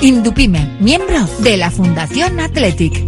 Indupime, 0.00 0.76
miembro 0.78 1.26
de 1.40 1.56
la 1.56 1.72
Fundación 1.72 2.38
Athletic. 2.38 3.04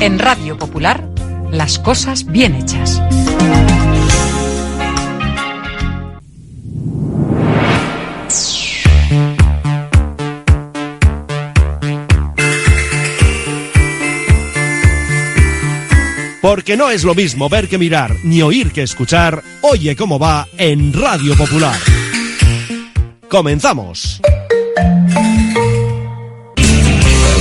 En 0.00 0.18
Radio 0.18 0.58
Popular, 0.58 1.08
las 1.52 1.78
cosas 1.78 2.26
bien 2.26 2.56
hechas. 2.56 3.00
Porque 16.42 16.76
no 16.76 16.90
es 16.90 17.04
lo 17.04 17.14
mismo 17.14 17.48
ver 17.48 17.68
que 17.68 17.78
mirar, 17.78 18.16
ni 18.24 18.42
oír 18.42 18.72
que 18.72 18.82
escuchar. 18.82 19.42
Oye 19.62 19.94
cómo 19.94 20.18
va 20.18 20.48
en 20.58 20.92
Radio 20.92 21.36
Popular. 21.36 21.78
Comenzamos. 23.28 24.20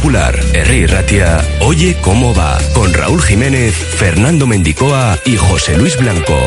Popular, 0.00 0.40
Herri 0.54 0.86
Ratia, 0.86 1.46
Oye 1.60 1.94
cómo 2.00 2.34
va, 2.34 2.58
con 2.72 2.90
Raúl 2.94 3.20
Jiménez, 3.20 3.74
Fernando 3.74 4.46
Mendicoa 4.46 5.18
y 5.26 5.36
José 5.36 5.76
Luis 5.76 5.98
Blanco. 5.98 6.38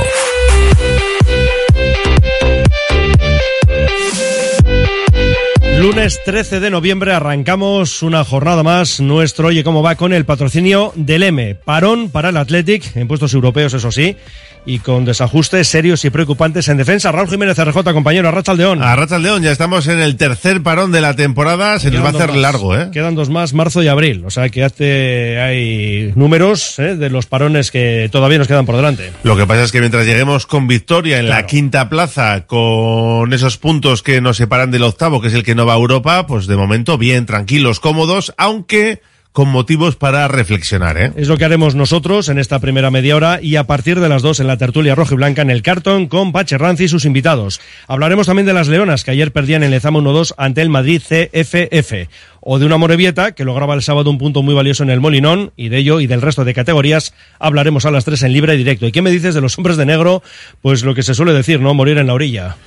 Lunes 5.79 6.19
13 6.25 6.61
de 6.61 6.71
noviembre 6.71 7.13
arrancamos 7.13 8.01
una 8.01 8.23
jornada 8.23 8.63
más. 8.63 8.99
Nuestro 8.99 9.49
Oye 9.49 9.63
cómo 9.63 9.83
va 9.83 9.97
con 9.97 10.13
el 10.13 10.25
patrocinio 10.25 10.91
del 10.95 11.21
M. 11.21 11.53
Parón 11.53 12.09
para 12.09 12.29
el 12.29 12.37
Athletic, 12.37 12.95
en 12.95 13.07
puestos 13.07 13.35
europeos, 13.35 13.75
eso 13.75 13.91
sí, 13.91 14.17
y 14.65 14.79
con 14.79 15.05
desajustes 15.05 15.67
serios 15.67 16.05
y 16.05 16.09
preocupantes 16.09 16.67
en 16.67 16.77
defensa. 16.77 17.11
Raúl 17.11 17.29
Jiménez 17.29 17.57
RJ, 17.57 17.93
compañero, 17.93 18.29
Arracha 18.29 18.53
León. 18.53 18.81
A 18.81 18.95
Racha 18.95 19.19
León, 19.19 19.43
ya 19.43 19.51
estamos 19.51 19.87
en 19.87 19.99
el 19.99 20.15
tercer 20.15 20.61
parón 20.63 20.91
de 20.91 21.01
la 21.01 21.15
temporada, 21.15 21.79
se 21.79 21.91
nos 21.91 22.03
va 22.03 22.07
a 22.07 22.11
hacer 22.11 22.35
largo, 22.35 22.75
¿eh? 22.77 22.89
Quedan 22.91 23.15
dos 23.15 23.29
más, 23.29 23.53
marzo 23.53 23.83
y 23.83 23.87
abril. 23.87 24.23
O 24.25 24.29
sea 24.29 24.49
que 24.49 24.63
hace, 24.63 25.39
hay 25.39 26.13
números 26.15 26.79
¿eh? 26.79 26.95
de 26.95 27.09
los 27.09 27.25
parones 27.25 27.71
que 27.71 28.09
todavía 28.11 28.37
nos 28.37 28.47
quedan 28.47 28.65
por 28.65 28.75
delante. 28.75 29.11
Lo 29.23 29.35
que 29.35 29.45
pasa 29.45 29.63
es 29.63 29.71
que 29.71 29.79
mientras 29.79 30.05
lleguemos 30.05 30.45
con 30.45 30.67
victoria 30.67 31.19
en 31.19 31.29
la 31.29 31.45
quinta 31.45 31.89
plaza, 31.89 32.45
con 32.45 33.33
esos 33.33 33.57
puntos 33.57 34.03
que 34.03 34.21
nos 34.21 34.37
separan 34.37 34.71
del 34.71 34.83
octavo, 34.83 35.21
que 35.21 35.27
es 35.27 35.33
el 35.33 35.43
que 35.43 35.55
no 35.55 35.65
va 35.65 35.73
a 35.73 35.77
Europa, 35.77 36.25
pues 36.27 36.47
de 36.47 36.55
momento 36.55 36.97
bien, 36.97 37.25
tranquilos, 37.25 37.79
cómodos, 37.79 38.33
aunque 38.37 39.01
con 39.33 39.49
motivos 39.49 39.95
para 39.95 40.27
reflexionar, 40.27 40.95
¿eh? 40.97 41.11
Es 41.15 41.27
lo 41.27 41.37
que 41.37 41.45
haremos 41.45 41.73
nosotros 41.73 42.29
en 42.29 42.37
esta 42.37 42.59
primera 42.59 42.91
media 42.91 43.15
hora 43.15 43.39
y 43.41 43.55
a 43.55 43.65
partir 43.65 43.99
de 43.99 44.07
las 44.07 44.21
dos 44.21 44.39
en 44.39 44.45
la 44.45 44.57
tertulia 44.57 44.93
roja 44.93 45.15
y 45.15 45.17
blanca 45.17 45.41
en 45.41 45.49
el 45.49 45.63
cartón 45.63 46.05
con 46.07 46.31
Pache 46.31 46.57
Ranzi 46.57 46.83
y 46.83 46.87
sus 46.87 47.05
invitados. 47.05 47.59
Hablaremos 47.87 48.27
también 48.27 48.45
de 48.45 48.53
las 48.53 48.67
Leonas 48.67 49.03
que 49.03 49.09
ayer 49.09 49.31
perdían 49.31 49.63
en 49.63 49.71
Lezama 49.71 49.99
1-2 49.99 50.35
ante 50.37 50.61
el 50.61 50.69
Madrid 50.69 51.01
CFF 51.01 52.09
o 52.41 52.59
de 52.59 52.65
una 52.67 52.77
Morevieta 52.77 53.31
que 53.31 53.43
lograba 53.43 53.73
el 53.73 53.81
sábado 53.81 54.11
un 54.11 54.19
punto 54.19 54.43
muy 54.43 54.53
valioso 54.53 54.83
en 54.83 54.91
el 54.91 54.99
Molinón 54.99 55.51
y 55.57 55.69
de 55.69 55.77
ello 55.79 55.99
y 55.99 56.05
del 56.05 56.21
resto 56.21 56.45
de 56.45 56.53
categorías 56.53 57.15
hablaremos 57.39 57.85
a 57.85 57.91
las 57.91 58.05
tres 58.05 58.21
en 58.21 58.33
libre 58.33 58.55
directo. 58.55 58.85
¿Y 58.85 58.91
qué 58.91 59.01
me 59.01 59.09
dices 59.09 59.33
de 59.33 59.41
los 59.41 59.57
hombres 59.57 59.77
de 59.77 59.87
negro? 59.87 60.21
Pues 60.61 60.83
lo 60.83 60.93
que 60.93 61.01
se 61.01 61.15
suele 61.15 61.33
decir, 61.33 61.59
¿no? 61.59 61.73
Morir 61.73 61.97
en 61.97 62.05
la 62.07 62.13
orilla. 62.13 62.57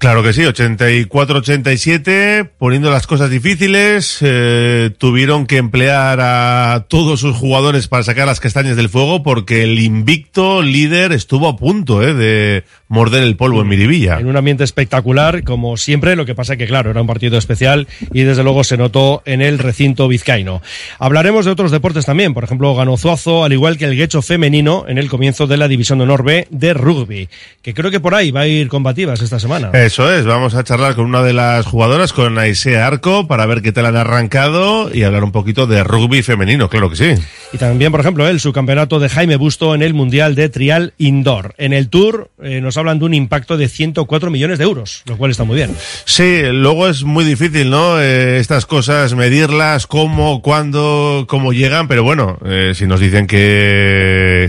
Claro 0.00 0.22
que 0.22 0.32
sí, 0.32 0.40
84-87, 0.40 2.48
poniendo 2.56 2.90
las 2.90 3.06
cosas 3.06 3.28
difíciles, 3.28 4.16
eh, 4.22 4.88
tuvieron 4.96 5.46
que 5.46 5.58
emplear 5.58 6.20
a 6.22 6.86
todos 6.88 7.20
sus 7.20 7.36
jugadores 7.36 7.86
para 7.86 8.02
sacar 8.02 8.26
las 8.26 8.40
castañas 8.40 8.78
del 8.78 8.88
fuego 8.88 9.22
porque 9.22 9.62
el 9.62 9.78
invicto 9.78 10.62
líder 10.62 11.12
estuvo 11.12 11.48
a 11.48 11.58
punto 11.58 12.02
eh, 12.02 12.14
de 12.14 12.64
morder 12.88 13.24
el 13.24 13.36
polvo 13.36 13.60
en 13.60 13.68
Miribilla. 13.68 14.18
En 14.18 14.26
un 14.26 14.38
ambiente 14.38 14.64
espectacular, 14.64 15.44
como 15.44 15.76
siempre, 15.76 16.16
lo 16.16 16.24
que 16.24 16.34
pasa 16.34 16.56
que, 16.56 16.66
claro, 16.66 16.90
era 16.90 17.02
un 17.02 17.06
partido 17.06 17.36
especial 17.36 17.86
y 18.10 18.22
desde 18.22 18.42
luego 18.42 18.64
se 18.64 18.78
notó 18.78 19.20
en 19.26 19.42
el 19.42 19.58
recinto 19.58 20.08
vizcaíno. 20.08 20.62
Hablaremos 20.98 21.44
de 21.44 21.50
otros 21.50 21.72
deportes 21.72 22.06
también, 22.06 22.32
por 22.32 22.44
ejemplo, 22.44 22.74
Ganozuazo, 22.74 23.44
al 23.44 23.52
igual 23.52 23.76
que 23.76 23.84
el 23.84 23.98
Guecho 23.98 24.22
femenino 24.22 24.86
en 24.88 24.96
el 24.96 25.10
comienzo 25.10 25.46
de 25.46 25.58
la 25.58 25.68
División 25.68 25.98
de 25.98 26.04
Honor 26.04 26.24
B 26.24 26.48
de 26.48 26.72
rugby, 26.72 27.28
que 27.60 27.74
creo 27.74 27.90
que 27.90 28.00
por 28.00 28.14
ahí 28.14 28.30
va 28.30 28.40
a 28.40 28.46
ir 28.46 28.68
combativas 28.68 29.20
esta 29.20 29.38
semana. 29.38 29.70
Eso 29.90 30.08
es, 30.08 30.24
vamos 30.24 30.54
a 30.54 30.62
charlar 30.62 30.94
con 30.94 31.06
una 31.06 31.20
de 31.20 31.32
las 31.32 31.66
jugadoras, 31.66 32.12
con 32.12 32.38
Aisea 32.38 32.86
Arco, 32.86 33.26
para 33.26 33.44
ver 33.46 33.60
qué 33.60 33.72
tal 33.72 33.86
han 33.86 33.96
arrancado 33.96 34.88
y 34.94 35.02
hablar 35.02 35.24
un 35.24 35.32
poquito 35.32 35.66
de 35.66 35.82
rugby 35.82 36.22
femenino, 36.22 36.68
claro 36.68 36.90
que 36.90 36.94
sí. 36.94 37.14
Y 37.52 37.58
también, 37.58 37.90
por 37.90 38.00
ejemplo, 38.00 38.28
el 38.28 38.38
subcampeonato 38.38 39.00
de 39.00 39.08
Jaime 39.08 39.34
Busto 39.34 39.74
en 39.74 39.82
el 39.82 39.92
Mundial 39.92 40.36
de 40.36 40.48
Trial 40.48 40.94
Indoor. 40.96 41.56
En 41.58 41.72
el 41.72 41.88
Tour 41.88 42.30
eh, 42.40 42.60
nos 42.60 42.76
hablan 42.76 43.00
de 43.00 43.06
un 43.06 43.14
impacto 43.14 43.56
de 43.56 43.68
104 43.68 44.30
millones 44.30 44.58
de 44.58 44.64
euros, 44.64 45.02
lo 45.06 45.16
cual 45.16 45.32
está 45.32 45.42
muy 45.42 45.56
bien. 45.56 45.76
Sí, 46.04 46.40
luego 46.52 46.88
es 46.88 47.02
muy 47.02 47.24
difícil, 47.24 47.68
¿no? 47.68 48.00
Eh, 48.00 48.38
estas 48.38 48.66
cosas, 48.66 49.16
medirlas, 49.16 49.88
cómo, 49.88 50.40
cuándo, 50.40 51.24
cómo 51.28 51.52
llegan, 51.52 51.88
pero 51.88 52.04
bueno, 52.04 52.38
eh, 52.44 52.74
si 52.76 52.86
nos 52.86 53.00
dicen 53.00 53.26
que 53.26 54.48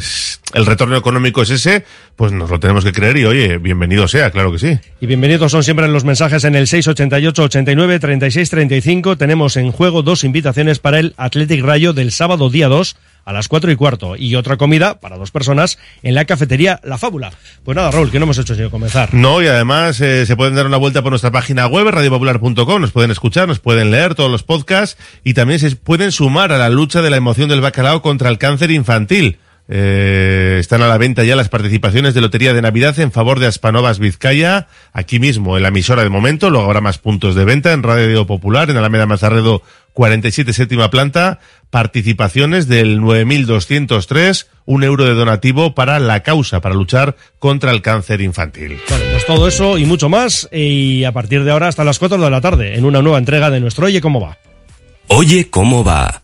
el 0.53 0.66
retorno 0.68 0.97
económico 0.97 1.41
es 1.41 1.50
ese, 1.50 1.84
pues 2.16 2.32
nos 2.32 2.50
lo 2.50 2.60
tenemos 2.60 2.84
que 2.84 2.92
creer 2.92 3.18
y 3.18 3.26
oye, 3.26 3.58
bienvenido 3.58 4.08
sea, 4.08 4.32
claro 4.32 4.52
que 4.52 4.60
sí. 4.60 4.80
Y 5.00 5.06
bienvenidos 5.06 5.52
son 5.52 5.64
siempre 5.64 5.88
los 5.88 6.04
mensajes 6.04 6.44
en 6.44 6.56
el 6.56 6.68
688 6.68 7.44
89 7.44 8.00
36 8.00 8.50
35. 8.50 9.18
Tenemos 9.18 9.58
en 9.58 9.72
juego 9.72 10.02
dos 10.04 10.24
invitaciones 10.24 10.80
para 10.80 11.00
el 11.00 11.14
Athletic 11.18 11.64
Rayo 11.64 11.94
del 11.94 12.12
sábado 12.12 12.50
día 12.50 12.68
2 12.68 12.96
a 13.26 13.34
las 13.34 13.48
4 13.48 13.72
y 13.72 13.76
cuarto 13.76 14.16
y 14.16 14.36
otra 14.36 14.58
comida 14.58 15.00
para 15.00 15.18
dos 15.18 15.32
personas 15.32 15.78
en 16.04 16.16
la 16.16 16.26
cafetería 16.26 16.80
La 16.84 16.98
Fábula. 16.98 17.32
Pues 17.64 17.76
nada, 17.76 17.92
Raúl, 17.92 18.12
que 18.12 18.20
no 18.20 18.24
hemos 18.24 18.38
hecho 18.38 18.56
sino 18.56 18.72
comenzar. 18.72 19.14
No, 19.14 19.42
y 19.42 19.48
además 19.48 20.02
eh, 20.02 20.26
se 20.26 20.36
pueden 20.36 20.56
dar 20.56 20.66
una 20.66 20.78
vuelta 20.78 21.02
por 21.02 21.12
nuestra 21.12 21.32
página 21.32 21.68
web, 21.68 21.88
radiopopular.com, 21.88 22.82
nos 22.82 22.92
pueden 22.92 23.12
escuchar, 23.12 23.48
nos 23.48 23.60
pueden 23.60 23.92
leer 23.92 24.16
todos 24.16 24.32
los 24.32 24.44
podcasts 24.44 24.98
y 25.24 25.34
también 25.34 25.60
se 25.60 25.76
pueden 25.76 26.12
sumar 26.12 26.52
a 26.52 26.58
la 26.58 26.70
lucha 26.70 27.02
de 27.02 27.10
la 27.10 27.18
emoción 27.18 27.50
del 27.50 27.62
bacalao 27.62 28.02
contra 28.02 28.30
el 28.30 28.38
cáncer 28.38 28.72
infantil. 28.72 29.38
Eh, 29.74 30.58
están 30.59 30.82
a 30.82 30.88
la 30.90 30.98
venta 30.98 31.24
ya 31.24 31.38
las 31.38 31.48
participaciones 31.48 32.14
de 32.14 32.20
Lotería 32.20 32.54
de 32.54 32.62
Navidad 32.62 33.00
en 33.00 33.14
favor 33.14 33.40
de 33.40 33.48
Aspanovas 33.48 34.00
Vizcaya, 34.00 34.68
aquí 34.92 35.18
mismo 35.18 35.56
en 35.56 35.64
la 35.64 35.70
emisora 35.70 36.04
de 36.04 36.09
momento, 36.09 36.50
luego 36.50 36.66
habrá 36.66 36.82
más 36.82 36.98
puntos 36.98 37.36
de 37.36 37.46
venta 37.46 37.72
en 37.72 37.81
Radio 37.81 38.28
Popular, 38.28 38.70
en 38.70 38.76
Alameda 38.76 39.06
Mazarredo 39.06 39.64
47 39.94 40.52
séptima 40.52 40.90
planta, 40.90 41.40
participaciones 41.70 42.68
del 42.68 43.00
9.203, 43.00 44.48
un 44.66 44.84
euro 44.84 45.06
de 45.06 45.14
donativo 45.14 45.74
para 45.74 46.02
la 46.02 46.22
causa, 46.22 46.60
para 46.60 46.76
luchar 46.76 47.16
contra 47.40 47.72
el 47.72 47.81
cáncer 47.81 48.20
infantil. 48.20 48.78
Bueno, 48.90 49.06
pues 49.12 49.26
todo 49.26 49.48
eso 49.48 49.78
y 49.78 49.86
mucho 49.86 50.10
más 50.10 50.50
y 50.52 51.06
a 51.06 51.14
partir 51.14 51.46
de 51.46 51.52
ahora 51.52 51.70
hasta 51.70 51.86
las 51.86 51.98
4 51.98 52.18
de 52.18 52.30
la 52.30 52.42
tarde 52.42 52.76
en 52.76 52.84
una 52.84 53.02
nueva 53.02 53.20
entrega 53.20 53.50
de 53.50 53.62
nuestro 53.62 53.86
Oye 53.86 54.02
cómo 54.02 54.20
va. 54.20 54.38
Oye 55.08 55.50
cómo 55.50 55.81
va. 55.81 56.24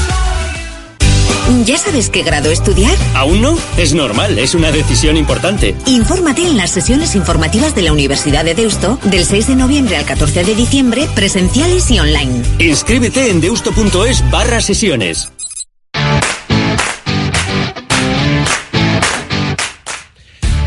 ¿Ya 1.65 1.77
sabes 1.77 2.09
qué 2.09 2.23
grado 2.23 2.49
estudiar? 2.49 2.95
¿Aún 3.13 3.41
no? 3.41 3.57
Es 3.77 3.93
normal, 3.93 4.39
es 4.39 4.55
una 4.55 4.71
decisión 4.71 5.17
importante. 5.17 5.75
Infórmate 5.85 6.45
en 6.45 6.57
las 6.57 6.71
sesiones 6.71 7.15
informativas 7.15 7.75
de 7.75 7.81
la 7.81 7.91
Universidad 7.91 8.45
de 8.45 8.55
Deusto 8.55 8.97
del 9.03 9.25
6 9.25 9.47
de 9.47 9.55
noviembre 9.55 9.97
al 9.97 10.05
14 10.05 10.43
de 10.43 10.55
diciembre, 10.55 11.07
presenciales 11.13 11.91
y 11.91 11.99
online. 11.99 12.41
Inscríbete 12.59 13.29
en 13.29 13.41
deusto.es 13.41 14.29
barra 14.31 14.61
sesiones. 14.61 15.31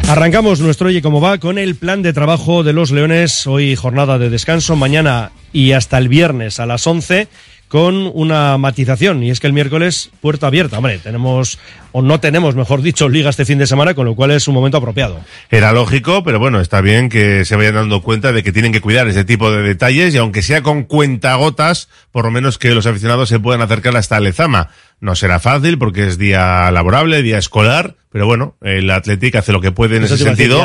Arrancamos 0.07 0.61
nuestro 0.61 0.89
Oye 0.89 1.01
Cómo 1.01 1.21
Va 1.21 1.39
con 1.39 1.59
el 1.59 1.77
plan 1.77 2.03
de 2.03 2.13
trabajo 2.13 2.63
de 2.63 2.75
los 2.75 2.91
Leones. 2.91 3.47
Hoy 3.47 3.75
jornada 3.75 4.19
de 4.19 4.29
descanso, 4.29 4.77
mañana 4.77 5.33
y 5.53 5.73
hasta 5.73 5.97
el 5.97 6.09
viernes 6.09 6.61
a 6.61 6.67
las 6.67 6.87
11 6.87 7.27
con 7.75 8.09
una 8.15 8.57
matización 8.57 9.25
y 9.25 9.33
es 9.33 9.41
que 9.41 9.49
el 9.49 9.53
miércoles 9.53 10.09
puerta 10.21 10.47
abierta. 10.47 10.79
Hombre, 10.79 11.01
tenemos 11.01 11.59
o 11.91 12.03
no 12.03 12.21
tenemos, 12.21 12.55
mejor 12.55 12.83
dicho, 12.83 13.09
liga 13.09 13.31
este 13.31 13.45
fin 13.45 13.59
de 13.59 13.67
semana, 13.67 13.95
con 13.95 14.07
lo 14.07 14.15
cual 14.15 14.31
es 14.31 14.47
un 14.47 14.55
momento 14.55 14.77
apropiado. 14.77 15.19
Era 15.51 15.73
lógico, 15.73 16.23
pero 16.23 16.39
bueno, 16.39 16.61
está 16.61 16.81
bien 16.81 17.09
que 17.09 17.45
se 17.45 17.57
vayan 17.57 17.75
dando 17.75 18.01
cuenta 18.01 18.31
de 18.31 18.45
que 18.45 18.53
tienen 18.53 18.71
que 18.71 18.81
cuidar 18.81 19.09
ese 19.09 19.25
tipo 19.25 19.51
de 19.51 19.63
detalles 19.63 20.15
y 20.15 20.19
aunque 20.19 20.43
sea 20.43 20.63
con 20.63 20.85
cuentagotas, 20.85 21.89
por 22.13 22.27
lo 22.27 22.31
menos 22.31 22.59
que 22.59 22.73
los 22.77 22.87
aficionados 22.87 23.29
se 23.29 23.41
puedan 23.41 23.61
acercar 23.61 23.97
hasta 23.97 24.21
Lezama. 24.21 24.71
No 25.01 25.17
será 25.17 25.41
fácil 25.41 25.77
porque 25.77 26.07
es 26.07 26.17
día 26.17 26.71
laborable, 26.71 27.23
día 27.23 27.39
escolar, 27.39 27.97
pero 28.13 28.27
bueno, 28.27 28.57
el 28.63 28.89
Athletic 28.89 29.35
hace 29.35 29.51
lo 29.51 29.61
que 29.61 29.73
puede 29.73 29.97
en 29.97 30.05
Eso 30.05 30.15
ese 30.15 30.23
sentido. 30.23 30.65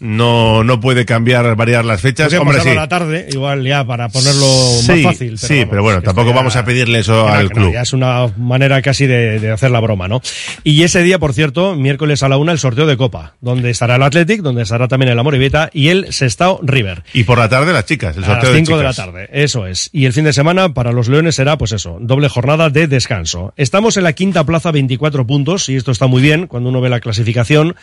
No, 0.00 0.64
no 0.64 0.80
puede 0.80 1.04
cambiar, 1.06 1.54
variar 1.56 1.84
las 1.84 2.00
fechas. 2.00 2.32
Hombre, 2.34 2.60
sí. 2.60 2.68
a 2.70 2.74
la 2.74 2.88
tarde, 2.88 3.28
igual 3.30 3.64
ya 3.64 3.84
para 3.86 4.08
ponerlo 4.08 4.44
Sí, 4.82 4.92
más 4.92 5.02
fácil. 5.02 5.38
sí, 5.38 5.64
pero 5.70 5.82
bueno, 5.82 6.02
tampoco 6.02 6.30
ya- 6.30 6.36
vamos 6.36 6.56
a 6.56 6.64
pedirle 6.64 6.98
eso 6.98 7.26
no, 7.26 7.28
al 7.32 7.44
no, 7.44 7.50
club. 7.50 7.72
ya 7.72 7.82
es 7.82 7.92
una 7.92 8.26
manera 8.36 8.82
casi 8.82 9.06
de, 9.06 9.38
de 9.40 9.50
hacer 9.50 9.70
la 9.70 9.80
broma, 9.80 10.08
¿no? 10.08 10.20
Y 10.64 10.82
ese 10.82 11.02
día, 11.02 11.18
por 11.18 11.32
cierto, 11.32 11.74
miércoles 11.76 12.22
a 12.22 12.28
la 12.28 12.36
una, 12.36 12.52
el 12.52 12.58
sorteo 12.58 12.86
de 12.86 12.96
Copa, 12.96 13.34
donde 13.40 13.70
estará 13.70 13.96
el 13.96 14.02
Athletic, 14.02 14.42
donde 14.42 14.62
estará 14.62 14.88
también 14.88 15.10
el 15.12 15.18
Amorebieta 15.18 15.70
y 15.72 15.88
el 15.88 16.12
Sestao 16.12 16.60
River. 16.62 17.04
Y 17.14 17.24
por 17.24 17.38
la 17.38 17.48
tarde 17.48 17.72
las 17.72 17.86
chicas, 17.86 18.16
el 18.16 18.24
A 18.24 18.28
las 18.28 18.36
sorteo 18.36 18.52
de 18.52 18.58
5 18.58 18.78
de, 18.78 18.84
la 18.84 18.92
tarde, 18.92 19.28
eso 19.32 19.66
es. 19.66 19.90
Y 19.92 20.06
el 20.06 20.12
fin 20.12 20.24
de 20.24 20.32
semana 20.32 20.74
para 20.74 20.92
los 20.92 21.08
Leones 21.08 21.36
será, 21.36 21.56
pues 21.56 21.72
eso, 21.72 21.98
doble 22.00 22.28
jornada 22.28 22.68
de 22.68 22.88
descanso. 22.88 23.54
Estamos 23.56 23.96
en 23.96 24.02
la 24.04 24.12
quinta 24.12 24.44
plaza, 24.44 24.70
24 24.72 25.26
puntos, 25.26 25.68
y 25.68 25.76
esto 25.76 25.92
está 25.92 26.08
muy 26.08 26.20
bien 26.20 26.46
cuando 26.46 26.68
uno 26.68 26.80
ve 26.80 26.90
la 26.90 27.00
clasificación. 27.00 27.76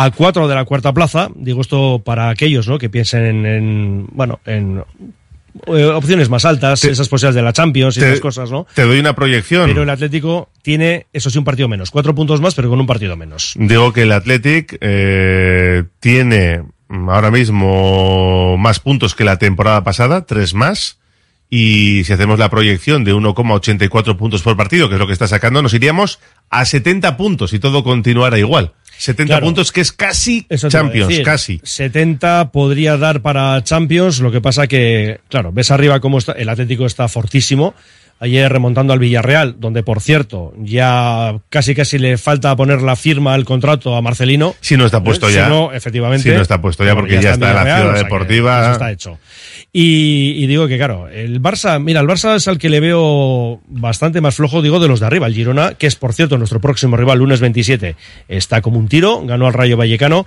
A 0.00 0.10
cuatro 0.12 0.46
de 0.46 0.54
la 0.54 0.64
cuarta 0.64 0.92
plaza, 0.92 1.28
digo 1.34 1.60
esto 1.60 2.00
para 2.04 2.28
aquellos 2.28 2.68
¿no? 2.68 2.78
que 2.78 2.88
piensen 2.88 3.24
en, 3.24 3.46
en, 3.46 4.06
bueno, 4.12 4.38
en 4.46 4.82
eh, 5.66 5.84
opciones 5.86 6.28
más 6.28 6.44
altas, 6.44 6.84
esas 6.84 7.08
posibilidades 7.08 7.34
de 7.34 7.42
la 7.42 7.52
Champions 7.52 7.96
y 7.96 8.00
te- 8.00 8.06
esas 8.06 8.20
cosas, 8.20 8.48
¿no? 8.50 8.64
Te 8.74 8.82
doy 8.82 9.00
una 9.00 9.14
proyección. 9.14 9.66
Pero 9.66 9.82
el 9.82 9.90
Atlético 9.90 10.50
tiene, 10.62 11.06
eso 11.12 11.30
sí, 11.30 11.38
un 11.38 11.44
partido 11.44 11.66
menos. 11.68 11.90
Cuatro 11.90 12.14
puntos 12.14 12.40
más, 12.40 12.54
pero 12.54 12.68
con 12.68 12.78
un 12.78 12.86
partido 12.86 13.16
menos. 13.16 13.54
Digo 13.56 13.92
que 13.92 14.02
el 14.02 14.12
Athletic 14.12 14.78
eh, 14.80 15.82
tiene 15.98 16.62
ahora 17.08 17.30
mismo 17.32 18.56
más 18.56 18.78
puntos 18.78 19.14
que 19.16 19.24
la 19.24 19.38
temporada 19.38 19.82
pasada, 19.82 20.24
tres 20.26 20.54
más. 20.54 20.98
Y 21.50 22.04
si 22.04 22.12
hacemos 22.12 22.38
la 22.38 22.50
proyección 22.50 23.04
de 23.04 23.14
1,84 23.14 24.16
puntos 24.16 24.42
por 24.42 24.56
partido, 24.56 24.88
que 24.88 24.94
es 24.96 25.00
lo 25.00 25.06
que 25.06 25.12
está 25.14 25.26
sacando, 25.26 25.62
nos 25.62 25.72
iríamos 25.74 26.20
a 26.50 26.64
70 26.64 27.16
puntos 27.16 27.52
y 27.54 27.58
todo 27.58 27.82
continuara 27.82 28.38
igual. 28.38 28.74
70 28.98 29.30
Claro. 29.32 29.46
puntos 29.46 29.72
que 29.72 29.80
es 29.80 29.92
casi 29.92 30.44
Champions, 30.68 31.08
decir. 31.08 31.24
casi. 31.24 31.60
70 31.62 32.50
podría 32.52 32.96
dar 32.96 33.22
para 33.22 33.62
Champions, 33.64 34.20
lo 34.20 34.30
que 34.32 34.40
pasa 34.40 34.66
que, 34.66 35.20
claro, 35.28 35.52
ves 35.52 35.70
arriba 35.70 36.00
cómo 36.00 36.18
está, 36.18 36.32
el 36.32 36.48
Atlético 36.48 36.84
está 36.84 37.08
fortísimo. 37.08 37.74
Ayer 38.20 38.50
remontando 38.50 38.92
al 38.92 38.98
Villarreal, 38.98 39.56
donde 39.60 39.82
por 39.82 40.00
cierto, 40.00 40.52
ya 40.58 41.38
casi 41.50 41.74
casi 41.74 41.98
le 41.98 42.18
falta 42.18 42.54
poner 42.56 42.82
la 42.82 42.96
firma 42.96 43.34
al 43.34 43.44
contrato 43.44 43.94
a 43.94 44.02
Marcelino. 44.02 44.54
Si 44.60 44.76
no 44.76 44.86
está 44.86 45.02
puesto 45.02 45.28
¿Eh? 45.28 45.34
ya. 45.34 45.44
Si 45.44 45.50
no, 45.50 45.72
efectivamente. 45.72 46.28
Si 46.28 46.34
no 46.34 46.42
está 46.42 46.60
puesto 46.60 46.84
ya, 46.84 46.94
porque 46.94 47.20
ya 47.20 47.32
está 47.32 47.50
en 47.50 47.54
la 47.56 47.62
ciudad 47.62 47.80
o 47.80 47.84
sea 47.84 47.92
que 47.92 48.04
deportiva. 48.04 48.60
eso 48.60 48.72
está 48.72 48.90
hecho. 48.90 49.18
Y, 49.72 50.32
y 50.36 50.46
digo 50.46 50.66
que, 50.66 50.78
claro, 50.78 51.08
el 51.08 51.42
Barça, 51.42 51.80
mira, 51.80 52.00
el 52.00 52.06
Barça 52.06 52.34
es 52.34 52.48
al 52.48 52.58
que 52.58 52.68
le 52.70 52.80
veo 52.80 53.60
bastante 53.68 54.20
más 54.20 54.34
flojo, 54.34 54.62
digo, 54.62 54.80
de 54.80 54.88
los 54.88 54.98
de 54.98 55.06
arriba. 55.06 55.26
El 55.26 55.34
Girona, 55.34 55.74
que 55.74 55.86
es, 55.86 55.94
por 55.94 56.14
cierto, 56.14 56.38
nuestro 56.38 56.60
próximo 56.60 56.96
rival, 56.96 57.18
lunes 57.18 57.40
27, 57.40 57.94
está 58.28 58.62
como 58.62 58.78
un 58.78 58.88
tiro, 58.88 59.22
ganó 59.24 59.46
al 59.46 59.52
Rayo 59.52 59.76
Vallecano. 59.76 60.26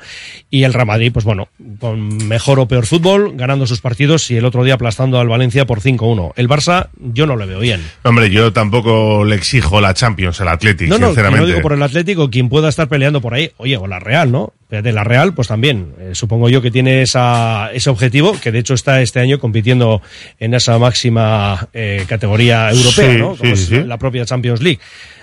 Y 0.49 0.63
el 0.63 0.73
Real 0.73 0.87
Madrid, 0.87 1.11
pues 1.11 1.25
bueno, 1.25 1.49
con 1.79 2.27
mejor 2.27 2.59
o 2.59 2.67
peor 2.67 2.85
fútbol, 2.85 3.35
ganando 3.35 3.65
sus 3.67 3.81
partidos 3.81 4.29
y 4.31 4.37
el 4.37 4.45
otro 4.45 4.63
día 4.63 4.75
aplastando 4.75 5.19
al 5.19 5.27
Valencia 5.27 5.65
por 5.65 5.81
5-1. 5.81 6.33
El 6.35 6.47
Barça, 6.47 6.89
yo 6.99 7.25
no 7.25 7.35
le 7.35 7.45
veo 7.47 7.59
bien. 7.59 7.80
Hombre, 8.03 8.29
yo 8.29 8.51
tampoco 8.53 9.23
le 9.25 9.35
exijo 9.35 9.79
la 9.81 9.93
Champions 9.93 10.39
al 10.41 10.47
Athletic, 10.49 10.87
No, 10.89 10.97
no, 10.99 11.07
sinceramente. 11.07 11.41
no 11.41 11.47
digo 11.47 11.61
por 11.61 11.73
el 11.73 11.81
Atlético, 11.83 12.29
quien 12.29 12.49
pueda 12.49 12.69
estar 12.69 12.87
peleando 12.87 13.21
por 13.21 13.33
ahí, 13.33 13.51
oye, 13.57 13.77
o 13.77 13.87
la 13.87 13.99
Real, 13.99 14.31
¿no? 14.31 14.53
De 14.69 14.93
la 14.93 15.03
Real, 15.03 15.33
pues 15.33 15.49
también, 15.49 15.93
eh, 15.99 16.11
supongo 16.13 16.47
yo 16.47 16.61
que 16.61 16.71
tiene 16.71 17.01
esa, 17.01 17.69
ese 17.73 17.89
objetivo, 17.89 18.39
que 18.39 18.51
de 18.53 18.59
hecho 18.59 18.73
está 18.73 19.01
este 19.01 19.19
año 19.19 19.37
compitiendo 19.39 20.01
en 20.39 20.53
esa 20.53 20.79
máxima 20.79 21.67
eh, 21.73 22.05
categoría 22.07 22.69
europea, 22.71 23.11
Sí, 23.11 23.17
¿no? 23.17 23.35
Como 23.35 23.43
sí, 23.43 23.47
es 23.51 23.59
sí, 23.67 23.75
sí. 23.77 23.83
la 23.83 23.97
propia 23.97 24.23
Champions 24.25 24.61
League. 24.61 24.79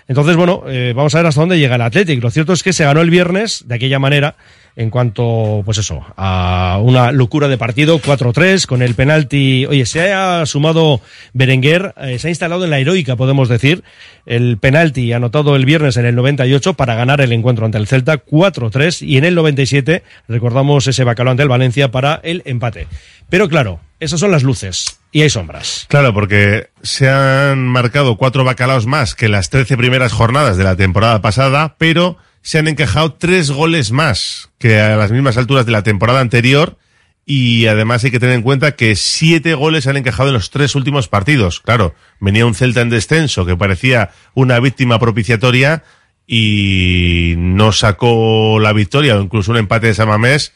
Entonces, 0.07 0.37
bueno, 0.37 0.65
eh, 0.69 0.93
vamos 0.97 1.15
a 1.15 1.19
ver 1.19 1.27
hasta 1.27 1.41
dónde 1.41 1.59
llega 1.59 1.75
el 1.77 1.83
Athletic. 1.83 2.23
Lo 2.23 2.31
cierto 2.31 2.53
es 2.55 2.63
que 2.63 2.73
se 2.73 2.85
ganó 2.85 3.01
el 3.03 3.11
viernes 3.11 3.65
de 3.67 3.75
aquella 3.75 3.99
manera, 3.99 4.37
en 4.79 4.91
cuanto, 4.91 5.63
pues 5.65 5.79
eso, 5.79 6.07
a 6.17 6.79
una 6.81 7.11
locura 7.11 7.49
de 7.49 7.59
partido, 7.59 7.99
4-3, 7.99 8.65
con 8.65 8.81
el 8.81 8.95
penalti. 8.95 9.67
Oye, 9.67 9.85
se 9.87 10.13
ha 10.13 10.47
sumado 10.47 11.01
Berenguer, 11.33 11.95
eh, 11.97 12.21
se 12.21 12.29
ha 12.29 12.31
instalado 12.31 12.63
en 12.63 12.71
la 12.71 12.79
heroica, 12.79 13.17
podemos 13.17 13.49
decir, 13.49 13.83
el 14.25 14.57
penalti 14.57 15.13
anotado 15.13 15.57
el 15.57 15.65
viernes 15.65 15.97
en 15.97 16.07
el 16.07 16.15
98 16.15 16.75
para 16.75 16.95
ganar 16.95 17.21
el 17.21 17.33
encuentro 17.33 17.67
ante 17.67 17.77
el 17.77 17.89
Celta, 17.89 18.25
4-3, 18.25 19.05
y 19.05 19.17
en 19.17 19.25
el 19.25 19.35
97 19.35 20.05
recordamos 20.29 20.87
ese 20.87 21.03
bacalao 21.03 21.33
ante 21.33 21.43
el 21.43 21.49
Valencia 21.49 21.91
para 21.91 22.21
el 22.23 22.43
empate. 22.45 22.87
Pero 23.29 23.49
claro, 23.49 23.81
esas 23.99 24.21
son 24.21 24.31
las 24.31 24.45
luces, 24.45 25.01
y 25.11 25.23
hay 25.23 25.31
sombras. 25.31 25.87
Claro, 25.89 26.15
porque 26.15 26.69
se 26.83 27.09
han 27.09 27.67
marcado 27.67 28.17
cuatro 28.17 28.45
bacalaos 28.45 28.87
más 28.87 29.17
que 29.17 29.29
las 29.29 29.51
13 29.51 29.77
primeras 29.77 30.13
jornadas 30.13 30.57
de 30.57 30.63
la 30.63 30.77
temporada 30.77 31.21
pasada, 31.21 31.75
pero 31.79 32.17
se 32.43 32.59
han 32.59 32.69
encajado 32.69 33.15
tres 33.15 33.51
goles 33.51 33.93
más 33.93 34.51
que 34.59 34.81
a 34.81 34.97
las 34.97 35.11
mismas 35.11 35.37
alturas 35.37 35.67
de 35.67 35.73
la 35.73 35.83
temporada 35.83 36.21
anterior. 36.21 36.79
Y 37.25 37.67
además 37.67 38.03
hay 38.05 38.11
que 38.11 38.21
tener 38.21 38.37
en 38.37 38.43
cuenta 38.43 38.73
que 38.73 38.97
siete 38.97 39.53
goles 39.53 39.87
han 39.87 39.99
encajado 39.99 40.31
en 40.31 40.35
los 40.35 40.51
tres 40.51 40.75
últimos 40.75 41.09
partidos. 41.09 41.61
Claro, 41.61 41.95
venía 42.21 42.47
un 42.47 42.55
Celta 42.55 42.81
en 42.81 42.89
descenso 42.89 43.45
que 43.45 43.55
parecía 43.55 44.11
una 44.33 44.59
víctima 44.61 44.99
propiciatoria 44.99 45.85
y 46.27 47.35
no 47.37 47.73
sacó 47.73 48.59
la 48.61 48.73
victoria 48.73 49.17
o 49.17 49.23
incluso 49.23 49.51
un 49.51 49.59
empate 49.59 49.89
de 49.89 49.95
Samamés, 49.95 50.55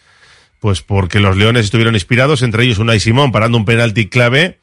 pues 0.61 0.81
porque 0.81 1.21
los 1.21 1.37
Leones 1.37 1.67
estuvieron 1.67 1.95
inspirados, 1.95 2.41
entre 2.41 2.65
ellos 2.65 2.79
Unai 2.79 3.01
Simón 3.01 3.33
parando 3.33 3.59
un 3.59 3.67
penalti 3.67 4.09
clave 4.09 4.63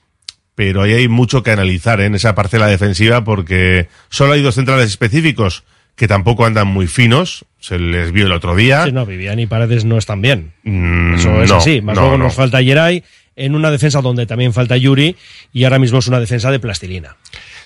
pero 0.59 0.81
ahí 0.81 0.91
hay 0.91 1.07
mucho 1.07 1.41
que 1.41 1.51
analizar 1.51 2.01
¿eh? 2.01 2.05
en 2.07 2.15
esa 2.15 2.35
parcela 2.35 2.67
defensiva 2.67 3.23
porque 3.23 3.87
solo 4.09 4.33
hay 4.33 4.41
dos 4.41 4.55
centrales 4.55 4.89
específicos 4.89 5.63
que 5.99 6.07
tampoco 6.07 6.45
andan 6.45 6.65
muy 6.67 6.87
finos, 6.87 7.43
se 7.59 7.77
les 7.77 8.13
vio 8.13 8.25
el 8.25 8.31
otro 8.31 8.55
día. 8.55 8.85
Sí, 8.85 8.93
no, 8.93 9.05
Vivian 9.05 9.37
y 9.37 9.47
Paredes 9.47 9.83
no 9.83 9.97
están 9.97 10.21
bien. 10.21 10.53
Mm, 10.63 11.15
Eso 11.15 11.43
es 11.43 11.49
no, 11.49 11.57
así. 11.57 11.81
Más 11.81 11.93
no, 11.93 12.03
luego 12.03 12.17
no. 12.17 12.23
nos 12.23 12.35
falta 12.35 12.63
Geray. 12.63 13.03
en 13.35 13.53
una 13.53 13.69
defensa 13.69 13.99
donde 14.01 14.25
también 14.25 14.53
falta 14.53 14.77
Yuri 14.77 15.17
y 15.51 15.65
ahora 15.65 15.77
mismo 15.77 15.99
es 15.99 16.07
una 16.07 16.21
defensa 16.21 16.51
de 16.51 16.59
plastilina. 16.61 17.17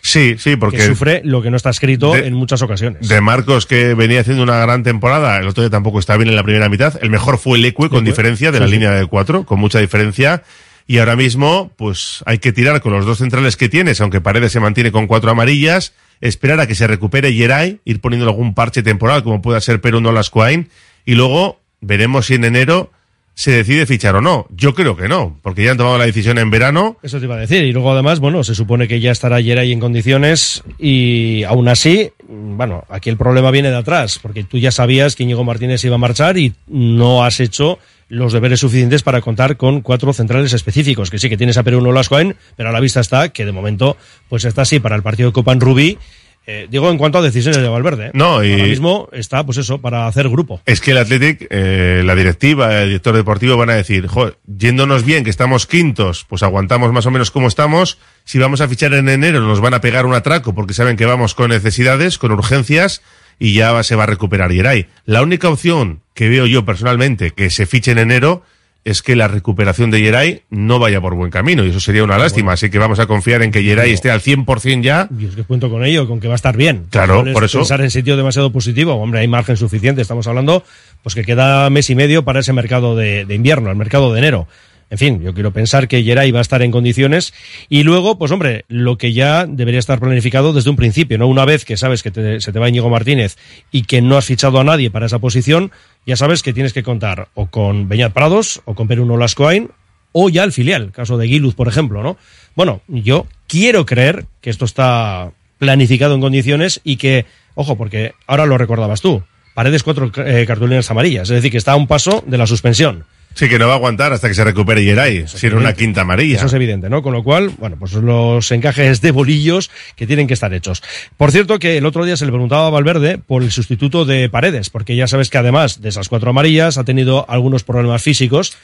Sí, 0.02 0.36
sí, 0.40 0.56
porque... 0.56 0.78
Que 0.78 0.88
sufre 0.88 1.22
lo 1.24 1.44
que 1.44 1.52
no 1.52 1.58
está 1.58 1.70
escrito 1.70 2.16
en 2.16 2.34
muchas 2.34 2.64
ocasiones. 2.64 3.08
De 3.08 3.22
Marcos, 3.22 3.68
que 3.68 3.94
venía 3.94 4.22
haciendo 4.22 4.42
una 4.42 4.58
gran 4.58 4.82
temporada, 4.82 5.38
el 5.38 5.48
otro 5.48 5.62
día 5.62 5.70
tampoco 5.70 6.00
está 6.00 6.18
bien 6.18 6.30
en 6.30 6.36
la 6.36 6.44
primera 6.44 6.70
mitad. 6.70 6.98
El 7.04 7.12
mejor 7.12 7.38
fue 7.38 7.60
el 7.60 7.66
Ecue, 7.66 7.88
con 7.90 8.04
diferencia 8.04 8.52
de 8.52 8.60
la 8.60 8.66
línea 8.68 8.90
de 8.90 9.06
cuatro, 9.06 9.46
con 9.46 9.60
mucha 9.60 9.78
diferencia. 9.78 10.42
Y 10.86 10.98
ahora 10.98 11.16
mismo, 11.16 11.72
pues 11.78 12.24
hay 12.26 12.40
que 12.40 12.52
tirar 12.52 12.82
con 12.82 12.94
los 12.94 13.06
dos 13.06 13.20
centrales 13.20 13.56
que 13.56 13.70
tienes, 13.70 14.02
aunque 14.02 14.22
Paredes 14.22 14.52
se 14.52 14.60
mantiene 14.60 14.92
con 14.92 15.08
cuatro 15.08 15.32
amarillas, 15.32 15.94
esperar 16.22 16.60
a 16.60 16.68
que 16.68 16.76
se 16.76 16.88
recupere 16.88 17.34
Yeray, 17.34 17.80
ir 17.86 18.02
poniendo 18.02 18.28
algún 18.28 18.54
parche 18.54 18.84
temporal, 18.84 19.24
como 19.24 19.42
pueda 19.42 19.62
ser 19.62 19.82
Perú 19.82 20.02
no 20.02 20.12
Lascoain, 20.12 20.70
y 21.06 21.16
luego 21.16 21.60
veremos 21.82 22.28
si 22.28 22.36
en 22.36 22.46
enero 22.46 22.92
se 23.36 23.52
decide 23.52 23.86
fichar 23.86 24.16
o 24.16 24.22
no. 24.22 24.46
Yo 24.56 24.76
creo 24.76 24.96
que 24.96 25.08
no, 25.08 25.40
porque 25.42 25.64
ya 25.64 25.72
han 25.72 25.78
tomado 25.78 25.98
la 25.98 26.06
decisión 26.06 26.38
en 26.38 26.52
verano. 26.52 26.98
Eso 27.02 27.20
te 27.20 27.26
iba 27.26 27.36
a 27.36 27.40
decir. 27.40 27.64
Y 27.64 27.72
luego 27.72 27.92
además, 27.92 28.20
bueno, 28.20 28.44
se 28.44 28.54
supone 28.54 28.88
que 28.88 29.00
ya 29.00 29.12
estará 29.12 29.40
Yeray 29.42 29.72
en 29.72 29.80
condiciones 29.80 30.64
y 30.78 31.44
aún 31.44 31.68
así, 31.68 32.12
bueno, 32.28 32.84
aquí 32.90 33.10
el 33.10 33.18
problema 33.18 33.52
viene 33.52 33.72
de 33.72 33.78
atrás, 33.78 34.20
porque 34.22 34.44
tú 34.44 34.58
ya 34.60 34.72
sabías 34.72 35.16
que 35.16 35.24
Íñigo 35.24 35.44
Martínez 35.44 35.84
iba 35.84 35.96
a 35.96 36.00
marchar 36.00 36.38
y 36.38 36.54
no 36.68 37.24
has 37.24 37.40
hecho 37.40 37.80
los 38.14 38.32
deberes 38.32 38.60
suficientes 38.60 39.02
para 39.02 39.22
contar 39.22 39.58
con 39.58 39.82
cuatro 39.82 40.14
centrales 40.14 40.54
específicos, 40.54 41.10
que 41.10 41.20
sí 41.20 41.30
que 41.30 41.38
tienes 41.38 41.58
a 41.58 41.64
Perú 41.64 41.82
Lascoain, 41.92 42.36
pero 42.56 42.70
a 42.70 42.72
la 42.72 42.80
vista 42.80 43.00
está 43.00 43.30
que 43.30 43.46
de 43.46 43.52
momento 43.52 43.98
pues 44.30 44.46
está 44.46 44.62
así 44.62 44.80
para 44.80 44.96
el 44.96 45.04
partido 45.04 45.30
de 45.30 45.34
Copa 45.34 45.52
en 45.52 45.60
Rubí 45.60 45.98
eh, 46.46 46.68
digo 46.70 46.90
en 46.92 46.98
cuanto 46.98 47.20
a 47.20 47.22
decisiones 47.22 47.62
de 47.62 47.70
Valverde. 47.70 48.08
¿eh? 48.08 48.12
No, 48.14 48.44
y 48.44 48.52
ahora 48.52 48.66
mismo 48.66 49.08
está, 49.14 49.46
pues 49.46 49.58
eso, 49.58 49.80
para 49.80 50.08
hacer 50.08 50.28
grupo. 50.28 50.60
Es 50.66 50.82
que 50.82 50.92
el 50.92 50.98
Athletic, 50.98 51.48
eh, 51.50 52.02
la 52.04 52.16
directiva, 52.16 52.82
el 52.82 52.90
director 52.90 53.16
deportivo 53.16 53.56
van 53.56 53.70
a 53.70 53.76
decir, 53.76 54.08
joder, 54.08 54.38
yéndonos 54.46 55.06
bien, 55.06 55.24
que 55.24 55.30
estamos 55.30 55.68
quintos, 55.68 56.26
pues 56.28 56.44
aguantamos 56.44 56.92
más 56.92 57.06
o 57.06 57.12
menos 57.12 57.32
como 57.32 57.48
estamos. 57.48 57.98
Si 58.26 58.40
vamos 58.40 58.60
a 58.60 58.68
fichar 58.68 58.94
en 58.94 59.08
enero, 59.08 59.40
nos 59.40 59.62
van 59.62 59.74
a 59.74 59.80
pegar 59.80 60.06
un 60.06 60.16
atraco 60.16 60.54
porque 60.54 60.74
saben 60.74 60.98
que 60.98 61.06
vamos 61.06 61.34
con 61.34 61.50
necesidades, 61.50 62.18
con 62.18 62.32
urgencias 62.32 63.02
y 63.40 63.54
ya 63.54 63.82
se 63.84 63.96
va 63.96 64.04
a 64.04 64.08
recuperar 64.08 64.52
Yeray. 64.52 64.88
La 65.06 65.22
única 65.22 65.50
opción 65.50 66.02
que 66.14 66.30
veo 66.30 66.46
yo 66.46 66.66
personalmente 66.66 67.32
que 67.32 67.50
se 67.50 67.66
fiche 67.66 67.92
en 67.92 68.00
enero 68.00 68.44
es 68.86 69.02
que 69.02 69.16
la 69.16 69.28
recuperación 69.28 69.92
de 69.92 70.02
Yeray 70.02 70.42
no 70.50 70.78
vaya 70.78 71.00
por 71.00 71.16
buen 71.16 71.32
camino 71.32 71.64
y 71.66 71.70
eso 71.70 71.80
sería 71.80 72.04
una 72.04 72.18
lástima. 72.18 72.54
Así 72.54 72.70
que 72.70 72.80
vamos 72.80 73.00
a 73.00 73.06
confiar 73.06 73.42
en 73.42 73.52
que 73.52 73.64
Yeray 73.64 73.92
esté 73.92 74.12
al 74.12 74.22
100% 74.22 74.82
ya. 74.82 75.08
Y 75.18 75.26
es 75.26 75.36
que 75.36 75.44
cuento 75.44 75.70
con 75.70 75.86
ello, 75.86 76.08
con 76.08 76.20
que 76.20 76.28
va 76.28 76.34
a 76.34 76.36
estar 76.36 76.58
bien. 76.58 76.88
Claro, 76.90 77.24
por 77.32 77.46
eso. 77.46 77.60
Pensar 77.60 77.82
en 77.82 77.92
sitio 77.92 78.18
demasiado 78.18 78.52
positivo, 78.52 78.94
hombre, 78.96 79.22
hay 79.22 79.28
margen 79.28 79.56
suficiente. 79.56 80.02
Estamos 80.02 80.28
hablando, 80.28 80.64
pues 81.02 81.16
que 81.16 81.24
queda 81.24 81.70
mes 81.70 81.90
y 81.90 81.96
medio 81.96 82.26
para 82.26 82.42
ese 82.42 82.52
mercado 82.52 82.96
de, 82.96 83.26
de 83.26 83.36
invierno, 83.36 83.70
el 83.70 83.78
mercado 83.78 84.12
de 84.12 84.20
enero. 84.20 84.48
En 84.90 84.98
fin, 84.98 85.22
yo 85.22 85.34
quiero 85.34 85.52
pensar 85.52 85.88
que 85.88 86.04
Geray 86.04 86.32
va 86.32 86.40
a 86.40 86.42
estar 86.42 86.62
en 86.62 86.72
condiciones 86.72 87.34
y 87.70 87.84
luego, 87.84 88.18
pues 88.18 88.32
hombre, 88.32 88.66
lo 88.68 88.98
que 88.98 89.14
ya 89.14 89.46
debería 89.46 89.80
estar 89.80 90.00
planificado 90.00 90.54
desde 90.54 90.70
un 90.70 90.76
principio, 90.76 91.18
¿no? 91.18 91.28
Una 91.28 91.46
vez 91.46 91.66
que 91.66 91.78
sabes 91.78 92.04
que 92.04 92.12
te, 92.12 92.42
se 92.42 92.52
te 92.52 92.60
va 92.60 92.70
Íñigo 92.70 92.90
Martínez 92.90 93.38
y 93.72 93.84
que 93.84 94.02
no 94.02 94.18
has 94.18 94.26
fichado 94.26 94.60
a 94.60 94.64
nadie 94.64 94.92
para 94.92 95.08
esa 95.08 95.20
posición, 95.20 95.72
ya 96.06 96.16
sabes 96.16 96.44
que 96.44 96.54
tienes 96.54 96.74
que 96.74 96.84
contar 96.84 97.30
o 97.34 97.48
con 97.48 97.88
Beñat 97.90 98.14
Prados 98.14 98.62
o 98.66 98.76
con 98.76 98.88
Perú 98.88 99.18
Lascoain 99.18 99.70
o 100.12 100.30
ya 100.30 100.44
el 100.44 100.54
filial, 100.54 100.92
caso 100.92 101.18
de 101.18 101.28
Guiluz, 101.28 101.56
por 101.56 101.68
ejemplo, 101.68 102.04
¿no? 102.04 102.18
Bueno, 102.56 102.82
yo 102.88 103.28
quiero 103.48 103.86
creer 103.86 104.26
que 104.42 104.50
esto 104.50 104.66
está 104.66 105.32
planificado 105.58 106.16
en 106.16 106.22
condiciones 106.22 106.80
y 106.84 106.98
que, 106.98 107.26
ojo, 107.56 107.76
porque 107.76 108.14
ahora 108.28 108.46
lo 108.46 108.58
recordabas 108.58 109.02
tú, 109.02 109.24
paredes 109.54 109.84
cuatro 109.84 110.12
eh, 110.18 110.46
cartulinas 110.48 110.90
amarillas, 110.92 111.30
es 111.30 111.36
decir, 111.36 111.52
que 111.52 111.58
está 111.58 111.74
a 111.74 111.78
un 111.78 111.88
paso 111.88 112.24
de 112.26 112.38
la 112.38 112.48
suspensión. 112.48 113.06
Sí, 113.34 113.50
que 113.50 113.58
no 113.58 113.68
va 113.68 113.74
a 113.74 113.76
aguantar 113.78 114.14
hasta 114.14 114.28
que 114.28 114.34
se 114.34 114.44
recupere 114.44 114.84
Yeray, 114.84 115.28
si 115.28 115.48
era 115.48 115.58
una 115.58 115.74
quinta 115.74 116.02
amarilla. 116.02 116.38
Eso 116.38 116.46
es 116.46 116.54
evidente, 116.54 116.90
¿no? 116.90 117.02
Con 117.02 117.14
lo 117.14 117.24
cual, 117.24 117.52
bueno, 117.58 117.78
pues 117.80 117.94
los 117.94 118.52
encajes 118.52 119.02
de 119.02 119.12
bolillos 119.12 119.72
que 119.96 120.06
tienen 120.06 120.28
que 120.28 120.36
estar 120.36 120.54
hechos. 120.54 120.84
Por 121.18 121.32
cierto, 121.32 121.58
que 121.58 121.78
el 121.78 121.86
otro 121.86 122.06
día 122.06 122.16
se 122.16 122.26
le 122.26 122.32
preguntaba 122.32 122.68
a 122.68 122.70
Valverde 122.70 123.18
por 123.18 123.42
el 123.42 123.52
sustituto 123.52 124.06
de 124.06 124.30
Paredes, 124.30 124.70
porque 124.70 124.96
ya 124.96 125.08
sabes 125.08 125.30
que 125.30 125.40
además 125.40 125.82
de 125.82 125.90
esas 125.90 126.10
cuatro 126.10 126.30
amarillas 126.30 126.78
ha 126.78 126.84
tenido 126.84 127.26
algunos 127.28 127.64
problemas 127.64 128.04
físicos 128.04 128.56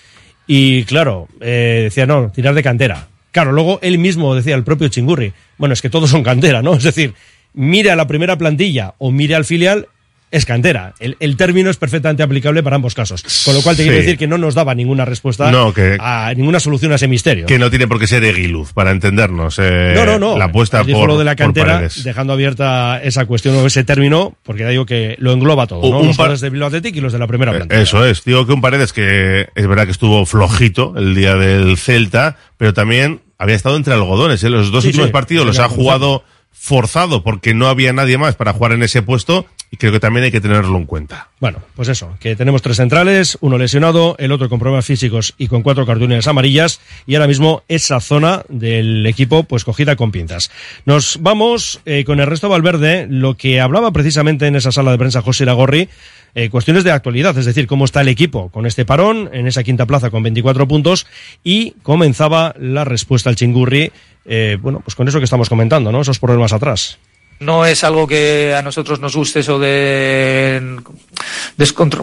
y 0.45 0.83
claro, 0.85 1.27
eh, 1.41 1.81
decía, 1.83 2.05
no, 2.05 2.31
tirar 2.31 2.53
de 2.53 2.63
cantera. 2.63 3.07
Claro, 3.31 3.51
luego 3.51 3.79
él 3.81 3.99
mismo 3.99 4.33
decía, 4.35 4.55
el 4.55 4.63
propio 4.63 4.87
Chingurri, 4.87 5.33
bueno, 5.57 5.73
es 5.73 5.81
que 5.81 5.89
todos 5.89 6.09
son 6.09 6.23
cantera, 6.23 6.61
¿no? 6.61 6.75
Es 6.75 6.83
decir, 6.83 7.13
mire 7.53 7.91
a 7.91 7.95
la 7.95 8.07
primera 8.07 8.37
plantilla 8.37 8.95
o 8.97 9.11
mire 9.11 9.35
al 9.35 9.45
filial 9.45 9.87
es 10.31 10.45
cantera. 10.45 10.93
El, 10.99 11.17
el, 11.19 11.37
término 11.37 11.69
es 11.69 11.77
perfectamente 11.77 12.23
aplicable 12.23 12.61
para 12.61 12.75
ambos 12.75 12.93
casos. 12.93 13.23
Con 13.45 13.55
lo 13.55 13.61
cual 13.61 13.75
te 13.75 13.83
sí. 13.83 13.89
quiero 13.89 14.01
decir 14.01 14.17
que 14.17 14.27
no 14.27 14.37
nos 14.37 14.53
daba 14.53 14.75
ninguna 14.75 15.05
respuesta 15.05 15.51
no, 15.51 15.73
que, 15.73 15.97
a 15.99 16.33
ninguna 16.35 16.59
solución 16.59 16.91
a 16.91 16.95
ese 16.95 17.07
misterio. 17.07 17.45
Que 17.45 17.57
no 17.57 17.69
tiene 17.69 17.87
por 17.87 17.99
qué 17.99 18.07
ser 18.07 18.23
Eguiluz, 18.23 18.73
para 18.73 18.91
entendernos. 18.91 19.57
Eh, 19.59 19.93
no, 19.95 20.05
no, 20.05 20.19
no. 20.19 20.37
La 20.37 20.45
apuesta 20.45 20.83
por, 20.83 21.07
lo 21.07 21.17
de 21.17 21.25
la 21.25 21.35
cantera, 21.35 21.87
dejando 22.03 22.33
abierta 22.33 23.01
esa 23.01 23.25
cuestión 23.25 23.55
o 23.55 23.65
ese 23.65 23.83
término, 23.83 24.35
porque 24.43 24.63
ya 24.63 24.69
digo 24.69 24.85
que 24.85 25.15
lo 25.19 25.31
engloba 25.31 25.67
todo, 25.67 25.81
¿no? 25.89 25.99
Un 25.99 26.07
los 26.07 26.17
par... 26.17 26.37
de 26.37 26.49
Bilbao 26.49 26.67
Athletic 26.67 26.95
y 26.95 27.01
los 27.01 27.13
de 27.13 27.19
la 27.19 27.27
primera 27.27 27.51
plantilla. 27.51 27.81
Eso 27.81 28.05
es. 28.05 28.23
Digo 28.23 28.45
que 28.45 28.53
un 28.53 28.61
Paredes 28.61 28.93
que 28.93 29.47
es 29.55 29.67
verdad 29.67 29.85
que 29.85 29.91
estuvo 29.91 30.25
flojito 30.25 30.93
el 30.95 31.15
día 31.15 31.35
del 31.35 31.77
Celta, 31.77 32.37
pero 32.57 32.73
también 32.73 33.21
había 33.39 33.55
estado 33.55 33.77
entre 33.77 33.93
algodones. 33.93 34.43
¿eh? 34.43 34.49
Los 34.49 34.71
dos 34.71 34.83
Sí, 34.83 34.89
últimos 34.89 35.07
sí. 35.07 35.13
partidos 35.13 35.45
los 35.45 35.59
ha 35.59 35.69
jugado 35.69 36.23
forzado 36.51 37.23
porque 37.23 37.53
no 37.53 37.67
había 37.67 37.93
nadie 37.93 38.17
más 38.17 38.35
para 38.35 38.53
jugar 38.53 38.73
en 38.73 38.83
ese 38.83 39.01
puesto 39.01 39.45
y 39.71 39.77
creo 39.77 39.91
que 39.91 39.99
también 39.99 40.25
hay 40.25 40.31
que 40.31 40.41
tenerlo 40.41 40.77
en 40.77 40.85
cuenta. 40.85 41.29
Bueno, 41.39 41.59
pues 41.75 41.89
eso, 41.89 42.17
que 42.19 42.35
tenemos 42.35 42.61
tres 42.61 42.77
centrales, 42.77 43.37
uno 43.41 43.57
lesionado, 43.57 44.15
el 44.17 44.31
otro 44.31 44.49
con 44.49 44.59
problemas 44.59 44.85
físicos 44.85 45.35
y 45.37 45.47
con 45.47 45.61
cuatro 45.61 45.85
cartulinas 45.85 46.27
amarillas 46.27 46.79
y 47.05 47.15
ahora 47.15 47.27
mismo 47.27 47.63
esa 47.67 47.99
zona 47.99 48.43
del 48.49 49.05
equipo 49.05 49.43
pues 49.43 49.63
cogida 49.63 49.95
con 49.95 50.11
pinzas. 50.11 50.49
Nos 50.85 51.19
vamos 51.21 51.81
eh, 51.85 52.03
con 52.03 52.19
el 52.19 52.27
resto 52.27 52.47
de 52.47 52.51
Valverde, 52.51 53.07
lo 53.09 53.37
que 53.37 53.61
hablaba 53.61 53.91
precisamente 53.91 54.47
en 54.47 54.55
esa 54.55 54.71
sala 54.71 54.91
de 54.91 54.97
prensa 54.97 55.21
José 55.21 55.45
Lagorri, 55.45 55.89
eh, 56.35 56.49
cuestiones 56.49 56.83
de 56.83 56.91
actualidad, 56.91 57.37
es 57.37 57.45
decir, 57.45 57.67
cómo 57.67 57.85
está 57.85 58.01
el 58.01 58.07
equipo 58.07 58.49
con 58.49 58.65
este 58.65 58.85
parón 58.85 59.29
en 59.33 59.47
esa 59.47 59.63
quinta 59.63 59.85
plaza 59.85 60.09
con 60.09 60.23
24 60.23 60.67
puntos 60.67 61.07
y 61.43 61.71
comenzaba 61.83 62.53
la 62.59 62.85
respuesta 62.85 63.29
al 63.29 63.35
Chingurri, 63.35 63.91
eh, 64.25 64.57
bueno, 64.61 64.81
pues 64.81 64.95
con 64.95 65.07
eso 65.07 65.19
que 65.19 65.25
estamos 65.25 65.49
comentando, 65.49 65.91
¿no? 65.91 66.01
Esos 66.01 66.19
problemas 66.19 66.53
atrás. 66.53 66.99
No 67.39 67.65
es 67.65 67.85
algo 67.85 68.05
que 68.05 68.53
a 68.53 68.61
nosotros 68.61 68.99
nos 68.99 69.15
guste 69.15 69.39
eso 69.39 69.59
de 69.59 70.77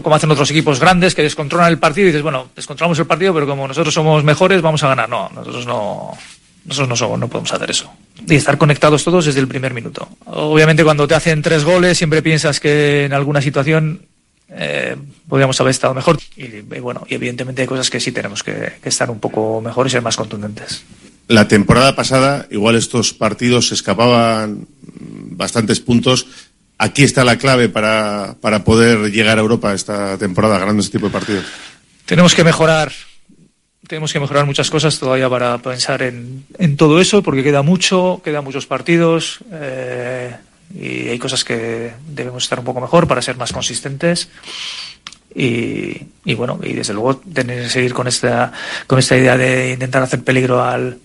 como 0.02 0.14
hacen 0.14 0.30
otros 0.30 0.50
equipos 0.50 0.80
grandes 0.80 1.14
que 1.14 1.22
descontrolan 1.22 1.70
el 1.70 1.78
partido 1.78 2.06
y 2.06 2.10
dices, 2.10 2.22
bueno, 2.22 2.48
descontrolamos 2.56 2.98
el 2.98 3.06
partido, 3.06 3.34
pero 3.34 3.46
como 3.46 3.68
nosotros 3.68 3.92
somos 3.92 4.24
mejores, 4.24 4.62
vamos 4.62 4.82
a 4.82 4.88
ganar. 4.88 5.08
No, 5.08 5.30
nosotros 5.34 5.66
no, 5.66 6.12
nosotros 6.64 6.88
no 6.88 6.96
somos, 6.96 7.18
no 7.18 7.28
podemos 7.28 7.52
hacer 7.52 7.70
eso. 7.70 7.92
Y 8.26 8.34
estar 8.34 8.56
conectados 8.56 9.04
todos 9.04 9.26
desde 9.26 9.40
el 9.40 9.48
primer 9.48 9.74
minuto. 9.74 10.08
Obviamente 10.24 10.84
cuando 10.84 11.06
te 11.06 11.14
hacen 11.14 11.42
tres 11.42 11.64
goles 11.64 11.98
siempre 11.98 12.22
piensas 12.22 12.58
que 12.58 13.04
en 13.04 13.12
alguna 13.12 13.42
situación 13.42 14.06
eh, 14.48 14.96
podríamos 15.28 15.60
haber 15.60 15.70
estado 15.70 15.94
mejor. 15.94 16.18
Y, 16.36 16.44
y, 16.44 16.80
bueno, 16.80 17.04
y 17.08 17.14
evidentemente 17.14 17.62
hay 17.62 17.68
cosas 17.68 17.90
que 17.90 18.00
sí 18.00 18.12
tenemos 18.12 18.42
que, 18.42 18.74
que 18.82 18.88
estar 18.88 19.10
un 19.10 19.20
poco 19.20 19.60
mejor 19.60 19.86
y 19.86 19.90
ser 19.90 20.02
más 20.02 20.16
contundentes. 20.16 20.84
La 21.28 21.48
temporada 21.48 21.96
pasada, 21.96 22.46
igual 22.50 22.76
estos 22.76 23.12
partidos 23.12 23.68
se 23.68 23.74
escapaban 23.74 24.68
bastantes 25.30 25.80
puntos. 25.80 26.26
Aquí 26.78 27.02
está 27.02 27.24
la 27.24 27.36
clave 27.36 27.68
para, 27.68 28.36
para 28.40 28.62
poder 28.62 29.10
llegar 29.10 29.38
a 29.38 29.40
Europa 29.40 29.74
esta 29.74 30.18
temporada 30.18 30.58
ganando 30.58 30.82
este 30.82 30.98
tipo 30.98 31.06
de 31.06 31.12
partidos. 31.12 31.44
Tenemos 32.04 32.34
que 32.34 32.44
mejorar, 32.44 32.92
tenemos 33.88 34.12
que 34.12 34.20
mejorar 34.20 34.46
muchas 34.46 34.70
cosas 34.70 34.98
todavía 34.98 35.28
para 35.28 35.58
pensar 35.58 36.02
en, 36.02 36.44
en 36.58 36.76
todo 36.76 37.00
eso, 37.00 37.22
porque 37.22 37.42
queda 37.42 37.62
mucho, 37.62 38.20
quedan 38.22 38.44
muchos 38.44 38.66
partidos 38.66 39.40
eh, 39.52 40.36
y 40.74 41.08
hay 41.08 41.18
cosas 41.18 41.44
que 41.44 41.92
debemos 42.08 42.42
estar 42.42 42.58
un 42.58 42.64
poco 42.64 42.80
mejor 42.80 43.06
para 43.06 43.22
ser 43.22 43.36
más 43.36 43.52
consistentes. 43.52 44.28
Y, 45.34 46.02
y, 46.24 46.34
bueno, 46.34 46.58
y 46.62 46.72
desde 46.72 46.94
luego 46.94 47.16
tener 47.16 47.64
que 47.64 47.68
seguir 47.70 47.92
con 47.92 48.08
esta, 48.08 48.52
con 48.86 48.98
esta 48.98 49.16
idea 49.16 49.36
de 49.36 49.72
intentar 49.72 50.02
hacer 50.02 50.24
peligro 50.24 50.64
al, 50.64 50.98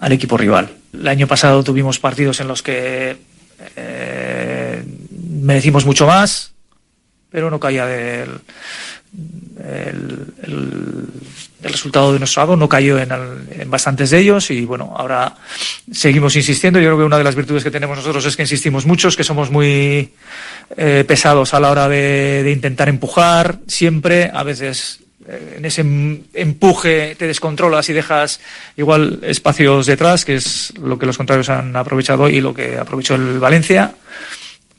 al 0.00 0.12
equipo 0.12 0.36
rival. 0.36 0.70
El 0.92 1.08
año 1.08 1.26
pasado 1.26 1.64
tuvimos 1.64 1.98
partidos 1.98 2.40
en 2.40 2.48
los 2.48 2.62
que 2.62 3.16
eh, 3.76 4.84
merecimos 5.40 5.84
mucho 5.84 6.06
más, 6.06 6.52
pero 7.30 7.50
no 7.50 7.58
caía 7.58 7.86
del 7.86 8.40
el, 9.58 10.34
el, 10.42 11.06
el, 11.64 11.72
resultado 11.72 12.12
de 12.12 12.18
nuestro 12.18 12.42
lado, 12.42 12.56
no 12.56 12.68
cayó 12.68 12.98
en, 12.98 13.10
el, 13.10 13.60
en, 13.60 13.70
bastantes 13.70 14.10
de 14.10 14.18
ellos 14.18 14.50
y 14.50 14.64
bueno, 14.64 14.94
ahora 14.96 15.34
seguimos 15.90 16.36
insistiendo. 16.36 16.78
Yo 16.78 16.88
creo 16.88 16.98
que 16.98 17.04
una 17.04 17.18
de 17.18 17.24
las 17.24 17.34
virtudes 17.34 17.64
que 17.64 17.70
tenemos 17.70 17.96
nosotros 17.96 18.24
es 18.26 18.36
que 18.36 18.42
insistimos 18.42 18.86
muchos, 18.86 19.16
que 19.16 19.24
somos 19.24 19.50
muy 19.50 20.12
eh, 20.76 21.04
pesados 21.06 21.54
a 21.54 21.60
la 21.60 21.70
hora 21.70 21.88
de, 21.88 22.50
intentar 22.52 22.88
empujar 22.88 23.58
siempre, 23.66 24.30
a 24.32 24.42
veces 24.42 25.00
eh, 25.28 25.56
en 25.58 25.64
ese 25.64 25.82
empuje 26.34 27.14
te 27.16 27.26
descontrolas 27.26 27.88
y 27.88 27.92
dejas 27.92 28.40
igual 28.76 29.20
espacios 29.22 29.86
detrás, 29.86 30.24
que 30.24 30.36
es 30.36 30.72
lo 30.78 30.98
que 30.98 31.06
los 31.06 31.16
contrarios 31.16 31.48
han 31.48 31.76
aprovechado 31.76 32.28
y 32.28 32.40
lo 32.40 32.54
que 32.54 32.78
aprovechó 32.78 33.14
el 33.14 33.38
Valencia. 33.38 33.94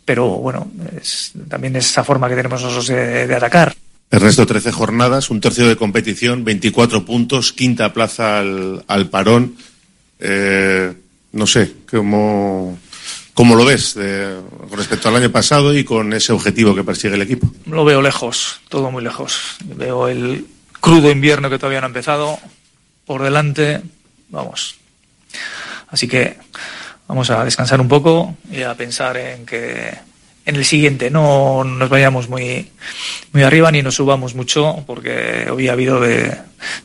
Pero 0.03 0.27
bueno, 0.27 0.71
es, 0.99 1.31
también 1.49 1.75
es 1.75 1.85
esa 1.89 2.03
forma 2.03 2.29
que 2.29 2.35
tenemos 2.35 2.61
nosotros 2.61 2.87
de 2.87 3.35
atacar. 3.35 3.75
Ernesto, 4.11 4.45
13 4.45 4.71
jornadas, 4.71 5.29
un 5.29 5.41
tercio 5.41 5.67
de 5.67 5.75
competición, 5.75 6.43
24 6.43 7.05
puntos, 7.05 7.53
quinta 7.53 7.93
plaza 7.93 8.39
al, 8.39 8.83
al 8.87 9.09
parón. 9.09 9.55
Eh, 10.19 10.93
no 11.33 11.47
sé, 11.47 11.73
¿cómo, 11.89 12.79
cómo 13.33 13.55
lo 13.55 13.65
ves 13.65 13.95
eh, 13.99 14.39
respecto 14.71 15.09
al 15.09 15.17
año 15.17 15.31
pasado 15.31 15.77
y 15.77 15.83
con 15.83 16.13
ese 16.13 16.31
objetivo 16.31 16.73
que 16.73 16.83
persigue 16.83 17.15
el 17.15 17.21
equipo? 17.23 17.51
Lo 17.65 17.83
veo 17.83 18.01
lejos, 18.01 18.61
todo 18.69 18.89
muy 18.91 19.03
lejos. 19.03 19.57
Veo 19.75 20.07
el 20.07 20.45
crudo 20.79 21.11
invierno 21.11 21.49
que 21.49 21.59
todavía 21.59 21.81
no 21.81 21.87
ha 21.87 21.89
empezado 21.89 22.39
por 23.05 23.21
delante, 23.21 23.81
vamos. 24.29 24.75
Así 25.89 26.07
que 26.07 26.37
vamos 27.07 27.29
a 27.29 27.43
descansar 27.43 27.81
un 27.81 27.87
poco 27.87 28.37
y 28.51 28.61
a 28.61 28.75
pensar 28.75 29.17
en 29.17 29.45
que 29.45 29.93
en 30.45 30.55
el 30.55 30.65
siguiente 30.65 31.09
no 31.09 31.63
nos 31.63 31.89
vayamos 31.89 32.29
muy, 32.29 32.69
muy 33.33 33.43
arriba 33.43 33.71
ni 33.71 33.81
nos 33.81 33.95
subamos 33.95 34.35
mucho, 34.35 34.83
porque 34.85 35.47
hoy 35.51 35.67
ha 35.67 35.73
habido 35.73 35.99
de, 35.99 36.37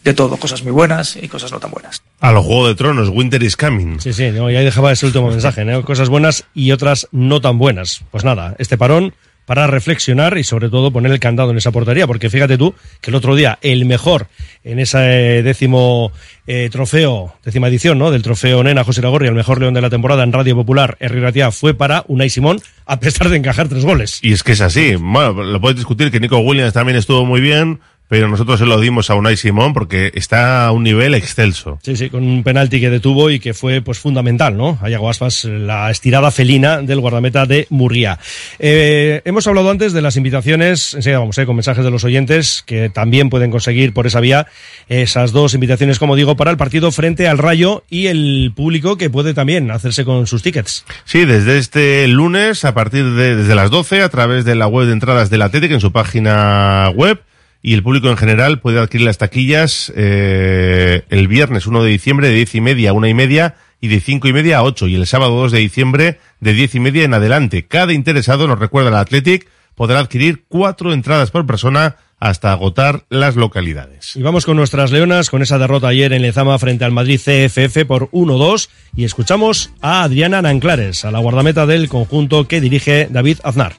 de 0.03 0.15
todo, 0.15 0.37
cosas 0.37 0.63
muy 0.63 0.73
buenas 0.73 1.17
y 1.17 1.29
cosas 1.29 1.53
no 1.53 1.61
tan 1.61 1.71
buenas. 1.71 2.03
A 2.21 2.33
los 2.33 2.45
Juegos 2.45 2.69
de 2.69 2.75
Tronos, 2.75 3.09
Winter 3.11 3.43
is 3.43 3.57
Coming. 3.57 4.01
Sí, 4.01 4.13
sí, 4.13 4.31
no, 4.31 4.51
y 4.51 4.57
ahí 4.57 4.65
dejaba 4.65 4.93
ese 4.93 5.07
último 5.07 5.29
mensaje, 5.31 5.65
¿no? 5.65 5.85
Cosas 5.85 6.09
buenas 6.09 6.45
y 6.55 6.73
otras 6.73 7.09
no 7.13 7.41
tan 7.41 7.59
buenas. 7.59 8.03
Pues 8.11 8.25
nada, 8.25 8.55
este 8.59 8.79
parón 8.79 9.15
para 9.47 9.67
reflexionar 9.67 10.39
y 10.39 10.45
sobre 10.45 10.69
todo 10.69 10.93
poner 10.93 11.13
el 11.13 11.21
candado 11.21 11.51
en 11.51 11.57
esa 11.59 11.73
portería, 11.73 12.07
porque 12.07 12.31
fíjate 12.31 12.57
tú 12.57 12.75
que 13.01 13.11
el 13.11 13.17
otro 13.17 13.35
día 13.35 13.59
el 13.63 13.85
mejor 13.85 14.29
en 14.65 14.79
ese 14.79 14.99
décimo 15.43 16.13
eh, 16.47 16.69
trofeo, 16.71 17.35
décima 17.45 17.69
edición, 17.69 17.99
¿no? 17.99 18.11
Del 18.11 18.23
trofeo 18.23 18.63
Nena 18.63 18.85
José 18.85 19.03
Lagorri, 19.03 19.29
el 19.29 19.35
mejor 19.35 19.61
león 19.61 19.75
de 19.75 19.81
la 19.81 19.91
temporada 19.91 20.23
en 20.23 20.33
Radio 20.33 20.55
Popular, 20.55 20.97
Herri 21.01 21.21
Ratia, 21.21 21.51
fue 21.51 21.75
para 21.75 22.05
Unai 22.09 22.31
Simón, 22.31 22.61
a 22.87 23.01
pesar 23.01 23.29
de 23.29 23.37
encajar 23.37 23.69
tres 23.69 23.85
goles. 23.85 24.19
Y 24.23 24.33
es 24.33 24.43
que 24.43 24.53
es 24.53 24.61
así. 24.61 24.95
Bueno, 24.97 25.43
lo 25.43 25.61
puedes 25.61 25.77
discutir 25.77 26.11
que 26.11 26.21
Nico 26.21 26.39
Williams 26.39 26.73
también 26.73 26.97
estuvo 26.97 27.25
muy 27.25 27.41
bien, 27.41 27.81
pero 28.11 28.29
nosotros 28.29 28.59
se 28.59 28.67
lo 28.67 28.81
dimos 28.81 29.09
a 29.09 29.15
Unai 29.15 29.37
Simón 29.37 29.73
porque 29.73 30.11
está 30.15 30.67
a 30.67 30.73
un 30.73 30.83
nivel 30.83 31.15
excelso. 31.15 31.79
Sí, 31.81 31.95
sí, 31.95 32.11
con 32.11 32.25
un 32.25 32.43
penalti 32.43 32.81
que 32.81 32.91
detuvo 32.91 33.31
y 33.31 33.39
que 33.39 33.55
fue 33.55 33.83
pues 33.83 34.01
fundamental, 34.01 34.57
¿no? 34.57 34.81
Hay 34.83 34.95
Aspas, 34.95 35.45
la 35.45 35.93
estirada 35.93 36.33
felina 36.33 36.83
del 36.83 36.99
guardameta 36.99 37.47
de 37.47 37.69
Murría. 37.71 38.19
Eh, 38.59 39.23
hemos 39.25 39.47
hablado 39.47 39.71
antes 39.71 39.93
de 39.93 40.03
las 40.03 40.17
invitaciones, 40.17 40.93
enseguida 40.95 41.21
vamos, 41.21 41.39
eh, 41.39 41.47
con 41.47 41.55
mensajes 41.55 41.85
de 41.85 41.91
los 41.93 42.03
oyentes 42.03 42.65
que 42.67 42.91
también 42.91 43.31
pueden 43.31 43.53
conseguir 43.53 43.95
por 43.95 44.09
esa 44.09 44.19
vía 44.19 44.49
esas 44.89 45.31
dos 45.31 45.55
invitaciones, 45.55 46.01
como 46.01 46.17
digo, 46.17 46.37
para 46.37 46.51
el 46.51 46.57
partido 46.57 46.91
frente 46.91 47.29
al 47.29 47.39
Rayo 47.39 47.85
y 47.89 48.09
el 48.09 48.53
público 48.57 48.97
que 48.99 49.09
puede 49.09 49.35
también 49.35 49.71
hacerse 49.71 50.05
con 50.05 50.27
sus 50.27 50.43
tickets. 50.43 50.85
Sí, 51.05 51.25
desde 51.25 51.59
este 51.59 52.09
lunes, 52.09 52.65
a 52.65 52.75
partir 52.75 53.05
de 53.13 53.37
desde 53.37 53.55
las 53.55 53.71
12, 53.71 54.03
a 54.03 54.09
través 54.09 54.45
de 54.45 54.57
la 54.57 54.67
web 54.67 54.89
de 54.89 54.95
entradas 54.95 55.31
del 55.31 55.43
Atlético 55.43 55.75
en 55.75 55.81
su 55.81 55.93
página 55.93 56.91
web, 56.93 57.21
y 57.63 57.75
el 57.75 57.83
público 57.83 58.09
en 58.09 58.17
general 58.17 58.61
puede 58.61 58.81
adquirir 58.81 59.07
las 59.07 59.19
taquillas 59.19 59.93
eh, 59.95 61.03
el 61.11 61.29
viernes 61.29 61.67
1 61.67 61.83
de 61.83 61.91
diciembre 61.91 62.29
de 62.29 62.35
10 62.35 62.55
y 62.55 62.61
media 62.61 62.91
a 62.91 62.93
1 62.95 63.07
y 63.09 63.15
media 63.15 63.55
y 63.81 63.89
de 63.89 64.01
5 64.01 64.29
y 64.29 64.33
media 64.33 64.59
a 64.59 64.63
8 64.65 64.89
y 64.89 64.95
el 64.95 65.07
sábado 65.07 65.37
2 65.37 65.53
de 65.53 65.59
diciembre 65.59 66.19
de 66.41 66.53
10 66.53 66.75
y 66.77 66.81
media 66.81 67.05
en 67.05 67.15
adelante. 67.15 67.67
Cada 67.67 67.93
interesado, 67.93 68.47
nos 68.47 68.59
recuerda 68.59 68.91
el 68.91 68.97
Athletic, 68.97 69.49
podrá 69.75 70.01
adquirir 70.01 70.45
cuatro 70.49 70.93
entradas 70.93 71.31
por 71.31 71.47
persona 71.47 71.97
hasta 72.19 72.53
agotar 72.53 73.05
las 73.09 73.37
localidades. 73.37 74.15
Y 74.15 74.23
vamos 74.23 74.45
con 74.45 74.59
nuestras 74.59 74.93
leonas, 74.93 75.31
con 75.31 75.41
esa 75.41 75.59
derrota 75.59 75.89
ayer 75.89 76.13
en 76.13 76.21
Lezama 76.21 76.59
frente 76.59 76.85
al 76.85 76.93
Madrid 76.93 77.19
CFF 77.19 77.87
por 77.87 78.11
1-2 78.11 78.69
y 78.95 79.05
escuchamos 79.05 79.71
a 79.81 80.03
Adriana 80.03 80.43
Nanclares, 80.43 81.07
a 81.07 81.11
la 81.11 81.19
guardameta 81.19 81.65
del 81.65 81.89
conjunto 81.89 82.47
que 82.47 82.61
dirige 82.61 83.09
David 83.11 83.39
Aznar. 83.43 83.77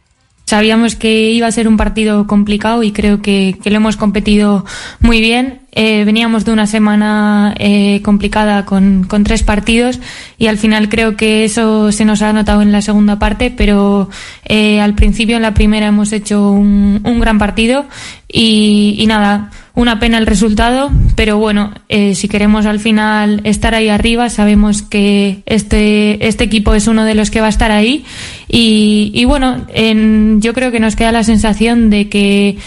Sabíamos 0.52 0.98
que 0.98 1.32
iba 1.32 1.48
a 1.48 1.52
ser 1.54 1.66
un 1.70 1.78
partido 1.78 2.28
complicado 2.28 2.84
y 2.84 2.92
creo 2.92 3.22
que, 3.22 3.58
lo 3.64 3.74
hemos 3.74 3.96
competido 3.96 4.66
muy 5.00 5.22
bien. 5.22 5.62
Eh, 5.72 6.04
veníamos 6.04 6.44
de 6.44 6.52
una 6.52 6.68
semana 6.68 7.56
eh, 7.58 8.02
complicada 8.04 8.66
con, 8.66 9.06
con, 9.06 9.24
tres 9.24 9.44
partidos 9.44 10.02
y 10.38 10.48
al 10.48 10.58
final 10.58 10.90
creo 10.90 11.16
que 11.16 11.46
eso 11.46 11.94
se 11.94 12.04
nos 12.04 12.22
ha 12.22 12.34
notado 12.34 12.62
en 12.62 12.74
la 12.74 12.82
segunda 12.82 13.18
parte, 13.18 13.50
pero 13.56 14.10
eh, 14.44 14.82
al 14.82 14.94
principio 14.94 15.38
en 15.38 15.44
la 15.44 15.54
primera 15.54 15.88
hemos 15.88 16.12
hecho 16.12 16.52
un, 16.52 17.00
un 17.06 17.22
gran 17.22 17.38
partido 17.38 17.86
y, 18.28 18.98
y, 19.00 19.08
nada, 19.08 19.52
una 19.74 20.00
pena 20.00 20.18
el 20.18 20.26
resultado, 20.26 20.92
pero 21.16 21.38
bueno, 21.38 21.72
eh, 21.88 22.14
si 22.14 22.28
queremos 22.28 22.66
al 22.66 22.80
final 22.80 23.40
estar 23.46 23.74
ahí 23.74 23.88
arriba, 23.88 24.30
sabemos 24.30 24.82
que 24.82 25.44
este, 25.46 26.28
este 26.28 26.44
equipo 26.44 26.74
es 26.74 26.88
uno 26.88 27.06
de 27.06 27.16
los 27.16 27.32
que 27.32 27.40
va 27.40 27.48
a 27.48 27.50
estar 27.50 27.72
ahí 27.72 28.04
y, 28.52 29.12
y 29.14 29.24
bueno, 29.24 29.66
en, 29.70 30.42
yo 30.42 30.54
creo 30.54 30.72
que 30.72 30.82
nos 30.82 30.98
queda 30.98 31.14
la 31.14 31.24
sensación 31.24 31.90
de 31.90 32.10
que 32.10 32.58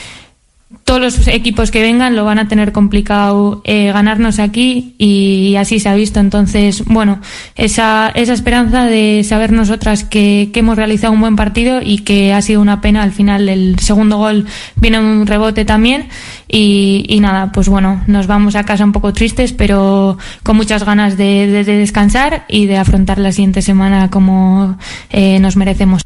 todos 0.84 1.00
los 1.00 1.28
equipos 1.28 1.70
que 1.70 1.82
vengan 1.82 2.14
lo 2.14 2.24
van 2.24 2.38
a 2.38 2.46
tener 2.46 2.72
complicado 2.72 3.62
eh, 3.64 3.90
ganarnos 3.92 4.38
aquí 4.38 4.94
y 4.98 5.56
así 5.56 5.80
se 5.80 5.88
ha 5.88 5.94
visto. 5.94 6.20
Entonces, 6.20 6.84
bueno, 6.84 7.20
esa, 7.56 8.10
esa 8.14 8.34
esperanza 8.34 8.84
de 8.84 9.24
saber 9.24 9.52
nosotras 9.52 10.04
que, 10.04 10.50
que, 10.52 10.60
hemos 10.60 10.76
realizado 10.76 11.12
un 11.12 11.20
buen 11.20 11.36
partido 11.36 11.80
y 11.82 11.98
que 11.98 12.32
ha 12.32 12.42
sido 12.42 12.60
una 12.60 12.80
pena 12.80 13.02
al 13.02 13.12
final 13.12 13.48
el 13.48 13.78
segundo 13.78 14.18
gol 14.18 14.46
viene 14.76 14.98
un 14.98 15.26
rebote 15.26 15.64
también 15.64 16.08
y, 16.48 17.06
y 17.08 17.20
nada, 17.20 17.50
pues 17.52 17.68
bueno, 17.68 18.02
nos 18.06 18.26
vamos 18.26 18.54
a 18.54 18.64
casa 18.64 18.84
un 18.84 18.92
poco 18.92 19.12
tristes 19.12 19.52
pero 19.52 20.18
con 20.42 20.56
muchas 20.56 20.84
ganas 20.84 21.16
de, 21.16 21.46
de, 21.46 21.64
de 21.64 21.78
descansar 21.78 22.44
y 22.48 22.66
de 22.66 22.76
afrontar 22.76 23.18
la 23.18 23.32
siguiente 23.32 23.62
semana 23.62 24.10
como 24.10 24.76
eh, 25.10 25.38
nos 25.40 25.56
merecemos. 25.56 26.02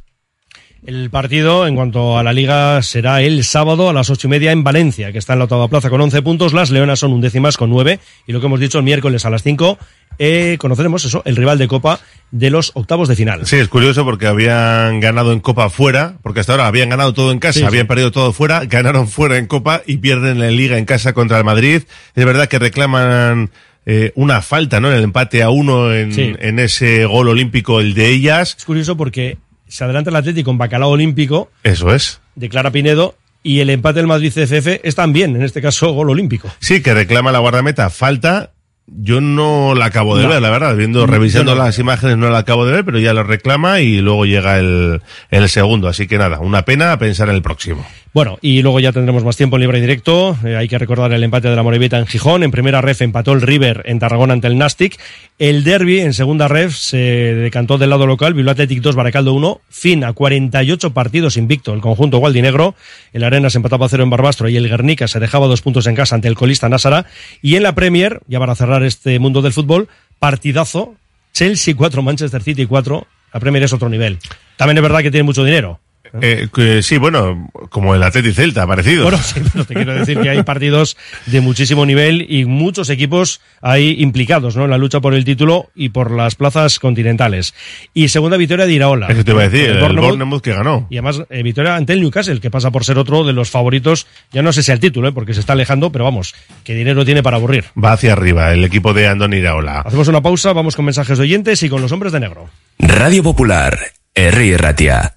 El 0.89 1.11
partido, 1.11 1.67
en 1.67 1.77
cuanto 1.77 2.17
a 2.17 2.23
la 2.23 2.33
liga, 2.33 2.81
será 2.81 3.21
el 3.21 3.45
sábado 3.45 3.91
a 3.91 3.93
las 3.93 4.09
ocho 4.09 4.27
y 4.27 4.31
media 4.31 4.53
en 4.53 4.65
Valencia, 4.65 5.13
que 5.13 5.19
está 5.19 5.35
en 5.35 5.41
la 5.41 5.45
octava 5.45 5.69
plaza 5.69 5.91
con 5.91 6.01
once 6.01 6.23
puntos. 6.23 6.55
Las 6.55 6.71
Leonas 6.71 7.01
son 7.01 7.13
undécimas 7.13 7.59
con 7.59 7.69
nueve. 7.69 8.01
Y 8.27 8.33
lo 8.33 8.41
que 8.41 8.47
hemos 8.47 8.59
dicho, 8.59 8.79
el 8.79 8.85
miércoles 8.85 9.27
a 9.27 9.29
las 9.29 9.43
cinco, 9.43 9.77
eh, 10.19 10.57
conoceremos 10.59 11.05
eso, 11.05 11.21
el 11.27 11.37
rival 11.37 11.59
de 11.59 11.69
Copa 11.69 12.01
de 12.31 12.49
los 12.49 12.73
octavos 12.73 13.07
de 13.09 13.17
final. 13.17 13.47
Sí, 13.47 13.57
es 13.57 13.69
curioso 13.69 14.03
porque 14.07 14.29
habían 14.29 14.99
ganado 15.01 15.35
en 15.35 15.41
Copa 15.41 15.69
fuera, 15.69 16.17
porque 16.23 16.41
hasta 16.41 16.53
ahora 16.53 16.67
habían 16.69 16.89
ganado 16.89 17.13
todo 17.13 17.33
en 17.33 17.39
casa, 17.39 17.59
sí, 17.59 17.67
habían 17.67 17.85
sí. 17.85 17.89
perdido 17.89 18.11
todo 18.11 18.33
fuera, 18.33 18.65
ganaron 18.65 19.09
fuera 19.09 19.37
en 19.37 19.45
Copa 19.45 19.83
y 19.85 19.99
pierden 19.99 20.43
en 20.43 20.57
Liga 20.57 20.79
en 20.79 20.87
casa 20.87 21.13
contra 21.13 21.37
el 21.37 21.45
Madrid. 21.45 21.83
Es 22.15 22.25
verdad 22.25 22.49
que 22.49 22.59
reclaman 22.59 23.51
eh, 23.85 24.13
una 24.15 24.41
falta, 24.41 24.81
¿no? 24.81 24.91
En 24.91 24.97
el 24.97 25.05
empate 25.05 25.43
a 25.43 25.51
uno 25.51 25.95
en, 25.95 26.15
sí. 26.15 26.35
en 26.39 26.59
ese 26.59 27.05
gol 27.05 27.29
olímpico, 27.29 27.79
el 27.79 27.93
de 27.93 28.09
ellas. 28.09 28.55
Es 28.57 28.65
curioso 28.65 28.97
porque 28.97 29.37
se 29.69 29.85
adelanta 29.85 30.11
el 30.11 30.17
Atlético 30.17 30.51
en 30.51 30.59
bacalao 30.59 30.91
olímpico. 30.91 31.51
Eso 31.63 31.95
es. 31.95 32.21
De 32.35 32.49
Clara 32.49 32.71
Pinedo. 32.71 33.15
Y 33.43 33.61
el 33.61 33.71
empate 33.71 34.01
del 34.01 34.09
Madrid 34.09 34.33
CFF 34.33 34.81
es 34.83 34.95
también, 34.97 35.37
en 35.37 35.43
este 35.43 35.63
caso, 35.63 35.93
gol 35.93 36.11
olímpico. 36.11 36.51
Sí, 36.59 36.83
que 36.83 36.93
reclama 36.93 37.31
la 37.33 37.39
guardameta 37.39 37.89
falta. 37.89 38.51
Yo 38.87 39.21
no 39.21 39.75
la 39.75 39.87
acabo 39.87 40.17
de 40.17 40.25
no. 40.25 40.31
ver, 40.31 40.43
la 40.43 40.51
verdad. 40.51 40.75
Viendo, 40.75 41.07
revisando 41.07 41.53
no, 41.55 41.59
no. 41.59 41.65
las 41.65 41.79
imágenes 41.79 42.17
no 42.17 42.31
la 42.31 42.39
acabo 42.39 42.67
de 42.67 42.73
ver, 42.73 42.85
pero 42.85 42.99
ya 42.99 43.13
lo 43.15 43.23
reclama 43.23 43.81
y 43.81 44.01
luego 44.01 44.25
llega 44.25 44.59
el, 44.59 45.03
el 45.31 45.49
segundo. 45.49 45.89
Así 45.89 46.07
que 46.07 46.19
nada, 46.19 46.41
una 46.41 46.63
pena 46.65 46.93
a 46.93 46.99
pensar 46.99 47.29
en 47.29 47.37
el 47.37 47.43
próximo. 47.43 47.87
Bueno, 48.15 48.39
y 48.41 48.63
luego 48.63 48.81
ya 48.81 48.91
tendremos 48.91 49.23
más 49.23 49.37
tiempo 49.37 49.57
en 49.57 49.61
libre 49.61 49.79
y 49.79 49.81
directo. 49.83 50.37
Eh, 50.45 50.57
hay 50.57 50.67
que 50.67 50.79
recordar 50.79 51.13
el 51.13 51.23
empate 51.23 51.49
de 51.49 51.57
la 51.57 51.63
Morevita 51.63 51.99
en 51.99 52.07
Gijón. 52.07 52.43
En 52.43 52.51
primera 52.51 52.81
ref 52.81 53.03
empató 53.03 53.33
el 53.33 53.43
River 53.43 53.83
en 53.85 53.99
Tarragona 53.99 54.33
ante 54.33 54.47
el 54.47 54.57
Nastic. 54.57 54.99
El 55.39 55.63
derby 55.63 56.01
en 56.01 56.15
segunda 56.15 56.49
ref 56.49 56.75
se 56.75 56.97
decantó 56.97 57.77
del 57.77 57.91
lado 57.91 58.07
local. 58.07 58.33
Bilbao 58.33 58.53
Athletic 58.53 58.81
2, 58.81 58.95
Baracaldo 58.95 59.35
1. 59.35 59.61
Fin 59.69 60.05
a 60.05 60.15
48 60.15 60.95
partidos 60.95 61.37
invicto 61.37 61.75
el 61.75 61.81
conjunto 61.81 62.19
gualdinegro. 62.19 62.75
El 63.13 63.25
Arena 63.25 63.51
se 63.51 63.59
empataba 63.59 63.87
a 63.87 63.89
cero 63.91 64.05
en 64.05 64.11
Barbastro 64.11 64.49
y 64.49 64.57
el 64.57 64.69
Guernica 64.69 65.07
se 65.07 65.21
dejaba 65.21 65.47
dos 65.47 65.61
puntos 65.61 65.87
en 65.87 65.95
casa 65.95 66.15
ante 66.15 66.29
el 66.29 66.35
colista 66.35 66.69
Násara. 66.69 67.05
Y 67.43 67.57
en 67.57 67.63
la 67.63 67.75
Premier, 67.75 68.21
ya 68.27 68.39
para 68.39 68.55
cerrar 68.55 68.85
este 68.85 69.19
mundo 69.19 69.43
del 69.43 69.53
fútbol, 69.53 69.89
partidazo. 70.19 70.95
Chelsea 71.35 71.75
4, 71.77 72.03
Manchester 72.03 72.43
City 72.43 72.65
4. 72.65 73.07
La 73.35 73.41
Premier 73.41 73.63
es 73.63 73.73
otro 73.75 73.91
nivel. 73.91 74.19
También 74.57 74.79
es 74.79 74.83
verdad 74.83 75.03
que 75.03 75.11
tiene 75.11 75.25
mucho 75.25 75.45
dinero. 75.45 75.79
Eh, 76.21 76.49
que, 76.55 76.83
sí, 76.83 76.99
bueno, 76.99 77.51
como 77.71 77.95
el 77.95 78.03
Atleti 78.03 78.33
Celta, 78.33 78.67
parecido. 78.67 79.05
Bueno, 79.05 79.19
sí, 79.19 79.41
pero 79.53 79.65
te 79.65 79.75
quiero 79.75 79.95
decir 79.95 80.21
que 80.21 80.31
hay 80.31 80.43
partidos 80.43 80.97
de 81.27 81.41
muchísimo 81.41 81.87
nivel 81.87 82.27
y 82.29 82.45
muchos 82.45 82.91
equipos 82.91 83.41
ahí 83.61 83.97
implicados, 83.99 84.57
¿no? 84.57 84.65
En 84.65 84.71
la 84.71 84.79
lucha 84.79 85.01
por 85.01 85.15
el 85.15 85.25
título 85.25 85.71
y 85.75 85.91
por 85.91 86.11
las 86.11 86.35
plazas 86.35 86.79
continentales. 86.79 87.55
Y 87.95 88.09
segunda 88.09 88.37
victoria 88.37 88.67
de 88.67 88.73
Iraola. 88.73 89.09
Eso 89.09 89.25
te 89.25 89.33
iba 89.33 89.43
a 89.43 89.49
decir, 89.49 89.69
el, 89.69 89.77
el 89.77 89.81
Bournemouth, 89.81 90.09
Bournemouth 90.11 90.43
que 90.43 90.53
ganó. 90.53 90.87
Y 90.91 90.97
además, 90.97 91.23
eh, 91.31 91.43
victoria 91.43 91.77
ante 91.77 91.93
el 91.93 92.01
Newcastle, 92.01 92.41
que 92.41 92.51
pasa 92.51 92.71
por 92.71 92.85
ser 92.85 92.99
otro 92.99 93.25
de 93.25 93.33
los 93.33 93.51
favoritos, 93.51 94.07
ya 94.33 94.43
no 94.43 94.53
sé 94.53 94.63
si 94.63 94.73
al 94.73 94.81
título, 94.81 95.09
¿eh? 95.09 95.13
porque 95.13 95.35
se 95.35 95.41
está 95.41 95.53
alejando, 95.53 95.91
pero 95.91 96.05
vamos, 96.05 96.35
que 96.65 96.75
dinero 96.75 97.05
tiene 97.05 97.23
para 97.23 97.37
aburrir. 97.37 97.67
Va 97.83 97.93
hacia 97.93 98.13
arriba 98.13 98.53
el 98.53 98.65
equipo 98.65 98.93
de 98.95 99.09
Andoni 99.09 99.37
Iraola. 99.37 99.81
Hacemos 99.81 100.09
una 100.09 100.21
pausa, 100.21 100.53
vamos 100.53 100.77
con 100.77 100.85
mensajes 100.85 101.19
de 101.19 101.25
oyentes 101.25 101.63
y 101.63 101.69
con 101.69 101.83
los 101.83 101.93
hombres 101.93 102.13
de 102.13 102.21
negro. 102.21 102.49
Radio 102.79 103.23
Popular, 103.23 103.79
R. 104.15 104.57
Ratia. 104.57 105.17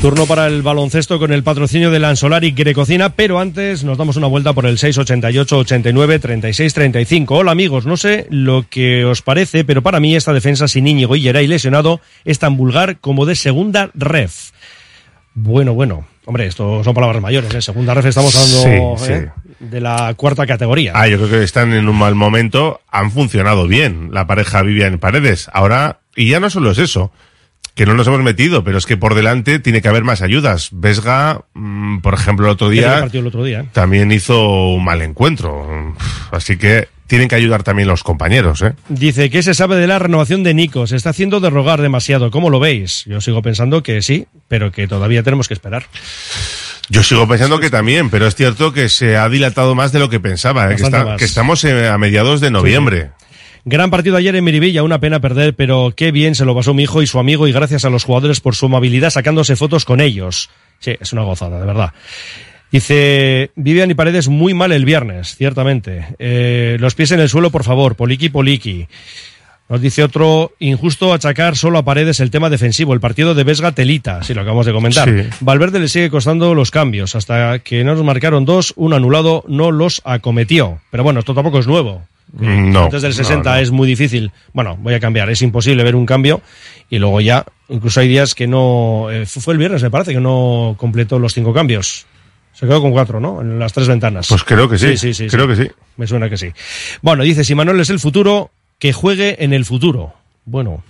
Turno 0.00 0.24
para 0.24 0.46
el 0.46 0.62
baloncesto 0.62 1.18
con 1.18 1.30
el 1.30 1.42
patrocinio 1.42 1.90
de 1.90 1.98
Lansolari 1.98 2.52
Grecocina, 2.52 3.10
pero 3.10 3.38
antes 3.38 3.84
nos 3.84 3.98
damos 3.98 4.16
una 4.16 4.28
vuelta 4.28 4.54
por 4.54 4.64
el 4.64 4.78
688 4.78 5.58
89 5.58 6.18
36 6.18 6.72
35. 6.72 7.34
Hola 7.36 7.52
amigos, 7.52 7.84
no 7.84 7.98
sé 7.98 8.26
lo 8.30 8.64
que 8.70 9.04
os 9.04 9.20
parece, 9.20 9.62
pero 9.62 9.82
para 9.82 10.00
mí 10.00 10.16
esta 10.16 10.32
defensa 10.32 10.68
sin 10.68 10.86
Íñigo 10.86 11.16
y 11.16 11.20
Geray 11.20 11.46
lesionado 11.46 12.00
es 12.24 12.38
tan 12.38 12.56
vulgar 12.56 12.98
como 13.00 13.26
de 13.26 13.34
segunda 13.34 13.90
ref. 13.92 14.52
Bueno, 15.34 15.74
bueno. 15.74 16.06
Hombre, 16.24 16.46
esto 16.46 16.82
son 16.82 16.94
palabras 16.94 17.20
mayores, 17.20 17.52
¿eh? 17.54 17.60
Segunda 17.60 17.92
ref 17.92 18.06
estamos 18.06 18.34
hablando 18.34 18.96
Sí, 19.04 19.12
¿eh? 19.12 19.30
de 19.58 19.80
la 19.82 20.14
cuarta 20.14 20.46
categoría. 20.46 20.92
Ah, 20.94 21.08
yo 21.08 21.18
creo 21.18 21.28
que 21.28 21.42
están 21.42 21.74
en 21.74 21.88
un 21.88 21.96
mal 21.98 22.14
momento. 22.14 22.80
Han 22.90 23.10
funcionado 23.10 23.66
bien 23.66 24.08
la 24.12 24.26
pareja 24.26 24.62
Vivian 24.62 24.98
Paredes. 24.98 25.50
Ahora, 25.52 26.00
y 26.16 26.30
ya 26.30 26.40
no 26.40 26.48
solo 26.48 26.70
es 26.70 26.78
eso, 26.78 27.12
que 27.74 27.86
no 27.86 27.94
nos 27.94 28.06
hemos 28.06 28.20
metido, 28.22 28.62
pero 28.64 28.78
es 28.78 28.86
que 28.86 28.96
por 28.96 29.14
delante 29.14 29.58
tiene 29.58 29.80
que 29.82 29.88
haber 29.88 30.04
más 30.04 30.22
ayudas. 30.22 30.68
Vesga, 30.72 31.42
mm, 31.54 31.98
por 32.00 32.14
ejemplo, 32.14 32.46
el 32.46 32.52
otro 32.52 32.68
día 32.68 33.00
partido 33.00 33.20
el 33.22 33.26
otro 33.28 33.44
día. 33.44 33.60
¿eh? 33.60 33.68
también 33.72 34.10
hizo 34.12 34.68
un 34.68 34.84
mal 34.84 35.00
encuentro. 35.02 35.94
Así 36.32 36.56
que 36.56 36.88
tienen 37.06 37.26
que 37.28 37.34
ayudar 37.34 37.62
también 37.64 37.88
los 37.88 38.04
compañeros, 38.04 38.62
¿eh? 38.62 38.74
Dice, 38.88 39.30
¿qué 39.30 39.42
se 39.42 39.52
sabe 39.54 39.76
de 39.76 39.86
la 39.88 39.98
renovación 39.98 40.42
de 40.44 40.54
Nico? 40.54 40.86
Se 40.86 40.94
está 40.94 41.10
haciendo 41.10 41.40
de 41.40 41.50
rogar 41.50 41.80
demasiado. 41.82 42.30
¿Cómo 42.30 42.50
lo 42.50 42.60
veis? 42.60 43.04
Yo 43.06 43.20
sigo 43.20 43.42
pensando 43.42 43.82
que 43.82 44.00
sí, 44.02 44.26
pero 44.46 44.70
que 44.70 44.86
todavía 44.86 45.22
tenemos 45.24 45.48
que 45.48 45.54
esperar. 45.54 45.86
Yo 46.88 47.02
sigo 47.02 47.26
pensando 47.28 47.58
que 47.60 47.70
también, 47.70 48.10
pero 48.10 48.26
es 48.26 48.34
cierto 48.34 48.72
que 48.72 48.88
se 48.88 49.16
ha 49.16 49.28
dilatado 49.28 49.74
más 49.74 49.90
de 49.92 49.98
lo 50.00 50.08
que 50.08 50.20
pensaba, 50.20 50.70
¿eh? 50.70 50.74
está- 50.74 51.16
que 51.16 51.24
estamos 51.24 51.64
eh, 51.64 51.88
a 51.88 51.98
mediados 51.98 52.40
de 52.40 52.50
noviembre. 52.50 53.10
Gran 53.64 53.90
partido 53.90 54.16
ayer 54.16 54.34
en 54.36 54.44
Miribilla, 54.44 54.82
una 54.82 55.00
pena 55.00 55.20
perder, 55.20 55.54
pero 55.54 55.92
qué 55.94 56.12
bien 56.12 56.34
se 56.34 56.44
lo 56.44 56.54
pasó 56.54 56.72
mi 56.72 56.84
hijo 56.84 57.02
y 57.02 57.06
su 57.06 57.18
amigo 57.18 57.46
y 57.46 57.52
gracias 57.52 57.84
a 57.84 57.90
los 57.90 58.04
jugadores 58.04 58.40
por 58.40 58.54
su 58.54 58.66
amabilidad 58.66 59.10
sacándose 59.10 59.56
fotos 59.56 59.84
con 59.84 60.00
ellos. 60.00 60.50
Sí, 60.78 60.96
es 60.98 61.12
una 61.12 61.22
gozada, 61.22 61.60
de 61.60 61.66
verdad. 61.66 61.92
Dice 62.72 63.50
Vivian 63.56 63.90
y 63.90 63.94
Paredes 63.94 64.28
muy 64.28 64.54
mal 64.54 64.72
el 64.72 64.84
viernes, 64.84 65.36
ciertamente. 65.36 66.06
Eh, 66.18 66.76
los 66.80 66.94
pies 66.94 67.10
en 67.10 67.20
el 67.20 67.28
suelo, 67.28 67.50
por 67.50 67.64
favor, 67.64 67.96
Poliki 67.96 68.28
Poliki. 68.28 68.86
Nos 69.68 69.80
dice 69.80 70.02
otro, 70.02 70.52
injusto 70.58 71.12
achacar 71.12 71.56
solo 71.56 71.78
a 71.78 71.84
Paredes 71.84 72.18
el 72.18 72.30
tema 72.30 72.50
defensivo, 72.50 72.92
el 72.92 72.98
partido 72.98 73.34
de 73.34 73.44
Vesga 73.44 73.70
Telita, 73.70 74.22
si 74.24 74.34
lo 74.34 74.40
acabamos 74.40 74.66
de 74.66 74.72
comentar. 74.72 75.08
Sí. 75.08 75.28
Valverde 75.40 75.78
le 75.78 75.88
sigue 75.88 76.10
costando 76.10 76.54
los 76.54 76.72
cambios, 76.72 77.14
hasta 77.14 77.60
que 77.60 77.84
no 77.84 77.94
nos 77.94 78.04
marcaron 78.04 78.44
dos, 78.44 78.72
un 78.74 78.94
anulado 78.94 79.44
no 79.46 79.70
los 79.70 80.02
acometió. 80.04 80.80
Pero 80.90 81.04
bueno, 81.04 81.20
esto 81.20 81.34
tampoco 81.34 81.60
es 81.60 81.68
nuevo. 81.68 82.02
Mm, 82.32 82.70
No. 82.72 82.84
Antes 82.84 83.02
del 83.02 83.10
no, 83.12 83.16
60 83.16 83.50
no. 83.50 83.56
es 83.58 83.70
muy 83.70 83.86
difícil. 83.88 84.30
Bueno, 84.52 84.76
voy 84.80 84.94
a 84.94 85.00
cambiar. 85.00 85.30
Es 85.30 85.42
imposible 85.42 85.82
ver 85.84 85.96
un 85.96 86.06
cambio. 86.06 86.40
Y 86.88 86.98
luego 86.98 87.20
ya, 87.20 87.44
incluso 87.68 88.00
hay 88.00 88.08
días 88.08 88.34
que 88.34 88.46
no. 88.46 89.08
eh, 89.10 89.26
fue 89.26 89.54
el 89.54 89.58
viernes, 89.58 89.82
me 89.82 89.90
parece, 89.90 90.12
que 90.12 90.20
no 90.20 90.74
completó 90.78 91.18
los 91.18 91.34
cinco 91.34 91.52
cambios. 91.52 92.06
Se 92.52 92.66
quedó 92.66 92.80
con 92.82 92.90
cuatro, 92.92 93.20
¿no? 93.20 93.40
En 93.40 93.58
las 93.58 93.72
tres 93.72 93.88
ventanas. 93.88 94.26
Pues 94.28 94.44
creo 94.44 94.68
que 94.68 94.76
sí, 94.78 94.96
Sí, 94.98 95.14
sí, 95.14 95.28
sí. 95.28 95.36
creo 95.36 95.48
que 95.48 95.56
sí. 95.56 95.68
Me 95.96 96.06
suena 96.06 96.28
que 96.28 96.36
sí. 96.36 96.48
Bueno, 97.00 97.22
dice, 97.22 97.42
si 97.44 97.54
Manuel 97.54 97.80
es 97.80 97.90
el 97.90 98.00
futuro, 98.00 98.50
que 98.78 98.92
juegue 98.92 99.42
en 99.44 99.52
el 99.52 99.64
futuro. 99.64 100.14
Bueno, 100.44 100.82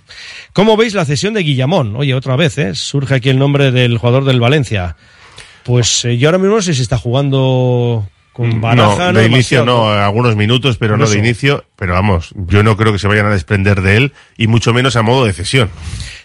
¿cómo 0.53 0.75
veis 0.75 0.93
la 0.95 1.05
cesión 1.05 1.33
de 1.33 1.43
Guillamón? 1.43 1.95
Oye, 1.95 2.13
otra 2.15 2.35
vez, 2.35 2.57
¿eh? 2.57 2.73
Surge 2.73 3.15
aquí 3.15 3.29
el 3.29 3.37
nombre 3.37 3.71
del 3.71 3.97
jugador 3.99 4.25
del 4.25 4.39
Valencia. 4.39 4.95
Pues 5.63 6.03
eh, 6.05 6.17
yo 6.17 6.29
ahora 6.29 6.39
mismo 6.39 6.55
no 6.55 6.61
sé 6.61 6.73
si 6.73 6.81
está 6.81 6.97
jugando 6.97 8.07
con 8.33 8.61
Baraja. 8.61 9.11
no, 9.11 9.19
de 9.19 9.25
inicio 9.25 9.65
no, 9.65 9.91
algunos 9.91 10.35
minutos, 10.35 10.77
pero 10.77 10.97
no 10.97 11.07
de 11.07 11.17
inicio. 11.17 11.65
Pero 11.75 11.93
vamos, 11.93 12.33
yo 12.35 12.63
no 12.63 12.77
creo 12.77 12.93
que 12.93 12.99
se 12.99 13.07
vayan 13.07 13.25
a 13.25 13.31
desprender 13.31 13.81
de 13.81 13.97
él 13.97 14.13
y 14.37 14.47
mucho 14.47 14.73
menos 14.73 14.95
a 14.95 15.01
modo 15.01 15.25
de 15.25 15.33
cesión. 15.33 15.69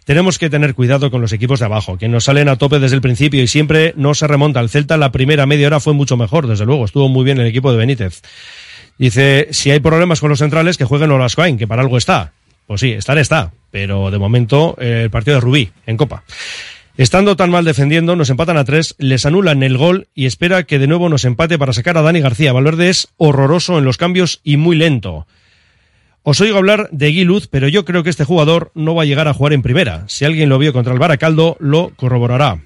Tenemos 0.05 0.39
que 0.39 0.49
tener 0.49 0.75
cuidado 0.75 1.11
con 1.11 1.21
los 1.21 1.33
equipos 1.33 1.59
de 1.59 1.67
abajo, 1.67 1.99
que 1.99 2.09
nos 2.09 2.25
salen 2.25 2.49
a 2.49 2.57
tope 2.57 2.79
desde 2.79 2.95
el 2.95 3.03
principio 3.03 3.43
y 3.43 3.49
siempre 3.49 3.93
no 3.97 4.15
se 4.15 4.29
remonta. 4.29 4.61
El 4.61 4.69
Celta 4.69 4.97
la 4.97 5.11
primera 5.11 5.47
media 5.47 5.67
hora 5.67 5.81
fue 5.81 5.95
mucho 5.95 6.17
mejor, 6.17 6.47
desde 6.47 6.65
luego, 6.65 6.85
estuvo 6.85 7.09
muy 7.09 7.25
bien 7.25 7.39
el 7.41 7.47
equipo 7.47 7.73
de 7.73 7.79
Benítez. 7.79 8.23
Dice, 8.99 9.49
si 9.51 9.71
hay 9.71 9.81
problemas 9.81 10.21
con 10.21 10.31
los 10.31 10.39
centrales, 10.39 10.79
que 10.79 10.85
jueguen 10.85 11.11
Olascoain, 11.11 11.59
que 11.59 11.67
para 11.67 11.83
algo 11.83 11.99
está. 11.99 12.33
Pues 12.67 12.81
sí, 12.81 12.93
estar 12.93 13.19
está, 13.19 13.53
pero 13.71 14.11
de 14.11 14.19
momento 14.19 14.77
eh, 14.81 15.03
el 15.05 15.11
partido 15.11 15.37
de 15.37 15.41
Rubí, 15.41 15.71
en 15.87 15.97
Copa. 15.97 16.25
Estando 16.97 17.37
tan 17.37 17.51
mal 17.51 17.67
defendiendo, 17.67 18.17
nos 18.17 18.31
empatan 18.31 18.57
a 18.57 18.65
tres, 18.65 18.95
les 18.97 19.27
anulan 19.27 19.63
el 19.63 19.77
gol 19.77 20.09
y 20.15 20.25
espera 20.25 20.63
que 20.63 20.79
de 20.79 20.87
nuevo 20.87 21.11
nos 21.11 21.27
empate 21.27 21.59
para 21.59 21.75
sacar 21.75 21.99
a 21.99 22.03
Dani 22.03 22.21
García. 22.21 22.55
Valverde 22.55 22.89
es 22.89 23.09
horroroso 23.19 23.77
en 23.77 23.85
los 23.85 23.99
cambios 23.99 24.41
y 24.43 24.57
muy 24.57 24.77
lento. 24.77 25.27
Os 26.23 26.41
oigo 26.41 26.57
hablar 26.57 26.89
de 26.93 27.09
Guiluz, 27.09 27.49
pero 27.49 27.69
yo 27.69 27.85
creo 27.85 28.03
que 28.03 28.09
este 28.09 28.25
jugador 28.25 28.73
no 28.75 28.95
va 28.95 29.03
a 29.03 29.05
llegar 29.05 29.29
a 29.29 29.35
jugar 29.35 29.53
en 29.53 29.61
primera. 29.61 30.05
Si 30.09 30.25
alguien 30.25 30.49
lo 30.49 30.59
vio 30.59 30.73
contra 30.73 30.95
el 30.95 30.99
Baracaldo, 30.99 31.59
lo 31.61 31.93
corroborará. 31.97 32.63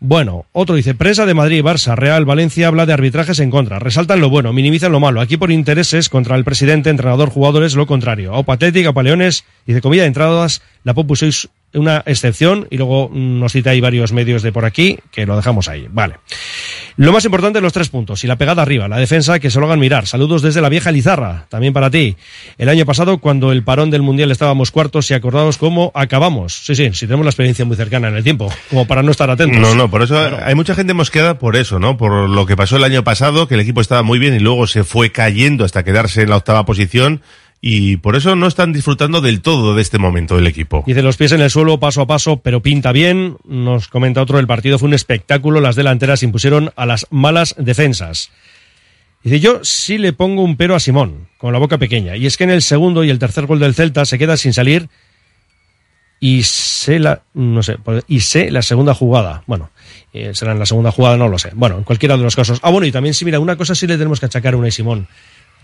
Bueno, 0.00 0.44
otro 0.52 0.74
dice, 0.74 0.94
prensa 0.94 1.24
de 1.24 1.32
Madrid, 1.32 1.62
Barça, 1.62 1.94
Real, 1.94 2.26
Valencia 2.26 2.66
habla 2.66 2.84
de 2.84 2.92
arbitrajes 2.92 3.38
en 3.38 3.50
contra. 3.50 3.78
Resaltan 3.78 4.20
lo 4.20 4.28
bueno, 4.28 4.52
minimizan 4.52 4.92
lo 4.92 5.00
malo. 5.00 5.20
Aquí 5.20 5.38
por 5.38 5.52
intereses 5.52 6.08
contra 6.10 6.36
el 6.36 6.44
presidente, 6.44 6.90
entrenador, 6.90 7.30
jugadores, 7.30 7.76
lo 7.76 7.86
contrario. 7.86 8.34
A 8.34 8.42
Patética, 8.42 8.92
Paleones, 8.92 9.44
dice, 9.66 9.80
comida 9.80 10.02
de 10.02 10.08
entradas, 10.08 10.62
la 10.84 10.92
Popu 10.92 11.16
sois 11.16 11.48
una 11.76 12.02
excepción 12.06 12.66
y 12.70 12.76
luego 12.76 13.10
nos 13.12 13.52
cita 13.52 13.70
ahí 13.70 13.80
varios 13.80 14.12
medios 14.12 14.42
de 14.42 14.52
por 14.52 14.64
aquí 14.64 14.98
que 15.10 15.26
lo 15.26 15.36
dejamos 15.36 15.68
ahí. 15.68 15.86
Vale. 15.90 16.16
Lo 16.96 17.12
más 17.12 17.24
importante, 17.26 17.60
los 17.60 17.72
tres 17.72 17.90
puntos 17.90 18.24
y 18.24 18.26
la 18.26 18.36
pegada 18.36 18.62
arriba, 18.62 18.88
la 18.88 18.96
defensa, 18.96 19.38
que 19.38 19.50
se 19.50 19.60
lo 19.60 19.66
hagan 19.66 19.78
mirar. 19.78 20.06
Saludos 20.06 20.40
desde 20.40 20.62
la 20.62 20.70
vieja 20.70 20.90
Lizarra, 20.90 21.46
también 21.50 21.74
para 21.74 21.90
ti. 21.90 22.16
El 22.56 22.70
año 22.70 22.86
pasado, 22.86 23.18
cuando 23.18 23.52
el 23.52 23.62
parón 23.62 23.90
del 23.90 24.00
Mundial 24.00 24.30
estábamos 24.30 24.70
cuartos, 24.70 25.06
si 25.06 25.14
acordados 25.14 25.58
cómo 25.58 25.92
acabamos. 25.94 26.54
Sí, 26.64 26.74
sí, 26.74 26.90
sí 26.94 27.06
tenemos 27.06 27.26
la 27.26 27.30
experiencia 27.30 27.66
muy 27.66 27.76
cercana 27.76 28.08
en 28.08 28.16
el 28.16 28.24
tiempo, 28.24 28.50
como 28.70 28.86
para 28.86 29.02
no 29.02 29.10
estar 29.10 29.28
atentos. 29.28 29.60
No, 29.60 29.74
no, 29.74 29.90
por 29.90 30.02
eso 30.02 30.18
hay 30.42 30.54
mucha 30.54 30.74
gente 30.74 30.94
mosqueada 30.94 31.38
por 31.38 31.56
eso, 31.56 31.78
¿no? 31.78 31.98
Por 31.98 32.30
lo 32.30 32.46
que 32.46 32.56
pasó 32.56 32.78
el 32.78 32.84
año 32.84 33.04
pasado, 33.04 33.46
que 33.46 33.54
el 33.54 33.60
equipo 33.60 33.82
estaba 33.82 34.02
muy 34.02 34.18
bien 34.18 34.34
y 34.34 34.38
luego 34.38 34.66
se 34.66 34.82
fue 34.82 35.12
cayendo 35.12 35.66
hasta 35.66 35.84
quedarse 35.84 36.22
en 36.22 36.30
la 36.30 36.36
octava 36.36 36.64
posición 36.64 37.20
y 37.60 37.96
por 37.96 38.16
eso 38.16 38.36
no 38.36 38.46
están 38.46 38.72
disfrutando 38.72 39.20
del 39.20 39.40
todo 39.40 39.74
de 39.74 39.82
este 39.82 39.98
momento 39.98 40.38
el 40.38 40.46
equipo. 40.46 40.84
Dice 40.86 41.02
los 41.02 41.16
pies 41.16 41.32
en 41.32 41.40
el 41.40 41.50
suelo, 41.50 41.80
paso 41.80 42.02
a 42.02 42.06
paso, 42.06 42.38
pero 42.38 42.62
pinta 42.62 42.92
bien. 42.92 43.36
Nos 43.44 43.88
comenta 43.88 44.22
otro, 44.22 44.38
el 44.38 44.46
partido 44.46 44.78
fue 44.78 44.88
un 44.88 44.94
espectáculo, 44.94 45.60
las 45.60 45.76
delanteras 45.76 46.22
impusieron 46.22 46.72
a 46.76 46.86
las 46.86 47.06
malas 47.10 47.54
defensas. 47.58 48.30
Dice, 49.24 49.40
yo 49.40 49.64
sí 49.64 49.98
le 49.98 50.12
pongo 50.12 50.42
un 50.42 50.56
pero 50.56 50.74
a 50.74 50.80
Simón, 50.80 51.28
con 51.38 51.52
la 51.52 51.58
boca 51.58 51.78
pequeña. 51.78 52.16
Y 52.16 52.26
es 52.26 52.36
que 52.36 52.44
en 52.44 52.50
el 52.50 52.62
segundo 52.62 53.02
y 53.02 53.10
el 53.10 53.18
tercer 53.18 53.46
gol 53.46 53.58
del 53.58 53.74
Celta 53.74 54.04
se 54.04 54.18
queda 54.18 54.36
sin 54.36 54.52
salir 54.52 54.88
y 56.20 56.44
sé 56.44 56.98
la, 56.98 57.22
no 57.34 57.62
sé, 57.62 57.78
pues, 57.78 58.04
y 58.06 58.20
sé 58.20 58.50
la 58.50 58.62
segunda 58.62 58.94
jugada. 58.94 59.42
Bueno, 59.46 59.70
eh, 60.12 60.30
será 60.34 60.52
en 60.52 60.58
la 60.58 60.66
segunda 60.66 60.92
jugada, 60.92 61.16
no 61.16 61.28
lo 61.28 61.38
sé. 61.38 61.50
Bueno, 61.54 61.78
en 61.78 61.84
cualquiera 61.84 62.16
de 62.16 62.22
los 62.22 62.36
casos. 62.36 62.60
Ah, 62.62 62.70
bueno, 62.70 62.86
y 62.86 62.92
también 62.92 63.14
sí, 63.14 63.24
mira, 63.24 63.40
una 63.40 63.56
cosa 63.56 63.74
sí 63.74 63.86
le 63.86 63.98
tenemos 63.98 64.20
que 64.20 64.26
achacar 64.26 64.54
a 64.54 64.56
Unai 64.56 64.70
Simón 64.70 65.08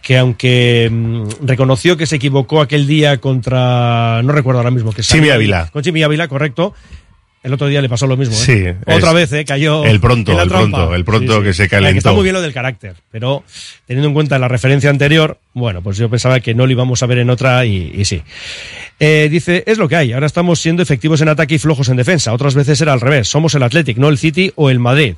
que 0.02 0.18
aunque 0.18 0.88
mm, 0.90 1.46
reconoció 1.46 1.96
que 1.96 2.06
se 2.06 2.16
equivocó 2.16 2.60
aquel 2.60 2.86
día 2.86 3.18
contra, 3.18 4.20
no 4.22 4.32
recuerdo 4.32 4.58
ahora 4.60 4.70
mismo, 4.70 4.92
que 4.92 5.02
Chimi 5.02 5.30
Ávila. 5.30 5.70
Con 5.72 5.82
Chimi 5.82 6.02
Ávila, 6.02 6.28
correcto. 6.28 6.74
El 7.42 7.52
otro 7.52 7.66
día 7.66 7.82
le 7.82 7.88
pasó 7.88 8.06
lo 8.06 8.16
mismo. 8.16 8.34
¿eh? 8.36 8.76
Sí. 8.86 8.92
Otra 8.94 9.12
vez, 9.12 9.32
¿eh? 9.32 9.44
Cayó. 9.44 9.84
El 9.84 9.98
pronto, 9.98 10.30
en 10.30 10.36
la 10.36 10.42
el 10.44 10.48
trampa. 10.48 10.76
pronto, 10.76 10.94
el 10.94 11.04
pronto 11.04 11.32
Sí, 11.32 11.38
sí. 11.38 11.44
que 11.44 11.52
se 11.54 11.68
calentó. 11.68 11.98
está 11.98 12.12
muy 12.12 12.22
bien 12.22 12.34
lo 12.34 12.40
del 12.40 12.52
carácter, 12.52 12.94
pero 13.10 13.42
teniendo 13.84 14.06
en 14.08 14.14
cuenta 14.14 14.38
la 14.38 14.46
referencia 14.46 14.90
anterior, 14.90 15.38
bueno, 15.52 15.82
pues 15.82 15.96
yo 15.96 16.08
pensaba 16.08 16.38
que 16.38 16.54
no 16.54 16.66
lo 16.66 16.72
íbamos 16.72 17.02
a 17.02 17.06
ver 17.06 17.18
en 17.18 17.30
otra 17.30 17.64
y, 17.66 17.90
y 17.96 18.04
sí. 18.04 18.22
Eh, 19.00 19.26
dice, 19.28 19.64
es 19.66 19.78
lo 19.78 19.88
que 19.88 19.96
hay. 19.96 20.12
Ahora 20.12 20.26
estamos 20.26 20.60
siendo 20.60 20.84
efectivos 20.84 21.20
en 21.20 21.30
ataque 21.30 21.56
y 21.56 21.58
flojos 21.58 21.88
en 21.88 21.96
defensa. 21.96 22.32
Otras 22.32 22.54
veces 22.54 22.80
era 22.80 22.92
al 22.92 23.00
revés. 23.00 23.26
Somos 23.26 23.56
el 23.56 23.64
Athletic, 23.64 23.96
no 23.98 24.08
el 24.08 24.18
City 24.18 24.52
o 24.54 24.70
el 24.70 24.78
Madrid. 24.78 25.16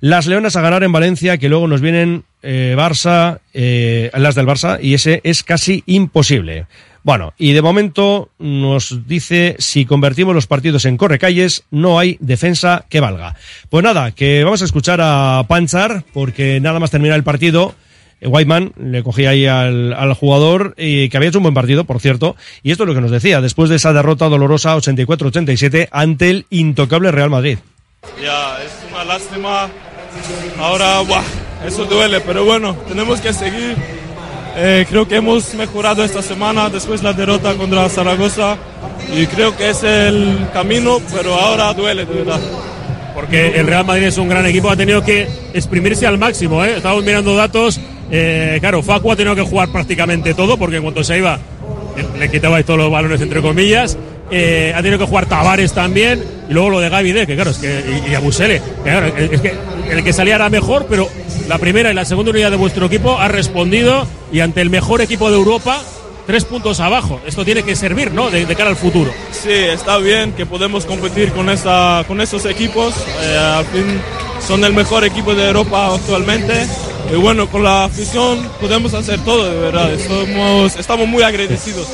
Las 0.00 0.26
Leonas 0.26 0.56
a 0.56 0.60
ganar 0.60 0.82
en 0.82 0.92
Valencia, 0.92 1.38
que 1.38 1.48
luego 1.48 1.68
nos 1.68 1.80
vienen 1.80 2.24
eh, 2.42 2.74
Barça, 2.76 3.40
eh, 3.52 4.10
las 4.14 4.34
del 4.34 4.46
Barça, 4.46 4.78
y 4.80 4.94
ese 4.94 5.20
es 5.24 5.42
casi 5.42 5.82
imposible. 5.86 6.66
Bueno, 7.04 7.34
y 7.36 7.52
de 7.52 7.60
momento 7.60 8.30
nos 8.38 9.06
dice, 9.06 9.56
si 9.58 9.84
convertimos 9.84 10.34
los 10.34 10.46
partidos 10.46 10.86
en 10.86 10.96
correcalles, 10.96 11.64
no 11.70 11.98
hay 11.98 12.16
defensa 12.18 12.86
que 12.88 13.00
valga. 13.00 13.36
Pues 13.68 13.84
nada, 13.84 14.12
que 14.12 14.42
vamos 14.42 14.62
a 14.62 14.64
escuchar 14.64 15.00
a 15.02 15.44
Panchar, 15.46 16.04
porque 16.14 16.60
nada 16.60 16.80
más 16.80 16.90
terminar 16.90 17.16
el 17.16 17.24
partido, 17.24 17.74
eh, 18.22 18.26
Whiteman 18.26 18.72
le 18.78 19.02
cogía 19.02 19.30
ahí 19.30 19.44
al, 19.44 20.14
jugador 20.14 20.74
y 20.78 21.10
que 21.10 21.16
había 21.18 21.28
hecho 21.28 21.40
un 21.40 21.44
buen 21.44 21.54
partido, 21.54 21.84
por 21.84 22.00
cierto, 22.00 22.36
y 22.62 22.70
esto 22.70 22.84
es 22.84 22.88
lo 22.88 22.94
que 22.94 23.02
nos 23.02 23.10
decía, 23.10 23.42
después 23.42 23.68
de 23.68 23.76
esa 23.76 23.92
derrota 23.92 24.30
dolorosa 24.30 24.74
84-87 24.74 25.88
ante 25.90 26.30
el 26.30 26.46
intocable 26.48 27.12
Real 27.12 27.28
Madrid. 27.28 27.58
Ya, 28.22 28.58
lástima. 29.04 29.68
Ahora, 30.58 31.00
eso 31.66 31.84
duele, 31.84 32.20
pero 32.20 32.44
bueno, 32.44 32.76
tenemos 32.88 33.20
que 33.20 33.32
seguir. 33.32 33.76
Eh, 34.56 34.86
creo 34.88 35.08
que 35.08 35.16
hemos 35.16 35.52
mejorado 35.54 36.04
esta 36.04 36.22
semana 36.22 36.70
después 36.70 37.00
de 37.00 37.08
la 37.08 37.12
derrota 37.12 37.54
contra 37.54 37.88
Zaragoza 37.88 38.56
y 39.12 39.26
creo 39.26 39.56
que 39.56 39.70
es 39.70 39.82
el 39.82 40.46
camino, 40.52 41.00
pero 41.12 41.34
ahora 41.34 41.72
duele, 41.74 42.06
de 42.06 42.14
verdad. 42.14 42.40
porque 43.14 43.58
el 43.58 43.66
Real 43.66 43.84
Madrid 43.84 44.04
es 44.04 44.18
un 44.18 44.28
gran 44.28 44.46
equipo, 44.46 44.70
ha 44.70 44.76
tenido 44.76 45.02
que 45.02 45.28
exprimirse 45.54 46.06
al 46.06 46.18
máximo. 46.18 46.64
¿eh? 46.64 46.76
Estamos 46.76 47.02
mirando 47.04 47.34
datos. 47.34 47.80
eh, 48.10 48.58
claro, 48.60 48.82
Facu 48.82 49.10
ha 49.10 49.16
tenido 49.16 49.34
que 49.34 49.42
jugar 49.42 49.70
prácticamente 49.70 50.34
todo, 50.34 50.56
porque 50.56 50.76
en 50.76 50.82
cuanto 50.82 51.02
se 51.02 51.18
iba, 51.18 51.38
le 52.18 52.30
quitabais 52.30 52.64
todos 52.64 52.78
los 52.78 52.90
balones, 52.90 53.20
entre 53.20 53.40
comillas. 53.40 53.96
Eh, 54.30 54.72
ha 54.74 54.78
tenido 54.78 54.98
que 54.98 55.06
jugar 55.06 55.26
Tavares 55.26 55.72
también. 55.72 56.22
Y 56.48 56.52
luego 56.52 56.70
lo 56.70 56.80
de 56.80 56.88
Gaby 56.88 57.12
D, 57.12 57.26
que 57.26 57.34
claro, 57.34 57.50
es 57.50 57.58
que. 57.58 57.68
Y, 57.68 58.08
y 58.08 58.10
que 58.10 58.20
claro, 58.82 59.06
es 59.16 59.40
que 59.40 59.54
el 59.90 60.04
que 60.04 60.12
salía 60.12 60.36
era 60.36 60.48
mejor, 60.50 60.86
pero 60.88 61.08
la 61.48 61.58
primera 61.58 61.90
y 61.90 61.94
la 61.94 62.04
segunda 62.04 62.30
unidad 62.30 62.50
de 62.50 62.56
vuestro 62.56 62.86
equipo 62.86 63.18
ha 63.18 63.28
respondido. 63.28 64.06
Y 64.32 64.40
ante 64.40 64.60
el 64.60 64.70
mejor 64.70 65.00
equipo 65.00 65.30
de 65.30 65.36
Europa, 65.36 65.80
tres 66.26 66.44
puntos 66.44 66.80
abajo. 66.80 67.20
Esto 67.26 67.44
tiene 67.44 67.62
que 67.62 67.76
servir, 67.76 68.12
¿no? 68.12 68.30
De, 68.30 68.46
de 68.46 68.56
cara 68.56 68.70
al 68.70 68.76
futuro. 68.76 69.12
Sí, 69.30 69.50
está 69.50 69.98
bien 69.98 70.32
que 70.32 70.46
podemos 70.46 70.84
competir 70.86 71.32
con, 71.32 71.50
esa, 71.50 72.04
con 72.06 72.20
esos 72.20 72.44
equipos. 72.46 72.94
Eh, 73.22 73.36
al 73.36 73.64
fin 73.66 73.84
son 74.46 74.64
el 74.64 74.72
mejor 74.74 75.04
equipo 75.04 75.34
de 75.34 75.46
Europa 75.46 75.94
actualmente. 75.94 76.66
Y 77.12 77.16
bueno, 77.16 77.48
con 77.48 77.62
la 77.62 77.84
afición 77.84 78.48
podemos 78.60 78.94
hacer 78.94 79.20
todo, 79.20 79.50
de 79.50 79.60
verdad. 79.60 79.90
Somos, 79.98 80.76
estamos 80.76 81.06
muy 81.06 81.22
agradecidos. 81.22 81.86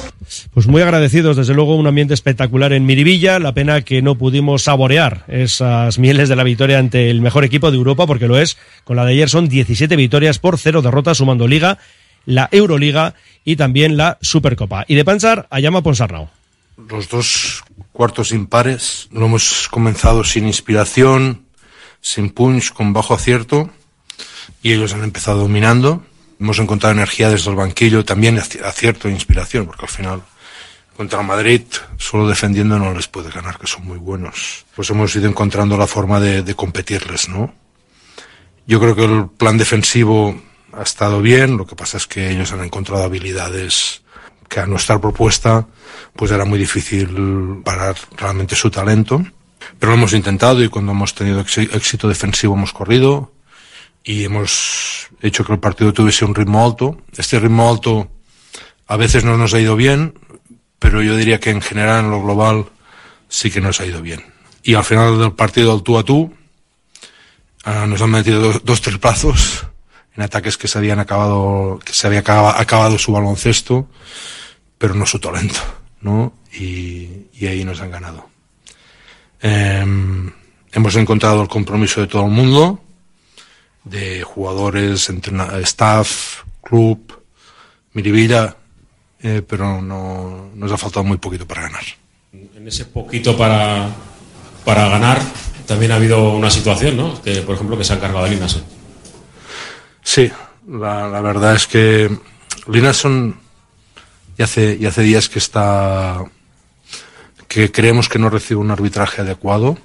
Pues 0.54 0.68
muy 0.68 0.80
agradecidos, 0.82 1.36
desde 1.36 1.54
luego, 1.54 1.74
un 1.74 1.86
ambiente 1.86 2.14
espectacular 2.14 2.72
en 2.72 2.86
Miribilla. 2.86 3.40
La 3.40 3.52
pena 3.52 3.82
que 3.82 4.02
no 4.02 4.14
pudimos 4.14 4.62
saborear 4.62 5.24
esas 5.26 5.98
mieles 5.98 6.28
de 6.28 6.36
la 6.36 6.44
victoria 6.44 6.78
ante 6.78 7.10
el 7.10 7.20
mejor 7.20 7.44
equipo 7.44 7.70
de 7.70 7.76
Europa, 7.76 8.06
porque 8.06 8.28
lo 8.28 8.38
es. 8.38 8.56
Con 8.84 8.96
la 8.96 9.04
de 9.04 9.12
ayer 9.12 9.28
son 9.28 9.48
17 9.48 9.96
victorias 9.96 10.38
por 10.38 10.58
cero 10.58 10.82
derrotas, 10.82 11.18
sumando 11.18 11.48
Liga, 11.48 11.78
la 12.24 12.48
Euroliga 12.52 13.14
y 13.44 13.56
también 13.56 13.96
la 13.96 14.18
Supercopa. 14.20 14.84
Y 14.88 14.94
de 14.94 15.04
Panchar 15.04 15.46
a 15.50 15.60
Llama 15.60 15.82
Ponsarnau. 15.82 16.28
Los 16.88 17.08
dos 17.08 17.62
cuartos 17.92 18.32
impares 18.32 19.08
lo 19.12 19.26
hemos 19.26 19.68
comenzado 19.68 20.24
sin 20.24 20.46
inspiración, 20.46 21.44
sin 22.00 22.30
punch, 22.30 22.72
con 22.72 22.92
bajo 22.92 23.12
acierto, 23.14 23.70
y 24.62 24.72
ellos 24.72 24.94
han 24.94 25.04
empezado 25.04 25.40
dominando. 25.40 26.04
Hemos 26.38 26.58
encontrado 26.58 26.94
energía 26.94 27.28
desde 27.28 27.50
el 27.50 27.56
banquillo, 27.56 28.04
también 28.04 28.38
aci- 28.38 28.62
acierto 28.64 29.08
e 29.08 29.12
inspiración, 29.12 29.66
porque 29.66 29.84
al 29.84 29.90
final 29.90 30.22
contra 30.96 31.22
Madrid 31.22 31.62
solo 31.98 32.28
defendiendo 32.28 32.78
no 32.78 32.94
les 32.94 33.08
puede 33.08 33.30
ganar, 33.30 33.58
que 33.58 33.66
son 33.66 33.84
muy 33.86 33.98
buenos. 33.98 34.64
Pues 34.74 34.88
hemos 34.90 35.14
ido 35.16 35.28
encontrando 35.28 35.76
la 35.76 35.86
forma 35.86 36.18
de, 36.20 36.42
de 36.42 36.54
competirles, 36.54 37.28
¿no? 37.28 37.54
Yo 38.66 38.80
creo 38.80 38.94
que 38.96 39.04
el 39.04 39.26
plan 39.28 39.58
defensivo 39.58 40.40
ha 40.72 40.82
estado 40.82 41.20
bien, 41.20 41.56
lo 41.56 41.66
que 41.66 41.76
pasa 41.76 41.96
es 41.96 42.06
que 42.06 42.30
ellos 42.30 42.52
han 42.52 42.62
encontrado 42.64 43.04
habilidades 43.04 44.02
que 44.48 44.60
a 44.60 44.66
nuestra 44.66 45.00
propuesta 45.00 45.66
pues 46.16 46.30
era 46.32 46.44
muy 46.44 46.58
difícil 46.58 47.60
parar 47.64 47.96
realmente 48.16 48.56
su 48.56 48.70
talento. 48.70 49.24
Pero 49.78 49.92
lo 49.92 49.98
hemos 49.98 50.12
intentado 50.12 50.62
y 50.64 50.68
cuando 50.68 50.92
hemos 50.92 51.14
tenido 51.14 51.40
éxi- 51.44 51.68
éxito 51.72 52.08
defensivo 52.08 52.54
hemos 52.54 52.72
corrido 52.72 53.32
y 54.02 54.24
hemos 54.24 55.08
hecho 55.20 55.44
que 55.44 55.52
el 55.52 55.58
partido 55.60 55.92
tuviese 55.92 56.24
un 56.24 56.34
ritmo 56.34 56.64
alto. 56.64 57.00
Este 57.16 57.38
ritmo 57.38 57.68
alto 57.70 58.10
a 58.86 58.96
veces 58.96 59.24
no 59.24 59.36
nos 59.36 59.54
ha 59.54 59.60
ido 59.60 59.76
bien, 59.76 60.14
pero 60.78 61.02
yo 61.02 61.16
diría 61.16 61.38
que 61.38 61.50
en 61.50 61.60
general 61.62 62.04
en 62.06 62.10
lo 62.10 62.22
global 62.22 62.66
sí 63.28 63.50
que 63.50 63.60
nos 63.60 63.80
ha 63.80 63.86
ido 63.86 64.02
bien. 64.02 64.24
Y 64.62 64.74
al 64.74 64.84
final 64.84 65.18
del 65.18 65.32
partido 65.32 65.72
al 65.72 65.82
tú 65.82 65.98
a 65.98 66.04
tú 66.04 66.34
ah, 67.64 67.86
nos 67.86 68.00
han 68.02 68.10
metido 68.10 68.40
dos, 68.40 68.64
dos 68.64 68.80
triplazos 68.80 69.66
en 70.16 70.22
ataques 70.22 70.56
que 70.56 70.68
se 70.68 70.78
habían 70.78 70.98
acabado, 70.98 71.78
que 71.84 71.92
se 71.92 72.06
había 72.06 72.20
acaba- 72.20 72.60
acabado 72.60 72.98
su 72.98 73.12
baloncesto, 73.12 73.88
pero 74.78 74.94
no 74.94 75.06
su 75.06 75.18
talento, 75.18 75.60
¿no? 76.00 76.32
Y, 76.52 77.26
y 77.34 77.46
ahí 77.46 77.64
nos 77.64 77.80
han 77.80 77.90
ganado. 77.90 78.28
Em, 79.40 80.30
hemos 80.72 80.94
encontrado 80.96 81.42
el 81.42 81.48
compromiso 81.48 82.00
de 82.00 82.06
todo 82.06 82.24
el 82.26 82.30
mundo, 82.30 82.82
de 83.84 84.22
jugadores, 84.22 85.08
staff, 85.62 86.42
club, 86.62 87.18
Miribilla, 87.92 88.56
eh, 89.22 89.42
pero 89.46 89.80
no, 89.82 90.50
nos 90.54 90.70
ha 90.72 90.76
faltado 90.76 91.04
muy 91.04 91.16
poquito 91.18 91.46
para 91.46 91.62
ganar. 91.62 91.82
En 92.32 92.66
ese 92.68 92.84
poquito 92.84 93.36
para, 93.36 93.88
para 94.64 94.88
ganar, 94.88 95.20
también 95.66 95.92
ha 95.92 95.96
habido 95.96 96.32
una 96.32 96.50
situación, 96.50 96.96
¿no? 96.96 97.20
Que, 97.22 97.42
por 97.42 97.54
ejemplo, 97.54 97.76
que 97.78 97.84
se 97.84 97.92
han 97.94 98.00
cargado 98.00 98.24
a 98.24 98.28
Linason. 98.28 98.62
Sí, 100.12 100.28
la, 100.66 101.20
verdad 101.20 101.54
es 101.54 101.68
que 101.68 102.10
Linason 102.66 103.38
ya 104.36 104.46
hace, 104.46 104.76
ya 104.76 104.88
hace 104.88 105.02
días 105.02 105.28
que 105.28 105.38
está 105.38 106.24
que 107.46 107.70
creemos 107.70 108.08
que 108.08 108.18
no 108.18 108.28
recibe 108.28 108.58
un 108.58 108.72
arbitraje 108.72 109.20
adecuado. 109.22 109.78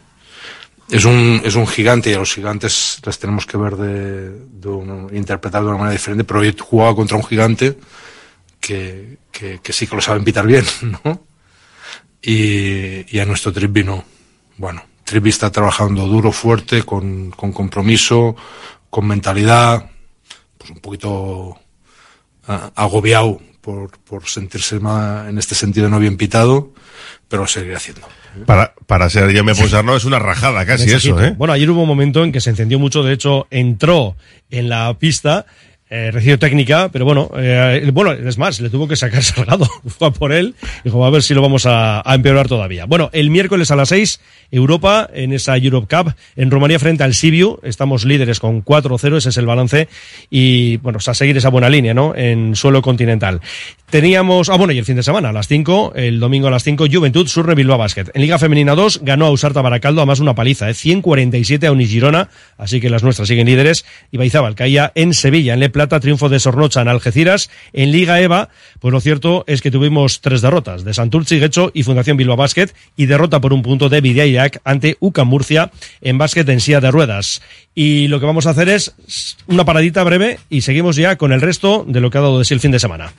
Es 0.89 1.05
un, 1.05 1.41
es 1.43 1.53
un 1.53 1.67
gigante 1.67 2.09
y 2.09 2.15
a 2.15 2.17
los 2.17 2.33
gigantes 2.33 2.99
les 3.05 3.19
tenemos 3.19 3.45
que 3.45 3.57
ver 3.57 3.75
de, 3.75 4.67
un- 4.67 5.11
interpretar 5.15 5.61
de 5.61 5.67
una 5.69 5.77
manera 5.77 5.91
diferente, 5.93 6.23
pero 6.23 6.39
hoy 6.39 6.55
jugaba 6.59 6.95
contra 6.95 7.17
un 7.17 7.23
gigante 7.23 7.77
que, 8.59 9.19
que, 9.31 9.59
que 9.61 9.73
sí 9.73 9.85
que 9.85 9.95
lo 9.95 10.01
saben 10.01 10.23
pitar 10.23 10.47
bien, 10.47 10.65
¿no? 11.03 11.21
Y, 12.19 13.15
y 13.15 13.19
a 13.19 13.25
nuestro 13.25 13.53
Trippi 13.53 13.83
no. 13.83 14.03
Bueno, 14.57 14.81
Trippi 15.03 15.29
está 15.29 15.51
trabajando 15.51 16.07
duro, 16.07 16.31
fuerte, 16.31 16.81
con, 16.81 17.29
con 17.29 17.51
compromiso, 17.53 18.35
con 18.89 19.05
mentalidad, 19.05 19.91
pues 20.65 20.75
un 20.75 20.81
poquito 20.81 21.59
ah, 22.47 22.71
agobiado 22.75 23.39
por, 23.61 23.97
por 23.99 24.27
sentirse 24.27 24.79
ma- 24.79 25.25
en 25.29 25.37
este 25.37 25.53
sentido 25.55 25.89
no 25.89 25.99
bien 25.99 26.17
pitado, 26.17 26.73
pero 27.27 27.43
lo 27.43 27.47
seguiré 27.47 27.75
haciendo. 27.75 28.07
Para, 28.45 28.73
para 28.87 29.09
ser 29.09 29.31
Jaume 29.33 29.55
Ponsarnau 29.55 29.95
es 29.95 30.05
una 30.05 30.19
rajada 30.19 30.65
casi 30.65 30.85
Mensajito. 30.85 31.19
eso, 31.19 31.27
¿eh? 31.27 31.35
Bueno, 31.37 31.53
ayer 31.53 31.69
hubo 31.69 31.83
un 31.83 31.87
momento 31.87 32.23
en 32.23 32.31
que 32.31 32.41
se 32.41 32.49
encendió 32.49 32.79
mucho, 32.79 33.03
de 33.03 33.13
hecho, 33.13 33.47
entró 33.51 34.15
en 34.49 34.69
la 34.69 34.93
pista, 34.99 35.45
eh, 35.97 36.11
recibió 36.11 36.37
técnica, 36.37 36.89
pero 36.91 37.05
bueno, 37.05 37.31
eh, 37.37 37.89
bueno, 37.93 38.11
es 38.11 38.37
más, 38.37 38.59
le 38.59 38.69
tuvo 38.69 38.85
que 38.85 38.97
sacar 38.97 39.23
Salgado, 39.23 39.65
fue 39.87 40.11
por 40.11 40.33
él, 40.33 40.53
dijo, 40.83 41.05
a 41.05 41.09
ver 41.09 41.23
si 41.23 41.33
lo 41.33 41.41
vamos 41.41 41.65
a, 41.65 42.01
a 42.03 42.15
empeorar 42.15 42.49
todavía. 42.49 42.83
Bueno, 42.85 43.09
el 43.13 43.29
miércoles 43.29 43.71
a 43.71 43.77
las 43.77 43.87
6, 43.89 44.19
Europa, 44.51 45.09
en 45.13 45.31
esa 45.31 45.55
Europe 45.55 45.95
Cup, 45.95 46.13
en 46.35 46.51
Rumanía 46.51 46.79
frente 46.79 47.05
al 47.05 47.13
Sibiu, 47.13 47.59
estamos 47.63 48.03
líderes 48.03 48.41
con 48.41 48.61
4-0, 48.61 49.15
ese 49.15 49.29
es 49.29 49.37
el 49.37 49.45
balance, 49.45 49.87
y 50.29 50.75
bueno, 50.77 50.99
a 51.05 51.13
seguir 51.13 51.37
esa 51.37 51.49
buena 51.49 51.69
línea, 51.69 51.93
¿no? 51.93 52.13
En 52.13 52.57
suelo 52.57 52.81
continental. 52.81 53.39
Teníamos, 53.89 54.49
ah 54.49 54.57
bueno, 54.57 54.73
y 54.73 54.79
el 54.79 54.85
fin 54.85 54.95
de 54.95 55.03
semana, 55.03 55.29
a 55.29 55.31
las 55.31 55.47
5, 55.47 55.93
el 55.95 56.19
domingo 56.19 56.47
a 56.47 56.51
las 56.51 56.63
5, 56.63 56.87
Juventud 56.91 57.27
Surre 57.27 57.55
Bilbao 57.55 57.77
Basket. 57.77 58.05
En 58.13 58.21
Liga 58.21 58.39
Femenina 58.39 58.75
2 58.75 59.01
ganó 59.03 59.27
a 59.27 59.31
Usarta 59.31 59.61
Baracaldo, 59.61 60.01
además 60.01 60.19
una 60.19 60.35
paliza, 60.35 60.69
¿eh? 60.69 60.73
147 60.73 61.67
a 61.67 61.71
Unigirona, 61.71 62.29
así 62.57 62.81
que 62.81 62.89
las 62.89 63.03
nuestras 63.03 63.27
siguen 63.27 63.47
líderes. 63.47 63.85
Y 64.11 64.17
Baizabal 64.17 64.55
caía 64.55 64.91
en 64.95 65.13
Sevilla, 65.13 65.53
en 65.53 65.59
Le 65.59 65.69
triunfo 65.87 66.29
de 66.29 66.39
Sornocha 66.39 66.81
en 66.81 66.87
Algeciras. 66.87 67.49
En 67.73 67.91
Liga 67.91 68.19
EVA, 68.19 68.49
pues 68.79 68.91
lo 68.91 68.99
cierto 68.99 69.43
es 69.47 69.61
que 69.61 69.71
tuvimos 69.71 70.21
tres 70.21 70.41
derrotas, 70.41 70.83
de 70.83 70.93
Santurci, 70.93 71.39
Guecho 71.39 71.71
y 71.73 71.83
Fundación 71.83 72.17
Bilbao 72.17 72.37
Basket, 72.37 72.69
y 72.97 73.05
derrota 73.05 73.41
por 73.41 73.53
un 73.53 73.61
punto 73.61 73.89
de 73.89 74.01
Vidiayac 74.01 74.61
ante 74.63 74.97
UCA 74.99 75.23
Murcia 75.23 75.71
en 76.01 76.17
básquet 76.17 76.47
en 76.49 76.59
silla 76.59 76.81
de 76.81 76.91
ruedas. 76.91 77.41
Y 77.73 78.07
lo 78.07 78.19
que 78.19 78.25
vamos 78.25 78.47
a 78.47 78.51
hacer 78.51 78.69
es 78.69 78.93
una 79.47 79.65
paradita 79.65 80.03
breve 80.03 80.39
y 80.49 80.61
seguimos 80.61 80.95
ya 80.95 81.15
con 81.17 81.31
el 81.31 81.41
resto 81.41 81.85
de 81.87 82.01
lo 82.01 82.09
que 82.09 82.17
ha 82.17 82.21
dado 82.21 82.39
de 82.39 82.45
sí 82.45 82.53
el 82.53 82.59
fin 82.59 82.71
de 82.71 82.79
semana. 82.79 83.13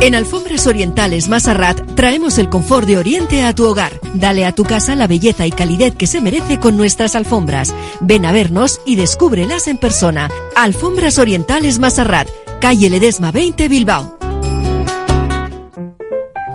En 0.00 0.14
Alfombras 0.14 0.68
Orientales 0.68 1.28
Masarrat 1.28 1.96
traemos 1.96 2.38
el 2.38 2.48
confort 2.48 2.86
de 2.86 2.98
Oriente 2.98 3.42
a 3.42 3.52
tu 3.52 3.64
hogar. 3.64 4.00
Dale 4.14 4.46
a 4.46 4.52
tu 4.52 4.62
casa 4.62 4.94
la 4.94 5.08
belleza 5.08 5.44
y 5.44 5.50
calidez 5.50 5.96
que 5.96 6.06
se 6.06 6.20
merece 6.20 6.60
con 6.60 6.76
nuestras 6.76 7.16
alfombras. 7.16 7.74
Ven 8.00 8.24
a 8.24 8.30
vernos 8.30 8.80
y 8.86 8.94
descúbrelas 8.94 9.66
en 9.66 9.76
persona. 9.76 10.30
Alfombras 10.54 11.18
Orientales 11.18 11.80
Masarrat, 11.80 12.28
calle 12.60 12.90
Ledesma 12.90 13.32
20 13.32 13.68
Bilbao. 13.68 14.18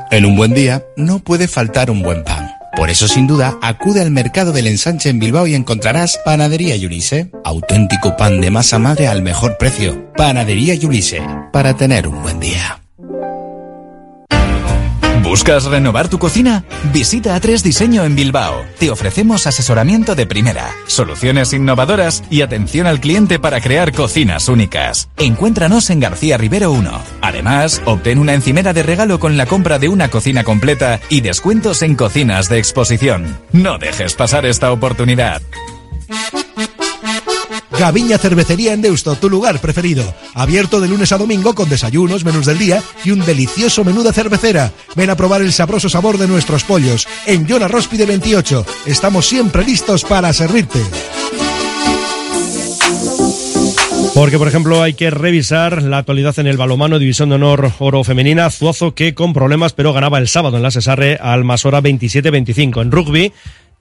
En 0.10 0.26
un 0.26 0.38
buen 0.38 0.54
día 0.54 0.86
no 0.96 1.20
puede 1.20 1.50
faltar 1.50 1.92
un 1.92 2.02
buen 2.02 2.24
pan. 2.24 2.50
Por 2.78 2.90
eso, 2.90 3.10
sin 3.10 3.28
duda, 3.28 3.58
acude 3.62 4.02
al 4.02 4.10
mercado 4.10 4.54
del 4.54 4.68
ensanche 4.68 5.10
en 5.10 5.20
Bilbao 5.20 5.48
y 5.48 5.56
encontrarás 5.56 6.18
Panadería 6.24 6.78
Yulise. 6.78 7.30
Auténtico 7.44 8.16
pan 8.16 8.40
de 8.40 8.52
masa 8.52 8.80
madre 8.80 9.08
al 9.08 9.22
mejor 9.22 9.58
precio. 9.58 10.14
Panadería 10.16 10.76
Yulise. 10.76 11.22
Para 11.52 11.76
tener 11.76 12.08
un 12.08 12.22
buen 12.22 12.40
día. 12.40 12.83
¿Buscas 15.34 15.64
renovar 15.64 16.10
tu 16.10 16.20
cocina? 16.20 16.64
Visita 16.94 17.36
A3 17.36 17.64
Diseño 17.64 18.04
en 18.04 18.16
Bilbao. 18.16 18.64
Te 18.78 18.92
ofrecemos 18.92 19.48
asesoramiento 19.48 20.14
de 20.14 20.28
primera, 20.28 20.76
soluciones 20.86 21.54
innovadoras 21.54 22.24
y 22.30 22.44
atención 22.44 22.86
al 22.86 23.00
cliente 23.00 23.40
para 23.40 23.60
crear 23.60 23.94
cocinas 23.94 24.48
únicas. 24.48 25.10
Encuéntranos 25.18 25.90
en 25.90 26.02
García 26.02 26.38
Rivero 26.38 26.72
1. 26.72 26.92
Además, 27.22 27.82
obtén 27.86 28.20
una 28.20 28.36
encimera 28.36 28.74
de 28.74 28.84
regalo 28.84 29.20
con 29.20 29.36
la 29.36 29.48
compra 29.48 29.80
de 29.80 29.90
una 29.90 30.10
cocina 30.10 30.44
completa 30.44 31.00
y 31.10 31.22
descuentos 31.22 31.82
en 31.82 31.96
cocinas 31.96 32.48
de 32.48 32.60
exposición. 32.60 33.40
No 33.52 33.80
dejes 33.80 34.14
pasar 34.14 34.46
esta 34.46 34.72
oportunidad. 34.72 35.42
Gaviña 37.80 38.18
Cervecería 38.18 38.74
en 38.74 38.82
Deusto, 38.82 39.16
tu 39.16 39.30
lugar 39.30 39.60
preferido. 39.60 40.14
Abierto 40.34 40.80
de 40.80 40.88
lunes 40.88 41.12
a 41.12 41.18
domingo 41.18 41.56
con 41.56 41.70
desayunos, 41.70 42.24
menús 42.24 42.46
del 42.46 42.60
día 42.60 42.84
y 43.04 43.12
un 43.12 43.26
delicioso 43.26 43.84
menú 43.84 44.04
de 44.04 44.14
cervecera. 44.14 44.72
Ven 44.96 45.10
a 45.10 45.16
probar 45.16 45.42
el 45.42 45.52
sabroso 45.52 45.90
sabor 45.90 46.18
de 46.18 46.28
nuestros 46.28 46.64
pollos. 46.64 47.08
En 47.26 47.48
Yona 47.48 47.68
Róspide 47.68 48.06
28. 48.06 48.66
Estamos 48.86 49.28
siempre 49.28 49.64
listos 49.64 50.04
para 50.04 50.32
servirte. 50.34 50.80
Porque, 54.14 54.38
por 54.38 54.48
ejemplo, 54.48 54.84
hay 54.84 54.94
que 54.94 55.10
revisar 55.10 55.82
la 55.82 55.98
actualidad 55.98 56.38
en 56.38 56.46
el 56.46 56.56
balomano 56.56 57.00
División 57.00 57.30
de 57.30 57.36
Honor 57.36 57.72
Oro 57.80 58.04
Femenina. 58.04 58.52
Zuazo 58.52 58.94
que 58.94 59.16
con 59.16 59.34
problemas, 59.34 59.74
pero 59.74 59.92
ganaba 59.92 60.20
el 60.20 60.28
sábado 60.28 60.58
en 60.58 60.64
la 60.64 60.70
Cesarre 60.70 61.18
al 61.20 61.44
Masora 61.44 61.82
27-25. 61.82 62.84
En 62.84 62.92
rugby, 62.92 63.34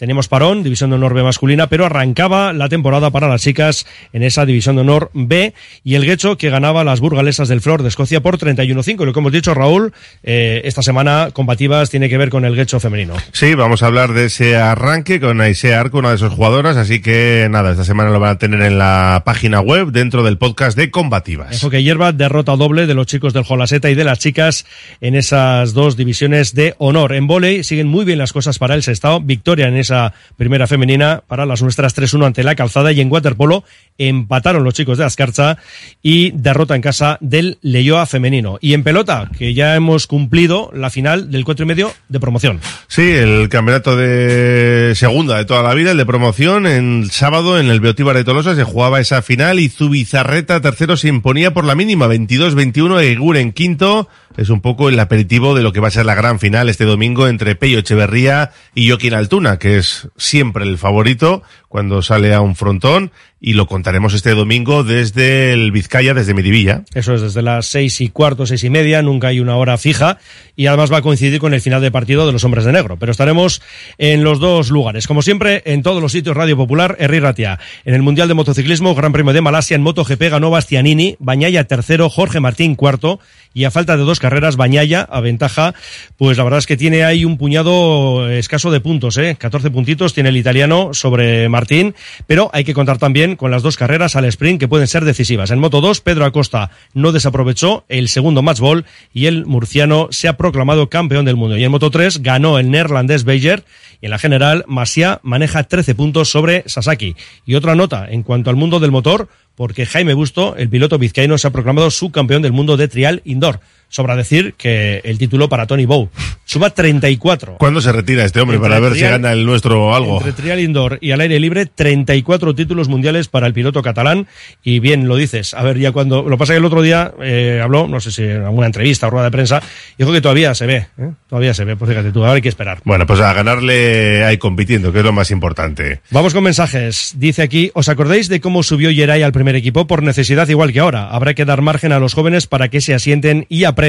Teníamos 0.02 0.26
parón, 0.26 0.64
división 0.64 0.90
de 0.90 0.96
honor 0.96 1.14
B 1.14 1.22
masculina, 1.22 1.68
pero 1.68 1.86
arrancaba 1.86 2.52
la 2.52 2.68
temporada 2.68 3.12
para 3.12 3.28
las 3.28 3.40
chicas 3.40 3.86
en 4.12 4.24
esa 4.24 4.44
división 4.44 4.74
de 4.74 4.80
honor 4.80 5.12
B 5.14 5.54
y 5.84 5.94
el 5.94 6.04
Guecho 6.04 6.36
que 6.36 6.50
ganaba 6.50 6.82
las 6.82 6.98
burgalesas 6.98 7.46
del 7.46 7.60
Flor 7.60 7.82
de 7.84 7.88
Escocia 7.88 8.20
por 8.20 8.36
31-5. 8.36 9.04
Lo 9.04 9.12
que 9.12 9.20
hemos 9.20 9.30
dicho, 9.30 9.54
Raúl, 9.54 9.92
eh, 10.24 10.62
esta 10.64 10.82
semana 10.82 11.28
combativas 11.32 11.88
tiene 11.88 12.08
que 12.08 12.18
ver 12.18 12.30
con 12.30 12.44
el 12.44 12.56
Guecho 12.56 12.80
femenino. 12.80 13.14
Sí, 13.30 13.54
vamos 13.54 13.84
a 13.84 13.86
hablar 13.86 14.12
de 14.12 14.24
ese 14.24 14.56
arranque 14.56 15.20
con 15.20 15.40
Aisea 15.40 15.78
Arco, 15.78 15.98
una 15.98 16.10
de 16.10 16.18
sus 16.18 16.32
jugadoras, 16.32 16.76
así 16.76 17.00
que 17.00 17.46
nada, 17.48 17.70
esta 17.70 17.84
semana 17.84 18.10
lo 18.10 18.18
van 18.18 18.30
a 18.30 18.38
tener 18.38 18.60
en 18.62 18.78
la 18.78 19.22
página 19.24 19.60
web 19.60 19.92
dentro 19.92 20.24
del 20.24 20.36
podcast 20.36 20.76
de 20.76 20.90
combativas. 20.90 21.54
Eso 21.54 21.70
que 21.70 21.84
hierba, 21.84 22.10
derrota 22.10 22.56
doble 22.56 22.88
de 22.88 22.94
los 22.94 23.06
chicos 23.06 23.34
del 23.34 23.44
Jolaseta 23.44 23.88
y 23.88 23.94
de 23.94 24.02
las 24.02 24.18
chicas 24.18 24.66
en 25.00 25.14
esas 25.14 25.74
dos 25.74 25.96
divisiones 25.96 26.56
de 26.56 26.74
honor. 26.78 27.12
En 27.12 27.28
volei 27.28 27.62
siguen 27.62 27.86
muy 27.86 28.04
bien 28.04 28.18
las 28.18 28.32
cosas 28.32 28.58
para 28.58 28.74
el 28.74 28.82
Sestao, 28.82 29.20
victoria 29.20 29.68
en 29.68 29.76
esa 29.76 29.91
primera 30.36 30.66
femenina 30.66 31.22
para 31.26 31.46
las 31.46 31.62
nuestras 31.62 31.96
3-1 31.96 32.26
ante 32.26 32.42
la 32.42 32.54
calzada 32.54 32.92
y 32.92 33.00
en 33.00 33.10
waterpolo 33.10 33.64
empataron 33.98 34.64
los 34.64 34.74
chicos 34.74 34.98
de 34.98 35.04
Ascarcha 35.04 35.58
y 36.02 36.30
derrota 36.32 36.74
en 36.74 36.82
casa 36.82 37.18
del 37.20 37.58
Leyoa 37.62 38.06
femenino. 38.06 38.58
Y 38.60 38.74
en 38.74 38.82
pelota, 38.82 39.30
que 39.36 39.54
ya 39.54 39.76
hemos 39.76 40.06
cumplido 40.06 40.70
la 40.74 40.90
final 40.90 41.30
del 41.30 41.44
cuatro 41.44 41.64
y 41.64 41.68
medio 41.68 41.92
de 42.08 42.20
promoción. 42.20 42.60
Sí, 42.88 43.10
el 43.10 43.48
campeonato 43.48 43.96
de 43.96 44.94
segunda 44.94 45.36
de 45.36 45.44
toda 45.44 45.62
la 45.62 45.74
vida, 45.74 45.92
el 45.92 45.98
de 45.98 46.06
promoción, 46.06 46.66
en 46.66 47.08
sábado 47.10 47.58
en 47.58 47.68
el 47.68 47.80
Beotíbar 47.80 48.16
de 48.16 48.24
Tolosa 48.24 48.54
se 48.54 48.64
jugaba 48.64 49.00
esa 49.00 49.22
final 49.22 49.60
y 49.60 49.68
Zubizarreta 49.68 50.60
tercero 50.60 50.96
se 50.96 51.08
imponía 51.08 51.52
por 51.52 51.64
la 51.64 51.74
mínima, 51.74 52.06
22-21, 52.06 53.02
Egur 53.02 53.36
en 53.36 53.52
quinto, 53.52 54.08
es 54.36 54.48
un 54.48 54.60
poco 54.60 54.88
el 54.88 54.98
aperitivo 54.98 55.54
de 55.54 55.62
lo 55.62 55.72
que 55.72 55.80
va 55.80 55.88
a 55.88 55.92
ser 55.92 56.06
la 56.06 56.14
gran 56.14 56.38
final 56.38 56.68
este 56.68 56.84
domingo 56.84 57.28
entre 57.28 57.54
Pello 57.54 57.78
Echeverría 57.78 58.52
y 58.74 58.88
Joaquín 58.88 59.14
Altuna, 59.14 59.58
que 59.58 59.81
siempre 60.16 60.64
el 60.64 60.78
favorito 60.78 61.42
cuando 61.68 62.02
sale 62.02 62.34
a 62.34 62.40
un 62.40 62.56
frontón 62.56 63.12
y 63.44 63.54
lo 63.54 63.66
contaremos 63.66 64.14
este 64.14 64.30
domingo 64.30 64.84
desde 64.84 65.52
el 65.52 65.72
Vizcaya, 65.72 66.14
desde 66.14 66.32
Miribilla. 66.32 66.84
Eso 66.94 67.14
es, 67.14 67.22
desde 67.22 67.42
las 67.42 67.66
seis 67.66 68.00
y 68.00 68.08
cuarto, 68.08 68.46
seis 68.46 68.62
y 68.62 68.70
media, 68.70 69.02
nunca 69.02 69.28
hay 69.28 69.40
una 69.40 69.56
hora 69.56 69.76
fija 69.78 70.18
y 70.54 70.66
además 70.66 70.92
va 70.92 70.98
a 70.98 71.02
coincidir 71.02 71.40
con 71.40 71.52
el 71.52 71.60
final 71.60 71.82
de 71.82 71.90
partido 71.90 72.24
de 72.24 72.32
los 72.32 72.44
Hombres 72.44 72.64
de 72.64 72.70
Negro. 72.70 72.98
Pero 72.98 73.10
estaremos 73.10 73.60
en 73.98 74.22
los 74.22 74.38
dos 74.38 74.70
lugares, 74.70 75.08
como 75.08 75.22
siempre, 75.22 75.62
en 75.66 75.82
todos 75.82 76.00
los 76.00 76.12
sitios 76.12 76.36
Radio 76.36 76.56
Popular, 76.56 76.96
Herri 77.00 77.18
Ratia. 77.18 77.58
En 77.84 77.94
el 77.94 78.02
Mundial 78.02 78.28
de 78.28 78.34
Motociclismo, 78.34 78.94
Gran 78.94 79.12
Premio 79.12 79.32
de 79.32 79.40
Malasia, 79.40 79.74
en 79.74 79.82
MotoGP 79.82 80.22
ganó 80.30 80.50
Bastianini, 80.50 81.16
Bañaya 81.18 81.64
tercero, 81.64 82.08
Jorge 82.08 82.38
Martín 82.38 82.76
cuarto 82.76 83.18
y 83.54 83.64
a 83.64 83.72
falta 83.72 83.96
de 83.96 84.04
dos 84.04 84.20
carreras, 84.20 84.56
Bañaya 84.56 85.02
a 85.02 85.20
ventaja, 85.20 85.74
pues 86.16 86.38
la 86.38 86.44
verdad 86.44 86.58
es 86.58 86.66
que 86.66 86.76
tiene 86.76 87.04
ahí 87.04 87.24
un 87.24 87.38
puñado 87.38 88.30
escaso 88.30 88.70
de 88.70 88.80
puntos, 88.80 89.18
¿eh? 89.18 89.36
14 89.38 89.70
puntitos 89.70 90.14
tiene 90.14 90.28
el 90.28 90.36
italiano 90.36 90.94
sobre 90.94 91.48
Martín, 91.48 91.94
pero 92.26 92.50
hay 92.52 92.64
que 92.64 92.72
contar 92.72 92.98
también 92.98 93.31
con 93.36 93.50
las 93.50 93.62
dos 93.62 93.76
carreras 93.76 94.16
al 94.16 94.24
sprint 94.26 94.60
que 94.60 94.68
pueden 94.68 94.86
ser 94.86 95.04
decisivas. 95.04 95.50
En 95.50 95.58
Moto 95.58 95.80
2, 95.80 96.00
Pedro 96.00 96.24
Acosta 96.24 96.70
no 96.94 97.12
desaprovechó 97.12 97.84
el 97.88 98.08
segundo 98.08 98.42
match 98.42 98.60
ball 98.60 98.84
y 99.12 99.26
el 99.26 99.46
murciano 99.46 100.08
se 100.10 100.28
ha 100.28 100.36
proclamado 100.36 100.88
campeón 100.88 101.24
del 101.24 101.36
mundo. 101.36 101.56
Y 101.56 101.64
en 101.64 101.70
Moto 101.70 101.90
3 101.90 102.22
ganó 102.22 102.58
el 102.58 102.70
neerlandés 102.70 103.24
Beyer 103.24 103.64
y 104.00 104.06
en 104.06 104.10
la 104.10 104.18
general 104.18 104.64
Masia 104.66 105.20
maneja 105.22 105.64
13 105.64 105.94
puntos 105.94 106.30
sobre 106.30 106.64
Sasaki. 106.66 107.16
Y 107.46 107.54
otra 107.54 107.74
nota 107.74 108.08
en 108.10 108.22
cuanto 108.22 108.50
al 108.50 108.56
mundo 108.56 108.80
del 108.80 108.90
motor, 108.90 109.28
porque 109.54 109.86
Jaime 109.86 110.14
Busto, 110.14 110.56
el 110.56 110.68
piloto 110.68 110.98
vizcaíno, 110.98 111.38
se 111.38 111.46
ha 111.46 111.50
proclamado 111.50 111.90
subcampeón 111.90 112.42
del 112.42 112.52
mundo 112.52 112.76
de 112.76 112.88
trial 112.88 113.22
indoor. 113.24 113.60
Sobra 113.92 114.16
decir 114.16 114.54
que 114.56 115.02
el 115.04 115.18
título 115.18 115.50
para 115.50 115.66
Tony 115.66 115.84
Bow. 115.84 116.08
Suma 116.46 116.70
34. 116.70 117.56
¿Cuándo 117.58 117.82
se 117.82 117.92
retira 117.92 118.24
este 118.24 118.40
hombre 118.40 118.56
Entre 118.56 118.70
para 118.70 118.80
ver 118.80 118.94
si 118.94 119.02
gana 119.02 119.32
el 119.32 119.44
nuestro 119.44 119.94
algo? 119.94 120.16
Entre 120.16 120.32
trial 120.32 120.60
indoor 120.60 120.96
y 121.02 121.10
al 121.10 121.20
aire 121.20 121.38
libre, 121.38 121.66
34 121.66 122.54
títulos 122.54 122.88
mundiales 122.88 123.28
para 123.28 123.46
el 123.46 123.52
piloto 123.52 123.82
catalán. 123.82 124.26
Y 124.62 124.78
bien 124.78 125.08
lo 125.08 125.16
dices. 125.16 125.52
A 125.52 125.62
ver, 125.62 125.78
ya 125.78 125.92
cuando. 125.92 126.22
Lo 126.22 126.38
pasa 126.38 126.54
que 126.54 126.58
el 126.60 126.64
otro 126.64 126.80
día 126.80 127.12
eh, 127.20 127.60
habló, 127.62 127.86
no 127.86 128.00
sé 128.00 128.12
si 128.12 128.22
en 128.22 128.44
alguna 128.44 128.64
entrevista 128.64 129.08
o 129.08 129.10
rueda 129.10 129.26
de 129.26 129.30
prensa, 129.30 129.62
dijo 129.98 130.10
que 130.10 130.22
todavía 130.22 130.54
se 130.54 130.64
ve. 130.64 130.86
¿eh? 130.96 131.10
Todavía 131.28 131.52
se 131.52 131.66
ve. 131.66 131.76
Pues 131.76 131.90
fíjate 131.90 132.12
tú, 132.12 132.20
ahora 132.20 132.36
hay 132.36 132.42
que 132.42 132.48
esperar. 132.48 132.80
Bueno, 132.84 133.06
pues 133.06 133.20
a 133.20 133.34
ganarle 133.34 134.24
hay 134.24 134.38
compitiendo, 134.38 134.90
que 134.90 135.00
es 135.00 135.04
lo 135.04 135.12
más 135.12 135.30
importante. 135.30 136.00
Vamos 136.10 136.32
con 136.32 136.44
mensajes. 136.44 137.12
Dice 137.18 137.42
aquí, 137.42 137.70
¿os 137.74 137.90
acordáis 137.90 138.30
de 138.30 138.40
cómo 138.40 138.62
subió 138.62 138.90
Yeray 138.90 139.22
al 139.22 139.32
primer 139.32 139.54
equipo? 139.54 139.86
Por 139.86 140.02
necesidad 140.02 140.48
igual 140.48 140.72
que 140.72 140.80
ahora. 140.80 141.10
Habrá 141.10 141.34
que 141.34 141.44
dar 141.44 141.60
margen 141.60 141.92
a 141.92 141.98
los 141.98 142.14
jóvenes 142.14 142.46
para 142.46 142.68
que 142.68 142.80
se 142.80 142.94
asienten 142.94 143.44
y 143.50 143.64
aprendan. 143.64 143.81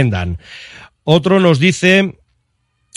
Otro 1.04 1.40
nos 1.40 1.60
dice, 1.60 2.16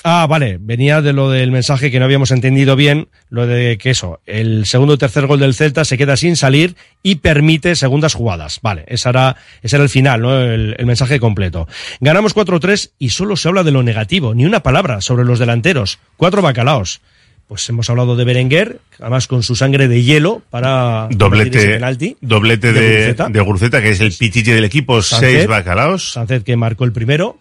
ah, 0.05 0.27
vale, 0.29 0.59
venía 0.61 1.03
de 1.03 1.13
lo 1.13 1.31
del 1.31 1.51
mensaje 1.51 1.91
que 1.91 1.99
no 1.99 2.05
habíamos 2.05 2.31
entendido 2.31 2.77
bien, 2.77 3.09
lo 3.29 3.47
de 3.47 3.79
que 3.79 3.91
eso, 3.91 4.21
el 4.27 4.67
segundo 4.67 4.95
y 4.95 4.99
tercer 4.99 5.27
gol 5.27 5.41
del 5.41 5.55
Celta 5.55 5.85
se 5.85 5.99
queda 5.99 6.17
sin 6.17 6.37
salir 6.37 6.77
y 7.03 7.17
permite 7.17 7.75
segundas 7.75 8.15
jugadas. 8.15 8.61
Vale, 8.63 8.85
ese 8.87 9.09
era, 9.09 9.37
ese 9.63 9.77
era 9.77 9.83
el 9.83 9.91
final, 9.91 10.23
¿no? 10.23 10.41
El, 10.41 10.77
el 10.79 10.87
mensaje 10.87 11.19
completo. 11.19 11.67
Ganamos 12.01 12.35
4-3 12.35 12.93
y 12.99 13.11
solo 13.11 13.37
se 13.37 13.49
habla 13.49 13.65
de 13.65 13.73
lo 13.73 13.83
negativo, 13.83 14.35
ni 14.35 14.45
una 14.45 14.63
palabra 14.63 15.01
sobre 15.01 15.25
los 15.25 15.39
delanteros. 15.39 15.99
Cuatro 16.17 16.43
bacalaos. 16.43 17.01
Pues 17.49 17.69
hemos 17.69 17.89
hablado 17.91 18.17
de 18.17 18.25
Berenguer, 18.25 18.81
además 18.99 19.29
con 19.29 19.43
su 19.45 19.55
sangre 19.55 19.87
de 19.87 20.03
hielo 20.03 20.43
para 20.51 21.09
convertir 21.17 21.57
ese 21.57 21.59
Doblete, 21.59 21.67
penalti. 21.75 22.17
doblete 22.21 22.73
de 22.73 22.81
de, 22.81 22.89
Guruceta. 22.97 23.29
de 23.29 23.41
Guruceta, 23.41 23.83
que 23.83 23.91
es 23.91 24.01
el 24.01 24.13
pichiche 24.13 24.53
del 24.53 24.65
equipo, 24.65 25.01
Sánchez. 25.01 25.31
seis 25.33 25.47
bacalaos. 25.47 26.13
Sánchez 26.13 26.43
que 26.43 26.57
marcó 26.57 26.85
el 26.85 26.93
primero. 26.93 27.39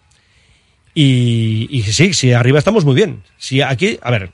Y, 0.94 1.66
y 1.70 1.82
sí, 1.82 2.14
sí, 2.14 2.32
arriba 2.32 2.58
estamos 2.60 2.84
muy 2.84 2.94
bien. 2.94 3.22
Si 3.36 3.60
aquí, 3.60 3.98
a 4.00 4.10
ver, 4.12 4.30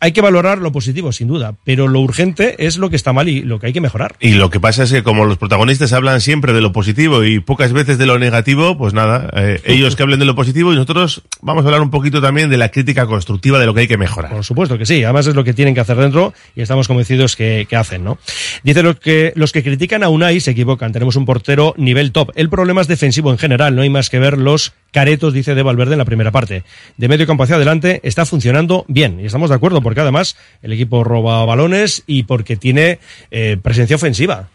hay 0.00 0.12
que 0.12 0.20
valorar 0.20 0.58
lo 0.58 0.72
positivo, 0.72 1.12
sin 1.12 1.28
duda, 1.28 1.54
pero 1.64 1.88
lo 1.88 2.00
urgente 2.00 2.66
es 2.66 2.76
lo 2.76 2.90
que 2.90 2.96
está 2.96 3.12
mal 3.12 3.28
y 3.28 3.42
lo 3.42 3.58
que 3.58 3.68
hay 3.68 3.72
que 3.72 3.80
mejorar. 3.80 4.16
Y 4.20 4.34
lo 4.34 4.50
que 4.50 4.60
pasa 4.60 4.82
es 4.82 4.92
que 4.92 5.02
como 5.02 5.24
los 5.24 5.38
protagonistas 5.38 5.92
hablan 5.92 6.20
siempre 6.20 6.52
de 6.52 6.60
lo 6.60 6.72
positivo 6.72 7.24
y 7.24 7.40
pocas 7.40 7.72
veces 7.72 7.96
de 7.98 8.06
lo 8.06 8.18
negativo, 8.18 8.76
pues 8.76 8.92
nada, 8.92 9.30
eh, 9.34 9.60
ellos 9.64 9.96
que 9.96 10.02
hablen 10.02 10.18
de 10.18 10.26
lo 10.26 10.34
positivo 10.34 10.72
y 10.72 10.76
nosotros 10.76 11.22
vamos 11.40 11.64
a 11.64 11.68
hablar 11.68 11.80
un 11.80 11.90
poquito 11.90 12.20
también 12.20 12.50
de 12.50 12.56
la 12.58 12.70
crítica 12.70 13.06
constructiva 13.06 13.58
de 13.58 13.66
lo 13.66 13.74
que 13.74 13.80
hay 13.80 13.88
que 13.88 13.96
mejorar. 13.96 14.32
Por 14.32 14.44
supuesto 14.44 14.76
que 14.76 14.84
sí, 14.84 15.02
además 15.02 15.26
es 15.26 15.34
lo 15.34 15.44
que 15.44 15.54
tienen 15.54 15.74
que 15.74 15.80
hacer 15.80 15.96
dentro 15.96 16.34
y 16.54 16.60
estamos 16.60 16.88
convencidos 16.88 17.34
que, 17.34 17.66
que 17.68 17.76
hacen, 17.76 18.04
¿no? 18.04 18.18
Dice 18.62 18.82
lo 18.82 18.98
que 18.98 19.32
los 19.34 19.52
que 19.52 19.62
critican 19.62 20.02
a 20.02 20.08
Unai 20.08 20.40
se 20.40 20.50
equivocan, 20.50 20.92
tenemos 20.92 21.16
un 21.16 21.24
portero 21.24 21.74
nivel 21.78 22.12
top. 22.12 22.30
El 22.34 22.50
problema 22.50 22.82
es 22.82 22.88
defensivo 22.88 23.30
en 23.30 23.38
general, 23.38 23.74
no 23.74 23.82
hay 23.82 23.90
más 23.90 24.10
que 24.10 24.18
ver 24.18 24.36
los 24.36 24.72
caretos, 24.96 25.34
dice 25.34 25.54
de 25.54 25.62
Valverde 25.62 25.92
en 25.92 25.98
la 25.98 26.06
primera 26.06 26.32
parte. 26.32 26.62
De 26.96 27.06
medio 27.06 27.26
campo 27.26 27.42
hacia 27.42 27.56
adelante 27.56 28.00
está 28.02 28.24
funcionando 28.24 28.86
bien 28.88 29.20
y 29.20 29.26
estamos 29.26 29.50
de 29.50 29.56
acuerdo 29.56 29.82
porque 29.82 30.00
además 30.00 30.38
el 30.62 30.72
equipo 30.72 31.04
roba 31.04 31.44
balones 31.44 32.02
y 32.06 32.22
porque 32.22 32.56
tiene 32.56 32.98
eh, 33.30 33.58
presencia 33.62 33.96
ofensiva. 33.96 34.48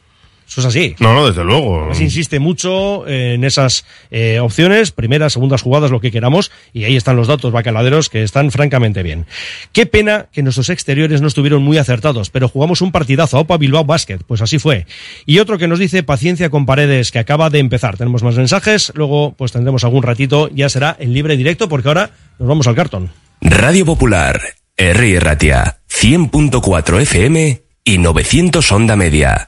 Eso 0.51 0.59
es 0.59 0.67
así. 0.67 0.95
No, 0.99 1.13
no, 1.13 1.27
desde 1.27 1.45
luego. 1.45 1.77
Además, 1.77 2.01
insiste 2.01 2.37
mucho 2.39 3.07
en 3.07 3.45
esas 3.45 3.85
eh, 4.09 4.41
opciones, 4.41 4.91
primeras, 4.91 5.31
segundas 5.31 5.61
jugadas, 5.61 5.91
lo 5.91 6.01
que 6.01 6.11
queramos, 6.11 6.51
y 6.73 6.83
ahí 6.83 6.97
están 6.97 7.15
los 7.15 7.29
datos 7.29 7.53
bacaladeros 7.53 8.09
que 8.09 8.21
están 8.21 8.51
francamente 8.51 9.01
bien. 9.01 9.27
Qué 9.71 9.85
pena 9.85 10.25
que 10.33 10.43
nuestros 10.43 10.69
exteriores 10.69 11.21
no 11.21 11.29
estuvieron 11.29 11.63
muy 11.63 11.77
acertados, 11.77 12.31
pero 12.31 12.49
jugamos 12.49 12.81
un 12.81 12.91
partidazo, 12.91 13.39
Opa 13.39 13.55
Bilbao 13.55 13.85
Basket, 13.85 14.17
pues 14.27 14.41
así 14.41 14.59
fue. 14.59 14.87
Y 15.25 15.39
otro 15.39 15.57
que 15.57 15.69
nos 15.69 15.79
dice 15.79 16.03
paciencia 16.03 16.49
con 16.49 16.65
paredes, 16.65 17.11
que 17.11 17.19
acaba 17.19 17.49
de 17.49 17.59
empezar. 17.59 17.95
Tenemos 17.95 18.21
más 18.21 18.35
mensajes, 18.35 18.91
luego 18.93 19.33
pues 19.37 19.53
tendremos 19.53 19.85
algún 19.85 20.03
ratito, 20.03 20.49
ya 20.53 20.67
será 20.67 20.97
en 20.99 21.13
libre 21.13 21.37
directo, 21.37 21.69
porque 21.69 21.87
ahora 21.87 22.11
nos 22.39 22.49
vamos 22.49 22.67
al 22.67 22.75
cartón. 22.75 23.09
Radio 23.39 23.85
Popular, 23.85 24.41
R. 24.75 25.19
Ratia, 25.21 25.77
100.4 25.89 27.01
FM 27.03 27.61
y 27.85 27.97
900 27.99 28.69
Onda 28.73 28.97
Media. 28.97 29.47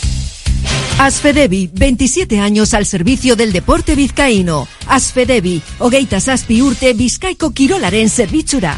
Asfedevi, 0.99 1.69
27 1.73 2.39
años 2.39 2.73
al 2.73 2.85
servicio 2.85 3.35
del 3.35 3.51
deporte 3.51 3.95
vizcaíno. 3.95 4.67
Asfedevi, 4.87 5.61
Ogeitas 5.79 6.27
Aspi 6.27 6.61
Urte, 6.61 6.93
Vizcaico 6.93 7.51
Kirolaren 7.51 8.09
zerbitzura. 8.09 8.77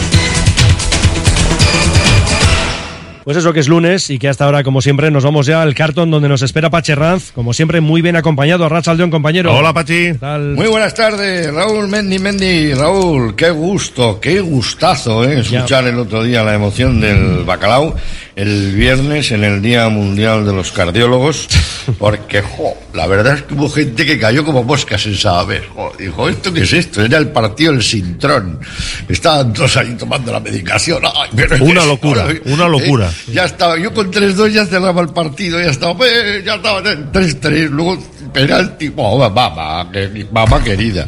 Pues 3.23 3.37
eso 3.37 3.53
que 3.53 3.59
es 3.59 3.67
lunes 3.67 4.09
y 4.09 4.17
que 4.17 4.27
hasta 4.29 4.45
ahora, 4.45 4.63
como 4.63 4.81
siempre, 4.81 5.11
nos 5.11 5.23
vamos 5.23 5.45
ya 5.45 5.61
al 5.61 5.75
cartón 5.75 6.09
donde 6.09 6.27
nos 6.27 6.41
espera 6.41 6.71
Pache 6.71 6.95
Ranz, 6.95 7.31
como 7.31 7.53
siempre, 7.53 7.79
muy 7.79 8.01
bien 8.01 8.15
acompañado. 8.15 8.67
Rachaldeón, 8.67 9.11
compañero. 9.11 9.53
Hola, 9.55 9.71
Pachi. 9.73 10.13
Muy 10.55 10.65
buenas 10.67 10.95
tardes, 10.95 11.53
Raúl 11.53 11.87
Mendy 11.87 12.17
Mendy. 12.17 12.73
Raúl, 12.73 13.35
qué 13.35 13.51
gusto, 13.51 14.19
qué 14.19 14.39
gustazo, 14.39 15.23
¿eh? 15.23 15.39
Escuchar 15.41 15.85
el 15.85 15.99
otro 15.99 16.23
día 16.23 16.43
la 16.43 16.55
emoción 16.55 16.99
del 16.99 17.43
bacalao, 17.45 17.95
el 18.35 18.73
viernes 18.73 19.31
en 19.31 19.43
el 19.43 19.61
Día 19.61 19.87
Mundial 19.89 20.43
de 20.43 20.53
los 20.53 20.71
Cardiólogos, 20.71 21.47
porque, 21.99 22.41
jo, 22.41 22.73
la 22.95 23.05
verdad 23.05 23.35
es 23.35 23.43
que 23.43 23.53
hubo 23.53 23.69
gente 23.69 24.03
que 24.03 24.17
cayó 24.17 24.43
como 24.43 24.63
moscas 24.63 25.03
sin 25.03 25.15
saber. 25.15 25.63
Jo, 25.75 25.91
dijo, 25.97 26.27
¿esto 26.27 26.51
qué 26.51 26.61
es 26.63 26.73
esto? 26.73 27.03
Era 27.05 27.19
el 27.19 27.29
partido 27.29 27.71
del 27.73 27.83
Sintrón. 27.83 28.59
Estaban 29.07 29.53
todos 29.53 29.77
ahí 29.77 29.93
tomando 29.95 30.31
la 30.31 30.39
medicación. 30.39 31.03
Ay, 31.05 31.29
pero 31.35 31.63
Una 31.63 31.81
es- 31.81 31.87
locura, 31.87 32.23
ahora, 32.23 32.39
una 32.45 32.67
locura. 32.67 33.05
¿eh? 33.05 33.10
Ya 33.31 33.45
estaba, 33.45 33.77
yo 33.77 33.93
con 33.93 34.11
3-2 34.11 34.49
ya 34.51 34.65
cerraba 34.65 35.01
el 35.01 35.09
partido, 35.09 35.59
ya 35.59 35.69
estaba, 35.69 35.95
pues, 35.97 36.43
ya 36.43 36.55
estaba 36.55 36.81
3-3, 36.83 37.69
luego 37.69 37.97
penalti, 38.33 38.91
oh, 38.95 39.17
mamá, 39.17 39.85
mamá 40.31 40.63
querida. 40.63 41.07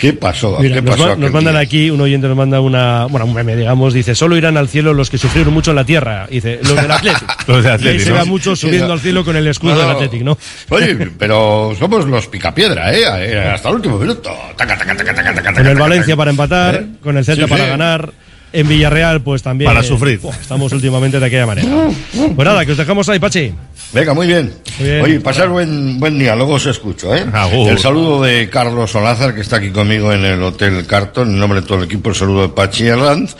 ¿Qué 0.00 0.12
pasó? 0.12 0.58
Mira, 0.60 0.74
¿Qué 0.76 0.82
nos, 0.82 0.94
pasó 0.96 1.10
aquel 1.12 1.20
nos 1.20 1.32
mandan 1.32 1.56
aquí, 1.56 1.88
un 1.88 1.98
oyente 2.02 2.28
nos 2.28 2.36
manda 2.36 2.60
una, 2.60 3.06
bueno, 3.06 3.24
un 3.24 3.32
meme, 3.32 3.56
digamos, 3.56 3.94
dice, 3.94 4.14
solo 4.14 4.36
irán 4.36 4.58
al 4.58 4.68
cielo 4.68 4.92
los 4.92 5.08
que 5.08 5.16
sufrieron 5.16 5.54
mucho 5.54 5.70
en 5.70 5.76
la 5.76 5.84
tierra. 5.84 6.26
Dice, 6.30 6.60
los 6.62 6.76
del 6.76 6.90
Atlético. 6.90 7.26
Los 7.46 7.64
del 7.64 7.82
Y 7.82 7.88
ahí 7.88 8.00
se 8.00 8.10
¿no? 8.10 8.14
ve 8.16 8.20
a 8.20 8.24
muchos 8.26 8.58
Sí, 8.60 8.66
subiendo 8.66 8.92
al 8.92 9.00
cielo 9.00 9.24
con 9.24 9.36
el 9.36 9.46
escudo 9.46 9.74
No, 9.74 9.80
del. 9.80 9.90
Atlético, 9.90 10.24
¿no? 10.24 10.38
Oye, 10.68 10.94
pero 11.18 11.74
somos 11.78 12.04
los 12.06 12.26
picapiedra, 12.26 12.92
¿eh? 12.94 13.04
Eh, 13.32 13.38
Hasta 13.54 13.70
el 13.70 13.76
último 13.76 13.98
minuto. 13.98 14.30
Taca, 14.56 14.76
taca, 14.76 14.94
taca, 14.96 15.54
Con 15.54 15.66
el 15.66 15.76
Valencia 15.78 16.14
para 16.14 16.30
empatar, 16.30 16.74
¿Eh? 16.74 16.86
con 17.02 17.16
el 17.16 17.24
Celta 17.24 17.44
Sí, 17.44 17.50
para 17.50 17.64
sí. 17.64 17.70
ganar. 17.70 18.12
En 18.56 18.66
Villarreal, 18.66 19.20
pues 19.20 19.42
también. 19.42 19.68
Para 19.68 19.82
sufrir. 19.82 20.18
Uf, 20.22 20.34
estamos 20.40 20.72
últimamente 20.72 21.20
de 21.20 21.26
aquella 21.26 21.44
manera. 21.44 21.68
Pues 22.14 22.48
nada, 22.48 22.64
que 22.64 22.72
os 22.72 22.78
dejamos 22.78 23.06
ahí, 23.10 23.18
Pachi. 23.18 23.52
Venga, 23.92 24.14
muy 24.14 24.26
bien. 24.26 24.50
Muy 24.78 24.88
bien. 24.88 25.02
Oye, 25.02 25.20
pasar 25.20 25.50
buen, 25.50 26.00
buen 26.00 26.18
día, 26.18 26.34
luego 26.34 26.54
os 26.54 26.64
escucho, 26.64 27.14
¿eh? 27.14 27.26
Agur. 27.34 27.70
El 27.70 27.78
saludo 27.78 28.22
de 28.22 28.48
Carlos 28.48 28.94
Olázar, 28.94 29.34
que 29.34 29.42
está 29.42 29.56
aquí 29.56 29.68
conmigo 29.68 30.10
en 30.10 30.24
el 30.24 30.42
Hotel 30.42 30.86
Carton, 30.86 31.28
en 31.28 31.38
nombre 31.38 31.60
de 31.60 31.66
todo 31.66 31.76
el 31.78 31.84
equipo, 31.84 32.08
el 32.08 32.14
saludo 32.14 32.42
de 32.42 32.48
Pachi 32.48 32.86
Herranz. 32.86 33.36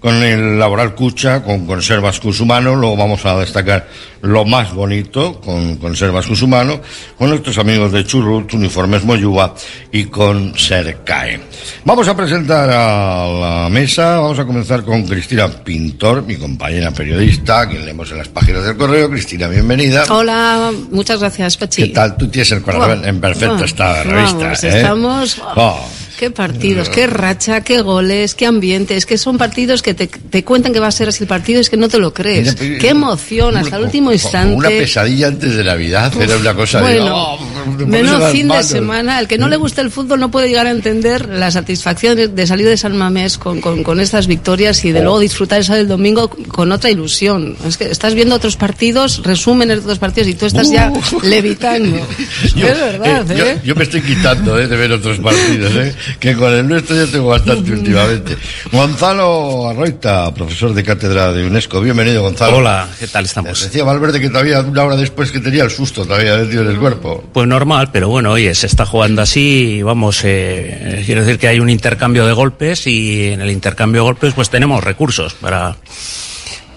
Con 0.00 0.22
el 0.22 0.58
Laboral 0.58 0.94
Cucha, 0.94 1.42
con 1.42 1.66
Conservas 1.66 2.18
Cusumano, 2.20 2.74
luego 2.74 2.96
vamos 2.96 3.24
a 3.26 3.38
destacar 3.38 3.86
lo 4.22 4.44
más 4.44 4.72
bonito 4.72 5.40
con 5.40 5.76
Conservas 5.76 6.26
Cusumano, 6.26 6.80
con 7.18 7.28
nuestros 7.28 7.58
amigos 7.58 7.92
de 7.92 8.04
Churrut, 8.04 8.52
Uniformes 8.54 9.04
Moyuba 9.04 9.54
y 9.92 10.04
con 10.04 10.58
Sercae. 10.58 11.40
Vamos 11.84 12.08
a 12.08 12.16
presentar 12.16 12.70
a 12.70 13.28
la 13.28 13.68
mesa, 13.70 14.20
vamos 14.20 14.38
a 14.38 14.46
comenzar 14.46 14.82
con 14.84 15.06
Cristina 15.06 15.48
Pintor, 15.48 16.22
mi 16.22 16.36
compañera 16.36 16.90
periodista, 16.90 17.68
quien 17.68 17.84
leemos 17.84 18.10
en 18.10 18.18
las 18.18 18.28
páginas 18.28 18.64
del 18.64 18.76
correo. 18.76 19.10
Cristina, 19.10 19.48
bienvenida. 19.48 20.04
Hola, 20.08 20.72
muchas 20.90 21.20
gracias, 21.20 21.58
Pachi. 21.58 21.82
¿Qué 21.82 21.88
tal? 21.88 22.16
Tú 22.16 22.28
tienes 22.28 22.50
el 22.52 22.62
corazón 22.62 23.04
en 23.04 23.20
perfecto 23.20 23.64
estado 23.64 23.96
de 23.96 24.04
revista. 24.04 24.38
Vamos, 24.38 24.64
¿eh? 24.64 24.68
estamos... 24.68 25.42
Oh. 25.56 25.86
Qué 26.20 26.30
partidos, 26.30 26.90
qué 26.90 27.06
racha, 27.06 27.62
qué 27.62 27.80
goles, 27.80 28.34
qué 28.34 28.44
ambiente. 28.44 28.94
Es 28.94 29.06
que 29.06 29.16
son 29.16 29.38
partidos 29.38 29.80
que 29.80 29.94
te, 29.94 30.06
te 30.06 30.44
cuentan 30.44 30.74
que 30.74 30.78
va 30.78 30.88
a 30.88 30.90
ser 30.92 31.08
así 31.08 31.24
el 31.24 31.28
partido, 31.28 31.62
es 31.62 31.70
que 31.70 31.78
no 31.78 31.88
te 31.88 31.96
lo 31.98 32.12
crees. 32.12 32.54
Qué 32.56 32.88
emoción, 32.90 33.56
hasta 33.56 33.76
el 33.78 33.84
último 33.84 34.12
instante. 34.12 34.54
Una 34.54 34.68
pesadilla 34.68 35.28
antes 35.28 35.56
de 35.56 35.64
Navidad, 35.64 36.12
era 36.20 36.36
una 36.36 36.52
cosa 36.54 36.82
Bueno, 36.82 37.04
de... 37.06 37.10
oh, 37.10 37.38
me 37.78 37.86
Menos 37.86 38.30
fin 38.32 38.48
de 38.48 38.62
semana. 38.62 39.18
El 39.18 39.28
que 39.28 39.38
no 39.38 39.48
le 39.48 39.56
gusta 39.56 39.80
el 39.80 39.90
fútbol 39.90 40.20
no 40.20 40.30
puede 40.30 40.48
llegar 40.48 40.66
a 40.66 40.70
entender 40.72 41.26
la 41.26 41.50
satisfacción 41.50 42.16
de, 42.34 42.46
salir 42.46 42.66
de 42.66 42.76
San 42.76 42.94
Mamés 42.98 43.38
con, 43.38 43.62
con, 43.62 43.82
con 43.82 43.98
estas 43.98 44.26
victorias 44.26 44.84
y 44.84 44.92
de 44.92 45.00
Oh. 45.00 45.04
luego 45.04 45.20
disfrutar 45.20 45.60
esa 45.62 45.74
del 45.74 45.88
domingo 45.88 46.28
con 46.28 46.70
otra 46.70 46.90
ilusión. 46.90 47.56
Es 47.66 47.78
que 47.78 47.90
estás 47.90 48.14
viendo 48.14 48.34
otros 48.34 48.56
partidos, 48.56 49.22
resúmenes 49.24 49.76
de 49.78 49.82
otros 49.84 49.98
partidos 49.98 50.28
y 50.28 50.34
tú 50.34 50.44
estás 50.44 50.70
ya 50.70 50.90
Uh. 50.92 51.20
levitando. 51.22 51.96
Yo, 52.54 52.66
es 52.68 52.78
verdad, 52.78 53.30
eh, 53.30 53.36
yo- 53.38 53.46
¿eh? 53.46 53.58
yo 53.64 53.74
me 53.74 53.84
estoy 53.84 54.02
quitando 54.02 54.58
eh, 54.58 54.66
de 54.68 54.76
ver 54.76 54.92
otros 54.92 55.18
partidos, 55.20 55.72
eh, 55.76 55.94
que 56.18 56.34
con 56.34 56.52
el 56.52 56.66
nuestro 56.68 56.96
ya 56.96 57.10
tengo 57.10 57.28
bastante 57.28 57.72
últimamente. 57.72 58.36
Gonzalo 58.72 59.68
Arroita, 59.68 60.32
profesor 60.34 60.74
de 60.74 60.82
cátedra 60.82 61.32
de 61.32 61.46
UNESCO. 61.46 61.80
Bienvenido, 61.80 62.22
Gonzalo. 62.22 62.56
Hola, 62.58 62.88
¿qué 62.98 63.06
tal 63.06 63.24
estamos? 63.24 63.62
Decía 63.62 63.84
Valverde 63.84 64.20
que 64.20 64.28
todavía 64.28 64.60
una 64.60 64.84
hora 64.84 64.96
después 64.96 65.30
que 65.30 65.40
tenía 65.40 65.64
el 65.64 65.70
susto 65.70 66.04
todavía 66.04 66.36
metido 66.36 66.62
en 66.62 66.70
el 66.70 66.78
cuerpo. 66.78 67.24
Pues 67.32 67.46
normal, 67.46 67.90
pero 67.92 68.08
bueno, 68.08 68.32
oye, 68.32 68.54
se 68.54 68.66
está 68.66 68.84
jugando 68.86 69.22
así 69.22 69.76
y 69.78 69.82
vamos, 69.82 70.20
eh, 70.24 71.02
quiero 71.06 71.22
decir 71.24 71.38
que 71.38 71.48
hay 71.48 71.60
un 71.60 71.70
intercambio 71.70 72.26
de 72.26 72.32
golpes 72.32 72.86
y 72.86 73.28
en 73.28 73.40
el 73.40 73.50
intercambio 73.50 74.02
de 74.02 74.04
golpes 74.06 74.34
pues 74.34 74.50
tenemos 74.50 74.82
recursos 74.82 75.34
para 75.34 75.76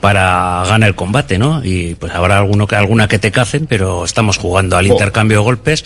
para 0.02 0.66
ganar 0.68 0.90
el 0.90 0.96
combate, 0.96 1.38
¿no? 1.38 1.64
Y 1.64 1.96
pues 1.96 2.14
habrá 2.14 2.38
alguno 2.38 2.68
que 2.68 2.76
alguna 2.76 3.08
que 3.08 3.20
te 3.20 3.32
cacen, 3.32 3.68
pero 3.68 4.04
estamos 4.04 4.38
jugando 4.38 4.76
al 4.76 4.86
Oh. 4.86 4.92
intercambio 4.94 5.38
de 5.38 5.44
golpes 5.46 5.86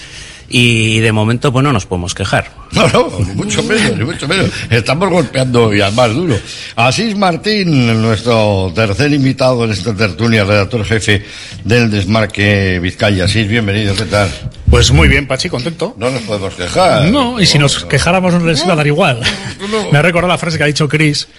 y 0.50 1.00
de 1.00 1.12
momento 1.12 1.52
pues 1.52 1.64
no 1.64 1.74
nos 1.74 1.86
podemos 1.86 2.14
quejar. 2.14 2.52
No, 2.74 2.86
no, 2.90 3.10
ni 3.20 3.34
mucho 3.34 3.64
menos, 3.64 3.98
ni 3.98 4.04
mucho 4.04 4.28
menos. 4.28 4.52
Estamos 4.70 5.10
golpeando 5.10 5.74
ya 5.74 5.90
más 5.92 6.14
duro. 6.14 6.38
Asís 6.76 7.16
Martín, 7.16 8.02
nuestro 8.02 8.74
tercer 8.76 9.14
invitado 9.14 9.64
en 9.64 9.72
esta 9.72 9.96
tertulia, 9.96 10.44
redactor 10.44 10.84
jefe 10.84 11.24
del 11.64 11.90
Desmarque 11.90 12.80
Vizcaya. 12.82 13.24
Asís, 13.24 13.48
bienvenido, 13.48 13.96
¿qué 13.96 14.04
tal? 14.04 14.30
Pues 14.70 14.92
muy 14.92 15.08
bien, 15.08 15.28
Pachi, 15.28 15.48
contento. 15.48 15.96
No 15.98 16.10
nos 16.12 16.22
podemos 16.24 16.54
quejar. 16.56 17.06
No, 17.06 17.40
y 17.40 17.46
si 17.46 17.58
nos 17.58 17.86
quejáramos 17.86 18.34
no 18.34 18.46
les 18.46 18.62
iba 18.64 18.74
a 18.74 18.76
dar 18.76 18.88
igual. 18.88 19.22
Me 19.92 19.98
ha 19.98 20.02
recordado 20.02 20.34
la 20.34 20.38
frase 20.38 20.58
que 20.58 20.66
ha 20.66 20.68
dicho 20.68 20.90
Chris, 20.90 21.30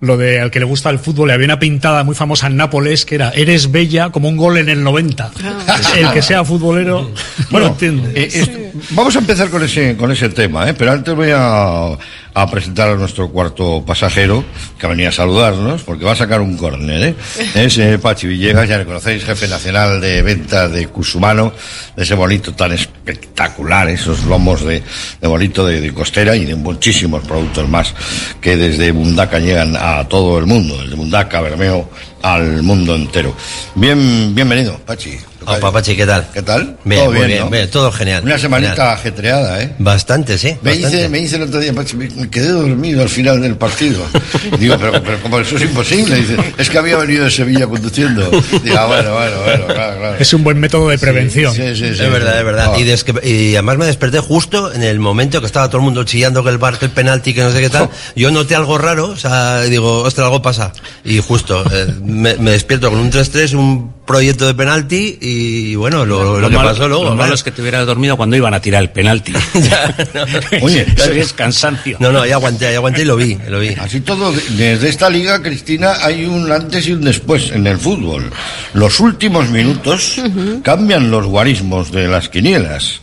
lo 0.00 0.16
de 0.16 0.40
al 0.40 0.50
que 0.50 0.58
le 0.58 0.66
gusta 0.66 0.90
el 0.90 0.98
fútbol, 0.98 1.28
le 1.28 1.34
había 1.34 1.46
una 1.46 1.58
pintada 1.58 2.04
muy 2.04 2.14
famosa 2.14 2.48
en 2.48 2.56
Nápoles 2.56 3.04
que 3.04 3.14
era, 3.14 3.30
eres 3.30 3.70
bella 3.70 4.10
como 4.10 4.28
un 4.28 4.36
gol 4.36 4.58
en 4.58 4.68
el 4.68 4.82
90. 4.82 5.30
El 5.96 6.10
que 6.12 6.22
sea 6.22 6.44
futbolero, 6.44 7.10
bueno, 7.50 7.68
entiendo. 7.68 8.08
Eh, 8.14 8.28
eh, 8.32 8.72
Vamos 8.90 9.16
a 9.16 9.20
empezar 9.20 9.48
con 9.48 9.62
ese, 9.62 9.96
con 9.96 10.10
ese 10.10 10.28
tema, 10.28 10.68
¿eh? 10.68 10.74
pero 10.74 10.92
antes 10.92 11.14
voy 11.14 11.30
a, 11.34 11.96
a 12.36 12.46
presentar 12.50 12.90
a 12.90 12.96
nuestro 12.96 13.30
cuarto 13.30 13.82
pasajero, 13.86 14.44
que 14.78 14.86
venía 14.86 15.08
a 15.08 15.12
saludarnos, 15.12 15.82
porque 15.84 16.04
va 16.04 16.12
a 16.12 16.16
sacar 16.16 16.42
un 16.42 16.58
córner. 16.58 17.02
¿eh? 17.02 17.14
Es 17.54 17.78
eh, 17.78 17.98
Pachi 17.98 18.26
Villegas, 18.26 18.68
ya 18.68 18.76
le 18.76 18.84
conocéis, 18.84 19.24
jefe 19.24 19.48
nacional 19.48 20.02
de 20.02 20.20
ventas 20.20 20.70
de 20.70 20.86
Cusumano, 20.88 21.54
de 21.96 22.02
ese 22.02 22.14
bonito 22.14 22.52
tan 22.52 22.72
espectacular, 22.72 23.88
esos 23.88 24.24
lomos 24.24 24.62
de, 24.66 24.82
de 25.18 25.26
bonito 25.26 25.66
de, 25.66 25.80
de 25.80 25.94
costera 25.94 26.36
y 26.36 26.44
de 26.44 26.54
muchísimos 26.54 27.24
productos 27.24 27.66
más 27.70 27.94
que 28.38 28.54
desde 28.54 28.92
Mundaca 28.92 29.38
llegan 29.38 29.74
a 29.74 30.06
todo 30.06 30.38
el 30.38 30.44
mundo, 30.44 30.76
desde 30.76 30.94
Mundaca, 30.94 31.40
Bermeo, 31.40 31.88
al 32.20 32.62
mundo 32.62 32.94
entero. 32.94 33.34
Bien, 33.74 34.34
bienvenido, 34.34 34.78
Pachi. 34.84 35.16
Opa, 35.44 35.72
Pachi, 35.72 35.94
¿qué 35.96 36.06
tal? 36.06 36.26
¿Qué 36.32 36.42
tal? 36.42 36.76
Bien, 36.84 37.02
Todo 37.02 37.12
bien, 37.12 37.26
bien, 37.26 37.40
¿no? 37.40 37.50
bien, 37.50 37.70
todo 37.70 37.92
genial. 37.92 38.24
Una 38.24 38.38
semanita 38.38 38.74
genial. 38.74 38.94
ajetreada, 38.94 39.62
¿eh? 39.62 39.74
Bastante, 39.78 40.38
sí. 40.38 40.56
Me 40.62 40.72
bastante. 40.72 40.96
dice, 40.96 41.08
me 41.08 41.18
dice 41.18 41.36
el 41.36 41.42
otro 41.42 41.60
día, 41.60 41.72
Pachi, 41.72 41.96
me 41.96 42.30
quedé 42.30 42.48
dormido 42.48 43.02
al 43.02 43.08
final 43.08 43.40
del 43.40 43.56
partido. 43.56 44.04
Digo, 44.58 44.76
pero, 44.78 45.02
pero 45.02 45.20
como 45.22 45.38
eso 45.38 45.56
es 45.56 45.62
imposible. 45.62 46.16
Dice, 46.16 46.36
es 46.58 46.70
que 46.70 46.78
había 46.78 46.96
venido 46.96 47.24
de 47.24 47.30
Sevilla 47.30 47.66
conduciendo. 47.66 48.28
Digo, 48.62 48.76
ah, 48.78 48.86
bueno, 48.86 49.12
bueno, 49.14 49.36
bueno, 49.44 49.66
claro, 49.66 49.98
claro. 49.98 50.16
Es 50.18 50.32
un 50.32 50.42
buen 50.42 50.58
método 50.58 50.88
de 50.88 50.98
prevención. 50.98 51.54
Sí, 51.54 51.76
sí, 51.76 51.94
sí. 51.94 52.02
es 52.02 52.10
verdad, 52.10 52.38
es 52.38 52.44
verdad. 52.44 52.72
Ah. 52.74 53.26
Y, 53.26 53.54
además 53.54 53.78
me 53.78 53.86
desperté 53.86 54.20
justo 54.20 54.72
en 54.72 54.82
el 54.82 54.98
momento 54.98 55.40
que 55.40 55.46
estaba 55.46 55.68
todo 55.68 55.78
el 55.78 55.84
mundo 55.84 56.04
chillando 56.04 56.42
que 56.42 56.50
el 56.50 56.58
bar, 56.58 56.78
que 56.78 56.86
el 56.86 56.90
penalti, 56.92 57.34
que 57.34 57.42
no 57.42 57.52
sé 57.52 57.60
qué 57.60 57.70
tal. 57.70 57.90
Yo 58.16 58.30
noté 58.30 58.54
algo 58.54 58.78
raro, 58.78 59.08
o 59.08 59.16
sea, 59.16 59.62
digo, 59.62 60.02
ostras, 60.02 60.24
algo 60.24 60.42
pasa. 60.42 60.72
Y 61.04 61.18
justo, 61.18 61.64
eh, 61.72 61.86
me, 62.02 62.34
me 62.36 62.52
despierto 62.52 62.90
con 62.90 62.98
un 62.98 63.10
3-3, 63.12 63.54
un 63.54 63.95
proyecto 64.06 64.46
de 64.46 64.54
penalti 64.54 65.18
y 65.20 65.74
bueno, 65.74 66.04
lo, 66.06 66.40
lo 66.40 66.48
que 66.48 66.54
malo, 66.56 66.70
pasó 66.70 66.88
luego. 66.88 67.04
lo 67.04 67.14
malo 67.16 67.34
es 67.34 67.42
que 67.42 67.50
te 67.50 67.60
hubieras 67.60 67.86
dormido 67.86 68.16
cuando 68.16 68.36
iban 68.36 68.54
a 68.54 68.60
tirar 68.60 68.82
el 68.82 68.90
penalti. 68.90 69.32
Oye, 70.62 70.86
eso 70.96 71.10
es 71.12 71.32
cansancio. 71.32 71.96
No, 72.00 72.12
no, 72.12 72.22
ahí 72.22 72.30
aguanté, 72.32 72.68
ahí 72.68 72.74
aguanté 72.76 73.02
y 73.02 73.04
lo 73.04 73.16
vi, 73.16 73.36
lo 73.48 73.60
vi. 73.60 73.70
Así 73.70 74.00
todo, 74.00 74.32
de- 74.32 74.42
desde 74.56 74.88
esta 74.88 75.10
liga, 75.10 75.42
Cristina, 75.42 75.94
hay 76.02 76.24
un 76.24 76.50
antes 76.50 76.86
y 76.86 76.92
un 76.92 77.02
después 77.02 77.50
en 77.50 77.66
el 77.66 77.78
fútbol. 77.78 78.30
Los 78.74 79.00
últimos 79.00 79.48
minutos 79.50 80.20
cambian 80.62 81.10
los 81.10 81.26
guarismos 81.26 81.90
de 81.92 82.08
las 82.08 82.28
quinielas, 82.28 83.00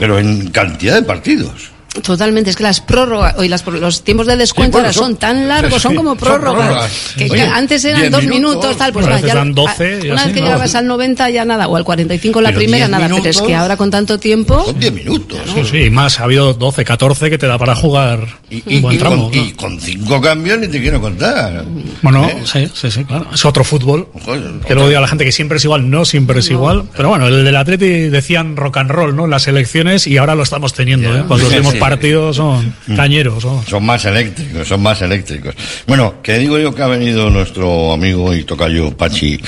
pero 0.00 0.18
en 0.18 0.48
cantidad 0.50 0.94
de 0.94 1.02
partidos. 1.02 1.70
Totalmente, 2.02 2.50
es 2.50 2.56
que 2.56 2.62
las 2.62 2.80
prórrogas, 2.80 3.34
hoy 3.38 3.48
las, 3.48 3.64
los 3.66 4.02
tiempos 4.04 4.26
de 4.26 4.36
descuento 4.36 4.78
Sí, 4.78 4.82
bueno, 4.82 4.86
ahora 4.88 4.92
son, 4.92 5.04
son- 5.12 5.16
tan 5.16 5.48
largos, 5.48 5.80
son 5.82 5.92
sí, 5.92 5.96
como 5.96 6.10
son 6.10 6.18
prórrogas. 6.18 6.66
prórrogas. 6.66 6.92
Que 7.16 7.24
Oye, 7.24 7.36
ya 7.38 7.56
antes 7.56 7.84
eran 7.84 8.00
10 8.00 8.12
dos 8.12 8.22
minutos, 8.24 8.40
minutos, 8.56 8.76
tal, 8.76 8.92
pues 8.92 9.06
a 9.06 9.20
ya- 9.20 9.34
dan 9.34 9.54
12 9.54 10.00
y 10.04 10.10
una 10.10 10.24
vez 10.24 10.32
que 10.34 10.40
¿no? 10.40 10.46
llegabas 10.46 10.74
al 10.74 10.86
90 10.86 11.30
ya 11.30 11.44
nada, 11.44 11.68
o 11.68 11.76
al 11.76 11.84
45 11.84 12.40
la 12.40 12.48
Pero 12.50 12.58
primera 12.58 12.86
10 12.86 12.90
nada, 12.90 13.04
pero 13.06 13.16
es 13.16 13.22
minutos. 13.22 13.46
que 13.46 13.54
ahora 13.54 13.76
con 13.76 13.90
tanto 13.90 14.18
tiempo... 14.18 14.64
Son 14.64 14.78
10 14.78 14.92
minutos. 14.92 15.38
Sí, 15.54 15.62
sí, 15.70 15.78
y 15.84 15.90
más, 15.90 16.20
ha 16.20 16.24
habido 16.24 16.52
12, 16.54 16.84
14 16.84 17.30
que 17.30 17.38
te 17.38 17.46
da 17.46 17.58
para 17.58 17.74
jugar 17.74 18.26
Y, 18.50 18.76
un 18.76 18.82
buen 18.82 18.96
y 18.96 18.98
tramo. 18.98 19.30
con, 19.30 19.34
y 19.38 19.52
con 19.52 19.80
cinco 19.80 20.20
cambios 20.20 20.58
ni 20.58 20.68
te 20.68 20.80
quiero 20.80 21.00
contar. 21.00 21.64
Bueno, 22.02 22.26
¿Eh? 22.26 22.42
sí, 22.44 22.68
sí, 22.74 22.90
sí, 22.90 23.04
claro. 23.04 23.26
Es 23.32 23.44
otro 23.44 23.64
fútbol. 23.64 24.08
Joder, 24.24 24.60
Que 24.66 24.74
luego 24.74 24.88
diga 24.88 25.00
la 25.00 25.08
gente 25.08 25.24
que 25.24 25.32
siempre 25.32 25.58
es 25.58 25.64
igual, 25.64 25.88
no 25.90 26.04
siempre 26.04 26.40
es 26.40 26.50
igual. 26.50 26.84
Pero 26.96 27.08
bueno, 27.08 27.26
el 27.28 27.44
del 27.44 27.56
Atleti 27.56 28.08
decían 28.08 28.56
rock 28.56 28.76
and 28.78 28.90
roll, 28.90 29.16
¿no? 29.16 29.26
Las 29.26 29.48
elecciones 29.48 30.06
y 30.06 30.16
ahora 30.18 30.34
lo 30.34 30.42
estamos 30.42 30.72
teniendo, 30.74 31.14
¿eh? 31.16 31.24
Los 31.28 31.40
Sí, 31.40 31.46
últimos 31.46 31.72
sí. 31.72 31.78
Partidos 31.90 32.36
son 32.36 32.74
cañeros. 32.96 33.44
¿no? 33.44 33.62
Son 33.62 33.84
más 33.84 34.04
eléctricos, 34.04 34.66
son 34.66 34.82
más 34.82 35.00
eléctricos. 35.02 35.54
Bueno, 35.86 36.20
que 36.22 36.38
digo 36.38 36.58
yo 36.58 36.74
que 36.74 36.82
ha 36.82 36.88
venido 36.88 37.30
nuestro 37.30 37.92
amigo 37.92 38.34
y 38.34 38.44
tocayo 38.44 38.96
Pachi 38.96 39.40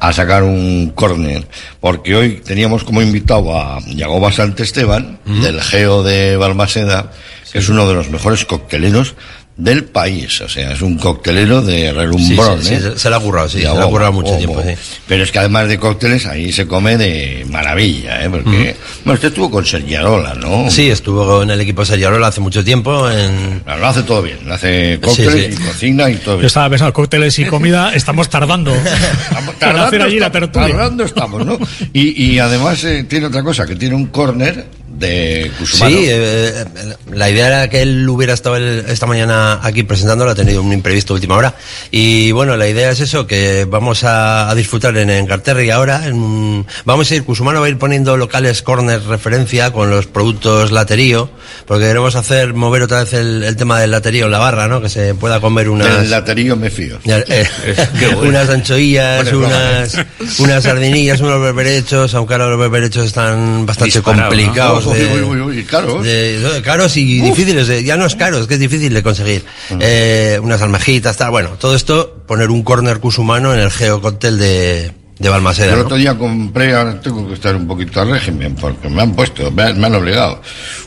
a 0.00 0.12
sacar 0.12 0.42
un 0.42 0.92
córner, 0.94 1.46
porque 1.80 2.16
hoy 2.16 2.42
teníamos 2.44 2.84
como 2.84 3.00
invitado 3.00 3.56
a 3.56 3.78
Yagoba 3.86 4.32
Santesteban, 4.32 5.20
del 5.24 5.60
Geo 5.60 6.02
de 6.02 6.36
Balmaseda, 6.36 7.12
que 7.52 7.58
es 7.58 7.68
uno 7.68 7.86
de 7.86 7.94
los 7.94 8.10
mejores 8.10 8.44
cocteleros 8.44 9.14
del 9.56 9.84
país, 9.84 10.40
o 10.40 10.48
sea, 10.48 10.72
es 10.72 10.82
un 10.82 10.98
coctelero 10.98 11.62
de 11.62 11.92
relumbrón, 11.92 12.60
Sí, 12.60 12.68
sí, 12.68 12.68
sí, 12.70 12.74
¿eh? 12.74 12.80
se- 12.94 12.98
se 12.98 13.08
le 13.10 13.14
ha 13.14 13.20
currado, 13.20 13.48
sí, 13.48 13.58
se 13.60 13.72
le 13.72 13.78
ha 13.80 13.86
currado 13.86 14.10
mucho 14.12 14.36
tiempo, 14.36 14.60
sí. 14.62 14.74
Pero 15.06 15.22
es 15.22 15.30
que 15.30 15.38
además 15.38 15.68
de 15.68 15.78
cócteles, 15.78 16.26
ahí 16.26 16.50
se 16.52 16.66
come 16.66 16.96
de 16.96 17.46
maravilla, 17.48 18.24
¿eh? 18.24 18.30
Porque, 18.30 18.74
bueno, 19.04 19.14
usted 19.14 19.28
estuvo 19.28 19.50
con 19.52 19.64
Sergiarola, 19.64 20.34
¿no? 20.34 20.68
Sí, 20.72 20.90
estuvo 20.90 21.44
en 21.44 21.50
el 21.50 21.60
equipo 21.60 21.84
Seriarola 21.84 22.26
hace 22.26 22.40
mucho 22.40 22.64
tiempo. 22.64 23.08
En... 23.08 23.62
Lo 23.64 23.86
hace 23.86 24.02
todo 24.02 24.22
bien, 24.22 24.38
lo 24.44 24.54
hace 24.54 24.98
cócteles 25.00 25.32
Sí, 25.34 25.52
sí. 25.52 25.62
y 25.62 25.66
cocina 25.66 26.10
y 26.10 26.16
todo 26.16 26.34
Yo 26.34 26.38
bien. 26.38 26.46
estaba 26.46 26.68
pensando, 26.70 26.92
cócteles 26.92 27.38
y 27.38 27.44
comida, 27.44 27.94
estamos 27.94 28.28
tardando 28.28 28.72
hacer 29.60 30.02
allí 30.02 30.18
la 30.18 30.26
estamos, 30.26 30.32
tertulia. 30.50 30.68
tardando 30.76 31.04
estamos, 31.04 31.46
¿no? 31.46 31.58
Y, 31.92 32.24
y 32.32 32.38
además 32.38 32.82
eh, 32.84 33.04
tiene 33.04 33.26
otra 33.26 33.42
cosa, 33.42 33.66
que 33.66 33.76
tiene 33.76 33.94
un 33.94 34.06
córner 34.06 34.66
de 35.04 35.50
Cusumano. 35.58 35.96
Sí, 35.96 36.04
eh, 36.08 36.64
eh, 36.76 36.94
la 37.12 37.30
idea 37.30 37.46
era 37.46 37.70
que 37.70 37.82
él 37.82 38.08
hubiera 38.08 38.34
estado 38.34 38.56
el- 38.56 38.84
esta 38.88 39.06
mañana 39.06 39.60
aquí 39.62 39.82
presentándolo, 39.82 40.30
ha 40.30 40.34
tenido 40.34 40.62
un 40.62 40.72
imprevisto 40.72 41.14
última 41.14 41.36
hora. 41.36 41.54
Y 41.90 42.32
bueno, 42.32 42.56
la 42.56 42.66
idea 42.68 42.90
es 42.90 43.00
eso, 43.00 43.26
que 43.26 43.66
vamos 43.68 44.04
a, 44.04 44.50
a 44.50 44.54
disfrutar 44.54 44.96
en 44.96 45.10
Encarterri 45.10 45.70
ahora. 45.70 46.06
en 46.06 46.66
vamos 46.84 47.10
a 47.10 47.14
ir, 47.14 47.24
Cusumano 47.24 47.60
va 47.60 47.66
a 47.66 47.68
ir 47.68 47.78
poniendo 47.78 48.16
locales 48.16 48.62
corner 48.62 49.02
referencia 49.04 49.70
con 49.72 49.90
los 49.90 50.06
productos 50.06 50.72
laterío, 50.72 51.30
porque 51.66 51.84
queremos 51.86 52.14
hacer, 52.16 52.54
mover 52.54 52.82
otra 52.82 53.00
vez 53.04 53.12
el, 53.14 53.42
el 53.44 53.56
tema 53.56 53.80
del 53.80 53.90
laterío 53.90 54.26
en 54.26 54.30
la 54.32 54.38
barra, 54.38 54.68
¿no? 54.68 54.80
Que 54.80 54.88
se 54.88 55.14
pueda 55.14 55.40
comer 55.40 55.68
unas... 55.68 56.00
Del 56.00 56.10
laterío 56.10 56.56
me 56.56 56.70
fío. 56.70 56.98
Ya, 57.04 57.18
eh, 57.28 57.46
unas 58.22 58.48
anchoillas, 58.48 59.30
Bueno, 59.30 59.46
unas, 59.46 59.96
unas 60.38 60.62
sardinillas, 60.64 61.20
unos 61.20 61.40
berberechos, 61.40 62.14
aunque 62.14 62.34
ahora 62.34 62.46
los 62.48 62.58
berberechos 62.58 63.06
están 63.06 63.66
bastante 63.66 63.92
Disparados, 63.98 64.22
¿no? 64.24 64.28
complicados 64.28 64.86
Ojo, 64.86 64.93
Uy, 65.28 65.40
uy, 65.40 65.64
caros. 65.64 66.04
de- 66.04 66.62
caros 66.64 66.96
y 66.96 67.20
difíciles, 67.20 67.66
de- 67.66 67.84
ya 67.84 67.96
no 67.96 68.06
es 68.06 68.14
caro, 68.16 68.38
es 68.38 68.46
que 68.46 68.54
es 68.54 68.60
difícil 68.60 68.92
de 68.92 69.02
conseguir. 69.02 69.44
Eh, 69.80 70.38
unas 70.42 70.60
almejitas, 70.62 71.16
tal, 71.16 71.30
bueno, 71.30 71.50
todo 71.58 71.74
esto, 71.74 72.22
poner 72.26 72.50
un 72.50 72.62
corner 72.62 73.00
cusumano 73.00 73.52
en 73.54 73.60
el 73.60 73.70
Geocóctel 73.70 74.38
de, 74.38 74.92
de 75.18 75.28
Balmaseda. 75.28 75.72
El 75.72 75.78
¿no? 75.78 75.84
otro 75.84 75.96
día 75.96 76.16
compré, 76.16 76.74
ahora 76.74 77.00
tengo 77.00 77.26
que 77.28 77.34
estar 77.34 77.54
un 77.56 77.66
poquito 77.66 78.00
al 78.00 78.10
régimen, 78.10 78.54
porque 78.54 78.88
me 78.88 79.02
han 79.02 79.14
puesto, 79.14 79.50
me 79.50 79.62
han, 79.64 79.80
me 79.80 79.86
han 79.86 79.94
obligado, 79.94 80.40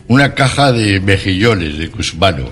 una 0.08 0.34
caja 0.34 0.72
de 0.72 1.00
mejillones 1.00 1.78
de 1.78 1.90
cusmano. 1.90 2.50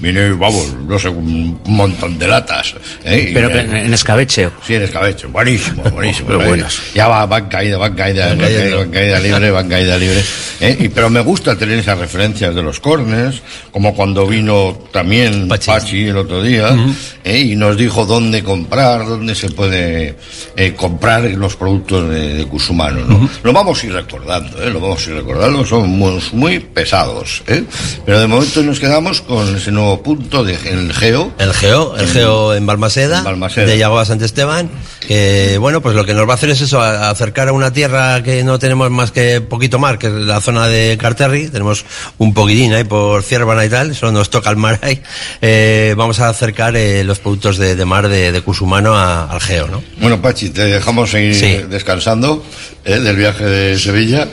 Vine, 0.00 0.32
vamos, 0.32 0.74
no 0.86 0.98
sé, 0.98 1.08
un 1.08 1.58
montón 1.66 2.18
de 2.18 2.28
latas. 2.28 2.74
¿eh? 3.04 3.30
Pero 3.32 3.50
en, 3.50 3.74
en 3.74 3.94
escabeche. 3.94 4.50
Sí, 4.66 4.74
en 4.74 4.82
escabeche, 4.82 5.26
buenísimo, 5.26 5.82
buenísimo. 5.92 6.28
Pero 6.28 6.42
¿eh? 6.42 6.48
buenos. 6.48 6.80
Ya 6.94 7.08
va, 7.08 7.24
van 7.26 7.48
caída, 7.48 7.78
van 7.78 7.94
caída, 7.94 8.28
van 8.28 8.38
caída, 8.38 8.76
van 8.76 8.90
caída 8.90 9.20
libre, 9.20 9.50
van 9.50 9.68
caída 9.68 9.96
libre. 9.96 10.22
¿eh? 10.60 10.76
Y, 10.80 10.88
pero 10.88 11.08
me 11.10 11.20
gusta 11.20 11.56
tener 11.56 11.78
esas 11.78 11.98
referencias 11.98 12.54
de 12.54 12.62
los 12.62 12.80
corners, 12.80 13.42
como 13.72 13.94
cuando 13.94 14.26
vino 14.26 14.78
también 14.92 15.48
Pachi, 15.48 16.08
el 16.08 16.16
otro 16.16 16.42
día, 16.42 16.76
¿eh? 17.24 17.38
y 17.38 17.56
nos 17.56 17.76
dijo 17.76 18.04
dónde 18.06 18.42
comprar, 18.42 19.06
dónde 19.06 19.34
se 19.34 19.50
puede 19.50 20.16
eh, 20.56 20.74
comprar 20.74 21.24
los 21.24 21.56
productos 21.56 22.10
de, 22.10 22.34
de 22.34 22.46
Cusumano. 22.46 23.04
¿no? 23.04 23.28
Lo 23.42 23.52
vamos 23.52 23.82
a 23.82 23.86
ir 23.86 23.92
recordando, 23.92 24.62
¿eh? 24.62 24.70
lo 24.70 24.80
vamos 24.80 25.06
a 25.06 25.10
ir 25.10 25.16
recordando, 25.16 25.64
somos 25.64 26.32
muy 26.32 26.58
pesados. 26.58 27.42
¿eh? 27.46 27.64
Pero 28.04 28.20
de 28.20 28.26
momento 28.26 28.62
nos 28.62 28.80
quedamos 28.80 29.20
con 29.20 29.56
ese 29.56 29.70
nuevo 29.78 30.02
punto 30.02 30.44
del 30.44 30.58
el 30.66 30.92
Geo. 30.92 31.32
El 31.38 31.52
Geo, 31.54 31.96
el 31.96 32.06
Geo 32.08 32.54
en 32.54 32.66
Balmaseda, 32.66 33.22
de 33.66 33.78
Yagoba 33.78 34.04
Sant 34.04 34.20
Esteban, 34.22 34.70
que 35.06 35.56
bueno, 35.58 35.80
pues 35.80 35.94
lo 35.94 36.04
que 36.04 36.14
nos 36.14 36.28
va 36.28 36.32
a 36.32 36.34
hacer 36.36 36.50
es 36.50 36.60
eso, 36.60 36.80
a- 36.80 37.08
acercar 37.10 37.48
a 37.48 37.52
una 37.52 37.72
tierra 37.72 38.22
que 38.22 38.42
no 38.44 38.58
tenemos 38.58 38.90
más 38.90 39.10
que 39.12 39.40
poquito 39.40 39.78
mar, 39.78 39.98
que 39.98 40.08
es 40.08 40.12
la 40.12 40.40
zona 40.40 40.66
de 40.68 40.98
Carterri, 41.00 41.48
tenemos 41.48 41.84
un 42.18 42.34
poquitín 42.34 42.72
ahí 42.74 42.84
por 42.84 43.22
Ciervana 43.22 43.64
y 43.64 43.68
tal, 43.68 43.94
solo 43.94 44.12
nos 44.12 44.30
toca 44.30 44.50
el 44.50 44.56
mar 44.56 44.78
ahí, 44.82 45.00
Eh, 45.40 45.94
vamos 45.96 46.20
a 46.20 46.28
acercar 46.28 46.76
eh, 46.76 47.04
los 47.04 47.18
productos 47.20 47.56
de, 47.58 47.74
de 47.76 47.84
mar 47.84 48.08
de, 48.08 48.32
de 48.32 48.40
Cusumano 48.42 48.94
a- 48.96 49.30
al 49.30 49.40
Geo, 49.40 49.68
¿no? 49.68 49.82
Bueno, 50.00 50.20
Pachi, 50.20 50.50
te 50.50 50.64
dejamos 50.64 51.10
seguir 51.10 51.68
descansando 51.68 52.44
¿eh? 52.84 52.98
del 52.98 53.16
viaje 53.16 53.44
de 53.44 53.78
Sevilla. 53.78 54.28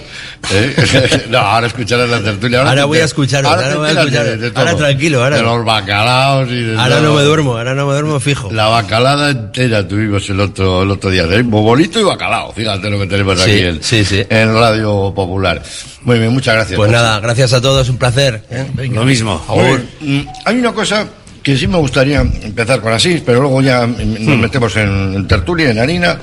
¿Eh? 0.51 1.25
no, 1.29 1.37
ahora 1.39 1.67
escucharás 1.67 2.09
la 2.09 2.21
tertulia. 2.21 2.61
Ahora 2.61 2.85
voy 2.85 2.99
a 2.99 3.05
escucharos, 3.05 3.51
ahora 3.51 3.69
te 3.69 3.75
voy 3.75 3.89
a 3.89 3.91
escuchar. 3.91 4.25
de- 4.25 4.37
de 4.37 4.47
Ahora 4.55 4.71
todo. 4.71 4.79
tranquilo, 4.85 5.23
ahora. 5.23 5.37
De 5.37 5.43
los 5.43 5.65
bacalaos 5.65 6.49
y 6.49 6.61
de 6.63 6.77
Ahora 6.77 6.97
todo. 6.97 7.07
no 7.09 7.13
me 7.15 7.21
duermo, 7.23 7.57
ahora 7.57 7.73
no 7.75 7.85
me 7.87 7.93
duermo 7.93 8.19
fijo. 8.19 8.51
La 8.51 8.67
bacalada 8.67 9.29
entera 9.31 9.87
tuvimos 9.87 10.29
el 10.29 10.39
otro, 10.39 10.83
el 10.83 10.91
otro 10.91 11.09
día. 11.09 11.25
Bobolito 11.43 11.99
y 11.99 12.03
bacalao. 12.03 12.53
Fíjate 12.53 12.89
lo 12.89 12.99
que 12.99 13.07
tenemos 13.07 13.39
Sí, 13.41 13.51
aquí 13.51 13.59
en, 13.61 13.83
sí, 13.83 14.05
sí. 14.05 14.23
en 14.29 14.53
Radio 14.53 15.13
Popular. 15.15 15.61
Muy 16.03 16.19
bien, 16.19 16.31
muchas 16.31 16.55
gracias. 16.55 16.77
Pues 16.77 16.91
nada, 16.91 17.19
gracias 17.19 17.53
a 17.53 17.61
todos, 17.61 17.89
un 17.89 17.97
placer. 17.97 18.43
¿eh? 18.51 18.67
Lo 18.93 19.03
mismo. 19.05 19.43
Bien. 19.55 19.89
Mm, 20.23 20.27
Hay 20.45 20.59
una 20.59 20.71
cosa 20.71 21.07
que 21.41 21.55
sí 21.57 21.67
me 21.67 21.77
gustaría 21.77 22.21
empezar 22.21 22.81
con 22.81 22.91
así, 22.93 23.21
pero 23.25 23.39
luego 23.41 23.61
ya 23.61 23.85
mm, 23.85 23.93
Hmm. 23.95 24.25
nos 24.29 24.37
metemos 24.37 24.75
en, 24.77 25.13
en 25.15 25.27
tertulia, 25.27 25.69
en 25.69 25.79
harina, 25.79 26.17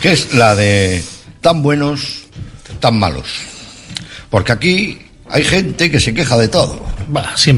que 0.00 0.12
es 0.12 0.32
la 0.34 0.54
de 0.54 1.02
tan 1.40 1.62
buenos, 1.62 2.22
tan 2.80 2.98
malos. 2.98 3.26
Porque 4.32 4.50
aquí 4.50 4.98
hay 5.28 5.44
gente 5.44 5.90
que 5.90 6.00
se 6.00 6.14
queja 6.14 6.38
de 6.38 6.48
todo. 6.48 6.82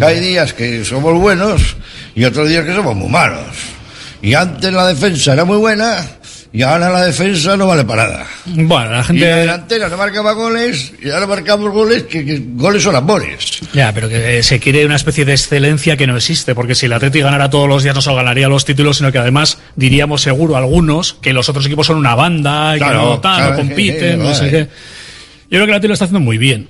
Hay 0.02 0.18
días 0.18 0.52
que 0.54 0.84
somos 0.84 1.14
buenos 1.20 1.76
y 2.16 2.24
otros 2.24 2.48
días 2.48 2.64
que 2.64 2.74
somos 2.74 2.96
muy 2.96 3.08
malos. 3.08 3.46
Y 4.20 4.34
antes 4.34 4.72
la 4.72 4.88
defensa 4.88 5.34
era 5.34 5.44
muy 5.44 5.58
buena 5.58 6.04
y 6.52 6.62
ahora 6.62 6.90
la 6.90 7.04
defensa 7.04 7.56
no 7.56 7.68
vale 7.68 7.84
para 7.84 8.08
nada. 8.08 8.26
Bueno, 8.46 8.90
la 8.90 8.96
Y 8.96 8.98
la 8.98 9.04
gente... 9.04 9.24
delantera 9.24 9.88
no 9.88 9.96
marcaba 9.96 10.32
goles 10.32 10.92
y 11.00 11.10
ahora 11.10 11.28
marcamos 11.28 11.72
goles 11.72 12.04
que, 12.04 12.24
que 12.24 12.42
goles 12.44 12.82
son 12.82 12.96
amores. 12.96 13.60
Ya, 13.72 13.92
pero 13.92 14.08
que 14.08 14.38
eh, 14.38 14.42
se 14.42 14.58
quiere 14.58 14.84
una 14.84 14.96
especie 14.96 15.24
de 15.24 15.32
excelencia 15.32 15.96
que 15.96 16.08
no 16.08 16.16
existe, 16.16 16.56
porque 16.56 16.74
si 16.74 16.86
el 16.86 16.92
Atleti 16.92 17.20
ganara 17.20 17.50
todos 17.50 17.68
los 17.68 17.84
días 17.84 17.94
no 17.94 18.02
solo 18.02 18.16
ganaría 18.16 18.48
los 18.48 18.64
títulos, 18.64 18.96
sino 18.96 19.12
que 19.12 19.18
además 19.18 19.58
diríamos 19.76 20.22
seguro 20.22 20.56
algunos 20.56 21.14
que 21.20 21.32
los 21.32 21.48
otros 21.48 21.66
equipos 21.66 21.86
son 21.86 21.98
una 21.98 22.16
banda, 22.16 22.76
y 22.76 22.80
que 22.80 22.86
no, 22.86 23.20
tal, 23.20 23.50
no 23.50 23.56
compiten, 23.58 24.20
sí, 24.20 24.26
no 24.26 24.34
sé 24.34 24.50
qué. 24.50 24.68
Yo 25.54 25.58
creo 25.58 25.66
que 25.66 25.70
el 25.70 25.76
Atleti 25.76 25.86
lo 25.86 25.94
está 25.94 26.06
haciendo 26.06 26.18
muy 26.18 26.36
bien, 26.36 26.68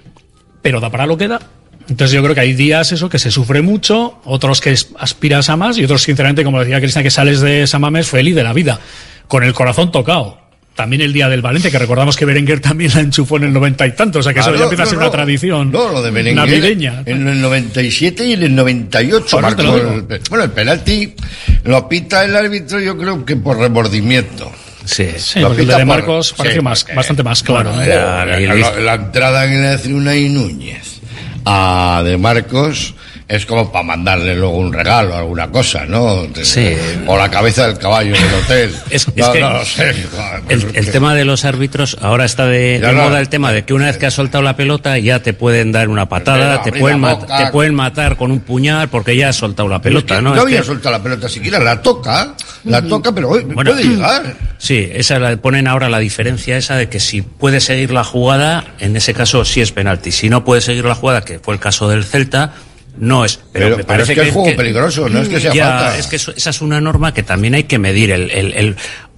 pero 0.60 0.78
da 0.78 0.90
para 0.90 1.06
lo 1.06 1.16
que 1.16 1.26
da. 1.26 1.40
Entonces 1.88 2.14
yo 2.14 2.22
creo 2.22 2.34
que 2.34 2.42
hay 2.42 2.52
días 2.52 2.92
eso 2.92 3.08
que 3.08 3.18
se 3.18 3.30
sufre 3.30 3.62
mucho, 3.62 4.20
otros 4.24 4.60
que 4.60 4.76
aspiras 4.98 5.48
a 5.48 5.56
más 5.56 5.78
y 5.78 5.84
otros 5.84 6.02
sinceramente, 6.02 6.44
como 6.44 6.60
decía 6.60 6.80
Cristian, 6.80 7.02
que 7.02 7.10
sales 7.10 7.40
de 7.40 7.66
Samames 7.66 8.10
feliz 8.10 8.34
de 8.34 8.44
la 8.44 8.52
vida, 8.52 8.78
con 9.26 9.42
el 9.42 9.54
corazón 9.54 9.90
tocado. 9.90 10.38
También 10.74 11.00
el 11.00 11.14
día 11.14 11.30
del 11.30 11.40
Valencia, 11.40 11.70
que 11.70 11.78
recordamos 11.78 12.14
que 12.14 12.26
Berenguer 12.26 12.60
también 12.60 12.90
la 12.94 13.00
enchufó 13.00 13.38
en 13.38 13.44
el 13.44 13.54
noventa 13.54 13.86
y 13.86 13.92
tanto, 13.92 14.18
o 14.18 14.22
sea 14.22 14.34
que 14.34 14.40
eso 14.40 14.54
ya 14.54 14.64
empieza 14.64 14.82
a 14.82 14.86
ser 14.86 14.98
no. 14.98 15.04
una 15.04 15.10
tradición 15.10 15.72
No, 15.72 15.88
lo 15.88 16.02
de 16.02 16.10
Berenguer 16.10 16.46
navideña. 16.46 17.02
En 17.06 17.26
el 17.26 17.40
97 17.40 18.26
y 18.26 18.32
en 18.34 18.42
el 18.42 18.54
98 18.54 19.26
Por 19.30 19.44
eso 19.46 19.56
te 19.56 19.62
marcó 19.62 19.78
el 19.78 20.20
Bueno, 20.28 20.44
el 20.44 20.50
penalti 20.50 21.14
lo 21.62 21.88
pita 21.88 22.22
el 22.22 22.36
árbitro 22.36 22.80
yo 22.80 22.98
creo 22.98 23.24
que 23.24 23.36
por 23.36 23.56
remordimiento. 23.56 24.52
Sí, 24.84 25.08
Sí, 25.16 25.40
Lo 25.40 25.48
porque 25.48 25.62
el 25.62 25.66
pita 25.68 25.78
de 25.78 25.86
por- 25.86 25.94
Marcos 25.96 26.28
sí, 26.28 26.34
pareció 26.36 26.62
más, 26.62 26.82
porque- 26.82 26.94
bastante 26.96 27.22
más 27.22 27.42
claro. 27.42 27.70
Bueno, 27.72 27.86
¿no? 27.86 27.94
la, 27.96 28.24
la- 28.54 28.80
la 28.80 28.94
entrada 28.94 29.46
que 29.46 29.54
le 29.54 29.68
hace 29.68 29.92
Unai 29.94 30.28
Núñez 30.28 31.00
a 31.46 32.02
De 32.04 32.16
Marcos 32.18 32.94
es 33.26 33.46
como 33.46 33.72
para 33.72 33.84
mandarle 33.84 34.34
luego 34.36 34.58
un 34.58 34.72
regalo, 34.72 35.16
alguna 35.16 35.48
cosa, 35.50 35.84
¿no? 35.86 36.26
Sí. 36.42 36.74
O 37.06 37.16
la 37.16 37.30
cabeza 37.30 37.66
del 37.66 37.78
caballo 37.78 38.12
del 38.12 38.34
hotel. 38.42 38.74
Es, 38.90 39.06
es 39.08 39.16
no, 39.16 39.32
que 39.32 39.40
no 39.40 39.50
lo 39.50 39.64
sé. 39.64 39.90
el, 40.48 40.66
el 40.74 40.90
tema 40.90 41.14
de 41.14 41.24
los 41.24 41.44
árbitros, 41.44 41.96
ahora 42.02 42.24
está 42.26 42.46
de, 42.46 42.78
de 42.80 42.92
no. 42.92 43.04
moda 43.04 43.20
el 43.20 43.28
tema 43.28 43.50
de 43.52 43.64
que 43.64 43.72
una 43.74 43.86
vez 43.86 43.96
que 43.98 44.06
has 44.06 44.14
soltado 44.14 44.42
la 44.42 44.56
pelota 44.56 44.98
ya 44.98 45.20
te 45.20 45.32
pueden 45.32 45.72
dar 45.72 45.88
una 45.88 46.08
patada, 46.08 46.62
te 46.62 46.72
pueden, 46.72 47.00
boca. 47.00 47.38
te 47.46 47.50
pueden 47.50 47.74
matar 47.74 48.16
con 48.16 48.30
un 48.30 48.40
puñal 48.40 48.88
porque 48.88 49.16
ya 49.16 49.30
has 49.30 49.36
soltado 49.36 49.68
la 49.68 49.80
pelota, 49.80 50.20
¿no? 50.20 50.30
No 50.30 50.36
Es 50.36 50.42
había 50.42 50.58
que- 50.60 50.66
soltado 50.66 50.96
la 50.96 51.02
pelota 51.02 51.28
siquiera, 51.28 51.58
la 51.58 51.80
toca, 51.80 52.34
la 52.64 52.82
toca, 52.82 53.12
pero 53.12 53.30
oye, 53.30 53.44
Bueno, 53.44 53.72
puede 53.72 53.84
llegar. 53.84 54.22
Sí, 54.58 54.88
esa 54.94 55.18
la, 55.18 55.36
ponen 55.36 55.66
ahora 55.68 55.90
la 55.90 55.98
diferencia 55.98 56.56
esa 56.56 56.76
de 56.76 56.88
que 56.88 56.98
si 56.98 57.20
puede 57.20 57.60
seguir 57.60 57.90
la 57.90 58.02
jugada, 58.02 58.64
en 58.78 58.96
ese 58.96 59.12
caso 59.12 59.44
sí 59.44 59.60
es 59.60 59.72
penalti. 59.72 60.10
Si 60.10 60.30
no 60.30 60.42
puede 60.44 60.62
seguir 60.62 60.86
la 60.86 60.94
jugada, 60.94 61.22
que 61.22 61.38
fue 61.38 61.52
el 61.54 61.60
caso 61.60 61.86
del 61.88 62.02
Celta, 62.04 62.52
no 62.98 63.24
es. 63.24 63.36
Pero, 63.52 63.66
Pero- 63.66 63.76
me 63.78 63.84
pero 63.84 63.86
parece 63.86 64.12
es 64.12 64.18
que 64.20 64.28
es 64.28 64.34
juego 64.34 64.56
peligroso, 64.56 65.08
no 65.08 65.20
es 65.20 65.28
que 65.28 65.40
sea 65.40 65.52
Ya, 65.54 65.66
falta. 65.68 65.98
Es 65.98 66.06
que 66.06 66.16
eso- 66.16 66.32
esa 66.36 66.50
es 66.50 66.60
una 66.60 66.80
norma 66.80 67.12
que 67.14 67.22
también 67.22 67.54
hay 67.54 67.64
que 67.64 67.78
medir. 67.78 68.10
El, 68.10 68.30
el, 68.30 68.52
el 68.52 68.76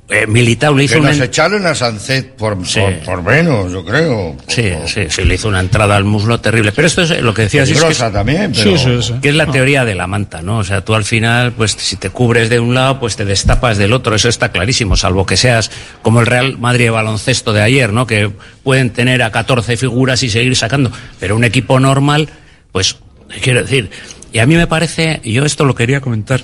eh, 0.09 0.25
Militao 0.29 0.73
le 0.77 0.85
hizo 0.85 0.95
Que 0.95 1.01
una 1.01 1.11
nos 1.11 1.21
echaron 1.21 1.67
a 1.67 1.75
Sancet 1.75 2.37
por, 2.37 2.57
por, 2.57 2.93
por 3.05 3.23
menos, 3.25 3.73
yo 3.73 3.85
creo. 3.85 4.37
Sí, 4.47 4.71
sí, 4.87 5.07
sí, 5.09 5.25
le 5.25 5.35
hizo 5.35 5.49
una 5.49 5.59
entrada 5.59 5.97
al 5.97 6.05
muslo 6.05 6.39
terrible. 6.41 6.71
Pero 6.71 6.87
esto 6.87 7.03
es 7.03 7.21
lo 7.23 7.35
que 7.35 7.43
decías. 7.43 7.65
es 7.69 7.75
que 7.75 7.81
Peligrosa 7.81 8.07
es- 8.07 8.13
también, 8.13 8.53
pero- 8.55 8.79
Sí, 8.79 8.85
sí, 8.85 9.03
sí. 9.03 9.15
Que 9.21 9.31
es 9.31 9.35
la 9.35 9.47
No. 9.47 9.53
teoría 9.53 9.85
de 9.85 9.97
la 9.97 10.07
manta, 10.07 10.43
¿no? 10.43 10.59
O 10.59 10.65
sea, 10.65 10.85
tú 10.85 10.95
al 10.95 11.03
final, 11.05 11.51
pues 11.55 11.73
si 11.73 11.97
te 11.97 12.11
cubres 12.11 12.49
de 12.51 12.61
un 12.61 12.73
lado, 12.73 13.01
pues 13.01 13.17
te 13.17 13.25
destapas 13.25 13.79
del 13.79 13.93
otro. 13.93 14.15
Eso 14.15 14.29
está 14.29 14.53
clarísimo, 14.53 14.97
salvo 14.97 15.27
que 15.27 15.37
seas 15.37 15.73
como 16.03 16.21
el 16.21 16.27
Real 16.27 16.57
Madrid 16.57 16.85
de 16.85 16.91
baloncesto 16.91 17.53
de 17.53 17.63
ayer, 17.63 17.93
¿no? 17.93 18.07
Que 18.07 18.31
pueden 18.63 18.91
tener 18.91 19.25
a 19.25 19.33
14 19.33 19.77
figuras 19.77 20.23
y 20.23 20.31
seguir 20.31 20.55
sacando. 20.55 20.93
Pero 21.19 21.35
un 21.35 21.43
equipo 21.43 21.81
normal, 21.81 22.29
pues, 22.71 22.97
quiero 23.43 23.63
decir. 23.63 23.91
Y 24.33 24.39
a 24.39 24.47
mí 24.47 24.57
me 24.57 24.67
parece, 24.67 25.21
y 25.25 25.33
yo 25.33 25.45
esto 25.45 25.65
lo 25.65 25.75
quería 25.75 26.01
comentar, 26.01 26.43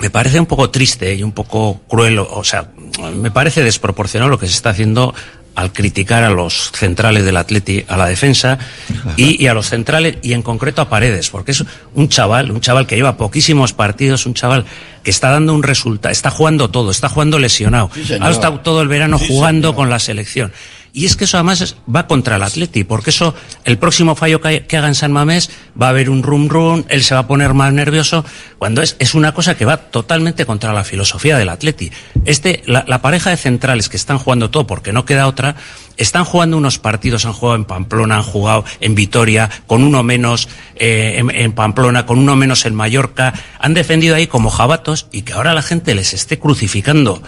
me 0.00 0.10
parece 0.10 0.40
un 0.40 0.46
poco 0.46 0.70
triste 0.70 1.14
y 1.14 1.22
un 1.22 1.32
poco 1.32 1.80
cruel, 1.88 2.18
o 2.18 2.44
sea, 2.44 2.70
me 3.14 3.30
parece 3.30 3.62
desproporcionado 3.62 4.30
lo 4.30 4.38
que 4.38 4.46
se 4.46 4.54
está 4.54 4.70
haciendo 4.70 5.14
al 5.54 5.72
criticar 5.72 6.22
a 6.22 6.30
los 6.30 6.70
centrales 6.72 7.24
del 7.24 7.36
Atleti, 7.36 7.84
a 7.88 7.96
la 7.96 8.06
defensa 8.06 8.58
y, 9.16 9.42
y 9.42 9.48
a 9.48 9.54
los 9.54 9.68
centrales 9.68 10.18
y 10.22 10.32
en 10.32 10.42
concreto 10.42 10.82
a 10.82 10.88
Paredes, 10.88 11.30
porque 11.30 11.50
es 11.50 11.64
un 11.94 12.08
chaval, 12.08 12.52
un 12.52 12.60
chaval 12.60 12.86
que 12.86 12.94
lleva 12.94 13.16
poquísimos 13.16 13.72
partidos, 13.72 14.24
un 14.26 14.34
chaval 14.34 14.64
que 15.02 15.10
está 15.10 15.30
dando 15.30 15.52
un 15.54 15.64
resultado, 15.64 16.12
está 16.12 16.30
jugando 16.30 16.70
todo, 16.70 16.92
está 16.92 17.08
jugando 17.08 17.40
lesionado, 17.40 17.90
Sí, 17.92 18.14
ha 18.20 18.30
estado 18.30 18.60
todo 18.60 18.82
el 18.82 18.88
verano 18.88 19.18
Sí, 19.18 19.26
jugando 19.28 19.74
con 19.74 19.90
la 19.90 19.98
selección. 19.98 20.52
Y 20.98 21.06
es 21.06 21.14
que 21.14 21.26
eso 21.26 21.36
además 21.36 21.76
va 21.94 22.08
contra 22.08 22.34
el 22.34 22.42
Atleti, 22.42 22.82
porque 22.82 23.10
eso, 23.10 23.32
el 23.64 23.78
próximo 23.78 24.16
fallo 24.16 24.40
que, 24.40 24.66
haga 24.76 24.88
en 24.88 24.96
San 24.96 25.12
Mamés, 25.12 25.48
va 25.80 25.86
a 25.86 25.90
haber 25.90 26.10
un 26.10 26.24
rum 26.24 26.48
rum, 26.48 26.82
él 26.88 27.04
se 27.04 27.14
va 27.14 27.20
a 27.20 27.26
poner 27.28 27.54
más 27.54 27.72
nervioso, 27.72 28.24
cuando 28.58 28.82
es, 28.82 28.96
es 28.98 29.14
una 29.14 29.32
cosa 29.32 29.56
que 29.56 29.64
va 29.64 29.76
totalmente 29.76 30.44
contra 30.44 30.72
la 30.72 30.82
filosofía 30.82 31.38
del 31.38 31.50
Atleti. 31.50 31.92
Este, 32.24 32.64
la, 32.66 33.00
pareja 33.00 33.30
de 33.30 33.36
centrales 33.36 33.88
que 33.88 33.96
están 33.96 34.18
jugando 34.18 34.50
todo, 34.50 34.66
porque 34.66 34.92
no 34.92 35.04
queda 35.04 35.28
otra, 35.28 35.54
están 35.98 36.24
jugando 36.24 36.56
unos 36.56 36.80
partidos, 36.80 37.26
han 37.26 37.32
jugado 37.32 37.54
en 37.54 37.64
Pamplona, 37.64 38.16
han 38.16 38.24
jugado 38.24 38.64
en 38.80 38.96
Vitoria, 38.96 39.50
con 39.68 39.84
uno 39.84 40.02
menos 40.02 40.48
eh, 40.74 41.22
en 41.32 41.52
Pamplona, 41.52 42.06
con 42.06 42.18
uno 42.18 42.34
menos 42.34 42.66
en 42.66 42.74
Mallorca, 42.74 43.34
han 43.60 43.72
defendido 43.72 44.16
ahí 44.16 44.26
como 44.26 44.50
jabatos 44.50 45.06
y 45.12 45.22
que 45.22 45.34
ahora 45.34 45.54
la 45.54 45.62
gente 45.62 45.94
les 45.94 46.12
esté 46.12 46.40
crucificando 46.40 47.22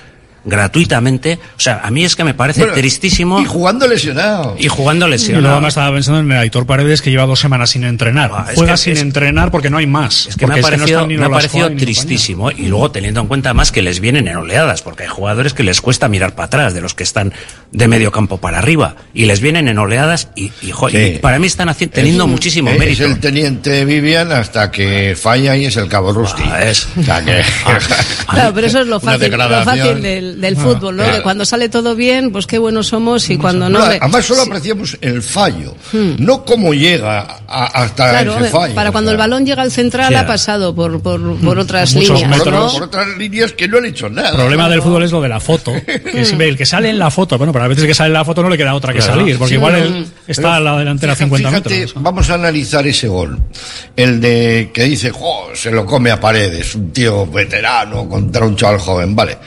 gratuitamente. 0.44 1.38
O 1.56 1.60
sea, 1.60 1.80
a 1.84 1.90
mí 1.90 2.04
es 2.04 2.16
que 2.16 2.24
me 2.24 2.34
parece 2.34 2.60
Bueno, 2.60 2.74
tristísimo. 2.74 3.40
Y 3.40 3.44
jugando 3.44 3.86
lesionado. 3.86 4.56
Y 4.58 4.68
jugando 4.68 5.06
Y 5.06 5.08
luego 5.08 5.22
lesionado. 5.22 5.60
me 5.60 5.68
estaba 5.68 5.92
pensando 5.94 6.20
en 6.20 6.32
Aitor 6.32 6.66
Paredes 6.66 7.02
que 7.02 7.10
lleva 7.10 7.26
dos 7.26 7.40
semanas 7.40 7.70
sin 7.70 7.84
entrenar. 7.84 8.30
Ah, 8.32 8.46
es 8.50 8.54
Juega 8.56 8.72
que- 8.72 8.78
sin 8.78 8.92
es- 8.94 9.00
entrenar 9.02 9.50
porque 9.50 9.70
no 9.70 9.78
hay 9.78 9.86
más. 9.86 10.26
Es 10.26 10.36
que 10.36 10.46
me 10.46 10.58
ha 10.58 10.62
parecido, 10.62 11.06
me 11.06 11.24
ha 11.24 11.76
tristísimo. 11.76 12.50
Y 12.50 12.66
luego 12.66 12.90
teniendo 12.90 13.20
en 13.20 13.26
cuenta 13.26 13.54
más 13.54 13.72
que 13.72 13.82
les 13.82 14.00
vienen 14.00 14.28
en 14.28 14.36
oleadas, 14.36 14.82
porque 14.82 15.04
hay 15.04 15.08
jugadores 15.08 15.54
que 15.54 15.62
les 15.62 15.80
cuesta 15.80 16.08
mirar 16.08 16.34
para 16.34 16.46
atrás, 16.46 16.74
de 16.74 16.80
los 16.80 16.94
que 16.94 17.02
están 17.02 17.32
de 17.72 17.88
medio 17.88 18.10
campo 18.12 18.38
para 18.38 18.58
arriba. 18.58 18.96
Y 19.14 19.24
les 19.26 19.40
vienen 19.40 19.68
en 19.68 19.78
oleadas 19.78 20.28
y, 20.34 20.50
y, 20.62 20.70
jo- 20.70 20.88
y 20.88 20.92
Sí. 20.92 21.18
para 21.20 21.38
mí 21.38 21.46
están 21.46 21.68
haci- 21.68 21.90
teniendo 21.90 22.24
Es- 22.24 22.30
muchísimo 22.30 22.70
es 22.70 22.78
mérito. 22.78 23.04
el 23.04 23.18
teniente 23.20 23.84
Vivian 23.84 24.32
hasta 24.32 24.70
que 24.70 25.16
falla 25.20 25.56
y 25.56 25.66
es 25.66 25.76
el 25.76 25.88
cabo 25.88 26.12
Rusty. 26.12 26.42
O 26.42 27.02
sea 27.02 27.24
que... 27.24 27.42
Claro, 28.30 28.54
pero 28.54 28.66
eso 28.66 28.80
es 28.80 28.86
lo 28.86 29.00
fácil, 29.00 29.18
lo 29.20 29.24
degradación. 29.24 29.64
fácil 29.78 30.02
del, 30.02 30.29
del 30.38 30.56
Ah, 30.56 30.60
fútbol, 30.60 30.96
¿no? 30.96 31.02
claro. 31.04 31.18
Que 31.18 31.22
cuando 31.22 31.44
sale 31.44 31.68
todo 31.68 31.94
bien, 31.96 32.30
pues 32.32 32.46
qué 32.46 32.58
buenos 32.58 32.88
somos 32.88 33.28
y 33.30 33.38
cuando 33.38 33.68
no... 33.70 33.78
Claro, 33.78 33.98
además 34.00 34.24
solo 34.26 34.42
Sí. 34.42 34.48
Hmm. 34.48 34.52
apreciamos 34.52 34.98
el 35.00 35.22
fallo, 35.22 35.74
no 36.18 36.44
cómo 36.44 36.74
llega 36.74 37.20
a- 37.48 37.82
hasta 37.82 38.10
Claro, 38.10 38.36
ese 38.38 38.50
fallo. 38.50 38.74
para 38.74 38.92
cuando 38.92 39.10
el 39.10 39.16
balón 39.16 39.46
llega 39.46 39.62
al 39.62 39.70
central 39.72 40.08
Sí. 40.08 40.14
ha 40.14 40.26
pasado 40.26 40.74
por, 40.74 41.00
por, 41.02 41.38
por 41.40 41.58
otras 41.58 41.94
Muchos 41.94 42.20
líneas, 42.20 42.38
por, 42.42 42.52
¿no? 42.52 42.58
otras, 42.60 42.72
por 42.74 42.82
otras 42.84 43.08
líneas 43.18 43.52
que 43.52 43.68
no 43.68 43.78
han 43.78 43.86
hecho 43.86 44.08
nada. 44.08 44.30
El 44.30 44.36
problema 44.36 44.68
del 44.68 44.82
fútbol 44.82 45.02
es 45.04 45.12
lo 45.12 45.20
de 45.20 45.28
la 45.28 45.40
foto. 45.40 45.72
Que 46.10 46.24
siempre 46.24 46.48
el 46.48 46.56
que 46.56 46.66
sale 46.66 46.90
en 46.90 46.98
la 46.98 47.10
foto, 47.10 47.38
bueno, 47.38 47.52
pero 47.52 47.64
a 47.64 47.68
veces 47.68 47.82
el 47.84 47.88
que 47.88 47.94
sale 47.94 48.08
en 48.08 48.14
la 48.14 48.24
foto 48.24 48.42
no 48.42 48.48
le 48.50 48.56
queda 48.58 48.74
otra 48.74 48.92
que 48.92 48.98
Claro. 48.98 49.20
salir, 49.20 49.38
porque 49.38 49.50
Sí, 49.50 49.54
igual 49.54 49.74
él 49.76 50.06
está 50.26 50.56
a 50.56 50.60
la 50.60 50.76
delantera 50.78 51.12
a 51.12 51.16
Fíjate, 51.16 51.36
50 51.36 51.48
fíjate, 51.50 51.70
metros. 51.80 52.02
Vamos 52.02 52.30
a 52.30 52.34
analizar 52.34 52.86
ese 52.86 53.08
gol. 53.08 53.38
El 53.96 54.20
de 54.20 54.70
que 54.74 54.84
dice, 54.84 55.10
"Jo, 55.10 55.50
se 55.54 55.70
lo 55.70 55.84
come 55.86 56.10
a 56.10 56.18
paredes, 56.20 56.74
un 56.74 56.90
tío 56.92 57.26
veterano 57.26 58.08
contra 58.08 58.44
un 58.44 58.56
chaval 58.56 58.78
joven. 58.80 59.14
Vale. 59.14 59.38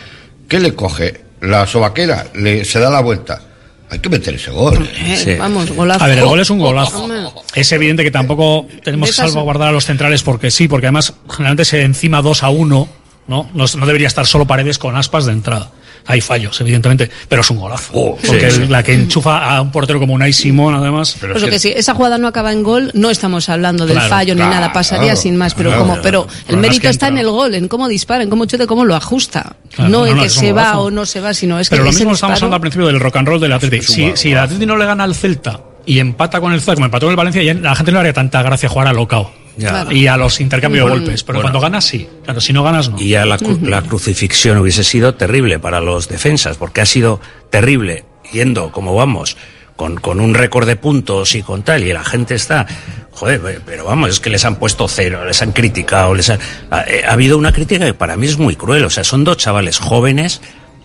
¿Qué 0.53 0.59
le 0.59 0.75
coge? 0.75 1.19
La 1.41 1.65
sobaquera, 1.65 2.27
le, 2.35 2.63
se 2.63 2.77
da 2.79 2.91
la 2.91 3.01
vuelta. 3.01 3.41
Hay 3.89 3.97
que 3.97 4.07
meter 4.07 4.35
ese 4.35 4.51
gol. 4.51 4.87
Eh, 4.97 5.35
Vamos, 5.39 5.71
golazo. 5.71 6.03
A 6.03 6.07
ver, 6.07 6.19
el 6.19 6.25
gol 6.25 6.41
es 6.41 6.49
un 6.51 6.59
golazo. 6.59 7.09
Es 7.55 7.71
evidente 7.71 8.03
que 8.03 8.11
tampoco 8.11 8.67
tenemos 8.83 9.09
que 9.09 9.15
salvaguardar 9.15 9.69
a 9.69 9.71
los 9.71 9.85
centrales 9.85 10.21
porque 10.21 10.51
sí, 10.51 10.67
porque 10.67 10.85
además 10.85 11.15
generalmente 11.27 11.65
se 11.65 11.81
encima 11.81 12.21
2 12.21 12.43
a 12.43 12.49
1, 12.49 12.87
¿no? 13.29 13.49
No, 13.51 13.65
no 13.75 13.85
debería 13.87 14.05
estar 14.05 14.27
solo 14.27 14.45
paredes 14.45 14.77
con 14.77 14.95
aspas 14.95 15.25
de 15.25 15.31
entrada. 15.31 15.71
Hay 16.05 16.19
fallos, 16.19 16.59
evidentemente, 16.59 17.09
pero 17.29 17.41
es 17.41 17.49
un 17.49 17.57
golazo. 17.57 17.93
porque 17.93 18.51
sí, 18.51 18.61
sí. 18.63 18.67
la 18.67 18.83
que 18.83 18.93
enchufa 18.93 19.55
a 19.55 19.61
un 19.61 19.71
portero 19.71 19.99
como 19.99 20.13
Unai 20.13 20.33
Simón, 20.33 20.75
además. 20.75 21.15
Pues 21.19 21.41
lo 21.41 21.47
que 21.47 21.59
si 21.59 21.69
esa 21.69 21.93
jugada 21.93 22.17
no 22.17 22.27
acaba 22.27 22.51
en 22.51 22.61
gol, 22.61 22.91
no 22.93 23.09
estamos 23.09 23.47
hablando 23.49 23.85
del 23.85 23.95
Claro, 23.95 24.09
fallo 24.09 24.35
ni 24.35 24.41
nada, 24.41 24.73
pasaría 24.73 25.11
claro, 25.11 25.21
sin 25.21 25.37
más, 25.37 25.53
pero 25.53 25.69
claro, 25.69 25.81
como, 25.83 25.93
claro. 26.01 26.27
pero 26.27 26.27
El 26.47 26.55
es 26.55 26.61
mérito 26.61 26.89
está 26.89 27.07
en 27.07 27.17
el 27.19 27.29
gol, 27.29 27.55
en 27.55 27.67
cómo 27.67 27.87
dispara, 27.87 28.23
en 28.23 28.29
cómo 28.29 28.45
chute, 28.45 28.67
cómo 28.67 28.83
lo 28.83 28.95
ajusta. 28.95 29.55
Claro, 29.73 29.89
no 29.89 29.99
no, 29.99 30.07
en 30.07 30.15
no, 30.15 30.21
que 30.21 30.27
es 30.27 30.33
se 30.33 30.51
va 30.51 30.79
o 30.79 30.91
no 30.91 31.05
se 31.05 31.21
va, 31.21 31.33
sino 31.33 31.59
es 31.59 31.69
Pero 31.69 31.83
que 31.83 31.85
lo 31.85 31.89
ese 31.91 31.99
mismo 31.99 32.13
estamos 32.13 32.37
hablando 32.37 32.55
al 32.55 32.61
principio 32.61 32.87
del 32.87 32.99
rock 32.99 33.17
and 33.17 33.27
roll 33.27 33.39
del 33.39 33.53
Atleti. 33.53 33.81
Si, 33.81 34.11
si 34.15 34.31
el 34.31 34.37
Atleti 34.37 34.65
no 34.65 34.75
le 34.75 34.85
gana 34.85 35.05
al 35.05 35.15
Celta 35.15 35.61
y 35.85 35.99
empata 35.99 36.41
con 36.41 36.51
el 36.51 36.59
Celta, 36.59 36.75
como 36.75 36.85
empató 36.85 37.05
con 37.05 37.11
el 37.11 37.17
Valencia, 37.17 37.41
ya 37.43 37.53
la 37.53 37.75
gente 37.75 37.91
no 37.91 37.97
le 37.97 38.01
haría 38.01 38.13
tanta 38.13 38.41
gracia 38.41 38.67
jugar 38.67 38.87
a 38.87 38.93
locao. 38.93 39.42
Ya. 39.57 39.69
Claro. 39.69 39.91
Y 39.91 40.07
a 40.07 40.17
los 40.17 40.39
intercambios 40.41 40.85
de 40.85 40.89
Bueno, 40.91 41.05
golpes. 41.05 41.23
Pero 41.23 41.37
bueno. 41.37 41.45
cuando 41.51 41.59
ganas, 41.59 41.85
sí. 41.85 42.07
Claro, 42.23 42.41
si 42.41 42.53
no 42.53 42.63
ganas, 42.63 42.89
no. 42.89 42.99
Y 42.99 43.09
ya 43.09 43.25
la, 43.25 43.37
cru- 43.37 43.61
la 43.61 43.81
crucifixión 43.83 44.57
hubiese 44.57 44.83
sido 44.83 45.13
terrible 45.15 45.59
para 45.59 45.79
los 45.79 46.07
defensas, 46.09 46.57
porque 46.57 46.81
ha 46.81 46.85
sido 46.85 47.19
terrible 47.51 48.05
yendo 48.31 48.71
como 48.71 48.95
vamos, 48.95 49.37
con, 49.75 49.95
con 49.97 50.19
un 50.19 50.33
récord 50.33 50.65
de 50.67 50.75
puntos 50.75 51.35
y 51.35 51.41
con 51.43 51.61
tal, 51.63 51.83
y 51.83 51.93
la 51.93 52.03
gente 52.03 52.35
está, 52.35 52.65
joder, 53.11 53.41
pe- 53.41 53.59
pero 53.65 53.85
vamos, 53.85 54.09
es 54.09 54.19
que 54.19 54.29
les 54.29 54.43
han 54.45 54.55
puesto 54.55 54.87
cero, 54.87 55.23
les 55.25 55.41
han 55.41 55.51
criticado, 55.51 56.13
les 56.15 56.29
han, 56.29 56.39
ha, 56.71 56.81
eh, 56.81 57.03
ha 57.07 57.13
habido 57.13 57.37
una 57.37 57.51
crítica 57.51 57.85
que 57.85 57.93
para 57.93 58.15
mí 58.17 58.25
es 58.27 58.37
muy 58.37 58.55
cruel, 58.55 58.85
o 58.85 58.89
sea, 58.89 59.03
son 59.03 59.23
dos 59.23 59.37
chavales 59.37 59.77
jóvenes 59.79 60.41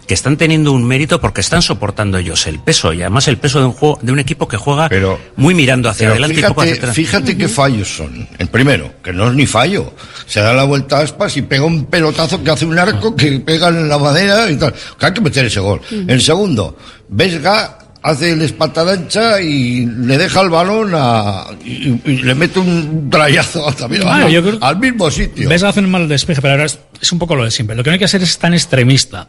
que 0.09 0.15
están 0.15 0.37
teniendo 0.37 0.73
un 0.73 0.85
mérito 0.85 1.21
porque 1.21 1.41
están 1.43 1.63
soportando 1.63 2.19
ellos 2.19 2.47
el 2.49 2.59
peso 2.59 2.93
y 2.93 3.03
además 3.03 3.29
el 3.29 3.37
peso 3.37 3.61
de 3.61 3.67
un 3.67 3.73
juego 3.73 3.99
de 4.03 4.11
un 4.11 4.19
equipo 4.19 4.49
que 4.49 4.57
juega 4.57 4.89
muy 5.37 5.55
mirando 5.55 5.89
hacia 5.89 6.07
Pero 6.09 6.13
adelante 6.13 6.41
y 6.41 6.43
poco 6.43 6.63
hacia 6.63 6.73
fíjate, 6.75 6.87
atrás. 6.91 6.97
fíjate 6.97 7.37
qué 7.39 7.49
fallos 7.49 7.89
son. 7.97 8.27
El 8.39 8.49
primero, 8.49 8.91
que 9.05 9.13
no 9.13 9.29
es 9.29 9.35
ni 9.35 9.47
fallo. 9.47 9.93
Se 10.27 10.41
da 10.41 10.53
la 10.53 10.65
vuelta 10.65 10.99
a 10.99 11.03
aspas 11.03 11.37
y 11.37 11.43
pega 11.43 11.65
un 11.65 11.85
pelotazo 11.85 12.43
que 12.43 12.51
hace 12.51 12.65
un 12.65 12.79
arco 12.79 13.15
que 13.15 13.39
pega 13.39 13.69
en 13.69 13.89
la 13.89 13.99
madera 13.99 14.51
y 14.51 14.57
tal. 14.57 14.75
Que 14.99 15.07
hay 15.07 15.13
que 15.13 15.21
meter 15.21 15.45
ese 15.45 15.61
gol. 15.61 15.81
El 15.91 16.21
segundo, 16.23 16.77
Vesga 17.09 17.79
hace 18.03 18.33
el 18.33 18.43
espatadancha 18.43 19.41
y 19.41 19.85
le 19.85 20.17
deja 20.17 20.41
el 20.41 20.49
balón 20.51 20.93
a, 20.95 21.47
y, 21.65 21.89
y 22.11 22.17
le 22.23 22.35
mete 22.35 22.61
un 22.61 23.11
trayazo 23.11 23.71
también 23.73 24.05
Bueno, 24.05 24.27
al, 24.27 24.43
creo- 24.43 24.59
al 24.63 24.79
mismo 24.79 25.11
sitio. 25.11 25.49
Ves 25.49 25.63
hacen 25.65 25.85
un 25.85 25.91
mal 25.91 26.09
despeje, 26.09 26.41
pero 26.41 26.53
ahora 26.55 26.65
es, 26.67 26.79
es 27.01 27.13
un 27.13 27.19
poco 27.19 27.35
lo 27.35 27.45
de 27.45 27.51
siempre. 27.51 27.77
Lo 27.77 27.83
que 27.83 27.91
no 27.91 27.95
hay 27.95 27.99
que 27.99 28.05
hacer 28.07 28.23
es 28.23 28.39
tan 28.39 28.55
extremista. 28.55 29.29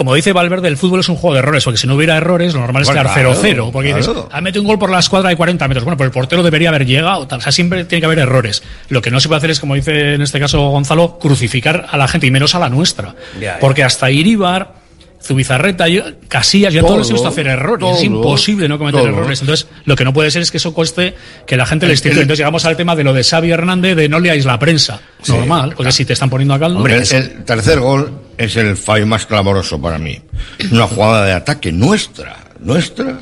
Como 0.00 0.14
dice 0.14 0.32
Valverde, 0.32 0.66
el 0.68 0.78
fútbol 0.78 1.00
es 1.00 1.10
un 1.10 1.16
juego 1.16 1.34
de 1.34 1.40
errores, 1.40 1.62
porque 1.62 1.76
si 1.76 1.86
no 1.86 1.94
hubiera 1.94 2.16
errores, 2.16 2.54
lo 2.54 2.60
normal 2.60 2.80
es 2.84 2.88
Bueno, 2.88 3.02
quedar 3.02 3.12
claro, 3.12 3.34
0-0. 3.34 3.70
porque 3.70 3.88
dices, 3.88 4.06
claro. 4.06 4.30
ha 4.32 4.40
metido 4.40 4.62
un 4.62 4.68
gol 4.68 4.78
por 4.78 4.88
la 4.88 4.98
escuadra 4.98 5.28
de 5.28 5.36
40 5.36 5.68
metros. 5.68 5.84
Bueno, 5.84 5.98
pero 5.98 6.06
el 6.06 6.10
portero 6.10 6.42
debería 6.42 6.70
haber 6.70 6.86
llegado. 6.86 7.28
O 7.30 7.40
sea, 7.42 7.52
siempre 7.52 7.84
tiene 7.84 8.00
que 8.00 8.06
haber 8.06 8.20
errores. 8.20 8.62
Lo 8.88 9.02
que 9.02 9.10
no 9.10 9.20
se 9.20 9.28
puede 9.28 9.36
hacer 9.40 9.50
es, 9.50 9.60
como 9.60 9.74
dice 9.74 10.14
en 10.14 10.22
este 10.22 10.40
caso 10.40 10.70
Gonzalo, 10.70 11.18
crucificar 11.18 11.86
a 11.90 11.98
la 11.98 12.08
gente, 12.08 12.26
y 12.26 12.30
menos 12.30 12.54
a 12.54 12.58
la 12.58 12.70
nuestra. 12.70 13.14
Ya, 13.34 13.40
ya. 13.40 13.58
Porque 13.60 13.84
hasta 13.84 14.10
Iríbar, 14.10 14.72
Zubizarreta, 15.30 15.86
yo- 15.86 16.02
Casillas, 16.26 16.74
yo 16.74 16.80
a 16.80 16.84
todos 16.86 16.98
les 16.98 17.10
he 17.10 17.12
visto 17.12 17.28
Todo, 17.28 17.32
hacer 17.32 17.46
errores. 17.46 17.78
todo, 17.86 17.94
es 17.96 18.02
imposible 18.02 18.68
no 18.68 18.78
cometer 18.78 19.00
todo. 19.02 19.10
errores. 19.10 19.40
Entonces, 19.40 19.68
lo 19.84 19.94
que 19.94 20.04
no 20.04 20.12
puede 20.12 20.28
ser 20.32 20.42
es 20.42 20.50
que 20.50 20.56
eso 20.56 20.74
cueste 20.74 21.14
que 21.46 21.56
la 21.56 21.66
gente 21.66 21.86
les 21.86 22.04
el- 22.04 22.10
Entonces 22.12 22.38
llegamos 22.38 22.64
al 22.64 22.76
tema 22.76 22.96
de 22.96 23.04
lo 23.04 23.12
de 23.12 23.22
Xavi 23.22 23.52
Hernández 23.52 23.94
de 23.94 24.08
no 24.08 24.18
leáis 24.18 24.44
la 24.44 24.58
prensa. 24.58 25.00
Normal, 25.28 25.74
porque 25.76 25.92
si 25.92 26.04
te 26.04 26.14
están 26.14 26.28
poniendo 26.30 26.54
a 26.54 26.58
caldo. 26.58 26.84
el, 26.84 26.92
el 27.12 27.44
tercer 27.44 27.78
gol 27.78 28.10
es 28.36 28.56
el 28.56 28.76
fallo 28.76 29.06
más 29.06 29.24
clamoroso 29.24 29.80
para 29.80 29.98
mí. 29.98 30.20
Una 30.72 30.88
jugada 30.88 31.26
de 31.26 31.32
ataque 31.34 31.70
nuestra, 31.70 32.36
nuestra, 32.58 33.20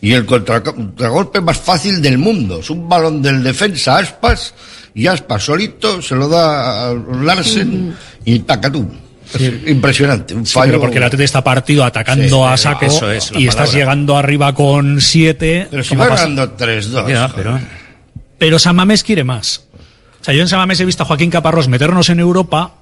y 0.00 0.12
el 0.12 0.24
contra- 0.24 0.62
contragolpe 0.62 1.40
más 1.40 1.58
fácil 1.58 2.00
del 2.00 2.18
mundo. 2.18 2.60
Es 2.60 2.70
un 2.70 2.88
balón 2.88 3.20
del 3.20 3.42
defensa 3.42 3.98
Aspas, 3.98 4.54
y 4.94 5.08
Aspas 5.08 5.42
solito 5.44 6.00
se 6.00 6.14
lo 6.14 6.28
da 6.28 6.90
a 6.90 6.94
Larsen 7.24 7.94
y 8.24 8.38
tacatú. 8.38 8.88
Es 9.34 9.68
impresionante, 9.68 10.34
un 10.34 10.46
Sí, 10.46 10.52
fallo. 10.54 10.72
pero 10.72 10.80
porque 10.80 10.98
el 10.98 11.04
Atleti 11.04 11.24
está 11.24 11.42
partido 11.44 11.84
atacando 11.84 12.46
Sí, 12.46 12.52
a 12.52 12.56
saco 12.56 12.84
eso 12.86 13.10
es 13.10 13.30
la 13.32 13.40
y 13.40 13.48
estás 13.48 13.72
llegando 13.72 14.16
arriba 14.16 14.54
con 14.54 15.00
siete. 15.00 15.66
Pero 15.70 15.82
se 15.84 15.90
como 15.90 16.02
va 16.04 16.08
pasa- 16.10 16.22
ganando 16.24 16.56
3-2. 16.56 17.08
Ya, 17.08 17.30
pero, 17.34 17.58
pero 18.38 18.58
San 18.58 18.76
Mamés 18.76 19.02
quiere 19.04 19.24
más. 19.24 19.64
O 20.20 20.24
sea, 20.24 20.34
yo 20.34 20.42
en 20.42 20.48
San 20.48 20.58
Mamés 20.60 20.78
he 20.80 20.84
visto 20.84 21.02
a 21.02 21.06
Joaquín 21.06 21.30
Caparrós 21.30 21.68
meternos 21.68 22.08
en 22.10 22.20
Europa 22.20 22.74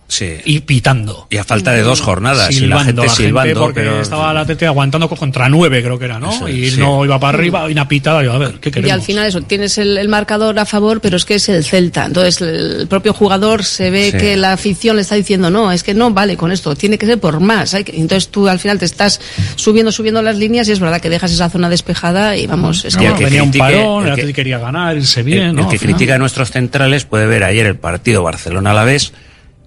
y 0.45 0.61
pitando. 0.61 1.27
Y 1.31 1.37
a 1.37 1.45
falta 1.45 1.73
de 1.73 1.83
dos 1.83 2.01
jornadas, 2.01 2.51
y 2.51 2.61
la 2.67 2.79
Silbando, 2.81 3.03
gente 3.03 3.15
silbando, 3.15 3.61
porque 3.61 3.81
pero... 3.81 4.01
estaba 4.01 4.33
la 4.35 4.41
Atleti 4.41 4.65
aguantando 4.65 5.09
co- 5.09 5.17
contra 5.17 5.49
nueve, 5.49 5.83
creo 5.83 5.99
que 5.99 6.05
era, 6.07 6.19
¿no? 6.19 6.31
Eso 6.31 6.49
y 6.49 6.71
sí. 6.71 6.81
no 6.81 7.05
iba 7.05 7.19
para 7.21 7.39
arriba, 7.39 7.69
y 7.69 7.73
una 7.73 7.87
pitada, 7.89 8.23
yo, 8.23 8.33
a 8.33 8.39
ver, 8.39 8.55
¿qué 8.61 8.69
Y 8.69 8.73
queremos? 8.73 8.93
al 8.93 9.03
final 9.03 9.27
eso, 9.27 9.41
tienes 9.43 9.79
el, 9.79 9.97
el 9.99 10.09
marcador 10.09 10.59
a 10.59 10.67
favor, 10.67 11.01
pero 11.01 11.17
es 11.17 11.25
que 11.25 11.35
es 11.37 11.49
el 11.49 11.65
Celta. 11.65 12.07
Entonces 12.07 12.41
el 12.41 12.87
propio 12.89 13.13
jugador 13.15 13.65
se 13.65 13.91
ve 13.91 14.11
Sí. 14.11 14.19
que 14.19 14.37
la 14.37 14.53
afición 14.53 14.97
le 14.97 15.03
está 15.03 15.15
diciendo, 15.15 15.51
no, 15.51 15.71
es 15.73 15.83
que 15.83 15.95
no 15.95 16.11
vale 16.11 16.37
con 16.37 16.51
esto, 16.53 16.75
tiene 16.75 16.99
que 16.99 17.07
ser 17.07 17.19
por 17.21 17.41
más. 17.41 17.75
Hay 17.75 17.85
que-". 17.85 17.97
Entonces 17.97 18.29
tú 18.31 18.49
al 18.49 18.59
final 18.59 18.79
te 18.79 18.85
estás 18.87 19.21
subiendo, 19.57 19.93
subiendo 19.93 20.23
las 20.23 20.37
líneas 20.37 20.69
y 20.69 20.73
es 20.73 20.81
verdad 20.81 21.01
que 21.01 21.11
dejas 21.11 21.31
esa 21.33 21.49
zona 21.51 21.69
despejada 21.71 22.37
y 22.37 22.47
vamos, 22.47 22.85
es 22.85 22.97
No, 22.97 23.03
que... 23.03 23.09
no, 23.11 23.19
venía 23.19 23.43
un 23.43 23.53
parón, 23.53 24.07
el 24.09 24.19
el 24.19 24.27
que- 24.27 24.33
quería 24.33 24.59
ganar, 24.59 24.97
irse 24.97 25.23
bien, 25.23 25.43
el, 25.49 25.55
¿no? 25.55 25.63
el 25.63 25.69
que 25.69 25.79
critica 25.79 26.15
a 26.15 26.19
nuestros 26.19 26.51
centrales 26.51 27.05
puede 27.05 27.27
ver 27.27 27.45
ayer 27.45 27.67
el 27.67 27.77
partido 27.77 28.23
Barcelona 28.23 28.71
a 28.71 28.75
la 28.75 28.85
vez 28.85 29.13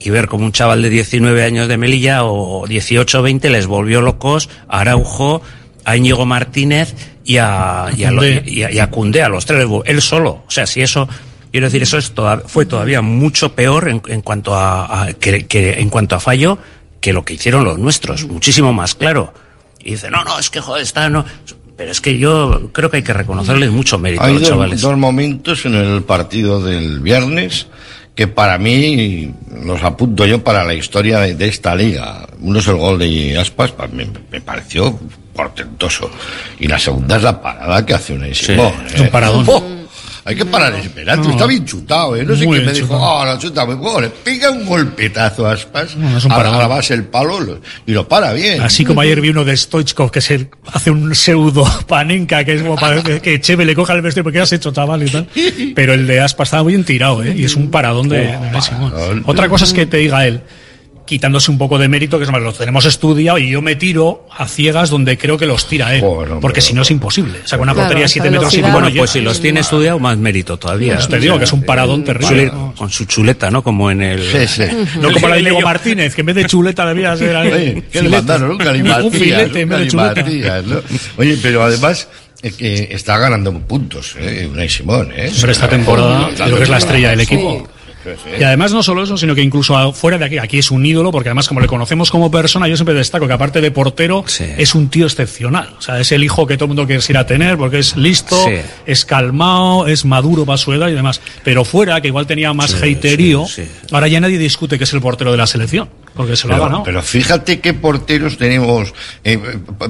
y 0.04 0.10
ver 0.10 0.28
como 0.28 0.45
un 0.45 0.51
chaval 0.51 0.82
de 0.82 0.89
19 0.89 1.43
años 1.43 1.68
de 1.68 1.78
Melilla 1.78 2.24
o 2.26 2.66
18 2.68 3.20
o 3.20 3.22
20 3.22 3.49
les 3.49 3.68
volvió 3.68 4.01
locos 4.01 4.49
a 4.68 4.82
Araujo, 4.82 5.41
a 5.86 5.95
Íñigo 5.97 6.26
Martínez 6.26 6.93
y 7.26 7.38
a, 7.38 7.88
y 7.95 8.04
a, 8.04 8.12
lo- 8.12 8.22
Koundé. 8.22 8.43
y 8.45 8.64
a- 8.64 8.72
y 8.72 8.80
a 8.80 9.26
a 9.26 9.30
los 9.30 9.45
tres, 9.45 9.66
él 9.86 10.01
solo. 10.01 10.43
O 10.47 10.51
sea, 10.51 10.66
si 10.68 10.82
eso, 10.82 11.08
quiero 11.51 11.68
decir, 11.68 11.84
eso 11.84 11.97
es 11.97 12.12
toda- 12.12 12.39
fue 12.45 12.66
todavía 12.66 13.01
mucho 13.01 13.54
peor 13.54 13.88
en, 13.89 14.01
en 14.08 14.22
cuanto 14.22 14.56
a, 14.56 15.04
a- 15.06 15.14
que, 15.14 15.45
que 15.47 15.80
en 15.80 15.89
cuanto 15.89 16.16
a 16.16 16.20
fallo 16.20 16.58
que 16.99 17.14
lo 17.14 17.24
que 17.26 17.34
hicieron 17.34 17.64
los 17.66 17.78
nuestros, 17.80 18.26
muchísimo 18.26 18.72
más 18.74 18.95
claro. 18.95 19.34
Y 19.84 19.91
dice, 19.91 20.10
no, 20.10 20.24
no, 20.24 20.39
es 20.39 20.49
que 20.49 20.62
joder, 20.62 20.84
está, 20.84 21.10
no. 21.10 21.26
Pero 21.76 21.91
es 21.91 21.99
que 22.01 22.18
yo 22.18 22.70
creo 22.72 22.89
que 22.91 22.97
hay 22.97 23.04
que 23.04 23.14
reconocerles 23.14 23.72
mucho 23.72 23.97
mérito 23.97 24.22
a 24.24 24.28
Hay 24.28 24.34
los 24.34 24.41
dos, 24.43 24.49
chavales. 24.51 24.82
dos 24.82 24.95
momentos 24.97 25.66
en 25.66 25.74
el 25.76 26.04
partido 26.04 26.62
del 26.64 26.99
viernes 26.99 27.68
que 28.16 28.28
para 28.28 28.57
mí 28.57 29.34
los 29.66 29.82
apunto 29.84 30.26
yo 30.26 30.43
para 30.43 30.64
la 30.64 30.74
historia 30.74 31.20
de, 31.20 31.36
de 31.36 31.47
esta 31.47 31.74
liga. 31.76 32.28
Uno 32.41 32.59
es 32.59 32.68
el 32.68 32.76
gol 32.76 32.99
de 32.99 33.38
Aspas, 33.38 33.72
pa- 33.72 33.88
me, 33.88 34.07
me 34.32 34.39
pareció 34.41 34.99
portentoso. 35.34 36.09
Y 36.59 36.68
la 36.68 36.78
segunda 36.78 37.18
es 37.18 37.24
la 37.24 37.41
parada 37.41 37.86
que 37.86 37.93
hace 37.93 38.14
un 38.14 38.34
Simón. 38.36 38.72
es 38.93 38.99
un 38.99 39.09
paradón. 39.09 39.82
Hay 40.26 40.36
que 40.36 40.45
parar 40.45 40.74
esperando. 40.76 41.28
No, 41.28 41.32
Está 41.34 41.45
bien 41.45 41.65
chutado, 41.65 42.15
¿eh? 42.15 42.24
No 42.24 42.36
sé 42.36 42.45
quién 42.47 42.65
me 42.65 42.71
dijo, 42.74 42.95
ah, 43.05 43.26
la 43.26 43.38
chuta 43.38 43.65
muy 43.65 43.76
bueno. 43.76 44.01
Le 44.01 44.09
pega 44.09 44.49
un 44.51 44.65
golpetazo 44.65 45.45
a 45.47 45.53
Aspas 45.53 45.95
No, 45.95 46.17
es 46.17 46.24
un 46.26 46.32
a, 46.32 46.36
paradón. 46.36 46.59
a 46.59 46.61
la 46.63 46.67
base 46.67 46.95
del 46.95 47.05
palo 47.05 47.39
lo- 47.39 47.59
y 47.86 47.91
lo 47.91 48.07
para 48.07 48.32
bien. 48.34 48.61
Así 48.61 48.86
como 48.86 49.01
ayer 49.01 49.19
vi 49.21 49.30
uno 49.30 49.43
de 49.43 49.55
Stoichkov 49.57 50.11
que 50.11 50.21
se 50.21 50.49
hace 50.71 50.91
un 50.91 51.13
pseudo 51.13 51.65
panenka, 51.88 52.43
que 52.43 52.53
es 52.53 52.61
como 52.61 52.76
para 52.76 53.03
que, 53.03 53.19
que 53.21 53.41
Cheve 53.41 53.65
le 53.65 53.76
coja 53.76 53.93
el 53.93 54.01
vestido 54.01 54.24
porque 54.24 54.39
has 54.39 54.51
hecho 54.53 54.71
chaval 54.71 55.03
y 55.03 55.09
tal. 55.09 55.28
Pero 55.76 55.93
el 55.93 56.07
de 56.07 56.21
Aspa 56.21 56.43
estaba 56.43 56.63
bien 56.63 56.84
tirado, 56.84 57.24
¿eh? 57.24 57.34
Y 57.36 57.43
es 57.43 57.55
un 57.55 57.69
paradón 57.69 58.07
de, 58.09 58.19
de 58.28 58.49
Messi. 58.51 58.71
Otra 59.26 59.49
cosa 59.49 59.65
es 59.65 59.74
que 59.74 59.86
te 59.86 59.97
diga 59.97 60.26
él. 60.26 60.41
Quitándose 61.14 61.51
un 61.51 61.59
poco 61.59 61.78
de 61.78 61.88
mérito, 61.88 62.18
que 62.18 62.24
es 62.26 62.32
más, 62.32 62.41
lo 62.41 62.51
tenemos 62.53 62.86
estudiado 62.86 63.38
y 63.38 63.51
yo 63.51 63.61
me 63.61 63.76
tiro 63.76 64.26
a 64.36 64.47
ciegas 64.47 64.89
donde 64.89 65.16
creo 65.16 65.38
que 65.38 65.45
los 65.45 65.68
tira 65.68 65.93
él. 65.95 66.03
porque 66.41 66.59
si 66.59 66.74
no 66.74 66.82
es 66.82 66.89
imposible. 66.89 67.39
O 67.43 67.47
sea, 67.47 67.59
con 67.59 67.66
una 67.66 67.74
Claro, 67.74 67.89
portería 67.89 68.01
de 68.01 68.05
esa 68.07 68.14
7 68.14 68.32
metros 68.32 68.53
y 68.55 68.61
bueno, 68.61 68.80
Bueno, 68.80 68.95
pues 68.97 69.11
si 69.11 69.22
los 69.22 69.39
tiene 69.39 69.59
estudiado, 69.59 69.99
más 69.99 70.18
mérito 70.18 70.57
todavía. 70.57 70.95
Pues 70.95 71.07
te 71.07 71.20
digo 71.20 71.38
que 71.38 71.43
es 71.43 71.53
un 71.53 71.61
paradón 71.61 72.03
terrible. 72.03 72.51
Con 72.76 72.89
su 72.89 73.05
chuleta, 73.05 73.51
¿no? 73.51 73.61
Como 73.61 73.91
en 73.91 74.01
el... 74.01 74.24
Sí, 74.24 74.47
sí. 74.47 74.64
No 74.99 75.11
como 75.11 75.28
la 75.28 75.36
de 75.36 75.41
Diego 75.41 75.61
Martínez, 75.61 76.16
que 76.16 76.22
en 76.22 76.26
vez 76.26 76.36
de 76.36 76.45
chuleta 76.45 76.84
debía 76.88 77.16
ser. 77.16 77.36
Oye, 77.36 77.84
¿qué 77.91 78.01
le 78.01 78.09
mandaron? 78.09 78.57
Un 79.03 79.11
filete 79.11 79.61
en 79.61 79.70
vez 79.70 79.80
de 79.82 79.88
chuleta. 79.88 80.24
¿no? 80.64 80.82
Oye, 81.18 81.38
pero 81.43 81.61
además 81.64 82.07
es 82.41 82.55
que 82.55 82.89
está 82.91 83.20
ganando 83.20 83.53
puntos, 83.59 84.16
¿eh? 84.20 84.49
Unai 84.51 84.68
Simón, 84.68 85.11
¿eh? 85.16 85.32
Pero 85.39 85.51
esta 85.51 85.70
temporada 85.70 86.30
creo 86.36 86.57
que 86.57 86.64
es 86.64 86.70
la 86.70 86.78
estrella 86.80 87.11
del 87.11 87.22
equipo. 87.22 87.70
Sí, 88.04 88.10
sí. 88.24 88.30
Y 88.39 88.43
además 88.43 88.74
no 88.74 88.84
solo 88.84 89.04
eso, 89.04 89.18
sino 89.18 89.34
que 89.34 89.41
incluso 89.41 89.78
a- 89.78 89.93
fuera 89.93 90.18
de 90.18 90.26
aquí, 90.26 90.38
aquí 90.38 90.58
es 90.60 90.72
un 90.72 90.86
ídolo, 90.86 91.12
porque 91.12 91.30
además 91.30 91.47
como 91.47 91.60
le 91.62 91.68
conocemos 91.68 92.12
como 92.12 92.30
persona, 92.30 92.68
yo 92.68 92.76
siempre 92.76 92.93
destaco 92.95 93.28
que 93.28 93.34
aparte 93.34 93.62
de 93.62 93.72
portero, 93.72 94.26
es 94.58 94.76
un 94.76 94.89
tío 94.89 95.06
excepcional. 95.06 95.70
O 95.78 95.82
sea, 95.82 95.99
es 95.99 96.12
el 96.12 96.24
hijo 96.24 96.45
que 96.45 96.56
todo 96.58 96.66
el 96.66 96.76
mundo 96.76 96.88
quisiera 96.88 97.26
tener, 97.26 97.58
porque 97.58 97.80
es 97.80 97.95
listo, 97.95 98.36
Sí. 98.47 98.56
es 98.86 99.06
calmado, 99.06 99.88
es 99.88 100.06
maduro 100.06 100.45
para 100.45 100.58
su 100.58 100.74
edad 100.74 100.89
y 100.89 100.93
demás. 100.93 101.22
Pero 101.43 101.64
fuera, 101.66 102.01
que 102.01 102.10
igual 102.10 102.28
tenía 102.28 102.54
más 102.54 102.74
haterío, 102.76 103.45
ahora 103.91 104.08
ya 104.08 104.20
nadie 104.20 104.38
discute 104.38 104.78
que 104.78 104.84
es 104.84 104.93
el 104.93 105.01
portero 105.01 105.32
de 105.32 105.38
la 105.38 105.47
selección, 105.47 105.89
porque 106.16 106.36
se 106.36 106.47
lo 106.47 106.53
ha 106.53 106.57
Pero, 106.57 106.66
ganado. 106.66 106.84
pero 106.84 107.01
fíjate 107.01 107.59
qué 107.59 107.74
porteros 107.74 108.38
tenemos. 108.38 108.93
eh, 109.24 109.39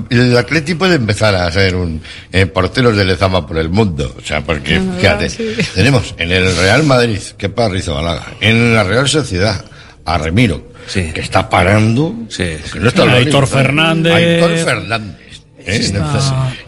el 0.09 0.37
Atleti 0.37 0.75
puede 0.75 0.95
empezar 0.95 1.35
a 1.35 1.51
ser 1.51 1.75
un 1.75 2.01
eh, 2.31 2.45
porteros 2.45 2.95
de 2.95 3.05
Lezama 3.05 3.45
por 3.45 3.57
el 3.57 3.69
mundo. 3.69 4.15
O 4.17 4.25
sea, 4.25 4.41
porque, 4.41 4.81
fíjate, 4.99 5.29
sí. 5.29 5.55
tenemos 5.75 6.15
en 6.17 6.31
el 6.31 6.55
Real 6.55 6.83
Madrid, 6.83 7.19
que 7.37 7.49
Rizzo 7.69 7.95
Balaga, 7.95 8.25
en 8.41 8.73
la 8.73 8.83
Real 8.83 9.07
Sociedad, 9.07 9.63
a 10.05 10.17
Remiro, 10.17 10.71
que 10.93 11.19
está 11.21 11.49
parando. 11.49 12.13
que 12.35 12.79
no 12.79 12.87
está 12.87 13.03
Aitor. 13.03 13.47
Fernández. 13.47 14.13
Aitor 14.13 14.57
Fernández. 14.57 15.22
¿Eh? 15.65 15.91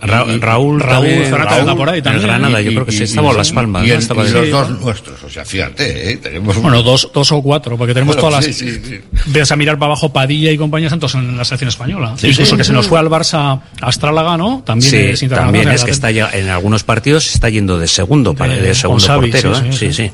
Ra- 0.02 0.24
Raúl, 0.40 0.80
Raúl 0.80 1.08
Fernández 1.08 1.60
anda 1.60 1.76
por 1.76 1.90
ahí 1.90 1.98
en 2.00 2.04
también. 2.04 2.24
Granada, 2.28 2.62
yo 2.62 2.72
Y- 2.72 2.74
creo 2.76 2.86
que 2.86 2.94
y- 2.94 2.98
sí, 2.98 3.04
estaba 3.04 3.32
en 3.32 3.38
Las 3.38 3.52
Palmas. 3.52 3.84
Y, 3.84 3.88
¿no? 3.88 3.94
el- 3.94 4.00
Estaba 4.00 4.26
y 4.28 4.30
los 4.32 4.50
dos 4.52 4.70
nuestros, 4.82 5.24
o 5.24 5.30
sea, 5.30 5.46
fíjate, 5.46 6.12
¿eh? 6.12 6.18
tenemos 6.18 6.62
Bueno, 6.62 6.82
dos, 6.84 7.10
dos 7.14 7.32
o 7.32 7.42
cuatro, 7.42 7.78
porque 7.78 7.94
tenemos 7.94 8.16
Bueno, 8.16 8.30
todas 8.30 8.46
las. 8.46 8.56
sí, 8.56 8.72
sí, 8.72 8.82
sí. 8.84 9.00
Ves 9.28 9.52
a 9.52 9.56
mirar 9.56 9.78
para 9.78 9.88
abajo 9.94 10.12
Padilla 10.14 10.52
y 10.52 10.58
compañía 10.58 10.90
Santos 10.90 11.16
en 11.16 11.38
la 11.38 11.44
selección 11.46 11.70
española. 11.70 12.14
Sí, 12.18 12.28
Incluso 12.28 12.52
sí. 12.52 12.58
que 12.58 12.64
se 12.64 12.74
nos 12.74 12.88
fue 12.88 13.00
al 13.00 13.08
Barça 13.10 13.62
Astrálaga, 13.82 14.38
¿no? 14.38 14.64
También 14.66 14.90
Sí, 14.92 14.98
es 15.26 15.30
también 15.30 15.70
es 15.70 15.84
que 15.84 15.92
está 15.92 16.12
ya, 16.12 16.30
en 16.34 16.50
algunos 16.50 16.84
partidos 16.84 17.34
está 17.34 17.50
yendo 17.50 17.78
de 17.78 17.88
segundo, 17.88 18.34
para, 18.34 18.56
De- 18.56 18.76
segundo 18.76 19.06
Xavi, 19.06 19.32
portero. 19.32 19.56
sí, 19.56 19.62
¿eh? 19.66 19.72
sí, 19.72 19.78
sí, 19.94 19.94
sí. 19.94 20.12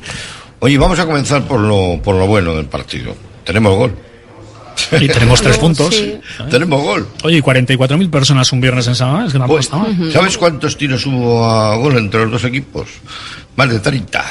Oye, 0.60 0.78
vamos 0.78 0.98
a 0.98 1.06
comenzar 1.06 1.42
por 1.42 1.58
lo, 1.60 2.00
por 2.02 2.14
lo 2.14 2.26
bueno 2.26 2.54
del 2.54 2.66
partido. 2.66 3.16
Tenemos 3.44 3.76
gol. 3.76 3.94
Y 5.00 5.08
tenemos 5.08 5.40
tres 5.42 5.58
puntos. 5.58 5.94
Sí. 5.94 6.18
Tenemos 6.50 6.82
gol. 6.82 7.08
Oye, 7.24 7.38
y 7.38 7.40
44.000 7.40 8.10
personas 8.10 8.52
un 8.52 8.60
viernes 8.60 8.86
en 8.88 8.94
San 8.94 9.26
es 9.26 9.32
que 9.32 9.38
tampoco 9.38 9.54
Pues, 9.58 9.66
está 9.66 9.76
mal. 9.78 10.12
¿Sabes 10.12 10.38
cuántos 10.38 10.76
tiros 10.76 11.04
hubo 11.06 11.44
a 11.44 11.76
gol 11.76 11.96
entre 11.98 12.22
los 12.22 12.32
dos 12.32 12.44
equipos? 12.44 12.88
Más 13.56 13.68
de 13.70 13.80
30. 13.80 14.24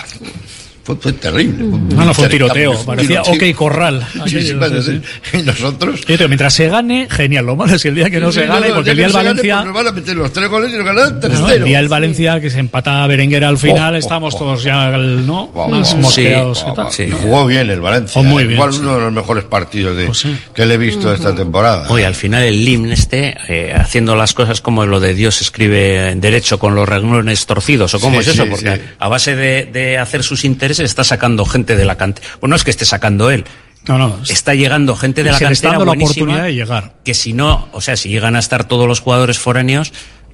Fue, 0.95 1.11
fue 1.11 1.13
terrible. 1.13 1.63
No, 1.63 2.05
no, 2.05 2.13
fue 2.13 2.25
un 2.25 2.31
tiroteo. 2.31 2.73
Fue 2.73 2.95
Parecía 2.95 3.21
tiroteo. 3.21 3.49
OK 3.51 3.55
Corral. 3.55 4.05
Sí, 4.11 4.19
sí, 4.29 4.37
Aquello, 4.37 4.59
vale, 4.59 4.81
sí, 4.81 5.01
sí. 5.31 5.37
Y 5.37 5.41
nosotros. 5.43 6.01
Mientras 6.07 6.53
se 6.53 6.67
gane, 6.69 7.07
genial. 7.09 7.45
Lo 7.45 7.55
malo 7.55 7.75
es 7.75 7.81
que 7.81 7.89
el 7.89 7.95
día 7.95 8.09
que 8.09 8.19
no 8.19 8.31
se 8.31 8.45
gane, 8.45 8.69
no, 8.69 8.75
porque 8.75 8.91
el 8.91 8.97
día 8.97 9.05
del 9.07 9.13
gane, 9.13 9.29
Valencia. 9.29 9.55
pues 9.55 9.65
nos 9.65 9.73
van 9.75 9.87
a 9.87 9.91
meter 9.91 10.15
los 10.15 10.33
tres 10.33 10.49
goles 10.49 10.71
y 10.73 10.77
nos 10.77 10.85
ganan 10.85 11.19
No, 11.19 11.49
el 11.49 11.61
3-0. 11.61 11.63
día 11.63 11.77
del 11.77 11.87
Valencia 11.89 12.39
que 12.41 12.49
se 12.49 12.59
empata 12.59 13.03
a 13.03 13.07
Berenguer 13.07 13.43
al 13.43 13.57
final, 13.57 13.93
Oh, 13.93 13.95
oh, 13.95 13.99
estamos 13.99 14.35
oh. 14.35 14.37
todos 14.39 14.63
ya 14.63 14.91
¿no? 14.97 15.51
Más 15.69 15.95
mosqueados 15.95 16.65
Sí, 16.91 17.03
y 17.03 17.11
jugó 17.11 17.45
bien 17.45 17.69
el 17.69 17.81
Valencia. 17.81 18.19
Oh, 18.19 18.23
muy 18.23 18.43
bien, 18.43 18.55
Igual 18.55 18.73
sí. 18.73 18.79
uno 18.81 18.95
de 18.95 19.01
los 19.01 19.13
mejores 19.13 19.43
partidos 19.43 19.95
de, 19.97 20.05
Pues 20.05 20.25
que 20.53 20.65
le 20.65 20.75
he 20.75 20.77
visto 20.77 21.13
esta 21.13 21.33
temporada. 21.35 21.87
Oye, 21.89 22.05
al 22.05 22.15
final 22.15 22.43
el 22.43 22.63
Limn 22.65 22.91
este, 22.91 23.35
eh, 23.47 23.73
haciendo 23.75 24.15
las 24.15 24.33
cosas 24.33 24.61
como 24.61 24.85
lo 24.85 24.99
de 24.99 25.13
Dios 25.13 25.41
escribe 25.41 26.09
en 26.09 26.21
derecho 26.21 26.59
con 26.59 26.75
los 26.75 26.87
renglones 26.87 27.45
torcidos, 27.45 27.93
o 27.93 27.99
cómo 27.99 28.21
Sí, 28.21 28.29
es 28.29 28.35
eso, 28.35 28.43
sí, 28.43 28.49
porque 28.49 28.75
sí. 28.75 28.81
a 28.99 29.07
base 29.07 29.35
de, 29.35 29.65
de 29.71 29.97
hacer 29.97 30.23
sus 30.23 30.43
intereses 30.45 30.80
está 30.85 31.03
sacando 31.03 31.45
gente 31.45 31.75
de 31.75 31.85
la 31.85 31.95
cantera. 31.95 32.27
Bueno, 32.39 32.51
no 32.51 32.55
es 32.55 32.63
que 32.63 32.71
esté 32.71 32.85
sacando 32.85 33.29
él. 33.29 33.45
No, 33.87 33.97
no. 33.97 34.19
Está 34.29 34.53
llegando 34.53 34.95
gente 34.95 35.23
de 35.23 35.31
la 35.31 35.37
Se 35.37 35.45
le 35.45 35.53
está 35.53 35.69
cantera 35.69 35.85
dando 35.85 35.95
la 35.95 36.03
oportunidad 36.03 36.43
de 36.43 36.53
llegar. 36.53 36.93
que 37.03 37.13
si 37.13 37.33
no, 37.33 37.67
o 37.71 37.81
sea, 37.81 37.95
si 37.95 38.09
llegan 38.09 38.35
a 38.35 38.39
estar 38.39 38.65
todos 38.65 38.87
los 38.87 38.99
jugadores 38.99 39.39
foráneos, 39.39 39.91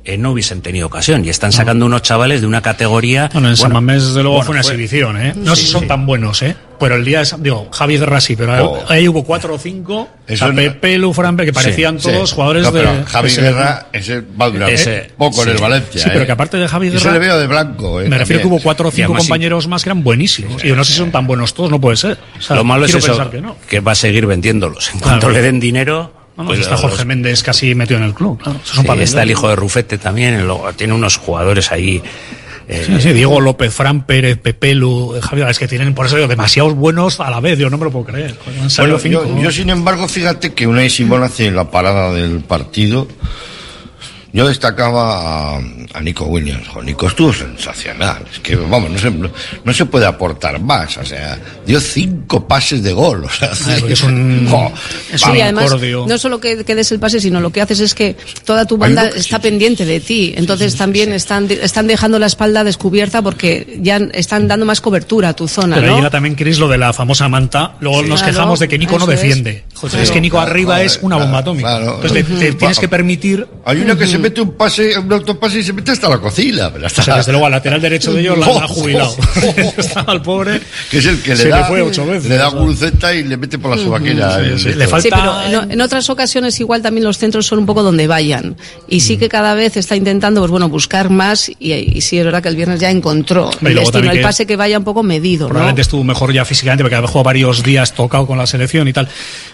eh, 0.08 0.18
no 0.18 0.32
hubiesen 0.32 0.62
tenido 0.62 0.88
ocasión. 0.88 1.24
Y 1.26 1.30
están 1.30 1.52
sacando 1.52 1.86
unos 1.86 2.02
chavales 2.02 2.42
de 2.42 2.48
una 2.48 2.62
categoría. 2.62 3.30
Bueno, 3.34 3.50
en 3.50 3.58
San 3.58 3.70
bueno, 3.72 3.82
Mamés, 3.82 4.06
desde 4.08 4.22
luego, 4.24 4.38
bueno, 4.38 4.46
fue 4.46 4.54
una 4.56 4.64
fue- 4.64 4.72
exhibición, 4.74 5.22
¿eh? 5.22 5.34
No 5.36 5.56
sé 5.56 5.64
si 5.64 5.68
son 5.68 5.88
tan 5.88 6.06
buenos, 6.06 6.42
¿eh? 6.42 6.56
Pero 6.80 6.96
el 6.96 7.04
día, 7.06 7.22
es, 7.22 7.36
digo, 7.40 7.70
Javi 7.72 7.98
Guerra 7.98 8.22
sí, 8.22 8.36
pero 8.36 8.54
Oh. 8.64 8.86
ahí 8.88 9.08
hubo 9.08 9.24
cuatro 9.24 9.56
o 9.56 9.58
cinco, 9.58 10.10
Eso 10.28 10.48
no- 10.50 10.56
Pepe, 10.56 11.00
Fran, 11.12 11.36
que 11.36 11.52
parecían 11.52 12.00
Sí, 12.00 12.08
todos 12.12 12.30
sí. 12.30 12.36
jugadores 12.36 12.64
No, 12.64 12.72
de... 12.72 12.80
pero 12.82 13.06
Javi 13.08 13.28
de 13.30 13.34
ese- 13.34 13.42
Guerra, 13.42 13.88
ese 13.94 14.22
va 14.40 14.46
a 14.46 14.50
durar 14.52 14.70
Ese- 14.70 15.12
poco 15.18 15.42
en 15.44 15.50
el 15.50 15.58
Valencia. 15.58 16.02
Sí, 16.04 16.10
pero 16.12 16.24
¿eh? 16.24 16.26
que 16.28 16.32
aparte 16.32 16.58
de 16.58 16.68
Javi 16.68 16.92
Yo 16.92 17.00
se 17.00 17.06
Guerra- 17.06 17.14
le 17.14 17.20
veo 17.20 17.40
de 17.40 17.48
blanco. 17.48 18.00
¿eh? 18.02 18.08
Me 18.08 18.18
refiero 18.20 18.42
que 18.44 18.48
hubo 18.48 18.60
cuatro 18.60 18.90
o 18.90 18.92
cinco 18.92 19.14
compañeros 19.16 19.68
más 19.68 19.84
que 19.84 19.90
eran 19.90 20.04
buenísimos. 20.04 20.64
Y 20.64 20.68
yo 20.68 20.76
no 20.76 20.84
sé 20.84 20.92
si 20.94 21.00
son 21.00 21.12
tan 21.12 21.26
buenos 21.26 21.54
todos, 21.56 21.72
no 21.72 21.82
puede 21.82 21.98
ser. 21.98 22.18
O 22.38 22.42
sea, 22.42 22.56
lo 22.56 22.64
malo 22.64 22.86
es 22.86 22.94
eso, 22.94 23.30
que 23.32 23.42
no. 23.42 23.56
que 23.68 23.80
va 23.80 23.94
a 23.94 23.96
seguir 23.96 24.28
vendiéndolos. 24.28 24.92
En 24.94 25.00
cuanto 25.00 25.28
Claro. 25.28 25.34
le 25.34 25.42
den 25.42 25.60
dinero. 25.60 26.14
Pues 26.46 26.60
está 26.60 26.72
los- 26.72 26.82
Jorge 26.82 27.04
Méndez 27.06 27.42
casi 27.44 27.74
metido 27.76 27.98
en 28.00 28.06
el 28.06 28.14
club. 28.14 28.38
Claro, 28.42 28.60
eso 28.64 28.72
es 28.74 28.78
un 28.78 28.82
Sí, 28.84 28.88
papel. 28.88 29.04
está 29.04 29.24
el 29.24 29.32
hijo 29.32 29.50
de 29.50 29.56
Rufete 29.56 29.98
también, 29.98 30.46
luego 30.46 30.72
tiene 30.74 30.94
unos 30.94 31.18
jugadores 31.18 31.72
ahí. 31.72 32.02
eh, 32.70 32.84
Sí, 32.86 33.02
sí, 33.02 33.14
Diego 33.14 33.40
López, 33.40 33.74
Fran 33.74 34.06
Pérez, 34.06 34.38
Pepelu, 34.38 35.16
eh, 35.16 35.22
Javier, 35.22 35.48
es 35.50 35.58
que 35.58 35.68
tienen, 35.70 35.94
por 35.96 36.06
eso 36.06 36.18
digo, 36.18 36.28
demasiados 36.28 36.76
buenos 36.76 37.20
a 37.22 37.30
la 37.32 37.40
vez, 37.40 37.58
yo 37.58 37.70
no 37.70 37.78
me 37.78 37.86
lo 37.86 37.92
puedo 37.92 38.06
creer. 38.06 38.36
Bueno, 38.46 39.42
yo, 39.42 39.52
sin 39.52 39.70
embargo, 39.70 40.08
fíjate 40.08 40.54
que 40.54 40.68
Unai 40.68 40.90
Simón 40.90 41.24
hace 41.24 41.50
la 41.50 41.72
parada 41.72 42.12
del 42.14 42.42
partido. 42.42 43.08
Yo 44.38 44.48
destacaba 44.48 45.56
a, 45.56 45.62
a 45.96 46.02
Nico 46.02 46.26
Williams. 46.26 46.68
Jo, 46.68 46.84
Nico 46.84 47.08
estuvo 47.08 47.34
sensacional. 47.34 48.24
Es 48.32 48.40
que, 48.40 48.56
vamos, 48.56 48.92
no 48.92 48.98
se, 49.00 49.10
no, 49.10 49.32
no 49.64 49.74
se 49.74 49.86
puede 49.88 50.06
aportar 50.06 50.62
más. 50.62 50.96
O 51.00 51.04
sea, 51.06 51.40
dio 51.66 51.80
cinco 51.82 52.48
pases 52.48 52.84
de 52.84 52.94
gol. 52.94 53.24
O 53.24 53.30
sea, 53.30 53.50
porque 53.80 53.94
es 53.94 54.04
un- 54.04 54.48
jo, 54.52 54.72
es 55.12 55.22
Sí, 55.22 55.30
un 55.32 55.38
y 55.38 55.42
además, 55.42 55.72
no 56.08 56.18
solo 56.20 56.40
que, 56.40 56.64
que 56.64 56.76
des 56.76 56.92
el 56.92 57.00
pase, 57.00 57.20
sino 57.20 57.40
lo 57.42 57.50
que 57.52 57.62
haces 57.62 57.80
es 57.80 57.96
que 57.96 58.16
toda 58.46 58.66
tu 58.66 58.78
banda 58.78 59.08
está 59.08 59.40
pendiente 59.40 59.86
de 59.86 60.00
ti. 60.02 60.36
Entonces 60.38 60.76
también 60.76 61.14
están, 61.14 61.48
están 61.50 61.88
dejando 61.88 62.20
la 62.20 62.28
espalda 62.28 62.64
descubierta 62.64 63.24
porque 63.24 63.80
ya 63.82 63.98
están 64.14 64.48
dando 64.48 64.68
más 64.68 64.82
cobertura 64.82 65.30
a 65.30 65.34
tu 65.36 65.48
zona, 65.48 65.78
Pero 65.78 65.88
ahí 65.88 65.92
¿no? 65.94 65.98
llega 65.98 66.10
también, 66.12 66.36
Chris, 66.36 66.60
lo 66.60 66.68
de 66.68 66.78
la 66.78 66.94
famosa 66.94 67.28
manta. 67.28 67.74
Luego 67.80 68.04
nos 68.04 68.20
Claro, 68.22 68.34
quejamos 68.36 68.60
de 68.60 68.68
que 68.68 68.78
Nico 68.78 69.00
no 69.00 69.06
eso 69.06 69.12
es. 69.14 69.20
defiende. 69.20 69.64
Joder, 69.74 69.90
Claro, 69.92 70.04
es 70.04 70.12
que 70.12 70.22
Nico 70.22 70.38
claro, 70.38 70.52
arriba 70.52 70.74
claro, 70.76 70.86
es 70.86 71.00
una 71.02 71.16
bomba 71.18 71.40
atómica. 71.40 71.70
claro. 71.80 71.96
Entonces 71.96 72.26
te 72.28 72.50
Ujú. 72.50 72.58
tienes 72.60 72.78
que 72.80 72.88
permitir. 72.88 73.48
Hay 73.66 73.78
uno 73.82 73.98
que 73.98 74.06
se 74.06 74.27
mete 74.30 74.42
un 74.42 74.52
pase, 74.54 74.98
un 74.98 75.12
autopase 75.12 75.60
y 75.60 75.64
se 75.64 75.74
mete 75.74 75.92
hasta 75.92 76.10
la 76.10 76.18
cocina. 76.20 76.72
Pero 76.72 76.86
hasta 76.88 77.02
O 77.02 77.06
sea, 77.06 77.18
desde 77.18 77.32
luego 77.32 77.46
al 77.46 77.52
lateral 77.52 77.82
derecho 77.82 78.14
de 78.14 78.22
ellos 78.22 78.38
la, 78.38 78.48
la 78.48 78.66
ha 78.66 78.68
jubilado. 78.68 79.16
Estaba 79.78 80.14
el 80.14 80.22
pobre. 80.22 80.62
que 80.90 80.98
es 81.00 81.06
el 81.06 81.22
que 81.22 81.32
le 81.32 81.36
Se 81.38 81.50
da, 81.50 81.60
le 81.62 81.66
fue 81.66 81.82
ocho 81.82 82.06
veces. 82.06 82.30
le 82.30 82.38
da 82.38 82.48
guruceta 82.48 83.14
y 83.14 83.24
le 83.24 83.38
mete 83.38 83.58
por 83.60 83.72
la 83.76 83.78
sobaquera. 83.84 84.36
Sí, 84.36 84.42
el- 84.46 84.60
sí, 84.60 84.70
el- 84.70 84.80
le 84.80 84.88
falta- 84.88 85.02
Sí, 85.04 85.10
pero 85.14 85.62
en, 85.64 85.72
en 85.72 85.82
otras 85.82 86.10
ocasiones 86.10 86.60
igual 86.60 86.82
también 86.82 87.04
los 87.04 87.18
centros 87.18 87.46
son 87.46 87.60
un 87.60 87.66
poco 87.66 87.84
donde 87.84 88.08
vayan. 88.08 88.56
Y 88.88 89.00
sí 89.02 89.18
que 89.18 89.30
cada 89.30 89.54
vez 89.54 89.78
está 89.78 89.96
intentando, 89.96 90.42
pues 90.42 90.52
bueno, 90.52 90.70
buscar 90.70 91.10
más 91.10 91.50
y, 91.60 91.74
y 91.74 92.02
sí 92.02 92.18
es 92.18 92.26
verdad 92.26 92.42
que 92.44 92.50
el 92.50 92.56
viernes 92.56 92.80
ya 92.80 92.90
encontró 92.92 93.50
Y 93.62 93.68
el 93.68 93.76
destino, 93.76 94.12
el 94.12 94.22
pase 94.22 94.46
que 94.46 94.56
vaya 94.56 94.78
un 94.78 94.84
poco 94.84 95.04
medido, 95.04 95.46
¿no? 95.46 95.50
Probablemente 95.50 95.82
estuvo 95.82 96.04
mejor 96.04 96.34
ya 96.34 96.46
físicamente 96.46 96.84
porque 96.84 96.96
había 96.96 97.08
jugado 97.08 97.24
varios 97.26 97.64
días 97.64 97.94
tocado 97.94 98.26
con 98.28 98.38
la 98.38 98.48
selección 98.48 98.88
y 98.88 98.94
tal. 98.94 99.08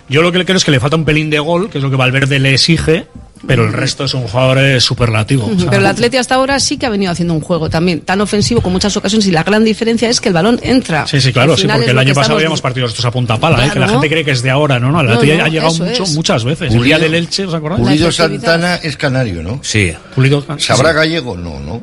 Yo 0.09 0.21
lo 0.21 0.32
que 0.32 0.38
le 0.39 0.45
creo 0.45 0.57
es 0.57 0.65
que 0.65 0.71
le 0.71 0.80
falta 0.80 0.95
un 0.95 1.05
pelín 1.05 1.30
de 1.30 1.39
gol, 1.39 1.69
que 1.69 1.78
es 1.78 1.84
lo 1.84 1.89
que 1.89 1.95
Valverde 1.95 2.39
le 2.39 2.53
exige, 2.53 3.05
pero 3.45 3.65
el 3.65 3.73
resto 3.73 4.05
es 4.05 4.13
un 4.13 4.27
jugador 4.27 4.59
eh, 4.59 4.79
superlativo. 4.79 5.45
O 5.45 5.59
sea, 5.59 5.69
Pero 5.69 5.81
el 5.81 5.87
Atleti 5.87 6.17
hasta 6.17 6.35
ahora 6.35 6.59
sí 6.59 6.77
que 6.77 6.85
ha 6.85 6.89
venido 6.89 7.11
haciendo 7.11 7.33
un 7.33 7.41
juego 7.41 7.69
también 7.69 8.01
tan 8.01 8.21
ofensivo 8.21 8.61
con 8.61 8.71
muchas 8.71 8.95
ocasiones 8.95 9.27
y 9.27 9.31
la 9.31 9.43
gran 9.43 9.63
diferencia 9.63 10.09
es 10.09 10.21
que 10.21 10.29
el 10.29 10.33
balón 10.33 10.59
entra. 10.63 11.05
Sí, 11.07 11.19
sí, 11.19 11.33
claro, 11.33 11.57
sí, 11.57 11.67
porque 11.67 11.91
el 11.91 11.97
año 11.97 12.13
pasado 12.13 12.35
habíamos 12.35 12.61
partidos 12.61 12.91
estos 12.91 13.05
a 13.05 13.11
punta 13.11 13.37
pala, 13.37 13.65
¿eh? 13.65 13.69
que 13.71 13.79
la 13.79 13.87
gente 13.89 14.09
cree 14.09 14.23
que 14.23 14.31
es 14.31 14.41
de 14.41 14.49
ahora, 14.49 14.79
¿no? 14.79 14.91
no 14.91 15.01
el 15.01 15.07
No, 15.07 15.13
Atleti 15.13 15.37
no, 15.37 15.43
ha 15.43 15.49
llegado 15.49 15.73
mucho, 15.73 16.05
muchas 16.07 16.43
veces. 16.43 16.73
El 16.73 16.83
día 16.83 16.99
del 16.99 17.15
Elche, 17.15 17.45
¿os 17.45 17.53
acordáis? 17.53 17.81
Pulido. 17.83 18.11
Santana 18.11 18.75
es 18.75 18.95
canario, 18.95 19.43
¿no? 19.43 19.59
Sí. 19.63 19.93
Pulido, 20.15 20.43
¿Sabrá 20.57 20.89
sí. 20.91 20.95
gallego? 20.95 21.35
No, 21.35 21.59
¿no? 21.59 21.81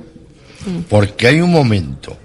Porque 0.89 1.27
hay 1.27 1.41
un 1.41 1.51
momento 1.51 2.17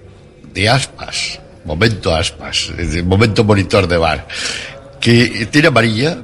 de 0.53 0.69
aspas, 0.69 1.39
momento 1.65 2.13
aspas, 2.15 2.71
de 2.77 3.03
momento 3.03 3.43
monitor 3.43 3.87
de 3.87 3.97
bar, 3.97 4.27
que 4.99 5.47
tiene 5.51 5.67
amarilla, 5.69 6.17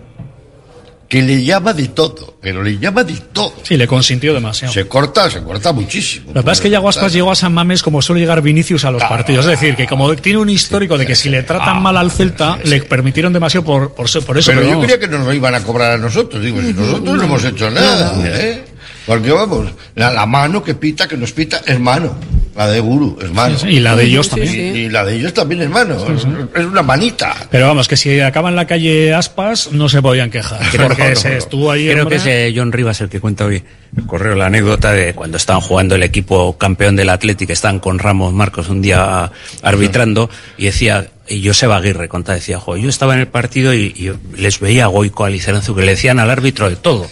que 1.12 1.22
le 1.22 1.44
llama 1.44 1.74
de 1.74 1.90
todo, 1.90 2.38
pero 2.40 2.64
le 2.64 2.78
llama 2.80 3.04
de 3.04 3.16
todo. 3.34 3.54
Sí, 3.64 3.76
le 3.76 3.86
consintió 3.86 4.34
demasiado. 4.34 4.74
Se 4.74 4.88
corta, 4.88 5.30
se 5.30 5.44
corta 5.44 5.74
muchísimo. 5.74 6.28
Lo 6.28 6.36
que 6.36 6.46
pasa 6.46 6.54
es 6.54 6.62
que 6.62 6.70
ya 6.70 6.80
Guaspas 6.80 7.12
llegó 7.12 7.30
a 7.34 7.36
San 7.36 7.54
Mames 7.54 7.84
como 7.84 8.02
suele 8.02 8.22
llegar 8.22 8.42
Vinicius 8.42 8.86
a 8.86 8.92
los 8.92 9.04
partidos. 9.04 9.44
Es 9.46 9.52
decir, 9.52 9.76
que 9.76 9.88
como 9.88 10.16
tiene 10.16 10.40
un 10.40 10.50
histórico 10.50 10.98
de 10.98 11.06
que 11.06 11.16
si 11.18 11.28
le 11.28 11.44
tratan 11.44 11.82
mal 11.82 11.98
al 11.98 12.12
Celta, 12.12 12.58
le 12.64 12.82
permitieron 12.84 13.34
demasiado 13.34 13.66
por, 13.66 13.94
por, 13.94 14.06
eso- 14.06 14.22
por 14.22 14.38
eso. 14.38 14.52
Pero 14.56 14.64
yo 14.64 14.80
creía 14.80 15.00
que 15.00 15.10
nos 15.10 15.26
lo 15.26 15.34
iban 15.34 15.54
a 15.54 15.60
cobrar 15.62 15.92
a 15.92 15.98
nosotros. 15.98 16.42
Digo, 16.42 16.62
si 16.62 16.72
nosotros 16.74 17.18
no 17.18 17.24
hemos 17.24 17.44
hecho 17.44 17.70
nada, 17.70 18.14
¿eh? 18.26 18.64
Porque 19.06 19.32
vamos, 19.32 19.68
la, 19.96 20.12
la 20.12 20.26
mano 20.26 20.64
que 20.64 20.76
pita, 20.76 21.10
que 21.10 21.18
nos 21.18 21.34
pita, 21.34 21.62
es 21.66 21.78
mano. 21.78 22.16
La 22.56 22.68
de 22.68 22.80
Guru 22.80 23.18
es 23.22 23.32
mano. 23.32 23.58
Sí, 23.58 23.68
sí, 23.68 23.76
y 23.76 23.80
la 23.80 23.96
de 23.96 24.04
ellos 24.04 24.30
también. 24.30 24.52
sí. 24.52 24.60
Y, 24.60 24.90
la 24.90 25.06
de 25.06 25.16
ellos 25.16 25.34
también 25.34 25.62
es 25.62 25.70
mano. 25.70 25.96
Es 26.14 26.66
una 26.66 26.82
manita. 26.82 27.36
Pero 27.50 27.68
vamos, 27.68 27.88
que 27.88 27.96
si 27.96 28.20
acaba 28.20 28.50
en 28.50 28.56
la 28.56 28.68
calle 28.68 29.14
Aspas, 29.14 29.72
no 29.72 29.88
se 29.88 30.02
podían 30.02 30.30
quejar. 30.30 30.60
porque 30.86 31.04
No, 31.04 31.10
no, 31.10 31.16
se 31.16 31.30
no. 31.30 31.36
estuvo 31.38 31.72
ahí. 31.72 31.88
Creo 31.90 32.04
hombre, 32.04 32.20
que 32.22 32.48
es 32.48 32.54
John 32.56 32.72
Rivas 32.72 33.00
el 33.02 33.10
que 33.10 33.20
cuenta 33.20 33.46
hoy 33.46 33.64
correo 34.08 34.36
la 34.36 34.46
anécdota 34.48 34.92
de 34.94 35.14
cuando 35.14 35.38
estaban 35.38 35.62
jugando 35.62 35.96
el 35.96 36.04
equipo 36.04 36.58
campeón 36.58 36.96
del 36.96 37.10
Atlético, 37.10 37.52
estaban 37.54 37.80
con 37.80 38.00
Ramos 38.00 38.34
Marcos 38.34 38.70
un 38.70 38.82
día 38.82 39.32
arbitrando 39.62 40.30
y 40.58 40.66
decía, 40.66 41.10
y 41.28 41.46
Joseba 41.46 41.78
Aguirre 41.78 42.08
contaba, 42.10 42.36
decía, 42.36 42.60
"Jo, 42.60 42.78
yo 42.78 42.90
estaba 42.90 43.14
en 43.14 43.22
el 43.22 43.28
partido 43.28 43.74
y, 43.74 43.94
y 43.96 44.12
les 44.40 44.60
veía 44.60 44.86
a 44.86 44.88
Goico, 44.88 45.26
a 45.26 45.30
Liceranzu, 45.30 45.76
que 45.76 45.82
le 45.82 45.92
decían 45.92 46.20
al 46.20 46.30
árbitro 46.30 46.70
de 46.70 46.76
todo. 46.78 47.08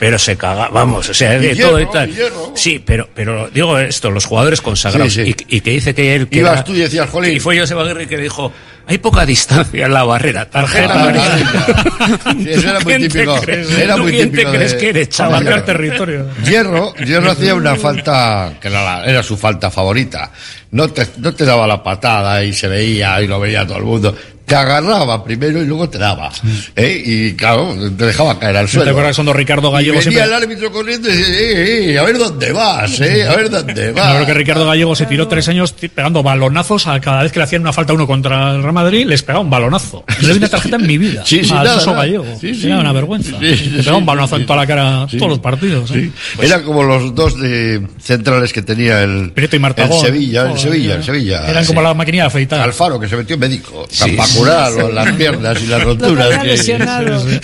Pero 0.00 0.18
se 0.18 0.36
caga, 0.36 0.68
vamos, 0.68 1.08
o 1.08 1.14
sea, 1.14 1.38
de 1.38 1.54
todo 1.54 1.80
y 1.80 1.86
tal. 1.86 2.12
Sí, 2.54 2.82
pero, 2.84 3.08
pero 3.14 3.48
digo 3.54 3.78
esto, 3.78 4.10
los 4.10 4.24
jugadores 4.26 4.60
consagrados. 4.60 5.12
Sí, 5.14 5.24
sí. 5.32 5.36
Y, 5.48 5.56
y 5.56 5.60
que 5.60 5.70
dice 5.70 5.94
que 5.94 6.14
él. 6.16 6.28
Que 6.28 6.40
Ibas 6.40 6.52
era- 6.54 6.64
tú 6.64 6.74
y 6.74 6.78
decías, 6.78 7.08
jolín. 7.08 7.36
Y 7.36 7.40
fue 7.40 7.58
Joseba 7.58 7.84
Aguirre 7.84 8.08
que 8.08 8.18
dijo, 8.18 8.52
hay 8.86 8.98
poca 8.98 9.24
distancia 9.24 9.86
en 9.86 9.92
la 9.94 10.04
barrera. 10.04 10.48
Tarjeta 10.48 10.92
amarilla. 10.94 11.38
Sí, 12.38 12.50
eso 12.50 12.68
era 12.70 12.80
muy 12.80 12.94
¿Quién 12.94 13.02
te 13.02 13.18
típico. 13.18 13.40
crees? 13.40 13.70
Era 13.78 13.96
¿Tú 13.96 14.02
muy 14.02 14.12
quién 14.12 14.32
te 14.32 14.44
crees 14.44 14.72
de- 14.72 14.78
que 14.78 14.88
eres, 14.90 15.08
chaval? 15.08 15.44
Hierro. 15.44 15.62
territorio. 15.64 16.26
Hierro, 16.44 16.94
Hierro 16.96 17.30
hacía 17.32 17.54
una 17.54 17.76
falta 17.76 18.52
que 18.60 18.68
era, 18.68 18.82
la- 18.84 19.04
era 19.06 19.22
su 19.22 19.36
falta 19.36 19.70
favorita. 19.70 20.30
No 20.72 20.88
te, 20.90 21.06
no 21.18 21.32
te 21.34 21.44
daba 21.44 21.66
la 21.66 21.82
patada 21.82 22.42
y 22.44 22.52
se 22.52 22.68
veía 22.68 23.20
y 23.22 23.26
lo 23.26 23.38
veía 23.40 23.66
todo 23.66 23.78
el 23.78 23.84
mundo. 23.84 24.16
Te 24.54 24.60
agarraba 24.60 25.24
primero 25.24 25.60
y 25.60 25.66
luego 25.66 25.88
te 25.88 25.98
daba. 25.98 26.30
¿eh? 26.76 27.02
Y 27.04 27.32
claro, 27.32 27.74
te 27.98 28.06
dejaba 28.06 28.38
caer 28.38 28.56
al 28.56 28.66
¿No 28.66 28.68
suelo. 28.68 28.84
te 28.84 28.90
acuerdas 28.90 29.16
cuando 29.16 29.32
Ricardo 29.32 29.68
Y 29.70 29.72
Gallego 29.72 29.98
venía 29.98 30.02
siempre... 30.12 30.22
el 30.22 30.32
árbitro 30.32 30.70
corriendo 30.70 31.10
y 31.10 31.12
decía, 31.12 31.34
eh, 31.40 31.90
eh, 31.90 31.98
a 31.98 32.02
ver 32.04 32.18
dónde 32.18 32.52
vas, 32.52 33.00
eh, 33.00 33.26
a 33.26 33.34
ver 33.34 33.50
dónde 33.50 33.90
vas. 33.96 34.06
acuerdo 34.06 34.26
que 34.26 34.34
Ricardo 34.34 34.66
Gallego 34.66 34.94
se 34.94 35.06
tiró 35.06 35.26
tres 35.26 35.48
años 35.48 35.72
pegando 35.72 36.22
balonazos 36.22 36.86
a 36.86 37.00
cada 37.00 37.24
vez 37.24 37.32
que 37.32 37.40
le 37.40 37.44
hacían 37.46 37.62
una 37.62 37.72
falta 37.72 37.94
uno 37.94 38.06
contra 38.06 38.52
el 38.52 38.62
Real 38.62 38.72
Madrid, 38.72 39.06
les 39.08 39.24
pegaba 39.24 39.40
un 39.40 39.50
balonazo. 39.50 40.04
No 40.20 40.28
le 40.28 40.34
vi 40.34 40.38
una 40.38 40.48
tarjeta 40.48 40.76
en 40.76 40.86
mi 40.86 40.98
vida. 40.98 41.24
Sí, 41.26 41.42
sí, 41.42 41.52
nada, 41.52 41.74
nada. 41.74 41.92
Gallego. 41.92 42.24
Sí, 42.40 42.54
sí. 42.54 42.66
Era 42.66 42.78
una 42.78 42.92
vergüenza. 42.92 43.36
Sí, 43.40 43.56
sí, 43.56 43.70
le 43.70 43.78
pegaba 43.78 43.98
un 43.98 44.06
balonazo 44.06 44.36
en 44.36 44.46
toda 44.46 44.60
la 44.60 44.66
cara 44.68 45.06
todos 45.18 45.30
los 45.30 45.38
partidos. 45.40 45.90
¿eh? 45.90 46.12
Era 46.40 46.62
como 46.62 46.84
los 46.84 47.12
dos 47.12 47.40
de 47.40 47.82
centrales 48.00 48.52
que 48.52 48.62
tenía 48.62 49.02
el, 49.02 49.32
y 49.36 49.40
el 49.52 49.60
Martagón. 49.60 50.00
Sevilla, 50.00 50.48
el 50.52 50.58
Sevilla, 50.60 50.94
eh. 50.94 50.96
el 50.98 51.02
Sevilla. 51.02 51.50
Eran 51.50 51.66
como 51.66 51.82
la 51.82 51.92
maquinilla 51.92 52.22
de 52.22 52.28
afeitar. 52.28 52.60
Alfaro, 52.60 53.00
que 53.00 53.08
se 53.08 53.16
metió 53.16 53.34
en 53.34 53.40
médico. 53.40 53.84
Para 53.98 54.28
las 54.48 55.12
piernas 55.12 55.62
y 55.62 55.66
las 55.66 55.82
roturas. 55.82 56.38
que- 56.38 56.46
lesionado. 56.46 57.24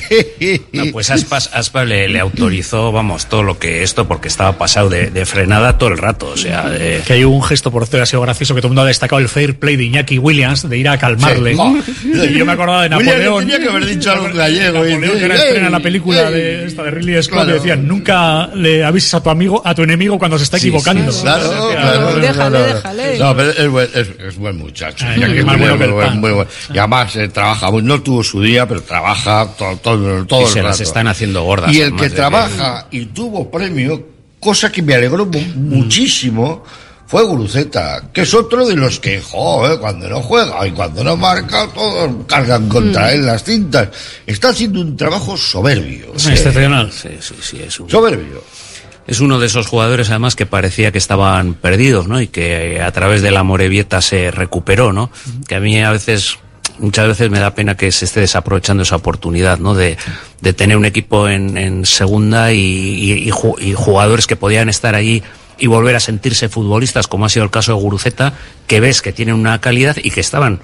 No, 0.72 0.84
pues 0.92 1.10
Aspas, 1.10 1.50
Aspas 1.52 1.86
le, 1.86 2.08
le 2.08 2.20
autorizó, 2.20 2.92
vamos, 2.92 3.26
todo 3.26 3.42
lo 3.42 3.58
que 3.58 3.82
esto, 3.82 4.06
porque 4.08 4.28
estaba 4.28 4.52
pasado 4.58 4.88
de, 4.88 5.10
de 5.10 5.26
frenada 5.26 5.78
todo 5.78 5.90
el 5.90 5.98
rato. 5.98 6.28
O 6.28 6.36
sea, 6.36 6.68
de- 6.68 7.02
Que 7.06 7.14
hay 7.14 7.24
un 7.24 7.42
gesto, 7.42 7.70
por 7.70 7.86
cierto, 7.86 8.02
ha 8.02 8.06
sido 8.06 8.22
gracioso, 8.22 8.54
que 8.54 8.60
todo 8.60 8.68
el 8.68 8.70
mundo 8.70 8.82
ha 8.82 8.86
destacado 8.86 9.20
el 9.20 9.28
fair 9.28 9.58
play 9.58 9.76
de 9.76 9.84
Iñaki 9.84 10.18
Williams, 10.18 10.68
de 10.68 10.78
ir 10.78 10.88
a 10.88 10.98
calmarle. 10.98 11.54
Sí. 11.54 11.60
Oh. 11.60 11.76
Y 12.24 12.34
yo 12.38 12.46
me 12.46 12.52
acordaba 12.52 12.82
de 12.84 12.88
Napoleón. 12.90 13.40
tenía 13.40 13.58
que 13.58 13.68
haber 13.68 13.86
dicho 13.86 14.10
algo 14.12 14.28
gallego. 14.32 14.86
y- 14.86 14.92
Napoleón, 14.94 15.18
que 15.18 15.24
era 15.24 15.34
estrena 15.34 15.66
en 15.66 15.72
la 15.72 15.80
película 15.80 16.30
de, 16.30 16.66
esta 16.66 16.82
de 16.84 16.90
Ridley 16.90 17.22
Scott, 17.22 17.34
Claro. 17.40 17.54
decían, 17.54 17.86
nunca 17.86 18.48
le 18.54 18.84
avises 18.84 19.14
a 19.14 19.22
tu 19.22 19.30
amigo, 19.30 19.62
a 19.64 19.74
tu 19.74 19.82
enemigo 19.82 20.18
cuando 20.18 20.38
se 20.38 20.44
está 20.44 20.56
equivocando. 20.58 21.10
sí, 21.12 21.22
claro, 21.22 21.50
Déjale, 22.20 22.32
claro. 22.34 22.62
déjale. 22.74 23.18
No, 23.18 23.36
pero 23.36 23.50
es 23.50 23.68
buen, 23.68 23.88
es, 23.94 24.08
es 24.28 24.36
buen 24.36 24.56
muchacho. 24.56 25.04
Ay, 25.08 25.16
Iñaki 25.18 25.32
Williams 25.42 25.58
bueno 25.58 25.76
muy 25.76 26.18
muy 26.20 26.30
buen. 26.32 26.48
Además 26.80 27.14
eh, 27.16 27.28
trabaja, 27.28 27.70
no 27.70 28.02
tuvo 28.02 28.22
su 28.24 28.40
día, 28.42 28.66
pero 28.66 28.82
trabaja 28.82 29.46
todo, 29.56 29.76
todo, 29.76 30.24
todo 30.26 30.40
y 30.42 30.44
el 30.44 30.50
se 30.50 30.62
las 30.62 30.80
están 30.80 31.06
haciendo 31.08 31.42
gordas. 31.44 31.72
Y 31.72 31.80
el 31.80 31.94
que 31.96 32.10
trabaja 32.10 32.86
y 32.90 33.06
tuvo 33.06 33.50
premio, 33.50 34.02
cosa 34.40 34.70
que 34.72 34.82
me 34.82 34.94
alegró 34.94 35.26
mu- 35.26 35.40
muchísimo, 35.56 36.62
fue 37.06 37.24
Guruceta, 37.24 38.04
que 38.12 38.20
es 38.22 38.32
otro 38.34 38.64
de 38.66 38.76
los 38.76 39.00
que, 39.00 39.20
joder, 39.20 39.80
cuando 39.80 40.08
no 40.08 40.22
juega 40.22 40.64
y 40.66 40.70
cuando 40.70 41.02
no 41.02 41.16
marca, 41.16 41.66
todos 41.74 42.08
cargan 42.28 42.68
contra 42.68 43.12
él 43.12 43.26
las 43.26 43.42
cintas. 43.42 43.88
Está 44.26 44.50
haciendo 44.50 44.80
un 44.80 44.96
trabajo 44.96 45.36
soberbio. 45.36 46.12
Sí. 46.16 46.30
Excepcional. 46.30 46.92
Sí, 46.92 47.08
sí, 47.20 47.34
sí, 47.42 47.60
es 47.66 47.80
un- 47.80 47.90
Soberbio. 47.90 48.44
Es 49.08 49.18
uno 49.18 49.40
de 49.40 49.46
esos 49.46 49.66
jugadores, 49.66 50.08
además, 50.10 50.36
que 50.36 50.46
parecía 50.46 50.92
que 50.92 50.98
estaban 50.98 51.54
perdidos, 51.54 52.06
¿no? 52.06 52.20
Y 52.20 52.28
que 52.28 52.80
a 52.80 52.92
través 52.92 53.22
de 53.22 53.32
la 53.32 53.42
Morevieta 53.42 54.00
se 54.02 54.30
recuperó, 54.30 54.92
¿no? 54.92 55.10
Que 55.48 55.56
a 55.56 55.60
mí 55.60 55.82
a 55.82 55.90
veces, 55.90 56.38
muchas 56.80 57.06
veces 57.08 57.30
me 57.30 57.38
da 57.38 57.54
pena 57.54 57.76
que 57.76 57.92
se 57.92 58.04
esté 58.06 58.20
desaprovechando 58.20 58.82
esa 58.82 58.96
oportunidad, 58.96 59.58
¿no? 59.58 59.74
De, 59.74 59.96
tener 60.56 60.76
un 60.76 60.84
equipo 60.84 61.28
en, 61.28 61.56
en 61.56 61.86
segunda 61.86 62.52
y, 62.52 62.58
y- 62.58 63.28
y 63.28 63.30
ju- 63.30 63.60
y 63.60 63.74
jugadores 63.74 64.26
que 64.26 64.36
podían 64.36 64.68
estar 64.68 64.94
allí 64.94 65.22
y 65.58 65.66
volver 65.66 65.94
a 65.94 66.00
sentirse 66.00 66.48
futbolistas, 66.48 67.06
como 67.06 67.26
ha 67.26 67.28
sido 67.28 67.44
el 67.44 67.50
caso 67.50 67.74
de 67.74 67.80
Guruceta, 67.80 68.32
que 68.66 68.80
ves 68.80 69.02
que 69.02 69.12
tienen 69.12 69.34
una 69.34 69.60
calidad 69.60 69.96
y 70.02 70.10
que 70.10 70.20
estaban 70.20 70.58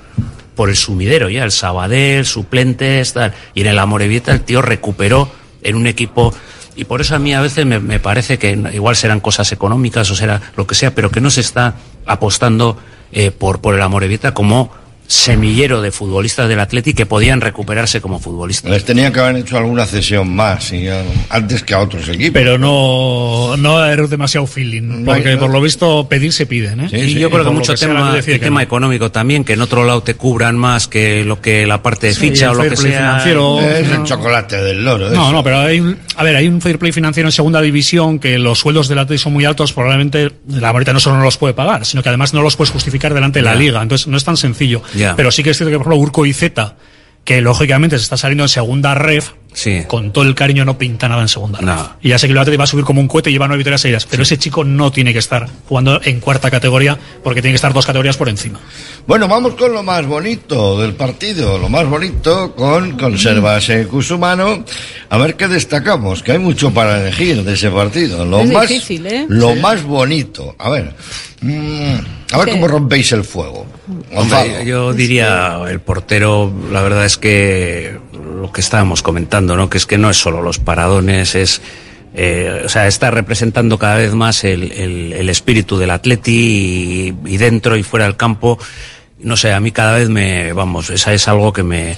por 0.54 0.70
el 0.70 0.76
sumidero 0.76 1.28
ya, 1.28 1.44
el 1.44 1.52
Sabadell, 1.52 2.24
suplentes, 2.24 3.12
tal. 3.12 3.34
Y 3.54 3.60
en 3.60 3.66
el 3.66 3.78
Amorebieta 3.78 4.32
el 4.32 4.40
tío 4.40 4.62
recuperó 4.62 5.30
en 5.62 5.76
un 5.76 5.86
equipo. 5.86 6.32
Y 6.76 6.84
por 6.84 7.02
eso 7.02 7.14
a 7.14 7.18
mí 7.18 7.34
a 7.34 7.42
veces 7.42 7.66
me, 7.66 7.78
me 7.78 8.00
parece 8.00 8.38
que 8.38 8.52
igual 8.72 8.96
serán 8.96 9.20
cosas 9.20 9.52
económicas 9.52 10.10
o 10.10 10.14
será 10.14 10.40
lo 10.56 10.66
que 10.66 10.74
sea, 10.74 10.94
pero 10.94 11.10
que 11.10 11.20
no 11.20 11.28
se 11.30 11.42
está 11.42 11.74
apostando 12.06 12.78
eh, 13.12 13.30
por, 13.30 13.60
por 13.60 13.74
el 13.74 13.82
Amorebieta 13.82 14.32
como 14.32 14.70
semillero 15.06 15.80
de 15.82 15.90
futbolistas 15.92 16.48
del 16.48 16.60
Atleti 16.60 16.94
que 16.94 17.06
podían 17.06 17.40
recuperarse 17.40 18.00
como 18.00 18.18
futbolistas. 18.18 18.70
Les 18.70 18.84
tenían 18.84 19.12
que 19.12 19.20
haber 19.20 19.36
hecho 19.36 19.56
alguna 19.56 19.86
cesión 19.86 20.34
más, 20.34 20.72
y, 20.72 20.86
antes 21.30 21.62
que 21.62 21.74
a 21.74 21.78
otros 21.80 22.08
equipos. 22.08 22.32
Pero 22.32 22.58
no, 22.58 23.56
no 23.56 23.84
era 23.84 24.06
demasiado 24.06 24.46
feeling, 24.46 25.04
porque 25.04 25.34
no- 25.34 25.40
por 25.40 25.50
lo 25.50 25.60
visto 25.60 26.08
pedir 26.08 26.32
se 26.32 26.46
piden, 26.46 26.80
¿eh? 26.80 26.88
y 26.92 27.14
yo 27.14 27.30
creo 27.30 27.44
que 27.44 27.50
mucho 27.50 27.76
sea, 27.76 27.88
tema, 27.88 28.16
el 28.16 28.24
que 28.24 28.38
tema 28.38 28.60
no. 28.60 28.64
económico 28.64 29.10
también, 29.10 29.44
que 29.44 29.52
en 29.54 29.60
otro 29.62 29.84
lado 29.84 30.02
te 30.02 30.14
cubran 30.14 30.56
más 30.56 30.88
que 30.88 31.24
lo 31.24 31.40
que 31.40 31.66
la 31.66 31.82
parte 31.82 32.08
de 32.08 32.14
Sí, 32.14 32.30
ficha 32.30 32.46
el 32.46 32.50
o 32.52 32.54
lo 32.64 32.68
que 32.70 32.76
sea. 32.76 32.98
financiero. 32.98 33.60
Es 33.60 33.88
el 33.88 33.98
no. 34.00 34.04
chocolate 34.04 34.56
del 34.62 34.84
loro. 34.84 35.08
No, 35.10 35.22
eso. 35.24 35.32
no, 35.32 35.42
pero 35.44 35.60
hay 35.60 35.80
un, 35.80 35.96
a 36.16 36.22
ver, 36.22 36.36
hay 36.36 36.48
un 36.48 36.60
fair 36.60 36.78
play 36.78 36.92
financiero 36.92 37.28
en 37.28 37.32
segunda 37.32 37.60
división 37.60 38.18
que 38.18 38.38
los 38.38 38.58
sueldos 38.58 38.88
del 38.88 38.98
Atleti 38.98 39.22
son 39.22 39.32
muy 39.32 39.44
altos, 39.44 39.72
probablemente 39.72 40.32
la 40.48 40.72
Morita 40.72 40.92
no 40.92 41.00
solo 41.00 41.16
no 41.16 41.24
los 41.24 41.36
puede 41.36 41.54
pagar, 41.54 41.84
sino 41.84 42.02
que 42.02 42.08
además 42.08 42.32
no 42.32 42.42
los 42.42 42.56
puedes 42.56 42.70
justificar 42.72 43.12
delante 43.12 43.40
de 43.40 43.44
la 43.44 43.54
liga, 43.54 43.82
entonces 43.82 44.06
no 44.06 44.16
es 44.16 44.24
tan 44.24 44.36
sencillo. 44.36 44.82
Pero 45.16 45.30
sí 45.30 45.42
que 45.42 45.50
es 45.50 45.56
cierto 45.56 45.70
que, 45.70 45.78
por 45.78 45.86
ejemplo, 45.86 46.02
Urco 46.02 46.26
y 46.26 46.32
Zeta, 46.32 46.76
que 47.24 47.40
lógicamente 47.40 47.98
se 47.98 48.04
está 48.04 48.16
saliendo 48.16 48.44
en 48.44 48.48
segunda 48.48 48.94
ref, 48.94 49.32
Sí. 49.56 49.84
con 49.88 50.12
todo 50.12 50.24
el 50.24 50.34
cariño 50.34 50.66
no 50.66 50.76
pinta 50.76 51.08
nada 51.08 51.22
en 51.22 51.28
segunda. 51.28 51.58
No. 51.62 51.96
Y 52.02 52.10
ya 52.10 52.18
sé 52.18 52.26
que 52.26 52.32
el 52.34 52.38
Atleti 52.38 52.58
va 52.58 52.64
a 52.64 52.66
subir 52.66 52.84
como 52.84 53.00
un 53.00 53.08
cohete 53.08 53.30
y 53.30 53.32
lleva 53.32 53.46
nueve 53.48 53.60
victorias 53.60 53.80
seguidas, 53.80 54.04
pero 54.04 54.22
ese 54.22 54.36
chico 54.36 54.64
no 54.64 54.92
tiene 54.92 55.14
que 55.14 55.18
estar 55.18 55.48
jugando 55.66 55.98
en 56.04 56.20
cuarta 56.20 56.50
categoría 56.50 56.98
porque 57.24 57.40
tiene 57.40 57.52
que 57.52 57.56
estar 57.56 57.72
dos 57.72 57.86
categorías 57.86 58.18
por 58.18 58.28
encima. 58.28 58.60
Bueno, 59.06 59.26
vamos 59.28 59.54
con 59.54 59.72
lo 59.72 59.82
más 59.82 60.04
bonito 60.04 60.78
del 60.78 60.92
partido, 60.92 61.56
lo 61.56 61.70
más 61.70 61.88
bonito 61.88 62.54
con 62.54 62.98
Conservas 62.98 63.70
en 63.70 63.88
Cusumano. 63.88 64.62
A 65.08 65.16
ver 65.16 65.36
qué 65.36 65.48
destacamos, 65.48 66.22
que 66.22 66.32
hay 66.32 66.38
mucho 66.38 66.74
para 66.74 67.00
elegir 67.00 67.42
de 67.42 67.54
ese 67.54 67.70
partido. 67.70 68.26
Lo 68.26 68.40
Es 68.40 68.52
más, 68.52 68.68
difícil, 68.68 69.06
¿eh? 69.06 69.24
Lo 69.26 69.54
Sí. 69.54 69.60
más 69.60 69.82
bonito. 69.84 70.54
A 70.58 70.68
ver, 70.68 70.92
mm, 71.40 71.94
a 72.32 72.38
ver 72.38 72.50
cómo 72.50 72.68
rompéis 72.68 73.10
el 73.12 73.24
fuego. 73.24 73.64
Hombre, 74.14 74.66
yo 74.66 74.92
diría, 74.92 75.60
el 75.68 75.80
portero, 75.80 76.52
la 76.70 76.82
verdad 76.82 77.06
es 77.06 77.16
que 77.16 77.96
lo 78.40 78.50
que 78.52 78.60
estábamos 78.60 79.02
comentando, 79.02 79.45
¿no? 79.54 79.68
Que 79.70 79.76
es 79.78 79.84
que 79.86 79.98
no 79.98 80.08
es 80.10 80.16
solo 80.16 80.40
los 80.42 80.58
paradones, 80.58 81.34
es, 81.36 81.60
eh, 82.14 82.62
o 82.64 82.68
sea, 82.68 82.86
está 82.88 83.10
representando 83.10 83.78
cada 83.78 83.96
vez 83.96 84.14
más 84.14 84.42
el, 84.44 84.72
el- 84.72 85.28
espíritu 85.28 85.76
del 85.76 85.90
atleti 85.90 87.14
y, 87.26 87.32
y 87.32 87.36
dentro 87.36 87.76
y 87.76 87.82
fuera 87.82 88.06
del 88.06 88.16
campo. 88.16 88.58
No 89.18 89.36
sé, 89.36 89.52
a 89.52 89.60
mí 89.60 89.70
cada 89.70 89.96
vez 89.98 90.08
me, 90.08 90.52
vamos, 90.54 90.90
esa 90.90 91.12
es 91.12 91.28
algo 91.28 91.52
que 91.52 91.62
me, 91.62 91.96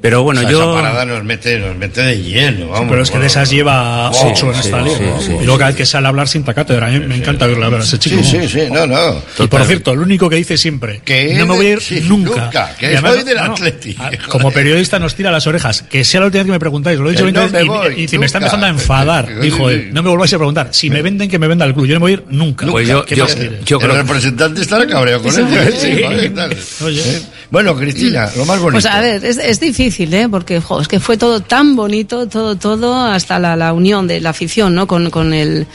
pero 0.00 0.22
bueno, 0.22 0.40
O 0.40 0.42
sea, 0.42 0.50
yo... 0.52 0.62
Esa 0.62 0.72
parada 0.82 1.04
nos 1.04 1.24
mete, 1.24 1.58
nos 1.58 1.76
mete 1.76 2.00
de 2.02 2.22
lleno. 2.22 2.68
Vamos, 2.68 2.86
pero 2.90 3.02
es 3.02 3.10
que 3.10 3.18
de 3.18 3.26
esas 3.26 3.50
lleva 3.50 4.10
Sí, 4.14 4.20
ocho 4.24 4.46
en 4.48 4.54
sí, 4.54 4.60
esta 4.60 4.80
liga. 4.82 4.96
sí, 4.98 5.26
sí, 5.26 5.32
y 5.40 5.44
luego 5.44 5.58
cada 5.58 5.70
vez 5.70 5.76
que 5.76 5.86
sale 5.86 6.06
a 6.06 6.08
hablar 6.10 6.28
sin 6.28 6.42
cátedra, 6.42 6.86
a 6.86 6.90
mí 6.90 7.00
me 7.00 7.16
encanta 7.16 7.44
oírle 7.46 7.64
hablar 7.66 7.80
a 7.82 7.84
ese 7.84 7.98
chico. 7.98 8.22
Sí, 8.22 8.38
sí, 8.42 8.48
sí, 8.48 8.60
no, 8.72 8.86
no. 8.86 9.22
Y 9.38 9.46
por 9.46 9.64
cierto, 9.64 9.94
lo 9.94 10.02
único 10.02 10.28
que 10.30 10.36
dice 10.36 10.56
siempre, 10.56 11.00
Que 11.04 11.34
no 11.34 11.46
me 11.46 11.54
voy 11.56 11.66
a 11.66 11.70
ir 11.72 11.80
sí, 11.80 12.00
nunca. 12.08 12.44
nunca, 12.44 12.74
que 12.78 12.86
Y 12.86 12.94
además, 12.94 13.14
soy 13.14 13.24
del 13.24 13.36
no, 13.36 13.46
no, 13.48 13.52
Atleti. 13.54 13.96
a- 13.98 14.10
Como 14.28 14.50
periodista 14.50 14.98
nos 14.98 15.14
tira 15.14 15.30
las 15.30 15.46
orejas. 15.46 15.82
Que 15.82 16.04
sea 16.04 16.20
la 16.20 16.26
última 16.26 16.42
vez 16.42 16.46
que 16.46 16.52
me 16.52 16.60
preguntáis, 16.60 16.98
lo 16.98 17.08
he 17.08 17.12
dicho 17.12 17.24
Que 17.26 17.32
20 17.32 17.40
no 17.66 17.80
veces 17.80 17.94
me 17.96 18.00
y- 18.00 18.04
y, 18.04 18.08
si 18.08 18.18
me 18.18 18.26
está 18.26 18.38
empezando 18.38 18.66
a 18.66 18.70
enfadar, 18.70 19.26
Sí, 19.26 19.34
dijo 19.42 19.68
sí, 19.68 19.74
él. 19.74 19.82
sí. 19.86 19.90
No 19.92 20.02
me 20.02 20.08
volváis 20.10 20.32
a 20.32 20.38
preguntar. 20.38 20.68
Si 20.72 20.88
me 20.90 21.02
venden, 21.02 21.28
que 21.28 21.38
me 21.38 21.46
venda 21.46 21.64
el 21.66 21.74
club. 21.74 21.86
Yo 21.86 21.94
no 21.94 22.00
me 22.00 22.04
voy 22.04 22.10
a 22.12 22.14
ir 22.14 22.24
nunca. 22.30 22.66
Pues 22.66 22.88
yo- 22.88 23.04
¿Qué 23.04 23.16
yo- 23.16 23.26
yo 23.66 23.78
creo 23.78 23.90
el 23.92 23.96
que- 23.98 24.02
representante 24.02 24.62
estará 24.62 24.86
cabreado 24.86 25.22
con 25.22 25.32
Sí, 25.32 25.40
él. 25.40 25.74
sí. 25.76 25.80
Sí. 25.80 26.00
Eh, 26.00 27.22
Bueno, 27.50 27.76
Cristina, 27.76 28.30
lo 28.36 28.44
más 28.44 28.58
bonito. 28.60 28.72
Pues 28.80 28.86
a 28.86 29.00
ver, 29.00 29.24
es, 29.24 29.36
es 29.36 29.58
difícil, 29.90 30.14
¿eh? 30.14 30.28
Porque 30.28 30.60
jo, 30.60 30.80
es 30.80 30.88
que 30.88 31.00
fue 31.00 31.16
todo 31.16 31.40
tan 31.40 31.74
bonito, 31.76 32.26
todo, 32.28 32.56
todo, 32.56 32.94
hasta 33.04 33.38
la, 33.38 33.56
la 33.56 33.72
unión 33.72 34.06
de 34.06 34.20
la 34.20 34.30
afición, 34.30 34.74
¿no? 34.74 34.86
Con, 34.86 35.10
con 35.10 35.32
el 35.34 35.66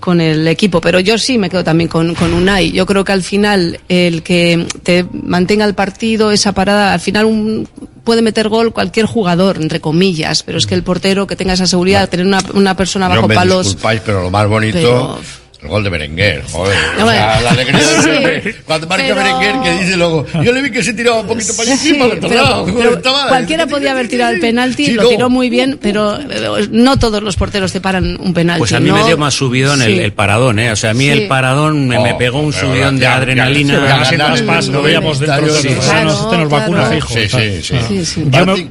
con 0.00 0.20
el 0.20 0.46
equipo, 0.48 0.82
pero 0.82 1.00
yo 1.00 1.16
sí 1.16 1.38
me 1.38 1.48
quedo 1.48 1.64
también 1.64 1.88
con, 1.88 2.14
con 2.14 2.34
Unai. 2.34 2.72
Yo 2.72 2.84
creo 2.84 3.04
que 3.04 3.12
al 3.12 3.22
final 3.22 3.80
el 3.88 4.22
que 4.22 4.66
te 4.82 5.06
mantenga 5.12 5.64
el 5.64 5.72
partido, 5.74 6.30
esa 6.30 6.52
parada, 6.52 6.92
al 6.92 7.00
final 7.00 7.24
un, 7.24 7.66
puede 8.04 8.20
meter 8.20 8.50
gol 8.50 8.74
cualquier 8.74 9.06
jugador, 9.06 9.56
entre 9.62 9.80
comillas, 9.80 10.42
pero 10.42 10.58
es 10.58 10.66
que 10.66 10.74
el 10.74 10.82
portero 10.82 11.26
que 11.26 11.36
tenga 11.36 11.54
esa 11.54 11.66
seguridad, 11.66 12.06
tener 12.10 12.26
una, 12.26 12.40
una 12.52 12.76
persona 12.76 13.08
bajo 13.08 13.26
me 13.28 13.34
palos. 13.34 13.64
disculpáis, 13.64 14.02
pero 14.04 14.22
lo 14.22 14.30
más 14.30 14.46
bonito, 14.46 14.76
Pero- 14.78 15.18
El 15.64 15.70
gol 15.70 15.82
de 15.82 15.88
Berenguer, 15.90 16.42
joder. 16.52 16.76
No, 16.98 17.06
o 17.06 17.10
sea, 17.10 17.24
bueno. 17.26 17.40
la 17.42 17.50
alegría 17.50 17.80
de 17.80 18.42
Sí. 18.52 18.58
Cuando 18.66 18.86
marca 18.86 19.04
pero- 19.08 19.16
Berenguer, 19.16 19.54
que 19.62 19.82
dice 19.82 19.96
luego, 19.96 20.26
yo 20.42 20.52
le 20.52 20.60
vi 20.62 20.70
que 20.70 20.82
se 20.84 20.92
tiraba 20.92 21.20
un 21.20 21.26
poquito 21.26 21.56
para 21.56 21.70
allá 21.70 21.76
Sí, 21.80 21.88
encima, 21.88 22.06
pero- 22.20 22.34
lado, 22.34 22.66
pero 22.76 22.94
estaba- 22.96 23.28
cualquiera 23.28 23.66
podía 23.66 23.92
haber 23.92 24.08
tirado 24.08 24.32
el 24.34 24.40
penalti, 24.40 24.86
Sí, 24.86 24.92
lo 24.92 25.04
no. 25.04 25.08
tiró 25.08 25.30
muy 25.30 25.48
bien, 25.48 25.78
pero 25.80 26.18
eh, 26.20 26.68
no 26.70 26.98
todos 26.98 27.22
los 27.22 27.36
porteros 27.36 27.72
te 27.72 27.80
paran 27.80 28.18
un 28.20 28.34
penalti. 28.34 28.58
Pues 28.58 28.72
a 28.74 28.80
mí 28.80 28.90
¿no? 28.90 28.96
me 28.98 29.04
dio 29.04 29.16
más 29.16 29.32
subidón 29.32 29.80
el, 29.80 29.94
Sí. 29.94 29.98
el 30.00 30.12
paradón, 30.12 30.58
¿eh? 30.58 30.70
O 30.70 30.76
sea, 30.76 30.90
a 30.90 30.94
mí 30.94 31.04
Sí. 31.06 31.10
el 31.12 31.28
paradón 31.28 31.88
me, 31.88 31.98
me 31.98 32.12
Oh, 32.12 32.18
pegó 32.18 32.40
un 32.40 32.52
subidón 32.52 32.98
de 32.98 33.06
adrenalina. 33.06 33.78
Ganar 33.78 34.08
traspas 34.14 34.68
lo 34.68 34.82
veíamos 34.82 35.18
dentro 35.18 35.46
de 35.50 35.60
sí. 35.62 35.68
nos- 36.04 36.20
este 36.20 36.36
nos 36.38 36.50
vacuna 36.50 36.84
fijo. 36.90 37.14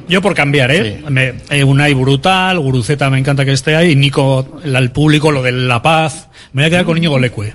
Yo, 0.08 0.22
por 0.22 0.34
cambiar, 0.34 0.70
¿eh? 0.70 1.00
Eh, 1.50 1.64
Unai 1.64 1.94
brutal, 1.94 2.58
Guruceta 2.60 3.10
me 3.10 3.18
encanta 3.18 3.44
que 3.44 3.52
esté 3.52 3.74
ahí, 3.76 3.96
Nico, 3.96 4.60
el, 4.64 4.90
público, 4.90 5.30
lo 5.30 5.42
de 5.42 5.52
La 5.52 5.82
Paz. 5.82 6.28
Me 6.52 6.62
voy 6.62 6.66
a 6.66 6.70
quedar 6.70 6.83
con 6.84 6.96
Íñigo 6.98 7.18
Leque. 7.18 7.54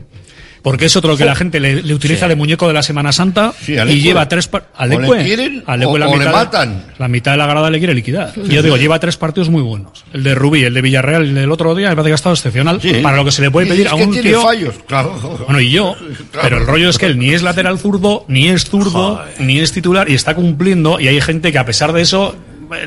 Porque 0.61 0.87
es 0.87 0.95
otro 0.97 1.15
que 1.15 1.23
la 1.23 1.35
gente 1.35 1.61
le, 1.61 1.81
le 1.81 1.93
utiliza 1.93 2.27
de 2.27 2.35
muñeco 2.35 2.67
de 2.67 2.73
la 2.73 2.83
Semana 2.83 3.13
Santa 3.13 3.53
Sí, 3.61 3.75
y 3.87 4.01
lleva 4.01 4.27
tres 4.27 4.49
par- 4.49 4.67
a 4.75 4.83
O 4.83 4.87
le 4.87 4.99
Leque, 4.99 5.23
quieren 5.23 5.63
a 5.65 5.77
Leque 5.77 5.85
o- 5.89 5.97
la 5.97 6.09
o 6.09 6.17
mitad 6.17 6.33
matan. 6.33 6.83
la 6.97 7.07
mitad 7.07 7.31
de 7.31 7.37
la 7.37 7.47
grada 7.47 7.69
le 7.69 7.77
quiere 7.77 7.93
liquidar. 7.93 8.33
Y 8.35 8.49
yo 8.55 8.61
digo, 8.61 8.75
lleva 8.75 8.99
tres 8.99 9.15
partidos 9.15 9.47
muy 9.49 9.61
buenos. 9.61 10.03
El 10.11 10.21
de 10.23 10.35
Rubí, 10.35 10.65
el 10.65 10.73
de 10.73 10.81
Villarreal, 10.81 11.21
el 11.23 11.33
del 11.33 11.49
otro 11.49 11.73
día, 11.75 11.87
me 11.91 11.95
parece 11.95 12.09
que 12.09 12.11
ha 12.11 12.15
estado 12.15 12.35
excepcional. 12.35 12.81
Sí. 12.81 12.91
Para 13.01 13.15
lo 13.15 13.23
que 13.23 13.31
se 13.31 13.41
le 13.41 13.49
puede 13.51 13.67
pedir 13.67 13.87
a 13.87 13.95
un 13.95 14.11
tiene 14.11 14.29
tío. 14.31 14.41
fallos, 14.41 14.75
claro. 14.85 15.13
Bueno, 15.45 15.61
y 15.61 15.71
yo. 15.71 15.95
Claro. 16.31 16.43
Pero 16.49 16.57
el 16.57 16.67
rollo 16.67 16.89
es 16.89 16.97
que 16.97 17.05
él 17.05 17.17
ni 17.17 17.29
es 17.33 17.41
lateral 17.41 17.79
zurdo, 17.79 18.25
ni 18.27 18.49
es 18.49 18.65
zurdo, 18.65 19.23
ni 19.39 19.59
es 19.59 19.71
titular 19.71 20.09
y 20.09 20.13
está 20.15 20.35
cumpliendo. 20.35 20.99
Y 20.99 21.07
hay 21.07 21.21
gente 21.21 21.53
que 21.53 21.57
a 21.57 21.65
pesar 21.65 21.93
de 21.93 22.01
eso, 22.01 22.35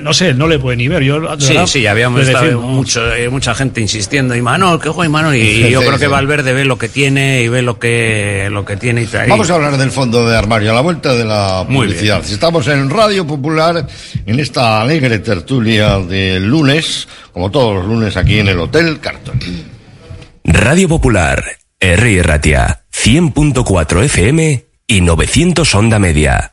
no 0.00 0.14
sé, 0.14 0.34
no 0.34 0.46
le 0.46 0.58
puede 0.58 0.76
ni 0.76 0.88
ver. 0.88 1.02
Yo, 1.02 1.20
de 1.20 1.40
Sí, 1.40 1.52
verdad, 1.52 1.66
sí, 1.66 1.86
habíamos 1.86 2.26
estado 2.26 2.60
mucho, 2.60 3.14
eh, 3.14 3.28
mucha 3.28 3.54
gente 3.54 3.80
insistiendo. 3.80 4.34
Y 4.34 4.42
Manol, 4.42 4.80
que 4.80 4.88
y 4.88 5.08
Manol. 5.08 5.36
Y, 5.36 5.42
Sí, 5.42 5.70
yo 5.70 5.80
sí, 5.80 5.86
creo 5.86 5.98
que 5.98 6.06
sí. 6.06 6.10
Valverde 6.10 6.52
ve 6.52 6.64
lo 6.64 6.78
que 6.78 6.88
tiene 6.88 7.42
y 7.42 7.48
ve 7.48 7.62
lo 7.62 7.78
que, 7.78 8.48
lo 8.50 8.64
que 8.64 8.76
tiene 8.76 9.02
y 9.02 9.06
trae. 9.06 9.28
Vamos 9.28 9.50
a 9.50 9.54
hablar 9.54 9.76
del 9.76 9.90
fondo 9.90 10.28
de 10.28 10.36
armario 10.36 10.70
a 10.70 10.74
la 10.74 10.80
vuelta 10.80 11.14
de 11.14 11.24
la 11.24 11.64
publicidad. 11.66 12.22
Estamos 12.24 12.66
en 12.68 12.90
Radio 12.90 13.26
Popular 13.26 13.86
en 14.26 14.40
esta 14.40 14.80
alegre 14.80 15.18
tertulia 15.18 15.98
del 15.98 16.46
lunes, 16.46 17.08
como 17.32 17.50
todos 17.50 17.74
los 17.74 17.86
lunes 17.86 18.16
aquí 18.16 18.38
en 18.38 18.48
el 18.48 18.58
Hotel 18.60 19.00
Carton. 19.00 19.38
Radio 20.44 20.88
Popular, 20.88 21.44
R. 21.80 22.22
Ratia, 22.22 22.84
100.4 22.92 24.04
FM 24.04 24.64
y 24.86 25.00
900 25.00 25.74
Onda 25.74 25.98
Media. 25.98 26.52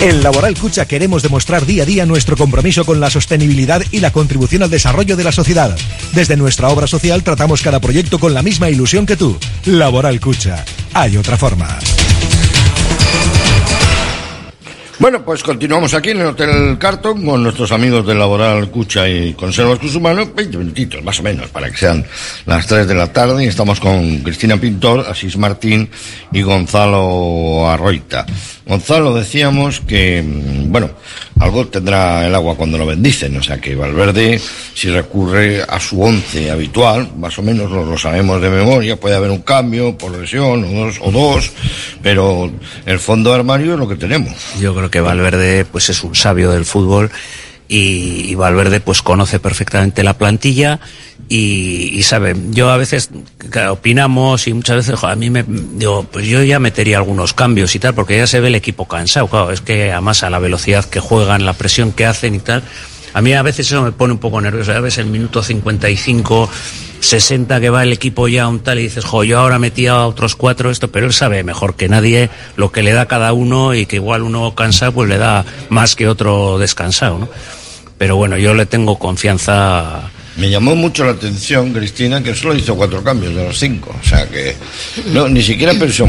En 0.00 0.22
Laboral 0.22 0.56
Cucha 0.56 0.86
queremos 0.86 1.24
demostrar 1.24 1.66
día 1.66 1.82
a 1.82 1.86
día 1.86 2.06
nuestro 2.06 2.36
compromiso 2.36 2.84
con 2.84 3.00
la 3.00 3.10
sostenibilidad 3.10 3.82
y 3.90 3.98
la 3.98 4.12
contribución 4.12 4.62
al 4.62 4.70
desarrollo 4.70 5.16
de 5.16 5.24
la 5.24 5.32
sociedad. 5.32 5.76
Desde 6.12 6.36
nuestra 6.36 6.68
obra 6.68 6.86
social 6.86 7.24
tratamos 7.24 7.62
cada 7.62 7.80
proyecto 7.80 8.20
con 8.20 8.32
la 8.32 8.42
misma 8.42 8.70
ilusión 8.70 9.06
que 9.06 9.16
tú. 9.16 9.36
Laboral 9.66 10.20
Cucha. 10.20 10.64
Hay 10.94 11.16
otra 11.16 11.36
forma. 11.36 11.78
Bueno, 15.00 15.24
pues 15.24 15.44
continuamos 15.44 15.94
aquí 15.94 16.10
en 16.10 16.20
el 16.20 16.26
Hotel 16.26 16.76
Carton 16.76 17.24
con 17.24 17.40
nuestros 17.40 17.70
amigos 17.70 18.04
del 18.04 18.18
Laboral 18.18 18.68
Cucha 18.68 19.08
y 19.08 19.32
Conservas 19.32 19.78
Cusumano, 19.78 20.26
20 20.26 20.58
minutitos 20.58 21.04
más 21.04 21.20
o 21.20 21.22
menos 21.22 21.50
para 21.50 21.70
que 21.70 21.76
sean 21.76 22.04
las 22.46 22.66
3 22.66 22.88
de 22.88 22.94
la 22.96 23.12
tarde 23.12 23.44
y 23.44 23.46
estamos 23.46 23.78
con 23.78 24.18
Cristina 24.18 24.56
Pintor, 24.56 25.06
Asís 25.08 25.36
Martín 25.36 25.88
y 26.32 26.42
Gonzalo 26.42 27.68
Arroita. 27.70 28.26
Gonzalo, 28.68 29.14
decíamos 29.14 29.80
que, 29.80 30.22
mm, 30.22 30.70
bueno, 30.70 30.90
algo 31.40 31.66
tendrá 31.68 32.26
el 32.26 32.34
agua 32.34 32.54
cuando 32.54 32.76
lo 32.76 32.84
bendicen, 32.84 33.34
o 33.38 33.42
sea 33.42 33.58
que 33.58 33.74
Valverde, 33.74 34.38
si 34.74 34.90
recurre 34.90 35.62
a 35.62 35.80
su 35.80 36.02
once 36.02 36.50
habitual, 36.50 37.08
más 37.16 37.38
o 37.38 37.42
menos 37.42 37.70
lo, 37.70 37.96
sabemos 37.96 38.42
de 38.42 38.50
memoria, 38.50 39.00
puede 39.00 39.16
haber 39.16 39.30
un 39.30 39.40
cambio 39.40 39.96
por 39.96 40.12
lesión 40.12 40.64
o 40.64 40.84
dos, 40.84 40.98
o 41.00 41.10
dos, 41.10 41.50
pero 42.02 42.50
el 42.84 42.98
fondo 42.98 43.30
de 43.30 43.36
armario 43.36 43.72
es 43.72 43.78
lo 43.78 43.88
que 43.88 43.96
tenemos. 43.96 44.34
Yo 44.60 44.74
creo 44.74 44.90
que 44.90 45.00
Valverde 45.00 45.64
pues 45.64 45.88
es 45.88 46.04
un 46.04 46.14
sabio 46.14 46.50
del 46.50 46.66
fútbol 46.66 47.10
y, 47.68 48.30
y 48.30 48.34
Valverde 48.34 48.80
pues 48.80 49.02
conoce 49.02 49.38
perfectamente 49.38 50.02
la 50.02 50.16
plantilla 50.16 50.80
y, 51.28 51.90
y 51.92 52.02
sabe, 52.02 52.34
yo 52.50 52.70
a 52.70 52.78
veces 52.78 53.10
opinamos 53.70 54.48
y 54.48 54.54
muchas 54.54 54.76
veces 54.76 55.04
a 55.04 55.14
mí 55.14 55.28
me 55.28 55.44
digo, 55.46 56.04
pues 56.10 56.26
yo 56.26 56.42
ya 56.42 56.58
metería 56.58 56.96
algunos 56.96 57.34
cambios 57.34 57.74
y 57.74 57.78
tal 57.78 57.94
porque 57.94 58.16
ya 58.16 58.26
se 58.26 58.40
ve 58.40 58.48
el 58.48 58.54
equipo 58.54 58.88
cansado, 58.88 59.28
claro, 59.28 59.50
es 59.50 59.60
que 59.60 59.92
además 59.92 60.22
a 60.22 60.30
la 60.30 60.38
velocidad 60.38 60.84
que 60.86 61.00
juegan, 61.00 61.44
la 61.44 61.52
presión 61.52 61.92
que 61.92 62.06
hacen 62.06 62.34
y 62.34 62.38
tal, 62.38 62.62
a 63.12 63.20
mí 63.20 63.34
a 63.34 63.42
veces 63.42 63.66
eso 63.66 63.82
me 63.82 63.92
pone 63.92 64.14
un 64.14 64.18
poco 64.18 64.40
nervioso, 64.40 64.72
a 64.72 64.80
veces 64.80 64.98
el 64.98 65.06
minuto 65.06 65.42
55 65.42 66.48
60 67.00 67.60
que 67.60 67.70
va 67.70 67.82
el 67.82 67.92
equipo 67.92 68.28
ya 68.28 68.48
un 68.48 68.60
tal 68.60 68.78
y 68.78 68.82
dices, 68.82 69.04
jo, 69.04 69.24
yo 69.24 69.38
ahora 69.38 69.58
metía 69.58 69.92
a 69.92 70.06
otros 70.06 70.34
cuatro 70.34 70.70
esto, 70.70 70.90
pero 70.90 71.06
él 71.06 71.12
sabe 71.12 71.44
mejor 71.44 71.76
que 71.76 71.88
nadie 71.88 72.30
lo 72.56 72.72
que 72.72 72.82
le 72.82 72.92
da 72.92 73.06
cada 73.06 73.32
uno 73.32 73.74
y 73.74 73.86
que 73.86 73.96
igual 73.96 74.22
uno 74.22 74.54
cansado 74.54 74.92
pues 74.92 75.08
le 75.08 75.18
da 75.18 75.44
más 75.68 75.94
que 75.94 76.08
otro 76.08 76.58
descansado, 76.58 77.18
¿no? 77.18 77.28
Pero 77.98 78.16
bueno, 78.16 78.38
yo 78.38 78.54
le 78.54 78.66
tengo 78.66 78.98
confianza. 78.98 80.10
Me 80.36 80.48
llamó 80.48 80.76
mucho 80.76 81.04
la 81.04 81.10
atención, 81.10 81.72
Cristina, 81.72 82.22
que 82.22 82.34
solo 82.34 82.54
hizo 82.54 82.76
cuatro 82.76 83.02
cambios 83.02 83.34
de 83.34 83.44
los 83.44 83.58
cinco. 83.58 83.94
O 84.00 84.08
sea 84.08 84.26
que 84.28 84.54
no, 85.12 85.28
ni 85.28 85.42
siquiera 85.42 85.74
pensó. 85.74 86.06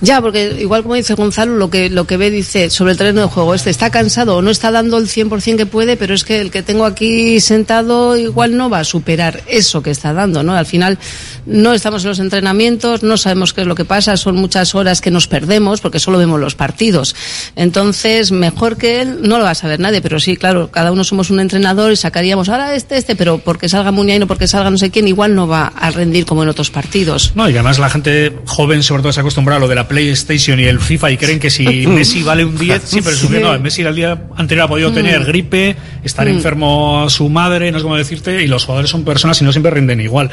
Ya, 0.00 0.20
porque 0.20 0.58
igual 0.60 0.82
como 0.82 0.94
dice 0.94 1.14
Gonzalo, 1.14 1.56
lo 1.56 1.70
que, 1.70 1.90
lo 1.90 2.06
que 2.06 2.16
ve 2.16 2.30
dice 2.30 2.70
sobre 2.70 2.92
el 2.92 2.98
terreno 2.98 3.22
de 3.22 3.26
juego, 3.26 3.54
este 3.54 3.70
está 3.70 3.90
cansado 3.90 4.36
o 4.36 4.42
no 4.42 4.50
está 4.50 4.70
dando 4.70 4.96
el 4.98 5.08
100% 5.08 5.56
que 5.56 5.66
puede, 5.66 5.96
pero 5.96 6.14
es 6.14 6.24
que 6.24 6.40
el 6.40 6.50
que 6.50 6.62
tengo 6.62 6.84
aquí 6.84 7.40
sentado 7.40 8.16
igual 8.16 8.56
no 8.56 8.70
va 8.70 8.80
a 8.80 8.84
superar 8.84 9.42
eso 9.48 9.82
que 9.82 9.90
está 9.90 10.12
dando, 10.12 10.42
¿no? 10.42 10.54
Al 10.54 10.66
final 10.66 10.98
no 11.46 11.72
estamos 11.72 12.04
en 12.04 12.10
los 12.10 12.20
entrenamientos, 12.20 13.02
no 13.02 13.16
sabemos 13.16 13.52
qué 13.52 13.62
es 13.62 13.66
lo 13.66 13.74
que 13.74 13.84
pasa, 13.84 14.16
son 14.16 14.36
muchas 14.36 14.74
horas 14.74 15.00
que 15.00 15.10
nos 15.10 15.26
perdemos 15.26 15.80
porque 15.80 15.98
solo 15.98 16.18
vemos 16.18 16.38
los 16.38 16.54
partidos. 16.54 17.16
Entonces, 17.56 18.30
mejor 18.30 18.76
que 18.76 19.00
él 19.00 19.22
no 19.22 19.38
lo 19.38 19.44
va 19.44 19.50
a 19.50 19.54
saber 19.56 19.80
nadie, 19.80 20.00
pero 20.00 20.20
sí, 20.20 20.36
claro, 20.36 20.70
cada 20.70 20.92
uno 20.92 21.02
somos 21.02 21.30
un 21.30 21.40
entrenador 21.40 21.90
y 21.90 21.96
sacaríamos 21.96 22.48
ahora 22.48 22.74
este, 22.74 22.96
este, 22.96 23.16
pero 23.16 23.38
porque 23.38 23.68
salga 23.68 23.90
Muñain 23.90 24.22
o 24.22 24.26
porque 24.26 24.46
salga 24.46 24.70
no 24.70 24.78
sé 24.78 24.90
quién, 24.90 25.08
igual 25.08 25.34
no 25.34 25.48
va 25.48 25.72
a 25.74 25.90
rendir 25.90 26.24
como 26.24 26.44
en 26.44 26.50
otros 26.50 26.70
partidos. 26.70 27.32
No, 27.34 27.48
y 27.48 27.54
además 27.54 27.78
la 27.78 27.90
gente 27.90 28.32
joven 28.46 28.82
sobre 28.82 29.02
todo 29.02 29.12
se 29.12 29.20
acostumbra 29.20 29.56
a 29.56 29.58
lo 29.58 29.66
de 29.66 29.74
la 29.74 29.87
PlayStation 29.88 30.60
y 30.60 30.64
el 30.64 30.78
FIFA 30.78 31.10
y 31.12 31.16
creen 31.16 31.40
que 31.40 31.50
si 31.50 31.64
Messi 31.86 32.22
vale 32.22 32.44
un 32.44 32.56
10, 32.56 32.82
sí, 32.84 33.00
pero 33.02 33.16
es 33.16 33.24
que 33.24 33.40
no, 33.40 33.58
Messi 33.58 33.82
el 33.82 33.94
día 33.94 34.22
anterior 34.36 34.66
ha 34.66 34.68
podido 34.68 34.92
tener 34.92 35.24
gripe, 35.24 35.74
estar 36.04 36.26
Mm. 36.26 36.30
enfermo 36.30 37.06
su 37.08 37.28
madre, 37.28 37.72
no 37.72 37.78
sé 37.78 37.82
cómo 37.82 37.96
decirte, 37.96 38.42
y 38.42 38.46
los 38.46 38.64
jugadores 38.64 38.90
son 38.90 39.04
personas 39.04 39.40
y 39.40 39.44
no 39.44 39.52
siempre 39.52 39.70
rinden 39.72 40.00
igual. 40.00 40.30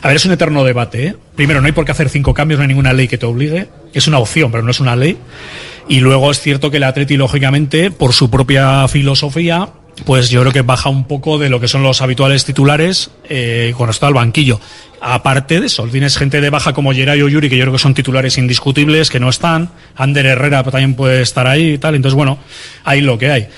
A 0.00 0.08
ver, 0.08 0.16
es 0.16 0.24
un 0.24 0.32
eterno 0.32 0.64
debate, 0.64 1.06
¿eh? 1.08 1.16
Primero, 1.34 1.60
no 1.60 1.66
hay 1.66 1.72
por 1.72 1.84
qué 1.84 1.92
hacer 1.92 2.08
cinco 2.08 2.32
cambios, 2.32 2.58
no 2.58 2.62
hay 2.62 2.68
ninguna 2.68 2.92
ley 2.92 3.08
que 3.08 3.18
te 3.18 3.26
obligue, 3.26 3.68
es 3.92 4.06
una 4.06 4.18
opción, 4.18 4.50
pero 4.50 4.62
no 4.62 4.70
es 4.70 4.80
una 4.80 4.94
ley. 4.96 5.16
Y 5.88 5.98
luego 6.00 6.30
es 6.30 6.40
cierto 6.40 6.70
que 6.70 6.76
el 6.76 6.84
Atleti, 6.84 7.16
lógicamente, 7.16 7.90
por 7.90 8.12
su 8.12 8.30
propia 8.30 8.86
filosofía, 8.86 9.68
pues 10.04 10.30
yo 10.30 10.40
creo 10.40 10.52
que 10.52 10.62
baja 10.62 10.88
un 10.88 11.04
poco 11.04 11.38
de 11.38 11.48
lo 11.48 11.60
que 11.60 11.68
son 11.68 11.82
los 11.82 12.02
habituales 12.02 12.44
titulares 12.44 13.10
eh, 13.28 13.74
con 13.76 13.86
respecto 13.86 14.06
al 14.06 14.14
banquillo. 14.14 14.60
Aparte 15.00 15.60
de 15.60 15.66
eso, 15.66 15.84
tienes 15.88 16.16
gente 16.16 16.40
de 16.40 16.48
baja 16.48 16.72
como 16.72 16.92
Geray 16.92 17.20
o 17.22 17.28
Yuri, 17.28 17.48
que 17.48 17.56
yo 17.56 17.64
creo 17.64 17.72
que 17.72 17.78
son 17.78 17.94
titulares 17.94 18.38
indiscutibles, 18.38 19.10
que 19.10 19.20
no 19.20 19.28
están. 19.28 19.70
Ander 19.96 20.26
Herrera 20.26 20.62
también 20.62 20.94
puede 20.94 21.22
estar 21.22 21.46
ahí 21.46 21.72
y 21.72 21.78
tal. 21.78 21.96
Entonces, 21.96 22.14
bueno, 22.14 22.38
ahí 22.84 23.00
lo 23.00 23.18
que 23.18 23.30
hay. 23.30 23.48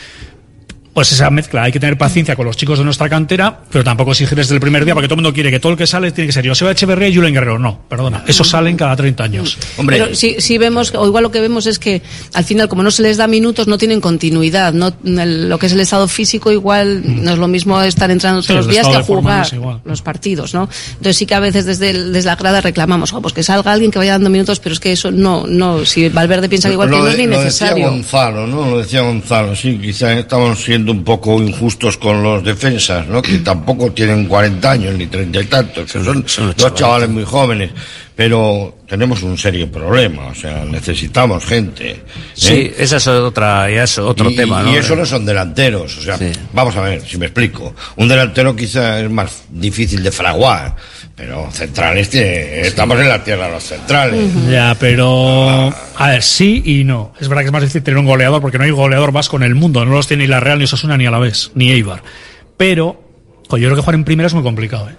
Pues 0.95 1.11
esa 1.11 1.29
mezcla, 1.29 1.65
hay 1.65 1.73
que 1.73 1.81
tener 1.81 1.99
paciencia 1.99 2.37
con 2.37 2.47
los 2.47 2.57
chicos 2.57 2.79
de 2.79 2.85
nuestra 2.85 3.09
cantera, 3.09 3.59
pero 3.69 3.83
tampoco 3.83 4.13
exigir 4.13 4.39
desde 4.39 4.55
el 4.55 4.61
primer 4.61 4.85
día, 4.85 4.95
porque 4.95 5.09
todo 5.09 5.15
el 5.17 5.23
mundo 5.23 5.35
quiere 5.35 5.51
que 5.51 5.59
todo 5.59 5.73
el 5.73 5.79
que 5.79 5.89
sale 5.89 6.13
tiene 6.13 6.29
que 6.29 6.33
ser 6.33 6.47
Joseba 6.47 6.71
Echeverría 6.71 7.09
y 7.09 7.17
Julen 7.17 7.35
Guerrero. 7.35 7.59
No, 7.59 7.81
perdona, 7.89 8.23
esos 8.29 8.49
salen 8.49 8.77
cada 8.77 8.95
30 8.95 9.25
años. 9.25 9.59
Pero 9.87 10.15
sí, 10.15 10.37
sí 10.39 10.57
vemos, 10.57 10.95
o 10.95 11.05
igual 11.05 11.25
lo 11.25 11.33
que 11.33 11.41
vemos 11.41 11.67
es 11.67 11.81
que 11.81 12.01
al 12.33 12.45
final, 12.45 12.69
como 12.69 12.85
no 12.85 12.93
se 12.93 13.03
les 13.03 13.17
da 13.17 13.27
minutos, 13.27 13.67
no 13.67 13.77
tienen 13.77 14.01
continuidad. 14.01 14.73
No, 14.73 14.93
el- 15.05 15.49
lo 15.49 15.59
que 15.59 15.67
es 15.67 15.73
el 15.73 15.81
estado 15.81 16.07
físico, 16.07 16.53
igual 16.53 17.03
no 17.25 17.33
es 17.33 17.39
lo 17.39 17.49
mismo 17.49 17.83
estar 17.83 18.09
entrando 18.13 18.41
Sí, 18.43 18.49
todos 18.49 18.67
los 18.67 18.73
días 18.73 18.87
que 18.87 18.93
no 18.95 19.03
jugar 19.05 19.49
los 19.85 20.01
partidos, 20.01 20.55
¿no? 20.55 20.69
Entonces 20.91 21.17
sí 21.17 21.27
que 21.27 21.35
a 21.35 21.41
veces 21.41 21.65
desde, 21.67 21.91
el- 21.91 22.13
desde 22.13 22.27
la 22.29 22.37
grada 22.37 22.61
reclamamos, 22.61 23.13
"Oh, 23.13 23.21
pues 23.21 23.35
que 23.35 23.43
salga 23.43 23.73
alguien 23.73 23.91
que 23.91 23.99
vaya 23.99 24.13
dando 24.13 24.31
minutos, 24.31 24.61
pero 24.61 24.73
es 24.75 24.79
que 24.79 24.93
eso 24.93 25.11
no, 25.11 25.45
no, 25.49 25.85
si 25.85 26.09
Valverde 26.09 26.49
piensa 26.49 26.69
que 26.69 26.75
igual 26.75 26.89
que 26.91 26.97
no 26.99 27.09
es 27.09 27.19
ni 27.19 27.27
lo 27.27 27.39
necesario. 27.43 27.75
decía 27.77 27.91
Gonzalo, 27.91 28.47
¿no? 28.47 28.71
Lo 28.71 28.79
decía 28.79 29.01
Gonzalo, 29.01 29.57
sí, 29.57 29.77
quizá 29.83 30.13
estamos 30.13 30.63
siendo 30.63 30.84
un 30.93 31.05
poco 31.05 31.41
injustos 31.41 31.97
con 31.97 32.23
los 32.23 32.45
defensas, 32.45 33.07
¿no? 33.07 33.23
Que 33.23 33.39
tampoco 33.39 33.93
tienen 33.93 34.27
40 34.27 34.71
años 34.71 34.95
ni 34.95 35.07
30 35.07 35.41
y 35.41 35.45
tantos, 35.47 35.93
que 35.93 36.05
son, 36.05 36.25
dos 36.57 36.75
chavales 36.75 37.09
muy 37.09 37.25
jóvenes, 37.25 37.71
pero 38.15 38.79
tenemos 38.89 39.23
un 39.23 39.37
serio 39.37 39.71
problema, 39.71 40.27
o 40.27 40.35
sea, 40.35 40.65
necesitamos 40.65 41.45
gente. 41.45 41.91
¿eh? 41.91 42.03
Sí, 42.35 42.73
esa 42.79 42.97
es 42.97 43.07
otra, 43.09 43.71
ya 43.71 43.85
es 43.85 43.99
otro 43.99 44.31
y, 44.31 44.37
tema, 44.37 44.63
¿no? 44.63 44.73
Y 44.73 44.77
eso 44.77 44.95
no 44.95 45.05
son 45.05 45.25
delanteros, 45.25 45.99
o 45.99 46.03
sea, 46.03 46.19
vamos 46.53 46.77
a 46.77 46.81
ver, 46.81 47.03
si 47.07 47.19
me 47.19 47.27
explico. 47.27 47.75
Un 47.97 48.09
delantero 48.09 48.55
quizá 48.55 49.01
es 49.01 49.11
más 49.11 49.45
difícil 49.51 50.03
de 50.03 50.13
fraguar, 50.13 50.77
pero 51.17 51.49
centrales, 51.53 52.11
tiene- 52.11 52.63
estamos 52.63 52.99
en 53.01 53.09
la 53.09 53.23
tierra 53.23 53.47
de 53.47 53.53
los 53.53 53.63
centrales. 53.63 54.31
Ya, 54.51 54.77
pero. 54.79 55.73
A 55.97 56.09
ver, 56.09 56.23
sí 56.23 56.63
y 56.65 56.85
no. 56.85 57.13
Es 57.21 57.29
verdad 57.29 57.43
que 57.43 57.47
es 57.47 57.53
más 57.53 57.63
difícil 57.63 57.83
tener 57.83 57.99
un 57.99 58.07
goleador 58.07 58.41
porque 58.41 58.59
no 58.59 58.65
hay 58.65 58.71
goleador 58.71 59.13
vasco 59.13 59.37
en 59.37 59.45
el 59.45 59.55
mundo. 59.55 59.85
No 59.85 59.93
los 59.93 60.07
tiene 60.09 60.25
ni 60.25 60.29
la 60.29 60.41
Real, 60.41 60.59
ni 60.59 60.65
Osasuna, 60.65 60.97
ni 60.97 61.07
a 61.07 61.11
la 61.11 61.19
vez, 61.19 61.51
ni 61.55 61.71
Eibar. 61.71 62.03
Pero, 62.57 63.03
yo 63.51 63.57
creo 63.59 63.75
que 63.77 63.81
jugar 63.83 63.95
en 63.95 64.05
primera 64.05 64.27
es 64.27 64.35
muy 64.35 64.43
complicado, 64.43 64.89
¿eh? 64.91 64.95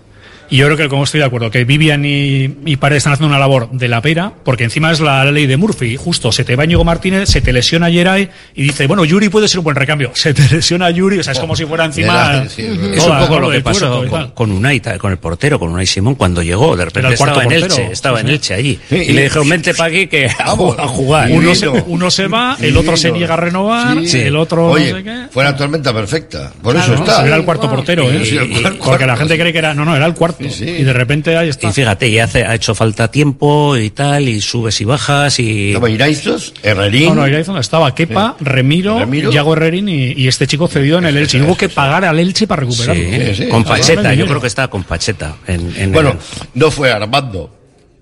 Y 0.49 0.57
yo 0.57 0.65
creo 0.65 0.77
que, 0.77 0.87
como 0.89 1.03
estoy 1.03 1.19
de 1.19 1.25
acuerdo, 1.25 1.49
que 1.51 1.63
Vivian 1.65 2.05
y, 2.05 2.55
y 2.65 2.75
Paredes 2.77 3.01
están 3.01 3.13
haciendo 3.13 3.29
una 3.29 3.39
labor 3.39 3.69
de 3.71 3.87
la 3.87 4.01
pera, 4.01 4.31
porque 4.43 4.63
encima 4.63 4.91
es 4.91 4.99
la 4.99 5.25
ley 5.31 5.45
de 5.47 5.57
Murphy. 5.57 5.95
Justo, 5.97 6.31
se 6.31 6.43
te 6.43 6.55
va 6.55 6.65
Íñigo 6.65 6.83
Martínez, 6.83 7.29
se 7.29 7.41
te 7.41 7.51
lesiona 7.53 7.89
Yeray 7.89 8.29
y 8.55 8.63
dice, 8.63 8.87
bueno, 8.87 9.05
Yuri 9.05 9.29
puede 9.29 9.47
ser 9.47 9.59
un 9.59 9.63
buen 9.65 9.75
recambio. 9.75 10.11
Se 10.15 10.33
te 10.33 10.47
lesiona 10.55 10.89
Yuri, 10.89 11.19
o 11.19 11.23
sea, 11.23 11.33
es 11.33 11.39
como 11.39 11.55
si 11.55 11.65
fuera 11.65 11.85
encima. 11.85 12.43
Es 12.47 13.03
un 13.05 13.17
poco 13.19 13.39
lo 13.39 13.49
que 13.51 13.61
pasó 13.61 14.05
con, 14.07 14.31
con 14.31 14.51
Unai, 14.51 14.81
con 14.97 15.11
el 15.11 15.17
portero, 15.17 15.59
con 15.59 15.69
Unai 15.69 15.85
Simón, 15.85 16.15
cuando 16.15 16.41
llegó. 16.41 16.75
De 16.75 16.85
repente 16.85 17.13
estaba 17.13 17.31
en 17.43 17.49
portero. 17.49 17.65
Elche, 17.65 17.91
estaba 17.91 18.21
en 18.21 18.27
sí. 18.27 18.33
Elche 18.33 18.53
allí. 18.53 18.79
Sí, 18.89 18.95
y 18.95 19.01
y- 19.01 19.13
le 19.13 19.23
dijeron, 19.23 19.49
vente 19.49 19.73
para 19.73 19.89
aquí 19.89 20.07
que 20.07 20.25
a, 20.39 20.55
ju- 20.55 20.75
a 20.77 20.87
jugar. 20.87 21.29
Uno 21.31 21.53
se, 21.55 21.67
uno 21.69 22.09
se 22.11 22.27
va, 22.27 22.57
el 22.59 22.75
otro 22.77 22.97
se 22.97 23.11
niega 23.11 23.33
a 23.33 23.37
renovar, 23.37 23.97
Sí. 24.05 24.19
el 24.19 24.35
otro 24.35 24.67
Oye, 24.67 24.91
no 24.91 24.97
sé 24.97 25.03
qué. 25.03 25.25
fue 25.31 25.43
la 25.43 25.55
tormenta 25.55 25.93
perfecta, 25.93 26.51
por 26.61 26.73
Claro, 26.73 26.93
eso 26.93 27.03
está. 27.03 27.25
Era 27.25 27.35
el 27.35 27.43
cuarto 27.45 27.69
portero, 27.69 28.09
¿eh? 28.11 28.25
Sí, 28.25 28.37
el 28.37 28.49
cuarto. 28.49 28.79
Porque 28.83 29.05
la 29.05 29.17
gente 29.17 29.37
cree 29.37 29.51
que 29.51 29.59
era. 29.59 29.73
No, 29.73 29.85
no, 29.85 29.95
era 29.95 30.05
el 30.05 30.13
cuarto. 30.13 30.34
Y 30.39 30.83
de 30.83 30.93
repente 30.93 31.35
ahí 31.37 31.49
está. 31.49 31.67
Y 31.69 31.71
fíjate, 31.71 32.11
ya 32.11 32.25
hace, 32.25 32.43
ha 32.45 32.55
hecho 32.55 32.75
falta 32.75 33.09
tiempo 33.09 33.77
y 33.77 33.89
tal, 33.89 34.27
y 34.27 34.41
subes 34.41 34.79
y 34.81 34.85
bajas 34.85 35.39
y... 35.39 35.69
Estaba 35.69 35.89
Iraizos, 35.89 36.53
Herrerín. 36.63 37.09
No, 37.09 37.15
no, 37.15 37.27
Iraizón 37.27 37.57
estaba 37.57 37.93
Kepa, 37.95 38.35
Remiro, 38.39 38.99
Remiro. 38.99 39.31
Yago 39.31 39.53
Herrerín 39.53 39.89
y, 39.89 40.11
y 40.13 40.27
este 40.27 40.47
chico 40.47 40.67
cedido 40.67 40.97
en 40.99 41.05
el 41.05 41.17
Elche. 41.17 41.37
Y 41.37 41.41
hubo 41.41 41.55
que 41.57 41.69
pagar 41.69 42.05
al 42.05 42.19
Elche 42.19 42.47
para 42.47 42.61
recuperarlo. 42.61 43.35
Sí, 43.35 43.47
con 43.47 43.63
Pacheta, 43.63 44.13
yo 44.13 44.25
creo 44.27 44.41
que 44.41 44.47
estaba 44.47 44.69
con 44.69 44.83
Pacheta. 44.83 45.35
En, 45.47 45.73
en 45.77 45.91
Bueno, 45.91 46.11
el- 46.11 46.17
no 46.59 46.71
fue 46.71 46.91
Armando. 46.91 47.49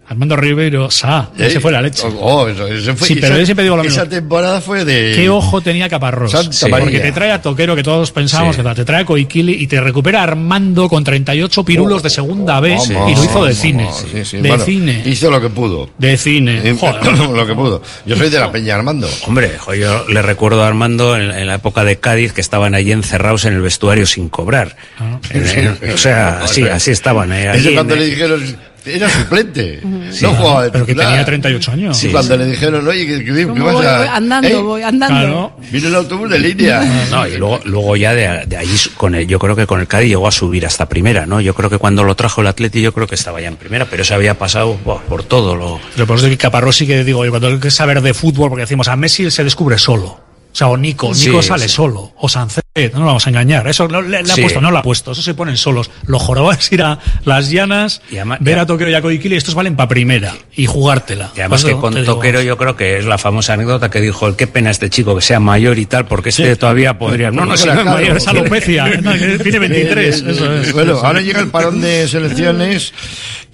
Armando 0.06 0.36
Ribeiro, 0.36 0.92
Sa, 0.92 1.30
¿Eh? 1.40 1.48
ese 1.48 1.60
fue 1.62 1.72
la 1.72 1.82
leche. 1.82 2.04
Oh, 2.20 2.48
eso, 2.48 2.68
ese 2.68 2.94
fue- 2.94 3.08
Sí, 3.08 3.16
pero 3.16 3.28
esa- 3.28 3.38
yo 3.40 3.46
siempre 3.46 3.64
digo 3.64 3.78
lo 3.78 3.84
mismo. 3.84 4.02
Esa 4.02 4.10
temporada 4.10 4.60
fue 4.62 4.84
de. 4.84 5.14
¿Qué 5.16 5.30
ojo 5.30 5.62
tenía 5.62 5.88
Caparrós? 5.88 6.32
Santa 6.32 6.52
Sí, 6.52 6.70
María. 6.70 6.86
Porque 6.86 7.00
te 7.00 7.12
trae 7.14 7.32
a 7.32 7.42
Toquero, 7.42 7.76
que 7.76 7.84
todos 7.84 8.12
pensábamos 8.12 8.56
Sí. 8.56 8.60
que 8.62 8.64
tal, 8.66 8.76
te 8.76 8.84
trae 8.86 9.02
a 9.04 9.06
Coiquili 9.06 9.54
y 9.54 9.66
te 9.68 9.80
recupera 9.80 10.22
Armando 10.22 10.90
con 10.90 11.04
38 11.04 11.64
pirulos 11.64 12.04
de 12.04 12.10
segunda 12.10 12.60
Vamos, 12.60 12.90
y 12.90 12.94
lo 12.94 13.10
hizo 13.12 13.24
de 13.24 13.28
vamos, 13.54 13.56
cine. 13.56 13.90
sí, 14.12 14.26
sí. 14.26 14.38
De 14.38 14.50
Bueno, 14.50 14.66
cine. 14.66 15.02
Hizo 15.06 15.32
lo 15.32 15.40
que 15.42 15.50
pudo. 15.50 15.90
De 15.98 16.18
cine. 16.18 16.76
Joder. 16.80 17.20
lo 17.34 17.48
que 17.48 17.56
pudo. 17.56 17.82
Yo 18.06 18.16
soy 18.18 18.30
de 18.30 18.40
la 18.40 18.52
Peña 18.52 18.76
Armando. 18.76 19.10
Hombre, 19.26 19.54
yo 19.80 20.06
le 20.10 20.22
recuerdo 20.22 20.64
a 20.64 20.68
Armando 20.68 21.16
en, 21.16 21.32
en 21.32 21.48
la 21.48 21.56
época 21.56 21.84
de 21.86 21.98
Cádiz 21.98 22.34
que 22.34 22.42
estaban 22.42 22.76
allí 22.76 22.92
encerrados 22.92 23.46
en 23.46 23.54
el 23.54 23.62
vestuario 23.62 24.06
sin 24.06 24.28
cobrar. 24.30 24.76
En- 25.32 25.78
en- 25.82 25.94
o 25.94 25.98
sea, 25.98 26.42
así, 26.44 26.64
así 26.64 26.92
estaban. 26.92 27.32
eh, 27.32 27.48
allí 27.48 27.60
Ese 27.60 27.70
en- 27.70 27.74
cuando 27.76 27.96
le 27.96 28.06
dijeron. 28.06 28.73
Era 28.86 29.10
suplente. 29.10 29.82
Sí, 30.12 30.24
no 30.26 30.34
jugaba 30.36 30.64
de 30.64 30.72
pero 30.72 30.86
que 30.86 30.94
tenía 30.94 31.24
38 31.24 31.72
años. 31.72 31.98
Sí, 31.98 32.10
cuando 32.10 32.36
le 32.38 32.46
dijeron, 32.48 32.88
oye, 32.88 33.06
¿qué, 33.08 33.24
qué, 33.24 33.34
qué 33.34 33.48
¿Cómo 33.48 33.64
vas 33.66 33.74
voy? 33.76 33.86
a- 33.86 34.16
andando, 34.16 34.48
¿Eh? 34.50 34.56
voy 34.62 34.82
andando. 34.82 35.16
Claro. 35.20 35.54
Vino 35.72 35.88
el 35.88 35.96
autobús 35.96 36.30
de 36.30 36.40
línea. 36.40 37.08
No, 37.10 37.28
y 37.28 37.38
luego, 37.38 37.60
luego 37.66 37.96
ya 37.96 38.14
de, 38.14 38.46
de 38.46 38.58
allí, 38.58 38.78
su- 38.78 38.94
con 38.96 39.16
el, 39.16 39.26
yo 39.28 39.40
creo 39.40 39.56
que 39.56 39.66
con 39.66 39.80
el 39.80 39.88
Cádiz 39.88 40.10
llegó 40.10 40.28
a 40.28 40.32
subir 40.32 40.66
hasta 40.66 40.88
primera, 40.90 41.26
¿no? 41.26 41.40
Yo 41.42 41.54
creo 41.56 41.70
que 41.70 41.78
cuando 41.78 42.04
lo 42.04 42.16
trajo 42.16 42.42
el 42.42 42.48
Atleti, 42.48 42.82
yo 42.82 42.94
creo 42.94 43.08
que 43.08 43.16
estaba 43.16 43.40
ya 43.42 43.48
en 43.48 43.56
primera, 43.56 43.86
pero 43.90 44.04
se 44.04 44.14
había 44.14 44.38
pasado 44.38 44.76
por 44.76 45.24
todo 45.24 45.56
lo. 45.56 45.80
Pero 45.96 46.06
por 46.08 46.18
eso 46.18 46.28
que 46.28 46.38
Caparrós 46.38 46.76
sí 46.76 46.86
que 46.88 47.04
digo, 47.04 47.24
yo 47.26 47.32
cuando 47.32 47.48
hay 47.48 47.60
que 47.60 47.72
saber 47.72 48.02
de 48.02 48.14
fútbol, 48.14 48.50
porque 48.50 48.62
decimos 48.64 48.88
a 48.88 48.96
Messi 48.96 49.30
se 49.32 49.44
descubre 49.44 49.78
solo. 49.78 50.20
O 50.54 50.56
sea, 50.56 50.68
o 50.68 50.78
Nico, 50.78 51.14
Sí, 51.16 51.28
Nico 51.30 51.42
sale 51.42 51.68
sí. 51.68 51.74
solo. 51.76 52.14
O 52.20 52.30
Sancet. 52.30 52.64
No 52.94 53.00
nos 53.00 53.06
vamos 53.08 53.26
a 53.28 53.30
engañar. 53.30 53.68
Eso 53.68 53.88
no, 53.88 54.02
le, 54.02 54.22
le 54.24 54.32
ha 54.32 54.36
puesto, 54.36 54.62
no 54.62 54.70
lo 54.72 54.78
ha 54.78 54.82
puesto. 54.84 55.12
Eso 55.12 55.22
se 55.24 55.34
ponen 55.34 55.58
solos. 55.58 55.90
Los 56.06 56.22
jorobas 56.22 56.72
ir 56.72 56.82
a 56.84 57.00
las 57.26 57.50
llanas, 57.50 58.02
ver 58.40 58.60
a 58.60 58.66
Toquero 58.66 58.90
y 58.90 58.94
a 58.96 59.02
Koikili, 59.02 59.36
estos 59.36 59.54
valen 59.56 59.76
para 59.76 59.88
primera 59.90 60.34
y 60.56 60.66
jugártela. 60.68 61.32
Y 61.36 61.40
además 61.42 61.62
Por 61.64 61.72
que 61.72 61.78
con 61.80 61.94
digo, 61.96 62.06
Toquero 62.16 62.42
yo 62.42 62.58
creo 62.58 62.76
que 62.76 62.98
es 63.00 63.06
la 63.06 63.18
famosa 63.18 63.54
anécdota 63.54 63.90
que 63.90 64.00
dijo, 64.02 64.28
el 64.28 64.36
qué 64.36 64.48
pena 64.48 64.70
este 64.72 64.90
chico 64.90 65.16
que 65.16 65.22
sea 65.22 65.40
mayor 65.40 65.78
y 65.80 65.86
tal, 65.88 66.06
porque 66.08 66.30
este 66.30 66.54
Sí. 66.54 66.60
todavía 66.60 66.98
podría... 66.98 67.32
No, 67.32 67.46
no, 67.46 67.58
si 67.58 67.66
no 67.68 67.74
es 67.74 67.80
Claro. 67.82 67.98
mayor, 67.98 68.18
es 68.18 68.28
alopecia. 68.28 68.86
tiene 69.44 69.60
23, 69.60 70.22
eso 70.22 70.54
es. 70.56 70.74
Bueno, 70.74 71.00
ahora 71.04 71.22
llega 71.22 71.40
el 71.42 71.50
parón 71.50 71.82
de 71.82 72.08
selecciones 72.08 72.94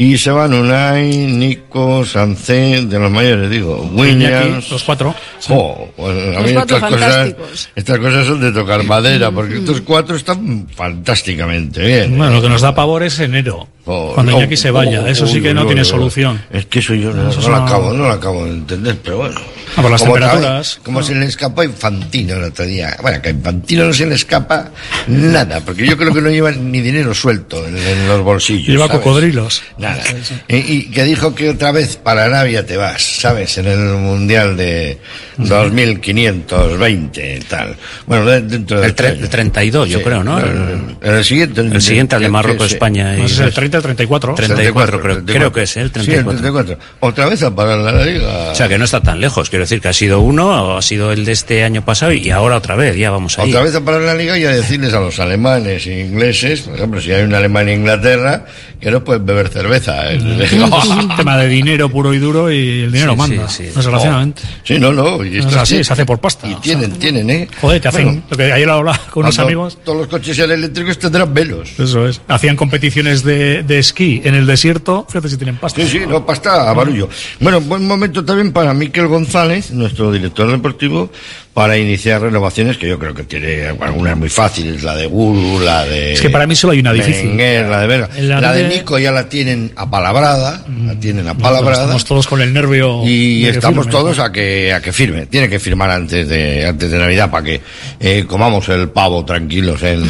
y 0.01 0.17
se 0.17 0.31
van 0.31 0.53
Unai, 0.53 1.09
Nico, 1.11 2.05
Sancé, 2.05 2.85
de 2.85 2.97
los 2.99 3.11
mayores, 3.11 3.49
digo, 3.49 3.81
Williams. 3.93 4.71
Los 4.71 4.81
cuatro. 4.85 5.13
Pues 5.45 5.49
a 5.51 6.39
Los 6.39 6.45
mí 6.45 6.53
cuatro 6.53 6.77
estas 6.77 6.89
cosas, 6.89 7.11
fantásticos. 7.15 7.69
estas 7.75 7.99
cosas 7.99 8.25
son 8.27 8.39
de 8.39 8.51
tocar 8.53 8.81
madera, 8.85 9.29
porque 9.29 9.57
estos 9.57 9.81
cuatro 9.81 10.15
están 10.15 10.67
fantásticamente 10.73 11.85
bien. 11.85 12.17
Bueno, 12.17 12.35
lo 12.35 12.41
que 12.41 12.47
nos 12.47 12.61
da 12.61 12.73
pavor 12.73 13.03
es 13.03 13.19
enero. 13.19 13.67
Oh, 13.85 14.13
cuando 14.13 14.31
no, 14.31 14.37
Iñaki 14.37 14.55
se 14.55 14.71
vaya. 14.71 15.01
oh, 15.01 15.07
eso 15.07 15.27
sí 15.27 15.37
uy, 15.37 15.41
que 15.43 15.53
no 15.53 15.61
uy, 15.61 15.67
tiene 15.67 15.81
uy, 15.81 15.87
solución. 15.87 16.41
Es 16.49 16.65
que 16.67 16.79
eso 16.79 16.93
yo 16.93 17.11
no, 17.11 17.23
lo 17.33 17.55
acabo, 17.57 17.91
no 17.91 18.03
lo 18.03 18.11
acabo 18.11 18.45
de 18.45 18.51
entender, 18.51 18.97
pero 19.03 19.17
bueno. 19.17 19.41
Ah, 19.79 19.81
por 19.81 19.91
las 19.91 20.01
Como 20.01 20.13
temperaturas. 20.13 20.73
tal- 20.75 20.83
como 20.83 21.03
se 21.03 21.15
le 21.15 21.25
escapó 21.25 21.61
a 21.61 21.65
Infantino 21.65 22.35
el 22.35 22.43
otro 22.43 22.65
día. 22.65 22.95
Bueno, 23.01 23.21
que 23.21 23.29
a 23.29 23.31
Infantino 23.31 23.85
no 23.85 23.93
se 23.93 24.05
le 24.05 24.15
escapa 24.15 24.69
nada, 25.07 25.61
porque 25.61 25.85
yo 25.87 25.97
creo 25.97 26.13
que 26.13 26.21
no 26.21 26.29
lleva 26.29 26.51
ni 26.51 26.81
dinero 26.81 27.13
suelto 27.13 27.65
en, 27.67 27.77
en 27.77 28.07
los 28.07 28.21
bolsillos. 28.21 28.67
Lleva 28.67 28.87
¿sabes? 28.87 29.01
cocodrilos. 29.01 29.63
Nada. 29.77 30.01
Y, 30.47 30.55
y 30.57 30.91
que 30.91 31.03
dijo 31.03 31.33
que 31.33 31.49
otra 31.49 31.71
vez 31.71 31.95
para 31.97 32.25
Arabia 32.25 32.65
te 32.65 32.77
vas, 32.77 33.01
¿sabes? 33.21 33.57
En 33.57 33.67
el 33.67 33.79
Mundial 33.79 34.57
de 34.57 34.99
2520 35.37 37.39
tal. 37.47 37.75
Bueno, 38.05 38.25
de- 38.25 38.41
dentro 38.41 38.79
del 38.81 38.89
El, 38.89 38.95
tre- 38.95 39.19
el 39.19 39.29
32, 39.29 39.89
yo 39.89 39.97
Sí, 39.99 40.03
creo, 40.03 40.23
¿no? 40.23 40.39
El, 40.39 40.97
el 41.01 41.23
siguiente. 41.23 41.61
El 41.61 41.81
siguiente, 41.81 42.15
el 42.15 42.23
de 42.23 42.29
Marruecos, 42.29 42.71
España. 42.71 43.15
y- 43.17 43.21
No 43.21 43.27
sé, 43.27 43.33
es 43.35 43.39
el 43.41 43.53
30 43.53 43.77
el 43.77 43.83
34. 43.83 44.33
34, 44.35 45.01
creo, 45.01 45.25
creo 45.25 45.51
que 45.51 45.63
es 45.63 45.77
el 45.77 45.91
Sí, 45.93 46.11
el 46.11 46.23
34. 46.25 46.41
34. 46.41 46.77
Otra 47.01 47.25
vez 47.27 47.43
a 47.43 47.53
parar 47.55 47.77
la 47.79 48.03
liga. 48.05 48.51
O 48.51 48.55
sea, 48.55 48.67
que 48.67 48.77
no 48.77 48.85
está 48.85 49.01
tan 49.01 49.19
lejos. 49.21 49.49
Quiero 49.49 49.63
decir 49.63 49.68
que 49.79 49.87
ha 49.87 49.93
sido 49.93 50.21
uno, 50.21 50.77
ha 50.77 50.81
sido 50.81 51.11
el 51.11 51.25
de 51.25 51.33
este 51.33 51.63
año 51.63 51.85
pasado 51.85 52.11
y 52.11 52.29
ahora 52.31 52.57
otra 52.57 52.75
vez, 52.75 52.95
ya 52.95 53.11
vamos 53.11 53.37
ahí. 53.37 53.49
Otra 53.49 53.61
vez 53.61 53.75
a 53.75 53.81
parar 53.85 54.01
la 54.01 54.15
liga 54.15 54.37
y 54.37 54.45
a 54.45 54.49
decirles 54.49 54.93
a 54.93 54.99
los 54.99 55.19
alemanes 55.19 55.85
e 55.85 55.99
ingleses, 55.99 56.61
por 56.61 56.75
ejemplo, 56.75 56.99
si 56.99 57.11
hay 57.11 57.23
un 57.23 57.33
alemán 57.33 57.69
en 57.69 57.81
Inglaterra, 57.81 58.45
que 58.79 58.91
no 58.91 59.03
pueden 59.03 59.25
beber 59.25 59.49
cerveza. 59.49 60.11
¿eh? 60.11 60.19
Es 60.41 60.53
un 60.53 61.09
tema 61.17 61.37
de 61.37 61.47
dinero 61.47 61.89
puro 61.89 62.13
y 62.13 62.19
duro 62.19 62.51
y 62.51 62.81
el 62.83 62.91
dinero 62.91 63.11
Sí, 63.13 63.17
manda, 63.17 63.49
sí, 63.49 63.63
sí. 63.67 63.71
desgraciadamente. 63.75 64.41
Sí, 64.63 64.79
no, 64.79 64.91
no. 64.93 65.23
Y 65.23 65.37
Es 65.39 65.45
así, 65.55 65.83
se 65.83 65.93
hace 65.93 66.05
por 66.05 66.19
pasta. 66.19 66.47
Y 66.47 66.55
tienen, 66.55 66.91
tienen, 66.93 67.29
¿eh? 67.29 67.47
Joder, 67.61 67.81
te 67.81 67.87
hacen, 67.89 68.05
Bueno, 68.05 68.23
lo 68.29 68.37
que 68.37 68.53
ayer 68.53 68.69
hablaba 68.69 68.97
con 69.09 69.23
unos 69.23 69.39
amigos. 69.39 69.77
Todos 69.83 69.97
los 69.99 70.07
coches 70.07 70.37
eléctricos 70.39 70.97
tendrán 70.97 71.33
velos. 71.33 71.71
Eso 71.77 72.07
es. 72.07 72.21
Hacían 72.27 72.55
competiciones 72.55 73.23
de, 73.23 73.63
de 73.63 73.79
esquí 73.79 74.21
en 74.23 74.35
el 74.35 74.45
desierto. 74.45 75.05
Fíjate 75.07 75.29
si 75.29 75.37
tienen 75.37 75.57
pasta. 75.57 75.81
Sí, 75.81 75.87
sí, 75.87 76.01
no, 76.07 76.25
pasta 76.25 76.69
a 76.69 76.73
barullo. 76.73 77.09
Bueno, 77.39 77.61
buen 77.61 77.85
momento 77.87 78.23
también 78.23 78.51
para 78.51 78.73
Miquel 78.73 79.07
González, 79.07 79.71
nuestro 79.71 80.11
director 80.11 80.49
deportivo, 80.51 81.11
para 81.53 81.77
iniciar 81.77 82.21
renovaciones 82.21 82.77
que 82.77 82.87
yo 82.87 82.97
creo 82.99 83.13
que 83.13 83.23
tiene 83.23 83.65
algunas 83.67 84.15
muy 84.15 84.29
fáciles, 84.29 84.81
la 84.83 84.95
de 84.95 85.07
Guru, 85.07 85.59
la 85.59 85.83
de... 85.83 86.13
Es 86.13 86.21
que 86.21 86.29
para 86.29 86.47
mí 86.47 86.55
solo 86.55 86.71
hay 86.73 86.79
una 86.79 86.93
difícil. 86.93 87.35
La 87.35 87.81
de 87.81 87.87
Vega. 87.87 88.09
La 88.21 88.39
La, 88.39 88.53
de 88.53 88.63
de- 88.63 88.69
Nico 88.69 88.97
ya 88.97 89.11
la 89.11 89.27
tienen 89.27 89.71
apalabrada, 89.75 90.63
la 90.85 90.95
tienen 90.95 91.27
apalabrada. 91.27 91.81
Estamos 91.83 92.05
todos 92.05 92.27
con 92.27 92.41
el 92.41 92.53
nervio. 92.53 93.01
Y 93.05 93.45
estamos 93.45 93.85
firme. 93.87 93.91
todos 93.99 94.19
a 94.19 94.31
que 94.31 94.71
a 94.71 94.81
que 94.81 94.93
firme. 94.93 95.25
Tiene 95.25 95.49
que 95.49 95.59
firmar 95.59 95.89
antes 95.91 96.29
de 96.29 96.65
antes 96.65 96.89
de 96.91 96.97
Navidad 96.97 97.29
para 97.29 97.43
que 97.43 97.61
eh, 97.99 98.23
comamos 98.27 98.69
el 98.69 98.89
pavo 98.89 99.25
tranquilos 99.25 99.83
en, 99.83 100.03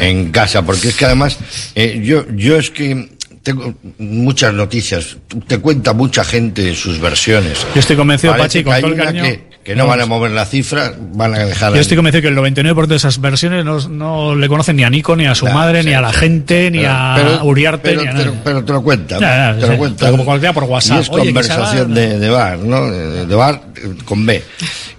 en 0.00 0.30
casa. 0.32 0.62
Porque 0.62 0.88
es 0.88 0.96
que 0.96 1.04
además 1.04 1.38
eh, 1.76 2.00
yo 2.02 2.24
yo 2.34 2.56
es 2.58 2.70
que 2.70 3.10
tengo 3.42 3.72
muchas 3.98 4.52
noticias. 4.52 5.16
Te 5.46 5.58
cuenta 5.58 5.92
mucha 5.92 6.24
gente 6.24 6.74
sus 6.74 6.98
versiones. 7.00 7.58
Yo 7.74 7.80
estoy 7.80 7.96
convencido, 7.96 8.32
Parece 8.36 8.62
Pachi, 8.62 8.64
con 8.64 8.80
todo 8.80 8.86
el 8.88 8.94
una 8.94 9.04
cariño. 9.04 9.22
que, 9.24 9.47
que 9.68 9.76
no 9.76 9.86
van 9.86 10.00
a 10.00 10.06
mover 10.06 10.30
la 10.30 10.46
cifra, 10.46 10.94
van 11.12 11.34
a 11.34 11.40
dejar. 11.44 11.74
Yo 11.74 11.80
estoy 11.80 11.94
convencido 11.96 12.22
que 12.22 12.28
el 12.28 12.36
99% 12.38 12.86
de 12.86 12.96
esas 12.96 13.20
versiones 13.20 13.66
no, 13.66 13.78
no 13.88 14.34
le 14.34 14.48
conocen 14.48 14.76
ni 14.76 14.82
a 14.84 14.88
Nico, 14.88 15.14
ni 15.14 15.26
a 15.26 15.34
su 15.34 15.46
madre, 15.46 15.82
sí, 15.82 15.88
ni 15.88 15.94
a 15.94 16.00
la 16.00 16.10
sí. 16.10 16.20
gente, 16.20 16.70
ni 16.70 16.84
a 16.86 17.12
pero- 17.16 17.44
Uriarte 17.44 17.90
pero, 17.90 18.00
ni 18.02 18.08
a 18.08 18.12
nadie. 18.14 18.30
pero 18.42 18.64
te 18.64 18.72
lo 18.72 18.82
cuentan. 18.82 19.20
Te 19.20 19.66
sí. 19.66 19.70
lo 19.72 19.76
cuentan. 19.76 19.98
Pero 19.98 20.10
como 20.12 20.24
cualquiera 20.24 20.54
por 20.54 20.64
WhatsApp. 20.64 20.96
Y 20.96 21.00
es 21.02 21.08
Oye, 21.10 21.24
conversación 21.26 21.92
de, 21.92 22.18
de 22.18 22.30
bar, 22.30 22.58
¿no? 22.60 22.90
De, 22.90 23.34
bar 23.34 23.60
con 24.06 24.24
B. 24.24 24.42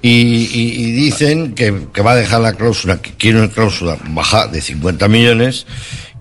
Y, 0.04 0.10
y- 0.10 0.74
y 0.78 0.91
dicen 0.91 1.56
que, 1.56 1.88
que 1.91 2.02
va 2.04 2.12
a 2.12 2.16
dejar 2.16 2.41
la 2.41 2.54
cláusula, 2.54 2.98
que 3.02 3.10
quiere 3.14 3.40
una 3.40 3.50
cláusula 3.50 3.98
baja 4.10 4.46
de 4.48 4.62
50 4.62 5.08
millones 5.08 5.66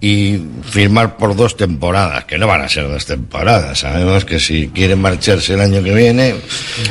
y 0.01 0.41
firmar 0.63 1.17
por 1.17 1.35
dos 1.35 1.57
temporadas, 1.57 2.25
que 2.25 2.39
no 2.39 2.47
van 2.47 2.61
a 2.61 2.69
ser 2.69 2.87
dos 2.89 3.05
temporadas. 3.05 3.81
Sabemos 3.81 4.25
que 4.25 4.39
si 4.39 4.69
quieren 4.69 5.01
marcharse 5.01 5.55
el 5.55 5.61
año 5.61 5.83
que 5.83 5.93
viene. 5.93 6.37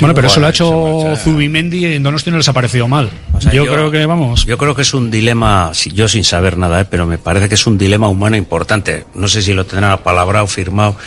Bueno, 0.02 0.14
pero 0.14 0.28
eso 0.28 0.42
lo 0.42 0.48
ha 0.48 0.50
hecho. 0.50 1.14
Zubimendi 1.24 1.86
y 1.86 1.94
en 1.96 2.04
Donosti 2.04 2.32
no 2.32 2.38
les 2.38 2.50
ha 2.50 2.54
parecido 2.54 2.88
mal. 2.90 3.10
O 3.34 3.40
sea, 3.40 3.54
yo, 3.54 3.66
creo 3.66 3.90
que, 3.92 4.06
vamos. 4.06 4.46
Yo 4.46 4.58
creo 4.58 4.76
que 4.76 4.82
es 4.82 4.94
un 4.94 5.10
dilema, 5.10 5.72
si- 5.74 5.92
yo 5.92 6.10
sin 6.10 6.26
saber 6.26 6.58
nada, 6.58 6.82
¿eh? 6.82 6.86
pero 6.90 7.06
me 7.06 7.18
parece 7.18 7.48
que 7.48 7.56
es 7.56 7.66
un 7.66 7.78
dilema 7.78 8.10
humano 8.10 8.36
importante. 8.36 9.06
No 9.16 9.30
sé 9.30 9.42
si 9.42 9.54
lo 9.54 9.66
tendrán 9.66 9.92
apalabrado, 9.92 10.46
firmado, 10.48 10.98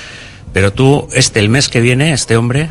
pero 0.54 0.72
tú, 0.72 1.06
este, 1.12 1.38
el 1.40 1.50
mes 1.50 1.68
que 1.68 1.80
viene, 1.82 2.12
este 2.14 2.36
hombre, 2.38 2.70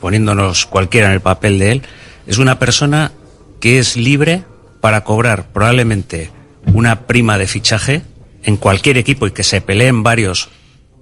poniéndonos 0.00 0.64
cualquiera 0.64 1.08
en 1.08 1.12
el 1.12 1.20
papel 1.20 1.58
de 1.58 1.72
él, 1.72 1.82
es 2.26 2.38
una 2.38 2.58
persona 2.58 3.12
que 3.60 3.78
es 3.78 3.96
libre 3.98 4.44
para 4.80 5.04
cobrar 5.04 5.46
probablemente 5.52 6.30
una 6.72 7.06
prima 7.06 7.36
de 7.38 7.46
fichaje 7.46 8.02
en 8.46 8.56
cualquier 8.56 8.96
equipo 8.96 9.26
y 9.26 9.32
que 9.32 9.42
se 9.42 9.60
peleen 9.60 10.02
varios 10.02 10.48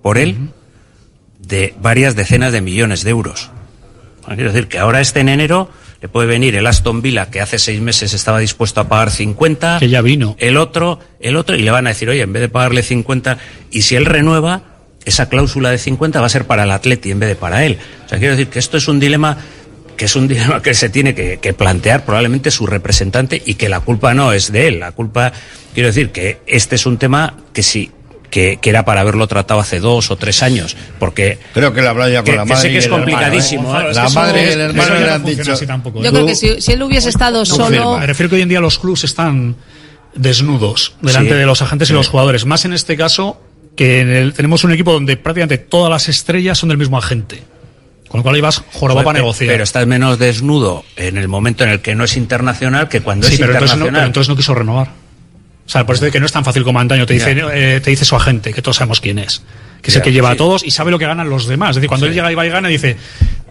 por 0.02 0.18
él 0.18 0.50
de 1.38 1.74
varias 1.80 2.16
decenas 2.16 2.52
de 2.52 2.62
millones 2.62 3.04
de 3.04 3.10
euros. 3.10 3.50
Quiero 4.26 4.50
decir 4.50 4.68
que 4.68 4.78
ahora 4.78 5.00
este 5.00 5.20
en 5.20 5.28
enero 5.28 5.70
le 6.00 6.08
puede 6.08 6.26
venir 6.26 6.56
el 6.56 6.66
Aston 6.66 7.02
Villa 7.02 7.30
que 7.30 7.42
hace 7.42 7.58
seis 7.58 7.80
meses 7.80 8.14
estaba 8.14 8.38
dispuesto 8.38 8.80
a 8.80 8.88
pagar 8.88 9.10
50. 9.10 9.78
Que 9.78 9.90
ya 9.90 10.00
vino. 10.00 10.36
El 10.38 10.56
otro, 10.56 10.98
el 11.20 11.36
otro, 11.36 11.54
y 11.54 11.62
le 11.62 11.70
van 11.70 11.86
a 11.86 11.90
decir, 11.90 12.08
oye, 12.08 12.22
en 12.22 12.32
vez 12.32 12.40
de 12.40 12.48
pagarle 12.48 12.82
50, 12.82 13.38
y 13.70 13.82
si 13.82 13.94
él 13.94 14.06
renueva, 14.06 14.62
esa 15.04 15.28
cláusula 15.28 15.70
de 15.70 15.78
50 15.78 16.20
va 16.20 16.26
a 16.26 16.30
ser 16.30 16.46
para 16.46 16.64
el 16.64 16.70
Atleti 16.70 17.10
en 17.10 17.20
vez 17.20 17.28
de 17.28 17.36
para 17.36 17.64
él. 17.66 17.78
O 18.06 18.08
sea, 18.08 18.18
quiero 18.18 18.34
decir 18.34 18.48
que 18.48 18.58
esto 18.58 18.78
es 18.78 18.88
un 18.88 18.98
dilema 18.98 19.36
que 19.96 20.04
es 20.06 20.16
un 20.16 20.28
dilema 20.28 20.60
que 20.62 20.74
se 20.74 20.88
tiene 20.88 21.14
que, 21.14 21.38
que 21.38 21.52
plantear 21.52 22.04
probablemente 22.04 22.50
su 22.50 22.66
representante 22.66 23.42
y 23.44 23.54
que 23.54 23.68
la 23.68 23.80
culpa 23.80 24.14
no 24.14 24.32
es 24.32 24.50
de 24.52 24.68
él. 24.68 24.80
La 24.80 24.92
culpa, 24.92 25.32
quiero 25.74 25.88
decir 25.88 26.10
que 26.10 26.38
este 26.46 26.76
es 26.76 26.86
un 26.86 26.96
tema 26.98 27.34
que 27.52 27.62
sí, 27.62 27.90
que, 28.30 28.58
que 28.60 28.70
era 28.70 28.84
para 28.84 29.02
haberlo 29.02 29.26
tratado 29.28 29.60
hace 29.60 29.78
dos 29.78 30.10
o 30.10 30.16
tres 30.16 30.42
años, 30.42 30.76
porque 30.98 31.38
Creo 31.52 31.72
que 31.72 31.82
la 31.82 31.90
hablado 31.90 32.10
ya 32.10 32.18
con 32.18 32.24
que, 32.24 32.36
la 32.36 32.42
que 32.44 32.48
madre 32.54 32.62
sé 32.62 32.68
y 32.68 32.72
que 32.72 32.78
es 32.78 32.84
el 32.86 32.92
hermano, 32.92 33.04
complicadísimo. 33.12 33.78
¿eh? 33.78 33.82
¿eh? 33.90 33.94
La 33.94 34.06
eso- 34.06 34.14
madre 34.18 34.44
y 34.44 34.48
el 34.52 34.60
hermano 34.60 34.94
le 34.94 35.06
no 35.06 35.12
han 35.14 35.24
dicho. 35.24 35.52
así 35.52 35.66
tampoco. 35.66 36.02
Yo 36.02 36.10
creo 36.10 36.26
que 36.26 36.34
si, 36.34 36.60
si 36.60 36.72
él 36.72 36.82
hubiese 36.82 37.08
estado 37.10 37.44
solo. 37.44 37.98
Me 37.98 38.06
refiero 38.06 38.30
que 38.30 38.36
hoy 38.36 38.42
en 38.42 38.48
día 38.48 38.60
los 38.60 38.78
clubs 38.78 39.04
están 39.04 39.54
desnudos 40.14 40.94
delante 41.00 41.30
Sí. 41.32 41.36
de 41.38 41.46
los 41.46 41.62
agentes 41.62 41.90
y 41.90 41.92
los 41.92 42.08
jugadores. 42.08 42.44
Más 42.44 42.64
en 42.64 42.72
este 42.72 42.96
caso 42.96 43.40
que 43.76 44.00
en 44.00 44.10
el- 44.10 44.32
tenemos 44.32 44.64
un 44.64 44.72
equipo 44.72 44.92
donde 44.92 45.16
prácticamente 45.16 45.58
todas 45.58 45.90
las 45.90 46.08
estrellas 46.08 46.58
son 46.58 46.68
del 46.68 46.78
mismo 46.78 46.98
agente. 46.98 47.42
Con 48.14 48.20
lo 48.20 48.22
cual 48.22 48.40
vas 48.42 48.62
jorobado 48.74 49.04
para 49.04 49.18
negociar. 49.18 49.50
Pero 49.50 49.64
estás 49.64 49.88
menos 49.88 50.20
desnudo 50.20 50.84
en 50.94 51.18
el 51.18 51.26
momento 51.26 51.64
en 51.64 51.70
el 51.70 51.80
que 51.80 51.96
no 51.96 52.04
es 52.04 52.16
internacional 52.16 52.88
que 52.88 53.00
cuando 53.00 53.26
sí, 53.26 53.34
es 53.34 53.40
pero 53.40 53.54
entonces, 53.54 53.70
no, 53.76 53.86
internacional. 53.86 53.92
pero 54.02 54.06
entonces 54.06 54.28
no 54.28 54.36
quiso 54.36 54.54
renovar. 54.54 54.86
O 55.66 55.68
sea, 55.68 55.84
por 55.84 55.96
eso 55.96 56.04
de 56.04 56.12
que 56.12 56.20
no 56.20 56.26
es 56.26 56.30
tan 56.30 56.44
fácil 56.44 56.62
como 56.62 56.78
antaño. 56.78 57.06
Te 57.06 57.14
dice, 57.14 57.34
eh, 57.52 57.80
te 57.82 57.90
dice 57.90 58.04
su 58.04 58.14
agente, 58.14 58.52
que 58.54 58.62
todos 58.62 58.76
sabemos 58.76 59.00
quién 59.00 59.18
es. 59.18 59.42
Que 59.82 59.90
es 59.90 59.96
el 59.96 60.02
que 60.02 60.12
lleva 60.12 60.28
sí. 60.28 60.34
a 60.34 60.36
todos 60.36 60.64
y 60.64 60.70
sabe 60.70 60.92
lo 60.92 60.98
que 61.00 61.06
ganan 61.06 61.28
los 61.28 61.48
demás. 61.48 61.70
Es 61.70 61.74
decir, 61.76 61.88
cuando 61.88 62.06
él 62.06 62.14
llega 62.14 62.30
y 62.30 62.36
va 62.36 62.46
y 62.46 62.50
gana, 62.50 62.68
dice, 62.68 62.96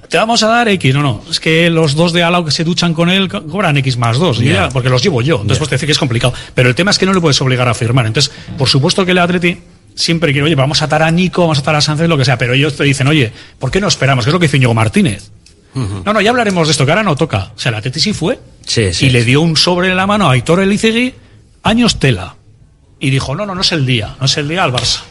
te 0.07 0.15
vamos 0.18 0.41
a 0.44 0.48
dar 0.48 0.69
X. 0.69 0.94
No, 0.95 1.02
no. 1.03 1.23
Es 1.30 1.41
que 1.41 1.69
los 1.69 1.94
dos 1.95 2.14
de 2.14 2.23
Alao 2.23 2.45
que 2.45 2.52
se 2.52 2.64
duchan 2.64 2.94
con 2.94 3.10
él 3.10 3.27
co- 3.27 3.44
cobran 3.45 3.76
X 3.76 3.98
más 3.98 4.18
dos. 4.18 4.40
Ya. 4.40 4.69
porque 4.69 4.88
los 4.88 5.03
llevo 5.03 5.22
yo. 5.22 5.35
Entonces, 5.41 5.57
pues 5.57 5.69
te 5.72 5.76
dice 5.76 5.88
que 5.88 5.91
es 5.91 5.99
complicado. 5.99 6.34
Pero 6.56 6.69
el 6.69 6.76
tema 6.76 6.91
es 6.91 6.98
que 6.98 7.06
no 7.06 7.14
le 7.14 7.19
puedes 7.19 7.41
obligar 7.41 7.68
a 7.68 7.73
firmar. 7.73 8.06
Entonces, 8.06 8.31
por 8.57 8.69
supuesto 8.69 9.03
que 9.06 9.11
el 9.11 9.18
Atleti 9.18 9.57
siempre 9.95 10.32
quiere, 10.32 10.45
oye, 10.45 10.56
vamos 10.56 10.82
a 10.82 10.86
atar 10.86 11.03
a 11.03 11.11
Nico, 11.11 11.41
vamos 11.41 11.57
a 11.57 11.61
atar 11.61 11.76
a 11.76 11.82
Sánchez, 11.82 12.07
lo 12.07 12.18
que 12.18 12.26
sea. 12.26 12.38
Pero 12.38 12.53
ellos 12.53 12.76
te 12.76 12.84
dicen, 12.84 13.07
oye, 13.07 13.32
¿por 13.60 13.72
qué 13.72 13.80
no 13.82 13.88
esperamos? 13.88 14.26
Que 14.26 14.30
es 14.30 14.34
lo 14.34 14.40
que 14.40 14.45
dice 14.48 14.57
Íñigo 14.57 14.74
Martínez. 14.74 15.32
No, 15.76 16.14
no, 16.14 16.22
ya 16.22 16.30
hablaremos 16.30 16.68
de 16.68 16.72
esto, 16.72 16.86
que 16.86 16.91
ahora 16.91 17.02
no 17.03 17.15
toca. 17.15 17.52
O 17.56 17.60
sea, 17.60 17.70
el 17.72 17.76
Atleti 17.76 17.99
sí 17.99 18.14
fue. 18.14 18.40
Sí, 18.65 18.94
sí, 18.94 19.07
y 19.07 19.10
le 19.10 19.24
dio 19.26 19.41
un 19.41 19.57
sobre 19.57 19.90
en 19.90 19.98
la 19.98 20.06
mano 20.06 20.30
a 20.30 20.34
Aitor 20.34 20.60
Elizegui, 20.60 21.14
años 21.64 21.98
tela. 21.99 22.36
Y 22.99 23.10
dijo, 23.10 23.36
no, 23.36 23.45
no, 23.48 23.56
no 23.56 23.61
es 23.61 23.72
el 23.72 23.86
día, 23.86 24.15
no 24.20 24.28
es 24.28 24.38
el 24.38 24.48
día 24.48 24.64
al 24.64 24.72
Barça. 24.72 25.02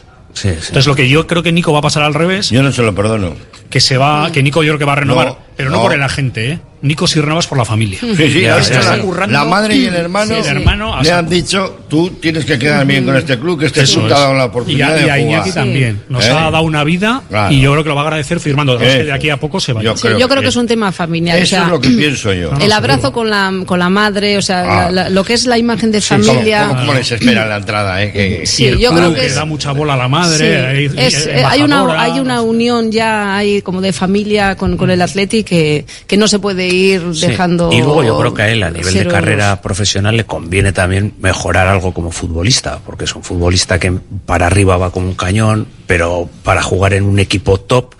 Entonces 0.43 0.87
lo 0.87 0.95
que 0.95 1.07
yo 1.09 1.27
creo 1.27 1.43
que 1.43 1.51
Nico 1.51 1.73
va 1.73 1.79
a 1.79 1.81
pasar 1.83 2.01
al 2.03 2.13
revés, 2.13 2.49
Yo 2.49 2.63
no 2.63 2.71
se 2.71 2.81
lo 2.81 2.95
perdono. 2.95 3.35
que 3.69 3.79
se 3.81 3.97
va, 3.97 4.31
que 4.31 4.41
Nico 4.41 4.63
yo 4.63 4.69
creo 4.71 4.79
que 4.79 4.85
va 4.85 4.93
a 4.93 4.95
renovar, 4.95 5.27
No, 5.27 5.37
pero 5.55 5.69
no, 5.69 5.75
no. 5.77 5.83
por 5.83 5.93
el 5.93 6.01
agente, 6.01 6.51
¿eh? 6.53 6.59
Nico 6.83 7.07
Sirnavas 7.07 7.47
por 7.47 7.57
la 7.57 7.65
familia. 7.65 7.97
Sí, 7.99 8.15
sí, 8.15 8.41
Ya, 8.41 8.59
ya, 8.59 8.81
ya. 8.81 9.27
la, 9.27 9.43
madre 9.45 9.75
y 9.75 9.85
el 9.85 9.95
hermano, 9.95 10.35
Sí, 10.35 10.41
el 10.49 10.57
hermano, 10.57 11.01
le 11.01 11.11
han 11.11 11.27
dicho, 11.27 11.79
tú 11.89 12.09
tienes 12.21 12.45
que 12.45 12.59
quedar 12.59 12.85
bien 12.85 13.05
con 13.05 13.15
este 13.15 13.39
club, 13.39 13.59
que 13.59 13.65
este 13.67 13.81
Eso 13.81 13.99
club 13.99 14.09
te 14.09 14.13
ha 14.13 14.19
dado 14.19 14.33
la 14.35 14.43
Y 14.43 14.47
oportunidad 14.47 14.93
a, 14.97 15.01
y 15.01 15.09
a 15.09 15.15
de 15.15 15.23
jugar. 15.23 15.53
también. 15.53 16.01
Nos 16.09 16.25
¿Eh? 16.25 16.29
ha 16.29 16.51
dado 16.51 16.61
una 16.61 16.83
vida 16.83 17.21
Claro. 17.29 17.53
y 17.53 17.61
yo 17.61 17.71
creo 17.71 17.83
que 17.83 17.89
lo 17.89 17.95
va 17.95 18.01
a 18.01 18.03
agradecer 18.05 18.39
firmando. 18.39 18.77
De 18.77 19.11
aquí 19.11 19.29
a 19.29 19.37
poco 19.37 19.59
se 19.59 19.73
va 19.73 19.81
Yo 19.81 19.95
Sí, 19.97 20.07
yo 20.19 20.27
creo 20.27 20.41
que 20.41 20.49
es 20.49 20.55
un 20.55 20.67
tema 20.67 20.91
familiar. 20.91 21.37
Eso 21.37 21.43
o 21.43 21.47
sea, 21.57 21.63
es 21.63 21.69
lo 21.71 21.79
que 21.81 21.89
pienso 21.89 22.33
yo. 22.33 22.51
El 22.59 22.71
abrazo 22.71 23.11
con 23.13 23.29
la, 23.29 23.51
con 23.65 23.79
la 23.79 23.89
madre, 23.89 24.37
o 24.37 24.41
sea, 24.41 24.61
Ah. 24.63 24.91
la- 24.91 25.03
la- 25.03 25.09
lo 25.09 25.23
que 25.23 25.33
es 25.33 25.45
la 25.45 25.57
imagen 25.57 25.91
de 25.91 26.01
¿Cómo, 26.01 26.23
familia. 26.23 26.67
cómo- 26.67 26.79
cómo 26.81 26.93
les 26.93 27.11
espera 27.11 27.45
la 27.47 27.57
entrada? 27.57 28.03
Eh? 28.03 28.11
Que, 28.11 28.45
Sí, 28.45 28.63
Y 28.63 28.67
el 28.67 28.77
yo 28.79 28.89
club 28.89 28.99
creo 28.99 29.13
que 29.15 29.25
es- 29.27 29.35
da 29.35 29.45
mucha 29.45 29.71
bola 29.71 29.93
a 29.93 29.97
la 29.97 30.07
madre. 30.09 30.57
Hay, 30.67 30.75
hay 30.77 30.85
eh, 30.97 31.43
hay 31.45 31.61
una 31.61 31.77
embajadora. 31.79 32.01
hay 32.03 32.19
una 32.19 32.41
unión 32.41 32.91
ya 32.91 33.37
hay 33.37 33.61
como 33.61 33.79
de 33.79 33.93
familia 33.93 34.55
con, 34.57 34.75
con 34.75 34.89
el 34.91 35.01
Atleti 35.01 35.43
que, 35.43 35.85
que 36.05 36.17
no 36.17 36.27
se 36.27 36.39
puede 36.39 36.72
ir 36.73 37.01
Sí. 37.13 37.27
dejando 37.27 37.71
Y 37.71 37.77
luego 37.77 38.03
yo 38.03 38.17
creo 38.19 38.33
que 38.33 38.41
a 38.41 38.49
él 38.49 38.63
a 38.63 38.69
nivel 38.71 38.93
de 38.93 39.07
carrera 39.07 39.61
profesional 39.61 40.17
le 40.17 40.25
conviene 40.25 40.71
también 40.73 41.13
mejorar 41.19 41.67
algo 41.67 41.93
como 41.93 42.11
futbolista, 42.11 42.79
porque 42.85 43.05
es 43.05 43.15
un 43.15 43.23
futbolista 43.23 43.79
que 43.79 43.91
para 44.25 44.47
arriba 44.47 44.77
va 44.77 44.91
como 44.91 45.07
un 45.07 45.15
cañón, 45.15 45.67
pero 45.87 46.29
para 46.43 46.61
jugar 46.61 46.93
en 46.93 47.03
un 47.05 47.19
equipo 47.19 47.59
top 47.59 47.95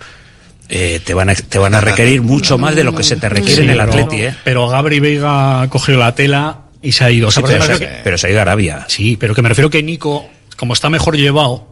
eh, 0.68 1.00
te 1.04 1.12
van 1.14 1.28
a, 1.30 1.34
te 1.34 1.58
van 1.58 1.74
a 1.74 1.80
requerir 1.80 2.22
mucho 2.22 2.56
más 2.58 2.74
de 2.74 2.84
lo 2.84 2.94
que 2.94 3.02
se 3.04 3.16
te 3.16 3.28
requiere 3.28 3.64
en 3.64 3.70
el 3.70 3.78
pero- 3.78 3.90
Atleti, 3.92 4.22
¿eh? 4.22 4.34
Pero 4.44 4.66
Gabri 4.68 4.98
Veiga 4.98 5.66
cogió 5.68 5.96
la 5.98 6.14
tela 6.14 6.58
y 6.82 6.92
se 6.92 7.04
ha 7.04 7.10
ido. 7.10 7.28
O 7.28 7.30
sea, 7.30 7.42
Sí, 7.42 7.52
porque 7.52 7.58
pero, 7.66 7.78
se, 7.78 7.84
que- 7.84 8.00
pero 8.02 8.18
se 8.18 8.26
ha 8.26 8.30
ido 8.30 8.38
a 8.38 8.42
Arabia. 8.42 8.84
Sí, 8.88 9.16
pero 9.18 9.34
que 9.34 9.42
me 9.42 9.50
refiero 9.50 9.68
que 9.70 9.82
Nico, 9.82 10.26
como 10.56 10.72
está 10.72 10.88
mejor 10.88 11.16
llevado, 11.16 11.66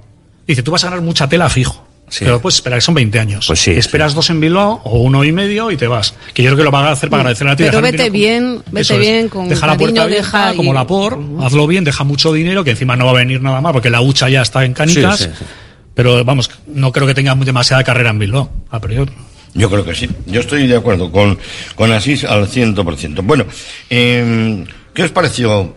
dice, 0.46 0.62
tú 0.62 0.70
vas 0.72 0.84
a 0.84 0.88
ganar 0.88 1.00
mucha 1.02 1.26
tela 1.28 1.48
fijo. 1.48 1.86
Pero 2.20 2.40
puedes 2.40 2.56
esperar, 2.56 2.78
que 2.78 2.82
son 2.82 2.94
20 2.94 3.18
años. 3.18 3.47
Pues 3.47 3.60
sí, 3.60 3.70
Esperas 3.70 4.14
dos 4.14 4.28
en 4.30 4.40
Bilbao 4.40 4.80
o 4.84 4.98
uno 4.98 5.24
y 5.24 5.32
medio 5.32 5.70
y 5.70 5.76
te 5.76 5.86
vas. 5.86 6.14
Que 6.34 6.43
yo 6.43 6.48
creo 6.51 6.59
que 6.59 6.64
lo 6.64 6.70
van 6.70 6.86
a 6.86 6.93
hacer 6.93 7.09
para 7.10 7.22
agradecer 7.22 7.48
a 7.48 7.56
ti. 7.56 7.64
Pero 7.64 7.80
vete 7.80 8.10
bien, 8.10 8.62
vete 8.70 8.98
bien, 8.98 9.28
con 9.28 9.48
Deja 9.48 9.66
la 9.66 9.76
puerta 9.76 10.02
abierta, 10.02 10.24
deja 10.26 10.55
y- 10.55 10.56
como 10.56 10.72
la 10.74 10.86
por, 10.86 11.18
hazlo 11.40 11.66
bien, 11.66 11.84
deja 11.84 12.05
mucho 12.05 12.32
dinero, 12.32 12.64
que 12.64 12.70
encima 12.70 12.97
no 12.97 13.06
va 13.06 13.12
a 13.12 13.14
venir 13.14 13.40
nada 13.40 13.60
más 13.60 13.72
porque 13.72 13.90
la 13.90 14.01
hucha 14.01 14.28
ya 14.28 14.43
está 14.43 14.64
en 14.64 14.74
canicas. 14.74 15.18
Sí, 15.18 15.24
sí, 15.24 15.30
sí. 15.39 15.44
Pero 15.94 16.24
vamos, 16.24 16.51
no 16.66 16.90
creo 16.93 17.06
que 17.06 17.14
tenga 17.14 17.34
demasiada 17.34 17.84
carrera 17.84 18.10
en 18.10 18.18
Bilbao, 18.18 18.51
a 18.70 18.80
priori. 18.80 19.12
Yo 19.55 19.68
creo 19.70 19.84
que 19.84 19.94
sí. 19.94 20.09
Yo 20.26 20.40
estoy 20.40 20.66
de 20.66 20.76
acuerdo 20.76 21.12
con, 21.12 21.39
con 21.74 21.93
Asís 21.93 22.24
al 22.24 22.48
100%. 22.48 23.20
Bueno, 23.22 23.44
eh, 23.90 24.64
¿qué 24.94 25.02
os 25.02 25.10
pareció? 25.10 25.74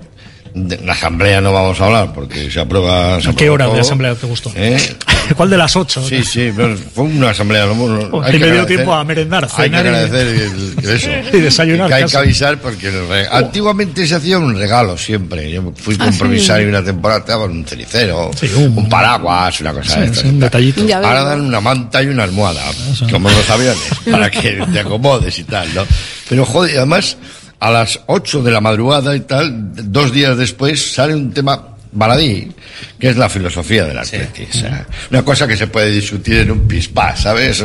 De 0.58 0.78
la 0.86 0.94
asamblea 0.94 1.42
no 1.42 1.52
vamos 1.52 1.82
a 1.82 1.86
hablar 1.86 2.14
porque 2.14 2.50
se 2.50 2.62
aprueba. 2.62 3.20
se 3.20 3.30
¿A 3.30 3.34
qué 3.34 3.50
hora 3.50 3.66
de 3.66 3.72
todo. 3.72 3.82
asamblea 3.82 4.16
te 4.16 4.26
gustó? 4.26 4.54
¿Eh? 4.56 4.78
¿Cuál 5.36 5.50
de 5.50 5.58
las 5.58 5.76
ocho? 5.76 6.02
Sí, 6.08 6.24
sí, 6.24 6.50
pero 6.56 6.78
fue 6.78 7.04
una 7.04 7.32
asamblea. 7.32 7.66
no, 7.66 7.76
no, 7.76 8.08
Oh, 8.14 8.22
hay 8.24 8.32
que 8.32 8.40
me 8.40 8.46
dio 8.46 8.62
agradecer- 8.62 8.68
tiempo 8.68 8.94
a 8.94 9.04
merendar, 9.04 9.50
Hay 9.58 9.70
que 9.70 9.76
cenar 9.78 9.86
y- 9.86 9.90
agradecer 9.90 10.28
el- 10.28 10.90
eso. 10.90 11.10
Y 11.38 11.42
desayunar 11.42 11.90
Que 11.90 11.94
hay 11.96 12.06
que 12.06 12.16
avisar 12.16 12.58
porque 12.62 12.90
re- 12.90 13.28
antiguamente 13.30 14.08
se 14.08 14.16
hacía 14.16 14.38
un 14.40 14.56
regalo 14.58 14.98
siempre. 14.98 15.52
Yo 15.52 15.74
fui 15.76 15.98
Ah, 16.00 16.06
compromisario 16.06 16.68
sí. 16.68 16.70
una 16.70 16.84
temporada, 16.86 17.26
te 17.26 17.32
daban 17.34 17.52
un 17.52 17.66
cenicero, 17.66 18.32
un- 18.58 18.78
un 18.78 18.88
paraguas, 18.88 19.60
una 19.60 19.74
cosa 19.74 19.94
Sí, 19.96 20.00
de 20.00 20.06
estas 20.06 20.20
sí, 20.20 20.28
un 20.30 20.36
y 20.38 20.40
tal. 20.40 20.50
detallito. 20.64 20.96
Ahora 20.96 21.24
dan 21.26 21.42
una 21.42 21.60
manta 21.60 22.02
y 22.02 22.08
una 22.08 22.24
almohada, 22.24 22.64
como 23.12 23.30
en 23.30 23.36
los 23.36 23.50
aviones, 23.50 23.84
para 24.10 24.32
que 24.32 24.64
te 24.72 24.80
acomodes 24.80 25.38
y 25.38 25.44
tal, 25.44 25.68
¿no? 25.76 25.86
Pero 26.30 26.46
joder, 26.46 26.78
además, 26.78 27.18
a 27.66 27.72
las 27.72 28.00
8 28.06 28.44
de 28.44 28.52
la 28.52 28.62
madrugada 28.62 29.16
y 29.16 29.22
tal, 29.22 29.72
dos 29.92 30.12
días 30.14 30.38
después, 30.38 30.94
sale 30.94 31.16
un 31.16 31.34
tema 31.34 31.70
baladí, 31.92 32.52
que 33.00 33.10
es 33.10 33.18
la 33.18 33.28
filosofía 33.28 33.86
del 33.86 33.98
Atleti. 33.98 34.44
O 34.44 34.54
sea, 34.54 34.86
una 35.10 35.26
cosa 35.26 35.48
que 35.48 35.58
se 35.58 35.66
puede 35.66 35.90
discutir 35.90 36.38
en 36.38 36.52
un 36.52 36.68
pispá, 36.68 37.16
¿sabes? 37.16 37.64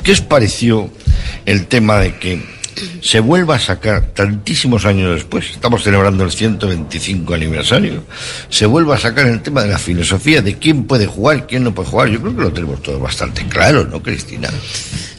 ¿Qué 0.00 0.12
os 0.12 0.20
pareció 0.20 0.92
el 1.44 1.66
tema 1.66 1.98
de 1.98 2.14
que 2.18 2.40
se 3.00 3.18
vuelva 3.18 3.56
a 3.56 3.58
sacar 3.58 4.10
tantísimos 4.14 4.86
años 4.86 5.12
después, 5.12 5.50
estamos 5.50 5.82
celebrando 5.82 6.22
el 6.22 6.30
125 6.30 7.34
aniversario, 7.34 8.04
se 8.48 8.66
vuelva 8.66 8.94
a 8.94 8.98
sacar 8.98 9.26
el 9.26 9.42
tema 9.42 9.62
de 9.62 9.70
la 9.70 9.78
filosofía 9.78 10.40
de 10.40 10.56
quién 10.58 10.84
puede 10.84 11.06
jugar, 11.06 11.48
quién 11.48 11.64
no 11.64 11.74
puede 11.74 11.88
jugar? 11.88 12.10
Yo 12.10 12.20
creo 12.20 12.36
que 12.36 12.42
lo 12.42 12.52
tenemos 12.52 12.80
todo 12.80 13.00
bastante 13.00 13.44
claro, 13.48 13.88
¿no, 13.90 14.00
Cristina? 14.00 14.50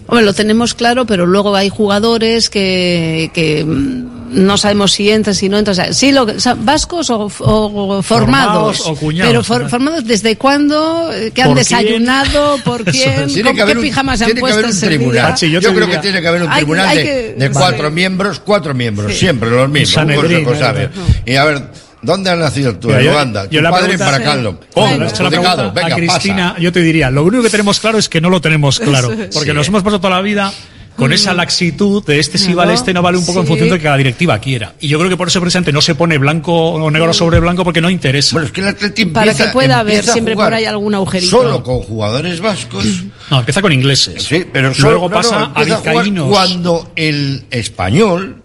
Hombre, 0.07 0.23
lo 0.25 0.33
tenemos 0.33 0.73
claro, 0.75 1.05
pero 1.05 1.25
luego 1.25 1.55
hay 1.55 1.69
jugadores 1.69 2.49
que, 2.51 3.31
que 3.33 3.63
mm, 3.65 4.45
no 4.45 4.55
sabemos 4.57 4.91
si 4.91 5.09
entran, 5.09 5.33
si 5.33 5.49
no 5.49 5.57
entran. 5.57 5.71
O 5.71 5.75
sea, 5.75 5.93
sí, 5.93 6.11
lo, 6.11 6.25
que- 6.27 6.33
o 6.33 6.39
sea, 6.39 6.53
vascos 6.53 7.09
o, 7.09 7.21
o 7.39 8.01
formados. 8.03 8.03
Formados 8.03 8.81
o 8.85 8.95
cuñados, 8.95 9.47
pero 9.47 9.67
formados 9.69 10.05
desde 10.05 10.35
cuándo, 10.37 11.09
que 11.33 11.41
han 11.41 11.49
¿Por 11.49 11.57
desayunado, 11.57 12.57
por 12.63 12.83
quién, 12.85 13.27
Tiene 13.27 13.43
con 13.49 13.55
que 13.55 13.61
haber 13.63 13.75
qué 13.75 13.79
un- 13.79 13.85
pijamas 13.87 14.19
se 14.19 14.25
han 14.25 14.27
tiene 14.27 14.37
que 14.37 14.41
puesto 14.41 14.59
haber 14.59 14.71
un 14.71 14.79
tribunal. 14.79 15.35
yo 15.35 15.73
creo 15.73 15.87
que 15.89 15.97
tiene 15.97 16.21
que 16.21 16.27
haber 16.27 16.43
un 16.43 16.51
tribunal 16.51 16.87
hay 16.87 16.97
de, 16.97 17.03
que- 17.03 17.35
de 17.39 17.49
cuatro 17.51 17.89
miembros, 17.91 18.39
cuatro 18.39 18.73
miembros, 18.75 19.11
Sí. 19.13 19.19
siempre 19.19 19.49
los 19.49 19.69
mismos. 19.69 20.05
Un 20.05 20.13
consejo 20.15 20.55
sabio. 20.55 20.89
Y 21.25 21.35
a 21.35 21.45
ver, 21.45 21.63
¿dónde 22.05 22.29
has 22.29 22.37
nacido 22.37 22.75
tú? 22.77 22.87
Mira, 22.87 22.99
en 22.99 23.05
yo- 23.05 23.11
Uganda. 23.11 23.43
yo 23.49 23.59
tu 23.59 23.61
la 23.63 23.71
padre 23.71 23.91
en 23.93 23.97
pregunta- 23.97 24.11
Baracaldo. 24.11 24.59
Pregunta 24.59 25.71
Venga, 25.73 25.87
a 25.93 25.97
Cristina, 25.97 26.49
pasa. 26.51 26.61
yo 26.61 26.71
te 26.71 26.81
diría, 26.81 27.09
lo 27.11 27.23
único 27.23 27.43
que 27.43 27.49
tenemos 27.49 27.79
claro 27.79 27.97
es 27.97 28.07
que 28.09 28.21
no 28.21 28.29
lo 28.29 28.39
tenemos 28.41 28.79
claro. 28.79 29.09
Porque 29.33 29.49
Sí. 29.51 29.53
nos 29.53 29.67
hemos 29.67 29.83
pasado 29.83 29.99
toda 29.99 30.15
la 30.15 30.21
vida 30.21 30.53
con 30.95 31.11
esa 31.11 31.33
laxitud 31.33 32.05
de 32.05 32.19
este 32.19 32.37
sí 32.37 32.53
vale, 32.53 32.73
este 32.73 32.93
no 32.93 33.01
vale, 33.01 33.17
un 33.17 33.25
poco 33.25 33.39
en 33.39 33.45
Sí. 33.45 33.49
función 33.49 33.69
de 33.69 33.79
que 33.79 33.83
la 33.89 33.97
directiva 33.97 34.39
quiera. 34.39 34.75
Y 34.79 34.87
yo 34.87 34.97
creo 34.97 35.09
que 35.09 35.17
por 35.17 35.27
eso 35.27 35.41
precisamente 35.41 35.73
no 35.73 35.81
se 35.81 35.93
pone 35.93 36.17
blanco 36.17 36.53
o 36.53 36.89
negro 36.89 37.11
sobre 37.13 37.39
blanco 37.41 37.65
porque 37.65 37.81
no 37.81 37.89
interesa. 37.89 38.31
Bueno, 38.33 38.45
es 38.47 38.53
que 38.53 38.61
el 38.61 38.67
Atleti 38.69 39.05
Para 39.07 39.33
que 39.33 39.43
pueda 39.47 39.79
haber 39.79 39.99
a 40.09 40.13
siempre 40.13 40.35
por 40.35 40.53
ahí 40.53 40.63
algún 40.63 40.95
agujerito. 40.95 41.29
Solo 41.29 41.61
con 41.63 41.81
jugadores 41.81 42.39
vascos. 42.39 42.85
No, 43.31 43.39
empieza 43.39 43.59
con 43.61 43.73
ingleses. 43.73 44.21
Sí, 44.23 44.45
pero 44.53 44.71
solo, 44.73 44.91
Luego 44.91 45.09
no, 45.09 45.15
no, 45.15 45.21
pasa 45.21 45.39
a 45.39 45.45
empieza 45.47 45.77
jugar 45.77 45.93
vizcaínos. 45.95 46.29
cuando 46.29 46.91
el 46.95 47.43
español 47.49 48.43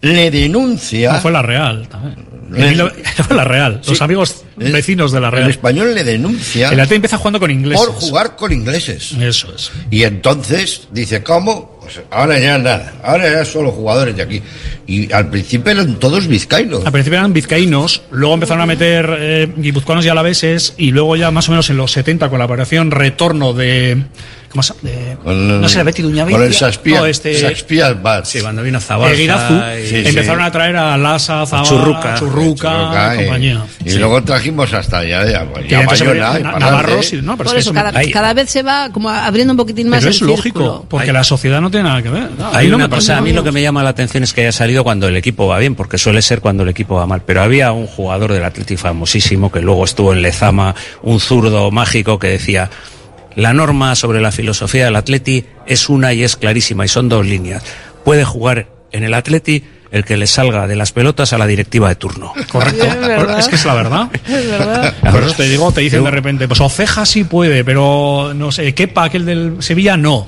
le 0.00 0.30
denuncia. 0.30 1.12
No, 1.14 1.20
fue 1.20 1.32
la 1.32 1.42
Real 1.42 1.88
también. 1.88 2.31
No- 2.52 2.90
la 3.34 3.44
Real. 3.44 3.80
Los 3.86 4.02
amigos 4.02 4.44
El- 4.58 4.72
vecinos 4.72 5.12
de 5.12 5.20
la 5.20 5.28
El 5.28 5.32
Real. 5.34 5.50
español 5.50 5.94
le 5.94 6.04
denuncia. 6.04 6.68
El 6.68 6.80
Atleti 6.80 6.96
empieza 6.96 7.16
jugando 7.18 7.40
con 7.40 7.50
ingleses. 7.50 7.84
Por 7.86 7.94
jugar 7.94 8.36
con 8.36 8.52
ingleses. 8.52 9.12
Eso 9.12 9.52
es. 9.54 9.70
Y 9.90 10.02
entonces 10.04 10.88
dice, 10.92 11.22
¿cómo? 11.22 11.78
Pues 11.82 12.00
ahora 12.10 12.38
ya 12.38 12.58
nada, 12.58 12.92
ahora 13.02 13.28
ya 13.30 13.44
solo 13.44 13.72
jugadores 13.72 14.14
de 14.16 14.22
aquí. 14.22 14.42
Y 14.86 15.12
al 15.12 15.28
principio 15.30 15.72
eran 15.72 15.96
todos 15.98 16.28
vizcaínos. 16.28 16.86
Al 16.86 16.92
principio 16.92 17.18
eran 17.18 17.32
vizcaínos, 17.32 18.02
luego 18.12 18.34
empezaron 18.34 18.62
a 18.62 18.66
meter 18.66 19.16
eh, 19.18 19.52
guipuzcoanos 19.56 20.04
y 20.06 20.08
alaveses, 20.08 20.74
y 20.76 20.92
luego 20.92 21.16
ya 21.16 21.30
más 21.32 21.48
o 21.48 21.52
menos 21.52 21.68
en 21.70 21.76
los 21.78 21.90
70 21.90 22.28
con 22.28 22.38
la 22.38 22.44
operación 22.44 22.90
retorno 22.92 23.52
de. 23.52 24.04
¿Cómo 24.52 24.62
se 24.62 24.74
de, 24.82 25.16
Con- 25.24 25.60
No 25.62 25.68
sé, 25.68 25.82
Betty 25.82 26.02
Duñavicia. 26.02 26.36
Con 26.38 26.46
el 26.46 26.54
Saspia, 26.54 27.00
No, 27.00 27.06
este, 27.06 27.34
Saspia 27.40 27.94
Bats. 27.94 28.28
Sí, 28.28 28.40
cuando 28.42 28.62
vino 28.62 28.78
y- 28.78 29.86
Sí, 29.88 29.96
empezaron 30.06 30.40
sí. 30.42 30.46
a 30.46 30.50
traer 30.52 30.76
a 30.76 30.96
Lasa, 30.98 31.46
Zavala, 31.46 31.68
Churruca. 31.68 32.14
Churruca, 32.18 32.70
Churruca, 32.70 33.14
y- 33.14 33.18
compañía. 33.24 33.64
Y, 33.84 33.90
Sí. 33.90 33.98
luego 33.98 34.22
trajimos 34.22 34.72
hasta 34.74 34.98
allá, 34.98 35.24
ya, 35.30 35.46
pues, 35.50 35.64
Y 35.64 35.68
ya 35.70 35.86
Bayona, 35.86 36.10
habría- 36.28 36.40
y 36.40 36.42
Navarro, 36.42 37.00
no, 37.22 37.36
pero 37.38 37.48
Por 37.48 37.56
es 37.58 37.64
eso, 37.64 37.72
cada, 37.72 37.98
Hay- 37.98 38.10
cada 38.10 38.34
vez 38.34 38.50
se 38.50 38.62
va 38.62 38.90
como 38.92 39.08
abriendo 39.08 39.54
un 39.54 39.56
poquitín 39.56 39.88
más 39.88 40.00
pero 40.00 40.10
el 40.10 40.14
es 40.16 40.20
lógico, 40.20 40.42
círculo. 40.42 40.86
porque 40.88 41.12
la 41.14 41.24
sociedad 41.24 41.60
no 41.62 41.70
tiene 41.70 41.88
nada 41.88 42.02
que 42.02 42.10
ver. 42.10 42.28
No, 42.38 42.50
Hay 42.54 42.68
no 42.68 42.76
una 42.76 42.88
cosa, 42.90 43.16
a 43.16 43.20
mí 43.22 43.32
lo 43.32 43.42
que 43.42 43.52
me 43.52 43.62
llama 43.62 43.82
la 43.82 43.88
atención 43.90 44.22
es 44.22 44.34
que 44.34 44.42
haya 44.42 44.52
salido 44.52 44.84
cuando 44.84 45.08
el 45.08 45.16
equipo 45.16 45.46
va 45.46 45.58
bien, 45.58 45.74
porque 45.74 45.96
suele 45.96 46.20
ser 46.20 46.40
cuando 46.40 46.62
el 46.62 46.68
equipo 46.68 46.96
va 46.96 47.06
mal. 47.06 47.22
Pero 47.24 47.40
había 47.42 47.72
un 47.72 47.86
jugador 47.86 48.32
del 48.32 48.44
Atleti 48.44 48.76
famosísimo 48.76 49.50
que 49.50 49.60
luego 49.60 49.84
estuvo 49.84 50.12
en 50.12 50.20
Lezama, 50.20 50.74
un 51.02 51.20
zurdo 51.20 51.70
mágico 51.70 52.18
que 52.18 52.28
decía, 52.28 52.68
la 53.36 53.52
norma 53.52 53.94
sobre 53.94 54.20
la 54.20 54.32
filosofía 54.32 54.86
del 54.86 54.96
Atleti 54.96 55.44
es 55.66 55.88
una 55.88 56.12
y 56.12 56.22
es 56.22 56.36
clarísima 56.36 56.84
y 56.84 56.88
son 56.88 57.08
dos 57.08 57.26
líneas. 57.26 57.62
Puede 58.04 58.24
jugar 58.24 58.68
en 58.90 59.04
el 59.04 59.14
Atleti 59.14 59.64
el 59.92 60.04
que 60.04 60.16
le 60.16 60.26
salga 60.26 60.66
de 60.66 60.74
las 60.74 60.90
pelotas 60.92 61.32
a 61.34 61.38
la 61.38 61.46
directiva 61.46 61.88
de 61.88 61.96
turno. 61.96 62.32
Correcto. 62.50 62.84
Es 63.38 63.46
que 63.46 63.56
es 63.56 63.64
la 63.66 63.74
verdad. 63.74 64.08
Es 64.26 64.50
verdad. 64.50 64.94
Por 65.12 65.22
eso 65.22 65.34
te 65.34 65.48
digo, 65.48 65.70
te 65.70 65.82
dicen 65.82 66.02
de 66.02 66.10
repente, 66.10 66.48
pues 66.48 66.60
Oceja 66.60 67.04
sí 67.04 67.24
puede, 67.24 67.62
pero 67.62 68.32
no 68.34 68.50
sé, 68.50 68.74
Kepa, 68.74 69.04
aquel 69.04 69.26
del 69.26 69.56
Sevilla, 69.60 69.96
no. 69.96 70.26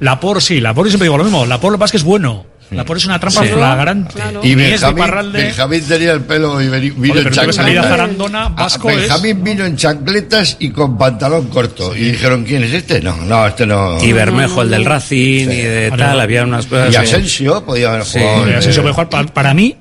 Lapor 0.00 0.40
sí, 0.40 0.60
Lapor 0.60 0.86
yo 0.86 0.90
siempre 0.90 1.06
digo 1.06 1.18
lo 1.18 1.24
mismo, 1.24 1.44
Lapor 1.44 1.72
lo 1.72 1.78
que 1.78 1.80
pasa 1.80 1.88
es 1.90 1.92
que 1.92 1.96
es 1.98 2.04
bueno. 2.04 2.46
Lapor 2.76 2.96
es 2.96 3.04
una 3.06 3.18
trampa 3.18 3.42
Sí. 3.42 3.48
flagrante. 3.48 4.14
Y 4.42 4.50
es 4.52 4.56
de 4.56 4.64
Benjamín, 4.64 4.98
Parralde. 4.98 5.42
Benjamín 5.42 5.84
tenía 5.88 6.12
el 6.12 6.20
pelo 6.22 6.60
y 6.60 6.68
vino 6.68 7.14
Joder, 7.14 7.26
en 7.26 7.32
chancletas. 7.32 7.86
Zarandona, 7.86 8.48
vasco 8.48 8.88
Ah, 8.88 8.92
es- 8.92 8.98
Benjamín 9.00 9.44
vino 9.44 9.64
en 9.64 9.76
chancletas 9.76 10.56
y 10.60 10.70
con 10.70 10.96
pantalón 10.98 11.48
corto. 11.48 11.94
Y 11.96 12.12
dijeron, 12.12 12.44
¿quién 12.44 12.62
es 12.64 12.72
este? 12.72 13.00
No, 13.00 13.16
no, 13.16 13.46
este 13.46 13.66
no. 13.66 14.02
Y 14.02 14.12
Bermejo, 14.12 14.62
el 14.62 14.70
del 14.70 14.84
Racing, 14.84 15.48
y 15.50 15.56
de 15.62 15.92
tal, 15.96 16.20
había 16.20 16.44
unas 16.44 16.66
cosas. 16.66 16.92
Y 16.92 16.96
Asensio 16.96 17.64
podía 17.64 17.90
haber 17.90 18.04
Sí. 18.04 18.18
jugado. 18.18 18.58
Y 18.58 18.62
se 18.72 18.80
puede 18.80 18.92
jugar 18.94 19.08
para, 19.08 19.26
para 19.28 19.54
mí 19.54 19.76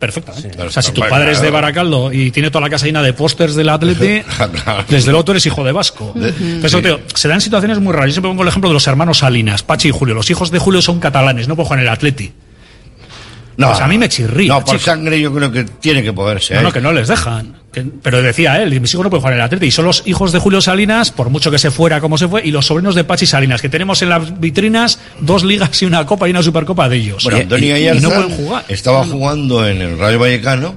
perfectamente. 0.00 0.60
o 0.60 0.70
sea, 0.70 0.82
si 0.82 0.90
tu 0.90 1.00
padre 1.02 1.30
es 1.30 1.40
de. 1.40 1.50
Baracaldo 1.50 2.12
y 2.12 2.32
tiene 2.32 2.50
toda 2.50 2.62
la 2.62 2.70
casa 2.70 2.86
llena 2.86 3.02
de 3.02 3.12
pósters 3.12 3.54
del 3.54 3.68
Atleti, 3.68 4.22
Claro. 4.64 4.84
desde 4.88 5.10
luego 5.12 5.24
tú 5.24 5.30
eres 5.32 5.46
hijo 5.46 5.62
de 5.62 5.70
Vasco. 5.72 6.12
Tío, 6.82 7.00
se 7.14 7.28
dan 7.28 7.40
situaciones 7.40 7.78
muy 7.78 7.92
raras. 7.92 8.08
Yo 8.08 8.12
siempre 8.14 8.30
pongo 8.30 8.42
el 8.42 8.48
ejemplo 8.48 8.70
de 8.70 8.74
los 8.74 8.86
hermanos 8.88 9.18
Salinas, 9.18 9.62
Pachi 9.62 9.88
y 9.88 9.92
Julio. 9.92 10.14
Los 10.14 10.30
hijos 10.30 10.50
de 10.50 10.58
Julio 10.58 10.82
son 10.82 10.98
catalanes, 10.98 11.46
no 11.46 11.54
pueden 11.54 11.66
jugar 11.66 11.78
en 11.80 11.86
el 11.86 11.92
Atleti. 11.92 12.32
No, 13.60 13.68
pues 13.68 13.80
a 13.80 13.86
mí 13.88 13.98
me 13.98 14.08
chirría. 14.08 14.54
No, 14.54 14.64
por 14.64 14.78
sangre 14.78 15.20
yo 15.20 15.32
creo 15.34 15.52
que 15.52 15.64
tiene 15.64 16.02
que 16.02 16.14
poderse. 16.14 16.54
No, 16.62 16.70
¿eh? 16.70 16.72
que 16.72 16.80
no 16.80 16.92
les 16.92 17.08
dejan. 17.08 17.56
Pero 18.02 18.22
decía 18.22 18.60
él, 18.62 18.80
mis 18.80 18.94
hijos 18.94 19.04
no 19.04 19.10
pueden 19.10 19.20
jugar 19.20 19.34
en 19.34 19.40
el 19.40 19.44
Atleti. 19.44 19.66
Y 19.66 19.70
son 19.70 19.84
los 19.84 20.02
hijos 20.06 20.32
de 20.32 20.38
Julio 20.38 20.62
Salinas, 20.62 21.10
por 21.10 21.28
mucho 21.28 21.50
que 21.50 21.58
se 21.58 21.70
fuera 21.70 22.00
como 22.00 22.16
se 22.16 22.26
fue, 22.26 22.40
y 22.42 22.52
los 22.52 22.64
sobrinos 22.64 22.94
de 22.94 23.04
Pachi 23.04 23.26
Salinas, 23.26 23.60
que 23.60 23.68
tenemos 23.68 24.00
en 24.00 24.08
las 24.08 24.40
vitrinas 24.40 24.98
dos 25.20 25.44
ligas 25.44 25.80
y 25.82 25.84
una 25.84 26.06
copa 26.06 26.26
y 26.26 26.30
una 26.30 26.42
supercopa 26.42 26.88
de 26.88 26.96
ellos. 26.96 27.22
Bueno, 27.22 27.38
Antonio 27.38 27.94
no 28.00 28.08
pueden 28.08 28.30
jugar. 28.30 28.64
Estaba 28.68 29.04
jugando 29.04 29.68
en 29.68 29.82
el 29.82 29.98
Rayo 29.98 30.18
Vallecano 30.18 30.74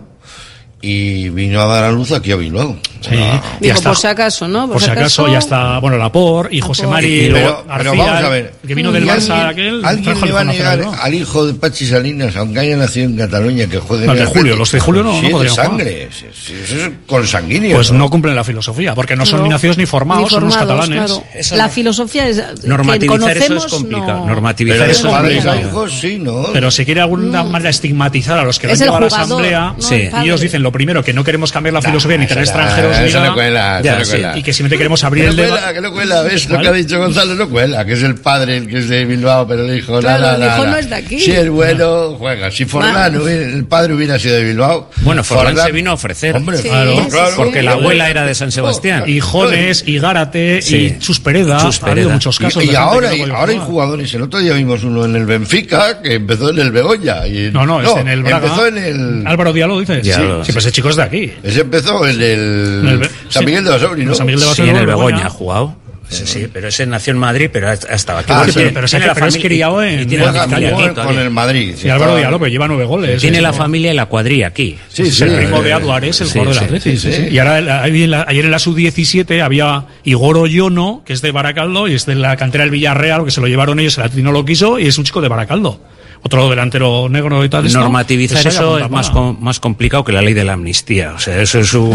y 0.82 1.30
vino 1.30 1.62
a 1.62 1.66
dar 1.68 1.86
a 1.86 1.92
luz 1.92 2.12
aquí 2.12 2.34
a 2.34 2.36
Bilbao. 2.36 2.78
Sí, 3.04 3.16
ah. 3.20 3.42
hasta, 3.74 3.90
por 3.90 3.98
si 3.98 4.08
acaso, 4.08 4.48
¿no? 4.48 4.70
Por, 4.70 4.82
si 4.82 4.90
acaso, 4.90 5.28
ya 5.28 5.40
está, 5.40 5.80
bueno, 5.80 5.98
Laporte 5.98 6.56
y 6.56 6.62
José 6.62 6.88
Mari, 6.88 7.30
pero, 7.34 7.66
vamos 7.68 8.08
a 8.08 8.30
ver. 8.30 8.54
que 8.66 8.76
vino 8.76 8.92
del 8.92 9.06
Barça 9.06 9.50
aquel. 9.50 9.84
Al 9.84 11.14
hijo 11.14 11.46
de 11.46 11.54
Pachi 11.54 11.86
Salinas, 11.86 12.36
aunque 12.36 12.60
haya 12.60 12.78
nacido 12.78 13.06
en 13.08 13.18
Cataluña, 13.18 13.68
que 13.68 13.80
juegue 13.80 14.06
no, 14.06 14.16
de 14.16 14.26
Julio, 14.26 14.56
Los 14.56 14.72
de 14.72 14.80
Julio 14.80 15.04
no, 15.04 15.20
sí, 15.20 15.28
de 15.28 15.50
sangre, 15.50 16.04
eso 16.04 16.26
es 16.28 16.92
con 17.06 17.28
sanguíneo. 17.28 17.76
Pues 17.76 17.92
no 17.92 18.10
cumplen 18.10 18.36
la 18.36 18.44
filosofía, 18.44 18.96
porque 18.96 19.16
no 19.16 19.26
son 19.26 19.44
ni 19.44 19.50
nacidos 19.50 19.78
ni 19.78 19.86
formados, 19.86 20.32
son 20.32 20.46
los 20.46 20.56
catalanes. 20.56 21.22
La 21.52 21.70
filosofía 21.70 22.28
es... 22.28 22.42
Normativizar 22.64 23.38
eso 23.38 23.58
es 23.58 23.66
complicado. 23.66 24.26
Normativizar 24.26 24.90
eso 24.90 25.08
es 25.08 25.14
complicado. 25.14 26.52
Pero 26.54 26.72
si 26.72 26.86
quiere 26.86 27.00
de 27.00 27.04
alguna 27.04 27.44
manera 27.44 27.70
estigmatizar 27.70 28.38
a 28.38 28.44
los 28.44 28.60
que 28.60 28.68
lo 28.68 28.76
llevan 28.76 28.96
a 28.96 29.00
la 29.00 29.08
asamblea, 29.08 29.76
ellos 30.22 30.42
dicen, 30.42 30.64
lo 30.64 30.72
primero, 30.72 31.04
que 31.04 31.14
no 31.14 31.24
queremos 31.24 31.52
cambiar 31.52 31.74
la 31.74 31.82
filosofía 31.82 32.18
ni 32.18 32.28
tener 32.28 32.44
extranjeros 32.44 32.93
eso 33.02 33.24
no 33.24 33.34
cuela, 33.34 33.82
ya, 33.82 34.00
no. 34.00 34.06
Sí. 34.06 34.18
Y 34.36 34.44
que 34.44 34.54
siempre 34.54 34.78
queremos 34.78 35.04
abrir 35.04 35.26
el 35.26 35.36
debate. 35.36 35.74
Que 35.74 35.82
no 35.82 35.92
cuela, 35.92 36.22
¿ves? 36.22 36.48
¿Vale? 36.48 36.58
Lo 36.58 36.62
que 36.62 36.68
ha 36.68 36.72
dicho 36.74 37.00
Gonzalo 37.00 37.36
no 37.36 37.50
cuela, 37.50 37.86
que 37.86 37.94
es 37.94 38.04
el 38.04 38.16
padre 38.16 38.58
el 38.58 38.68
que 38.68 38.80
es 38.80 38.90
de 38.90 39.06
Bilbao, 39.06 39.48
pero 39.48 39.64
le 39.64 39.74
dijo, 39.74 40.00
claro, 40.00 40.22
nada, 40.22 40.38
nada. 40.38 40.66
no 40.66 40.78
es 40.78 40.90
de 40.90 40.96
aquí. 40.96 41.20
Si 41.20 41.32
es 41.32 41.50
bueno, 41.50 42.12
no. 42.12 42.16
juega. 42.18 42.52
Si 42.52 42.66
Forlán, 42.66 43.16
hubiera, 43.18 43.44
el 43.44 43.66
padre 43.66 43.94
hubiera 43.94 44.20
sido 44.20 44.36
de 44.36 44.44
Bilbao. 44.44 44.90
Bueno, 45.02 45.24
Forlán, 45.24 45.48
Forlán 45.48 45.66
se 45.68 45.72
vino 45.72 45.92
a 45.92 45.94
ofrecer. 45.94 46.36
Hombre, 46.36 46.58
sí, 46.58 46.70
claro, 46.70 47.08
claro, 47.10 47.36
porque 47.36 47.62
la 47.62 47.74
abuela 47.74 48.10
era 48.10 48.26
de 48.26 48.36
San 48.36 48.50
oh. 48.50 48.52
Sebastián. 48.52 49.04
Y 49.08 49.20
Jones, 49.20 49.84
y 49.86 50.00
Gárate, 50.00 50.60
y 50.66 50.98
Chus 51.00 51.20
Pereda. 51.20 51.58
Ha 51.58 51.96
muchos 52.10 52.40
casos. 52.40 52.64
Y, 52.64 52.72
y 52.72 52.76
ahora, 52.76 53.14
y, 53.16 53.22
ahora 53.22 53.52
hay 53.52 53.60
jugadores. 53.60 54.14
El 54.14 54.24
otro 54.24 54.40
día 54.40 54.54
vimos 54.54 54.84
uno 54.84 55.06
en 55.06 55.16
el 55.16 55.26
Benfica 55.26 56.02
que 56.02 56.16
empezó 56.16 56.50
en 56.50 56.60
el 56.60 56.72
Begoña. 56.72 57.28
Y, 57.28 57.52
no, 57.52 57.66
no, 57.66 57.82
es 57.82 57.96
en 57.98 58.08
el 58.08 58.24
Braga. 58.24 58.48
Empezó 58.48 58.68
en 58.68 58.78
el... 58.78 59.28
Álvaro 59.28 59.54
Diallo, 59.54 59.80
dices. 59.80 60.06
Sí, 60.06 60.52
pues 60.52 60.58
ese 60.58 60.72
chico 60.72 60.90
es 60.90 60.96
de 60.96 61.04
aquí. 61.04 61.34
Ese 61.44 61.62
empezó 61.62 62.08
en 62.08 62.22
el 62.22 62.83
el, 62.88 63.00
mm. 63.00 63.10
San 63.30 63.46
Miguel 63.46 63.64
de 63.64 63.70
Basauri, 63.72 64.06
¿no? 64.06 64.16
San 64.16 64.26
Miguel 64.26 64.42
de 64.42 64.46
Basauri, 64.48 64.70
sí, 64.70 64.76
en 64.76 64.82
el 64.82 64.88
Begoña 64.88 65.28
ha 65.28 65.30
jugado. 65.30 65.84
Sí, 66.10 66.24
sí, 66.26 66.48
pero 66.52 66.68
ese 66.68 66.86
nació 66.86 67.12
en 67.12 67.18
Madrid, 67.18 67.50
pero 67.52 67.70
ha 67.70 67.74
estado 67.74 68.20
aquí. 68.20 68.32
Ah, 68.32 68.44
sí, 68.46 68.54
tiene, 68.54 68.72
pero, 68.72 68.88
tiene, 68.88 69.08
la 69.08 69.14
pero 69.14 69.28
es 69.28 69.38
criado 69.38 69.84
en, 69.84 70.08
tiene 70.08 70.26
la 70.26 70.34
familia 70.34 70.94
con 70.94 71.18
el 71.18 71.30
Madrid. 71.30 71.76
Sí, 71.78 71.90
Álvaro 71.90 72.16
Diallo, 72.18 72.40
pero 72.40 72.52
lleva 72.52 72.68
nueve 72.68 72.86
goles. 72.86 73.22
Tiene 73.22 73.42
la 73.42 73.54
familia 73.54 73.92
y 73.92 73.96
la 73.96 74.06
cuadrilla 74.06 74.48
aquí. 74.48 74.78
Sí, 74.90 75.10
sí, 75.10 75.24
el 75.24 75.36
primo 75.38 75.62
de 75.62 75.74
Aduar 75.74 76.06
el 76.06 76.14
jugador 76.14 76.54
del 76.54 76.64
Atlético. 76.64 77.08
Y 77.32 77.40
ahora 77.40 77.84
ayer 77.84 78.46
en 78.46 78.52
la 78.52 78.60
sub-17 78.60 79.42
había 79.42 79.86
Igor 80.04 80.38
Oyono, 80.38 81.02
que 81.06 81.14
es 81.14 81.22
de 81.22 81.32
Baracaldo, 81.32 81.88
y 81.88 81.96
es 81.96 82.06
de 82.06 82.16
la 82.16 82.38
cantera 82.38 82.64
del 82.64 82.72
Villarreal, 82.72 83.26
que 83.26 83.32
se 83.32 83.42
lo 83.42 83.48
llevaron 83.48 83.80
ellos, 83.80 83.98
el 83.98 84.04
Atlético 84.04 84.26
no 84.26 84.32
lo 84.32 84.46
quiso, 84.46 84.78
y 84.80 84.88
es 84.88 84.98
un 84.98 85.06
chico 85.06 85.22
de 85.22 85.30
Baracaldo 85.30 85.80
otro 86.24 86.50
delantero 86.50 87.10
negro 87.10 87.44
y 87.44 87.50
tal. 87.50 87.72
Normativizar 87.72 88.42
pues 88.42 88.56
eso 88.56 88.80
es 88.80 88.90
más, 88.90 89.10
com, 89.10 89.38
más 89.42 89.60
complicado 89.60 90.04
que 90.04 90.14
la 90.14 90.22
ley 90.22 90.34
de 90.34 90.44
la 90.46 90.54
amnistía. 90.54 91.14
O 91.16 91.20
sea, 91.20 91.42
eso 91.42 91.60
es 91.60 91.74
un. 91.74 91.94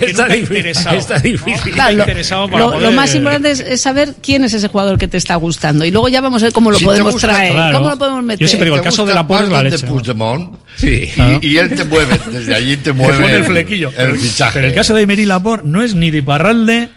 Está 0.00 1.18
difícil. 1.20 1.74
Interesado 1.90 2.48
lo, 2.48 2.80
lo, 2.80 2.92
más 2.92 3.14
eh, 3.14 3.18
importante 3.18 3.52
es, 3.52 3.60
es, 3.60 3.80
saber 3.80 4.14
quién 4.20 4.44
es 4.44 4.52
ese 4.52 4.68
jugador 4.68 4.98
que 4.98 5.06
te 5.06 5.16
está 5.16 5.36
gustando. 5.36 5.84
Y 5.84 5.90
luego 5.90 6.08
ya 6.08 6.20
vamos 6.20 6.42
a 6.42 6.46
ver 6.46 6.52
cómo 6.52 6.72
lo 6.72 6.78
si 6.78 6.84
podemos 6.84 7.12
gusta, 7.12 7.28
traer. 7.28 7.52
Claro. 7.52 7.78
¿Cómo 7.78 7.90
lo 7.90 7.98
podemos 7.98 8.24
meter? 8.24 8.40
Yo 8.40 8.48
siempre 8.48 8.66
digo, 8.66 8.76
el 8.76 8.82
caso 8.82 9.06
de 9.06 9.14
la 9.14 9.26
porra 9.26 9.46
la 9.46 9.78
Puigdemont, 9.78 10.56
sí, 10.76 11.08
y, 11.40 11.46
y, 11.46 11.58
él 11.58 11.74
te 11.74 11.84
mueve, 11.84 12.18
desde 12.32 12.54
allí 12.54 12.76
te 12.78 12.92
mueve. 12.94 13.16
Te 13.16 13.22
pone 13.22 13.34
el 13.36 13.44
flequillo. 13.44 13.92
El 13.96 14.18
fichaje. 14.18 14.54
Pero 14.54 14.66
el 14.68 14.74
caso 14.74 14.94
de 14.94 15.02
Emery 15.02 15.24
Laporte 15.24 15.68
no 15.68 15.82
es 15.82 15.94
ni 15.94 16.10
de 16.10 16.22
Parralde 16.22 16.88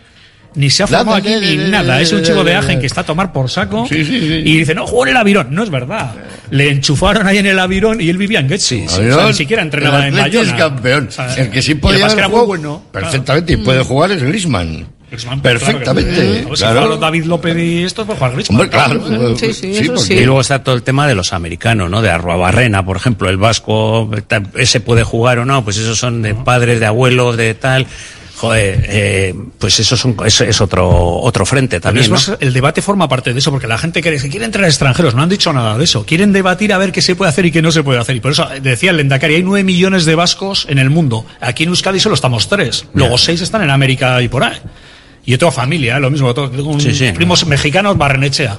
ni 0.60 0.69
se 0.69 0.84
ha 0.84 0.88
formado 0.88 1.15
aquí 1.15 1.34
ni 1.40 1.56
nada. 1.56 2.02
Es 2.02 2.11
un 2.11 2.22
chico 2.22 2.44
de 2.44 2.53
Agen 2.53 2.81
que 2.81 2.86
está 2.86 3.02
a 3.02 3.06
tomar 3.06 3.31
por 3.31 3.49
saco 3.49 3.88
sí, 3.88 4.03
sí, 4.03 4.19
sí. 4.19 4.41
y 4.45 4.57
dice, 4.57 4.76
no, 4.76 4.86
jugó 4.86 5.06
en 5.06 5.11
el 5.11 5.18
Avirón. 5.18 5.48
No 5.52 5.64
es 5.64 5.69
verdad. 5.69 6.14
Le 6.52 6.69
enchufaron 6.69 7.26
ahí 7.27 7.38
en 7.38 7.45
el 7.45 7.57
Avirón 7.57 8.02
y 8.02 8.10
él 8.10 8.18
vivía 8.18 8.41
en 8.41 8.49
Getsi. 8.49 8.86
O 8.86 8.90
sea, 8.90 9.27
ni 9.27 9.34
siquiera 9.34 9.61
entrenaba 9.61 10.06
en 10.06 10.15
Bayona. 10.15 10.52
es 10.52 10.57
campeón. 10.57 11.10
El 11.38 11.49
que 11.49 11.61
sí 11.61 11.76
podía 11.76 12.10
bueno, 12.27 12.84
perfectamente 12.91 13.53
y 13.53 13.57
puede 13.57 13.81
mm. 13.81 13.86
jugar 13.86 14.11
es 14.11 14.22
Grisman. 14.22 14.88
Perfectamente. 15.41 16.44
Pues 16.48 16.60
claro 16.60 16.76
que, 16.76 16.80
¿eh? 16.80 16.80
claro. 16.80 16.84
Si 16.84 16.90
los 16.90 16.99
David 16.99 17.23
López 17.23 17.57
y 17.57 17.84
estos, 17.84 18.06
pues 18.06 18.19
Juan 18.19 18.34
Grisman. 18.34 18.61
Hombre, 18.61 18.69
claro. 18.69 19.38
Sí, 19.38 19.53
sí, 19.53 19.73
sí. 19.98 20.14
Y 20.14 20.26
luego 20.26 20.41
está 20.41 20.61
todo 20.61 20.76
el 20.76 20.84
tema 20.84 21.07
de 21.07 21.15
los 21.15 21.31
americanos, 21.31 21.90
¿no? 21.90 22.02
De 22.02 22.10
Arruabarrena, 22.10 22.84
por 22.86 22.98
ejemplo, 22.98 23.30
el 23.30 23.38
vasco, 23.38 24.10
ese 24.56 24.81
puede 24.81 25.03
jugar 25.03 25.40
o 25.40 25.45
no, 25.45 25.64
pues 25.64 25.77
esos 25.77 25.98
son 25.98 26.22
de 26.22 26.36
padres, 26.36 26.80
de 26.80 26.86
abuelos, 26.86 27.38
de 27.38 27.53
tal 27.53 27.88
joder, 28.40 28.86
eh, 28.88 29.36
pues 29.57 29.82
eso 29.82 29.95
es, 29.95 30.06
un, 30.06 30.16
es, 30.26 30.40
es, 30.40 30.61
otro, 30.61 30.88
otro 30.90 31.45
frente 31.45 31.82
también. 31.82 32.10
el 32.40 32.53
debate 32.53 32.82
forma 32.82 33.10
parte 33.10 33.34
de 33.34 33.40
eso, 33.40 33.52
porque 33.52 33.68
la 33.68 33.78
gente 33.78 34.02
cree 34.02 34.18
que 34.18 34.30
quiere 34.30 34.45
entrar 34.45 34.64
extranjeros, 34.64 35.14
no 35.14 35.22
han 35.22 35.28
dicho 35.28 35.52
nada 35.52 35.78
de 35.78 35.84
eso. 35.84 36.06
Quieren 36.06 36.32
debatir 36.32 36.72
a 36.72 36.78
ver 36.78 36.94
qué 36.94 37.02
se 37.02 37.18
puede 37.18 37.30
hacer 37.30 37.45
y 37.45 37.52
qué 37.52 37.61
no 37.61 37.70
se 37.74 37.84
puede 37.84 37.99
hacer. 37.99 38.16
Y 38.16 38.22
por 38.22 38.32
eso 38.32 38.49
eh, 38.49 38.61
decía 38.61 38.91
el 38.91 38.98
Lendakari, 38.98 39.36
hay 39.36 39.44
nueve 39.44 39.66
millones 39.66 40.06
de 40.06 40.16
vascos 40.16 40.68
en 40.70 40.80
el 40.80 40.90
mundo. 40.90 41.26
Aquí 41.41 41.64
en 41.64 41.70
Euskadi 41.70 41.99
solo 41.99 42.16
estamos 42.16 42.48
tres. 42.48 42.86
Luego 42.94 43.18
seis 43.18 43.41
están 43.41 43.61
en 43.61 43.72
América 43.72 44.22
y 44.22 44.30
por 44.30 44.45
ahí. 44.45 44.57
Y 45.26 45.32
yo 45.32 45.38
tengo 45.38 45.52
familia, 45.52 45.98
¿eh? 45.98 45.99
lo 45.99 46.10
mismo, 46.10 46.34
tengo 46.34 46.78
primos 47.14 47.45
mexicanos, 47.45 47.98
Barrenechea. 47.98 48.57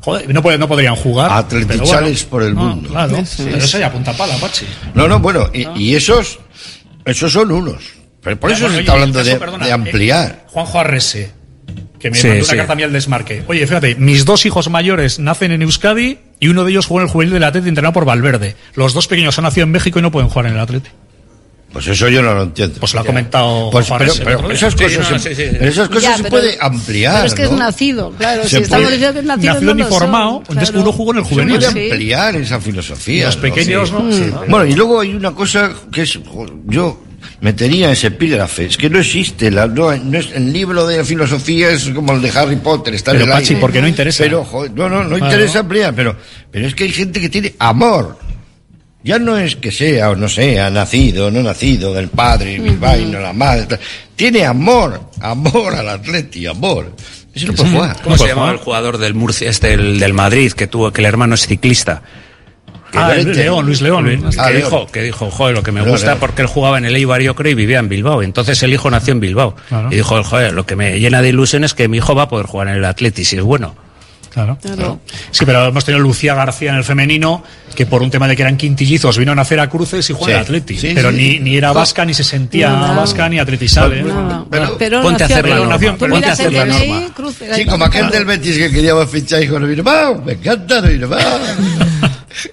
Joder, 0.00 0.32
no, 0.32 0.40
no, 0.56 0.66
podrían 0.66 0.96
jugar. 0.96 1.30
Atleti 1.30 1.76
bueno, 1.76 2.08
por 2.30 2.42
el 2.42 2.54
mundo. 2.54 2.88
Claro, 2.88 3.22
pero 3.36 3.56
eso 3.58 3.78
ya 3.78 3.92
punta 3.92 4.14
pala, 4.14 4.34
Pachi. 4.38 4.64
No, 4.94 5.06
no, 5.06 5.18
bueno, 5.18 5.50
y, 5.52 5.64
ah. 5.64 5.74
y 5.76 5.94
esos, 5.94 6.38
esos 7.04 7.30
son 7.30 7.52
unos. 7.52 7.99
Pero 8.22 8.38
por 8.38 8.50
eso 8.50 8.62
bueno, 8.62 8.74
se 8.74 8.80
está 8.80 8.92
oye, 8.92 9.00
hablando 9.00 9.18
caso, 9.18 9.30
de, 9.30 9.36
perdona, 9.36 9.64
de, 9.64 9.70
eh, 9.70 9.74
ampliar. 9.74 10.30
Eh, 10.30 10.44
Juanjo 10.48 10.80
Arrese, 10.80 11.32
que 11.98 12.10
me 12.10 12.16
sí, 12.16 12.26
mandó 12.28 12.42
una 12.44 12.50
sí. 12.50 12.56
carta 12.56 12.74
mía 12.74 12.86
al 12.86 12.92
desmarque. 12.92 13.44
Oye, 13.46 13.66
fíjate, 13.66 13.94
mis 13.96 14.24
dos 14.24 14.44
hijos 14.46 14.68
mayores 14.68 15.18
nacen 15.18 15.52
en 15.52 15.62
Euskadi 15.62 16.18
y 16.38 16.48
uno 16.48 16.64
de 16.64 16.72
ellos 16.72 16.86
juega 16.86 17.02
en 17.02 17.08
el 17.08 17.12
juvenil 17.12 17.34
del 17.34 17.44
Atleti 17.44 17.68
entrenado 17.68 17.92
por 17.92 18.04
Valverde. 18.04 18.56
Los 18.74 18.92
dos 18.92 19.06
pequeños 19.06 19.38
han 19.38 19.44
nacido 19.44 19.64
en 19.64 19.70
México 19.70 19.98
y 19.98 20.02
no 20.02 20.10
pueden 20.10 20.28
jugar 20.28 20.46
en 20.46 20.54
el 20.54 20.60
Atleti. 20.60 20.90
Pues 21.72 21.86
eso 21.86 22.08
yo 22.08 22.20
no 22.20 22.34
lo 22.34 22.42
entiendo. 22.42 22.80
Pues 22.80 22.94
lo 22.94 23.00
ha 23.00 23.04
comentado. 23.04 23.70
Pues, 23.70 23.86
Juan 23.86 24.00
pero, 24.00 24.12
pero, 24.24 24.40
pero 24.40 24.52
esas 24.52 24.74
cosas, 24.74 25.06
sí, 25.06 25.12
no, 25.12 25.18
sí, 25.20 25.34
sí. 25.36 25.42
esas 25.60 25.88
cosas 25.88 26.02
ya, 26.02 26.16
se 26.16 26.24
puede 26.24 26.58
ampliar. 26.60 27.14
Pero 27.14 27.26
es 27.26 27.34
que 27.34 27.42
¿no? 27.42 27.48
es 27.50 27.54
nacido, 27.54 28.10
claro. 28.18 28.48
Si 28.48 28.56
estamos 28.56 28.90
diciendo 28.90 29.14
que 29.14 29.20
es 29.20 29.24
nacido, 29.24 29.54
nacido 29.54 29.74
ni 29.76 29.82
formado, 29.84 30.30
son, 30.30 30.40
entonces 30.40 30.70
claro. 30.70 30.82
uno 30.82 30.92
jugó 30.92 31.12
en 31.12 31.18
el 31.18 31.24
juvenil. 31.24 31.62
Se 31.62 31.70
puede 31.70 31.92
ampliar 31.92 32.36
esa 32.36 32.60
filosofía. 32.60 33.26
Los 33.26 33.36
pequeños, 33.36 33.92
¿no? 33.92 34.00
Mm. 34.00 34.50
Bueno, 34.50 34.66
y 34.66 34.74
luego 34.74 35.00
hay 35.00 35.14
una 35.14 35.32
cosa 35.32 35.70
que 35.92 36.02
es. 36.02 36.18
Yo 36.66 37.00
metería 37.40 37.90
ese 37.90 38.08
epígrafe. 38.08 38.66
Es 38.66 38.76
que 38.76 38.90
no 38.90 38.98
existe. 38.98 39.50
La, 39.50 39.66
no, 39.66 39.94
no 39.96 40.18
es, 40.18 40.30
el 40.32 40.52
libro 40.52 40.86
de 40.86 41.04
filosofía 41.04 41.70
es 41.70 41.88
como 41.90 42.12
el 42.12 42.22
de 42.22 42.30
Harry 42.30 42.56
Potter. 42.56 42.94
Está 42.94 43.12
pero, 43.12 43.24
en 43.24 43.30
el 43.30 43.36
Pachi, 43.36 43.48
aire. 43.50 43.60
porque 43.60 43.80
no 43.80 43.88
interesa. 43.88 44.24
Pero, 44.24 44.44
joder, 44.44 44.72
no, 44.72 44.88
no, 44.88 45.04
no 45.04 45.16
claro. 45.16 45.26
interesa, 45.26 45.66
pero, 45.66 46.16
pero 46.50 46.66
es 46.66 46.74
que 46.74 46.84
hay 46.84 46.92
gente 46.92 47.20
que 47.20 47.28
tiene 47.28 47.54
amor. 47.58 48.18
Ya 49.02 49.18
no 49.18 49.38
es 49.38 49.56
que 49.56 49.72
sea 49.72 50.10
o 50.10 50.16
no 50.16 50.28
sea, 50.28 50.68
nacido 50.68 51.30
no 51.30 51.42
nacido, 51.42 51.94
del 51.94 52.08
padre, 52.08 52.58
mi 52.58 52.68
uh 52.68 52.78
-huh. 52.78 53.22
la 53.22 53.32
madre. 53.32 53.78
Tiene 54.14 54.44
amor, 54.44 55.00
amor 55.20 55.74
al 55.74 55.88
atleti, 55.88 56.46
amor. 56.46 56.94
Eso 57.32 57.46
no 57.46 57.54
puede 57.54 57.70
jugar. 57.70 57.92
¿Cómo, 58.02 58.04
¿Cómo 58.04 58.18
se 58.18 58.26
llama 58.26 58.50
el 58.50 58.58
jugador 58.58 58.98
del 58.98 59.14
Murcia, 59.14 59.48
este, 59.48 59.72
el, 59.72 59.98
del 59.98 60.12
Madrid, 60.12 60.52
que 60.52 60.66
tuvo, 60.66 60.92
que 60.92 61.00
el 61.00 61.06
hermano 61.06 61.34
es 61.34 61.46
ciclista? 61.46 62.02
Ah, 62.94 63.14
León, 63.14 63.66
Luis 63.66 63.80
León, 63.80 64.04
Luis, 64.04 64.38
ah, 64.38 64.48
que 64.48 64.56
dijo, 64.56 64.86
dijo, 64.92 65.30
joder, 65.30 65.54
lo 65.54 65.62
que 65.62 65.72
me 65.72 65.82
gusta 65.82 66.16
porque 66.16 66.42
él 66.42 66.48
jugaba 66.48 66.78
en 66.78 66.84
el 66.84 66.96
Eibar, 66.96 67.22
yo 67.22 67.34
creo, 67.34 67.52
y 67.52 67.54
vivía 67.54 67.78
en 67.78 67.88
Bilbao. 67.88 68.22
Entonces 68.22 68.62
el 68.62 68.72
hijo 68.72 68.90
nació 68.90 69.12
en 69.12 69.20
Bilbao. 69.20 69.54
Y 69.90 69.96
dijo, 69.96 70.22
joder, 70.22 70.52
lo 70.52 70.66
que 70.66 70.76
me 70.76 70.98
llena 70.98 71.22
de 71.22 71.28
ilusión 71.28 71.64
es 71.64 71.74
que 71.74 71.88
mi 71.88 71.98
hijo 71.98 72.14
va 72.14 72.22
a 72.22 72.28
poder 72.28 72.46
jugar 72.46 72.68
en 72.68 72.74
el 72.74 72.84
Atleti, 72.84 73.24
si 73.24 73.36
es 73.36 73.42
bueno. 73.42 73.74
Claro. 74.30 74.58
claro. 74.62 75.00
Sí, 75.32 75.44
pero 75.44 75.66
hemos 75.66 75.84
tenido 75.84 76.00
Lucía 76.00 76.34
García 76.34 76.70
en 76.70 76.76
el 76.76 76.84
femenino, 76.84 77.42
que 77.74 77.84
por 77.84 78.00
un 78.00 78.10
tema 78.10 78.28
de 78.28 78.36
que 78.36 78.42
eran 78.42 78.56
quintillizos 78.56 79.18
vino 79.18 79.32
a 79.32 79.34
nacer 79.34 79.58
a 79.58 79.68
cruces 79.68 80.08
y 80.08 80.12
juega 80.12 80.38
sí, 80.38 80.42
Atleti. 80.42 80.78
Pero 80.94 81.10
ni, 81.10 81.40
ni, 81.40 81.56
era 81.56 81.72
vasca, 81.72 82.04
ni 82.04 82.14
se 82.14 82.22
sentía 82.22 82.70
vasca, 82.70 83.28
ni 83.28 83.40
atletizada. 83.40 83.88
No, 83.88 84.46
pero, 84.48 84.76
pero, 84.78 85.02
ponte 85.02 85.24
a 85.24 85.26
hacer 85.26 85.48
la 85.48 85.56
norma. 85.56 85.96
Ponte, 85.98 86.28
a 86.28 86.32
hacer 86.32 86.52
la 86.52 86.64
norma. 86.64 87.10
Sí, 87.54 87.66
como 87.66 87.84
aquel 87.84 88.08
del 88.10 88.24
Betis 88.24 88.56
que 88.56 88.70
quería 88.70 88.94
fichar 89.06 89.42
y 89.42 89.48
con 89.48 89.66
Bilbao, 89.66 90.22
me 90.24 90.32
encanta 90.32 90.80
Bilbao. 90.80 91.40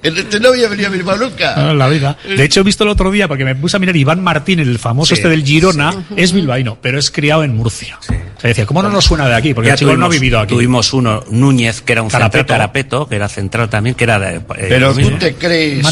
Este 0.01 0.39
no 0.39 0.49
había 0.49 0.67
venido 0.67 0.87
a 0.87 0.91
Bilbao 0.91 1.17
nunca. 1.17 1.55
No, 1.55 1.73
la 1.73 1.87
vida. 1.87 2.17
De 2.27 2.43
hecho, 2.43 2.61
he 2.61 2.63
visto 2.63 2.83
el 2.83 2.89
otro 2.89 3.11
día, 3.11 3.27
porque 3.27 3.45
me 3.45 3.55
puse 3.55 3.77
a 3.77 3.79
mirar 3.79 3.95
Iván 3.95 4.23
Martínez, 4.23 4.67
el 4.67 4.79
famoso 4.79 5.13
este 5.13 5.29
del 5.29 5.43
Girona, 5.43 6.05
es 6.15 6.33
bilbaíno, 6.33 6.77
pero 6.81 6.99
es 6.99 7.11
criado 7.11 7.43
en 7.43 7.55
Murcia. 7.55 7.99
Se 8.41 8.49
decía, 8.49 8.65
¿cómo 8.65 8.83
no 8.83 8.89
nos 8.89 9.05
suena 9.05 9.27
de 9.27 9.35
aquí? 9.35 9.53
Porque 9.53 9.67
ya 9.67 9.73
el 9.73 9.79
chico 9.79 9.97
no 9.97 10.05
ha 10.05 10.09
vivido 10.09 10.39
aquí. 10.39 10.53
Tuvimos 10.53 10.93
uno, 10.93 11.23
Núñez, 11.29 11.81
que 11.81 11.93
era 11.93 12.03
un 12.03 12.09
carapeto, 12.09 12.45
carapeto 12.45 13.07
que 13.07 13.15
era 13.15 13.27
central 13.29 13.69
también, 13.69 13.95
que 13.95 14.03
era 14.03 14.19
de, 14.19 14.35
eh, 14.37 14.41
Pero 14.69 14.93
tú 14.93 15.11
te 15.17 15.33
crees 15.33 15.85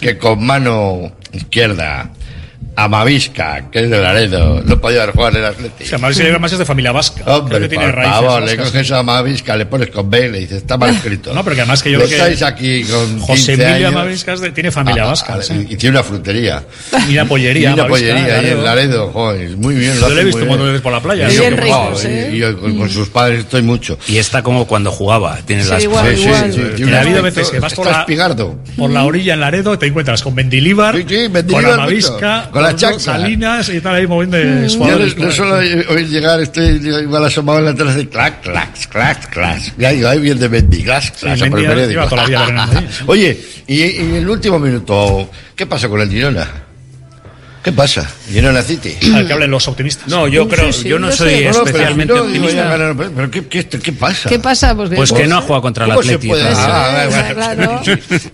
que 0.00 0.16
con 0.16 0.44
mano 0.44 1.12
izquierda 1.32 2.10
Amavisca, 2.74 3.70
que 3.70 3.80
es 3.80 3.90
de 3.90 3.98
Laredo. 4.00 4.62
No 4.64 4.80
podía 4.80 5.02
haber 5.02 5.14
jugado 5.14 5.36
en 5.36 5.42
el 5.44 5.48
Atlético. 5.50 5.84
Sí, 5.84 5.94
además, 5.94 6.18
además 6.20 6.52
es 6.52 6.58
de 6.58 6.64
familia 6.64 6.92
vasca. 6.92 7.24
Hombre, 7.26 7.60
que 7.60 7.68
tiene 7.68 7.92
por 7.92 8.02
favor, 8.04 8.42
le 8.42 8.56
coges 8.56 8.90
a 8.92 8.98
Amavisca, 9.00 9.56
le 9.56 9.66
pones 9.66 9.90
con 9.90 10.08
B 10.10 10.26
y 10.26 10.30
le 10.30 10.38
dices, 10.40 10.58
está 10.58 10.76
mal 10.76 10.90
escrito. 10.94 11.34
No, 11.34 11.44
pero 11.44 11.54
que 11.56 11.62
además 11.62 11.82
que 11.82 11.90
yo 11.90 11.98
Le 11.98 12.06
creo 12.06 12.18
que 12.26 12.32
estáis 12.32 12.42
aquí 12.42 12.84
con 12.84 13.20
José 13.20 13.52
15 13.56 13.68
Emilio. 13.70 13.88
Amavisca 13.88 14.34
tiene 14.54 14.70
familia 14.70 15.02
Ah, 15.04 15.06
vasca. 15.06 15.38
ah. 15.38 15.54
Y 15.68 15.76
tiene 15.76 15.96
una 15.98 16.02
frutería. 16.04 16.62
Y 17.08 17.12
una 17.12 17.24
pollería. 17.26 17.70
Y 17.70 17.72
una 17.74 17.84
Amavisca, 17.84 18.08
pollería 18.14 18.38
ahí 18.40 18.50
en 18.50 18.64
Laredo. 18.64 19.10
Joder, 19.12 19.56
muy 19.56 19.74
bien. 19.74 19.94
Yo 19.94 20.08
lo 20.08 20.14
le 20.14 20.20
he 20.20 20.24
visto 20.24 20.38
cuando 20.40 20.56
bien. 20.64 20.68
vives 20.68 20.80
por 20.82 20.92
la 20.92 21.00
playa. 21.00 21.30
Y 21.30 21.38
Bien 21.38 21.50
yo, 21.56 21.62
ricos, 21.62 22.02
wow, 22.02 22.10
¿eh? 22.10 22.30
y 22.32 22.38
yo 22.38 22.58
con, 22.60 22.78
con 22.78 22.90
sus 22.90 23.08
padres 23.08 23.40
estoy 23.40 23.62
mucho. 23.62 23.98
Y 24.08 24.16
está 24.18 24.42
como 24.42 24.66
cuando 24.66 24.90
jugaba. 24.90 25.38
Tiene 25.44 25.64
las 25.64 25.82
igual, 25.82 26.16
Sí, 26.16 26.22
sí, 26.76 26.92
ha 26.92 27.00
habido 27.00 27.22
veces 27.22 27.50
que 27.50 27.60
vas 27.60 27.74
por 27.74 27.86
la, 27.86 28.06
por 28.76 28.90
la 28.90 29.04
orilla 29.04 29.34
en 29.34 29.40
Laredo, 29.40 29.78
te 29.78 29.86
encuentras 29.86 30.22
con 30.22 30.34
Mendilibar, 30.34 30.96
con 31.50 31.64
Amavisca, 31.66 32.48
la 32.62 32.76
chancla. 32.76 33.00
Salinas 33.00 33.68
y 33.68 33.80
tal 33.80 33.94
ahí 33.94 34.06
moviendo 34.06 34.38
Yo 34.38 34.78
jugadores. 34.78 35.16
no, 35.16 35.24
no 35.26 35.32
solo 35.32 35.56
oír 35.56 36.08
llegar, 36.08 36.40
estoy 36.40 36.64
igual 36.86 37.24
asomado 37.24 37.58
en 37.58 37.64
la 37.66 37.74
terraza 37.74 37.98
de 37.98 38.08
clac, 38.08 38.40
clac, 38.42 38.88
clac, 38.88 39.30
clac. 39.30 39.60
Ya 39.76 39.90
digo, 39.90 40.08
ahí 40.08 40.18
viene 40.18 40.40
de 40.40 40.48
Mendy, 40.48 40.82
clac, 40.82 41.14
clac, 41.18 41.40
Mendy 41.40 41.50
por 41.50 41.60
el 41.60 41.66
periódico. 41.66 42.16
Oye, 43.06 43.40
y, 43.66 43.74
y 43.82 43.96
en 43.98 44.14
el 44.16 44.28
último 44.28 44.58
minuto, 44.58 45.30
¿qué 45.54 45.66
pasa 45.66 45.88
con 45.88 46.00
el 46.00 46.08
Girona? 46.10 46.61
¿Qué 47.62 47.70
pasa? 47.70 48.10
Girona 48.28 48.60
City. 48.62 48.96
Al 49.14 49.24
que 49.24 49.32
hablen 49.32 49.50
los 49.50 49.68
optimistas. 49.68 50.08
No, 50.08 50.26
yo 50.26 50.48
creo, 50.48 50.70
yo 50.70 50.98
no 50.98 51.12
soy 51.12 51.44
No, 51.44 51.52
no, 51.52 51.52
pero 51.52 51.66
especialmente 51.66 52.14
no, 52.14 52.22
optimista. 52.22 52.70
pero, 52.76 52.96
pero 52.96 53.30
¿qué, 53.30 53.46
qué, 53.46 53.64
qué 53.68 53.92
pasa? 53.92 54.28
¿Qué 54.28 54.38
pasa? 54.40 54.74
Pues, 54.74 54.90
Pues 54.90 55.12
que 55.12 55.26
no 55.28 55.38
ha 55.38 55.42
jugado 55.42 55.62
contra 55.62 55.84
el 55.86 55.92
vez. 55.96 56.18
Ah, 56.56 57.06
bueno. 57.08 57.34
claro. 57.34 57.82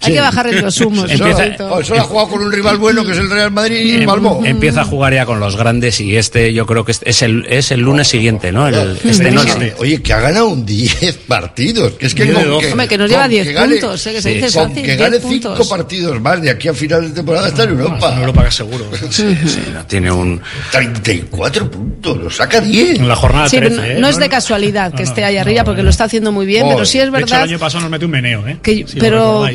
Hay 0.00 0.12
que 0.14 0.20
bajarle 0.20 0.62
los 0.62 0.80
humos. 0.80 1.10
Empieza-. 1.10 1.56
Oh, 1.70 1.84
solo 1.84 2.00
ha 2.00 2.04
jugado 2.04 2.28
con 2.28 2.42
un 2.42 2.50
rival 2.52 2.78
bueno 2.78 3.04
que 3.04 3.12
es 3.12 3.18
el 3.18 3.28
Real 3.30 3.50
Madrid 3.50 3.76
y 3.76 4.02
Em-. 4.02 4.08
Empieza 4.46 4.80
a 4.80 4.84
jugar 4.84 5.12
ya 5.12 5.26
con 5.26 5.40
los 5.40 5.56
grandes 5.56 6.00
y 6.00 6.16
este 6.16 6.54
yo 6.54 6.64
creo 6.66 6.84
que 6.86 6.92
es- 6.92 7.22
el, 7.22 7.44
es 7.50 7.70
el 7.70 7.80
lunes 7.80 8.08
siguiente, 8.08 8.50
¿no? 8.50 8.66
El, 8.66 8.98
este 9.04 9.30
no 9.30 9.42
Oye, 9.42 9.74
Oye, 9.78 10.02
que 10.02 10.12
ha 10.14 10.20
ganado 10.20 10.48
un 10.48 10.64
10 10.64 11.18
partidos. 11.28 11.92
Que 11.94 12.06
es 12.06 12.14
que, 12.14 12.32
con 12.32 12.48
doce. 12.48 12.72
Hombre, 12.72 12.88
que 12.88 12.96
nos 12.96 13.10
lleva 13.10 13.22
con 13.24 13.30
10 13.30 13.46
que 13.46 13.52
gane- 13.52 13.72
puntos, 13.80 14.06
eh, 14.06 14.12
que 14.12 14.22
se 14.22 14.28
dice 14.30 14.52
con 14.58 14.68
fácil, 14.68 14.82
que 14.84 14.96
10 14.96 14.98
gane 14.98 15.16
5 15.20 15.28
puntos. 15.48 15.68
partidos 15.68 16.20
más 16.22 16.40
de 16.40 16.50
aquí 16.50 16.68
a 16.68 16.74
final 16.74 17.02
de 17.08 17.10
temporada 17.14 17.48
está 17.48 17.64
en 17.64 17.70
Europa. 17.70 18.12
En 18.14 18.20
Europa 18.20 18.50
seguro. 18.50 18.86
Sí, 19.18 19.60
no, 19.74 19.84
tiene 19.86 20.10
un 20.10 20.40
34 20.72 21.70
puntos, 21.70 22.16
lo 22.16 22.30
saca 22.30 22.60
10. 22.60 22.98
En 23.00 23.08
la 23.08 23.16
jornada 23.16 23.48
Sí, 23.48 23.56
13. 23.58 23.76
pero 23.76 23.86
no, 23.88 23.92
¿eh? 23.96 24.00
no 24.00 24.08
es 24.08 24.18
de 24.18 24.28
casualidad 24.28 24.92
que 24.94 25.02
esté 25.02 25.24
ahí 25.24 25.36
arriba 25.36 25.64
porque 25.64 25.82
lo 25.82 25.90
está 25.90 26.04
haciendo 26.04 26.32
muy 26.32 26.46
bien, 26.46 26.66
pero 26.68 26.84
sí 26.84 26.98
es 26.98 27.04
De 27.04 27.08
hecho, 27.10 27.16
el 27.18 27.24
verdad 27.24 27.42
año 27.42 27.58
pasado 27.58 27.82
nos 27.82 27.90
metió 27.90 28.06
un 28.06 28.12
meneo, 28.12 28.46
¿eh? 28.46 28.58
que 28.62 28.84
Si 28.86 28.94
lo 28.96 29.00
pero 29.00 29.46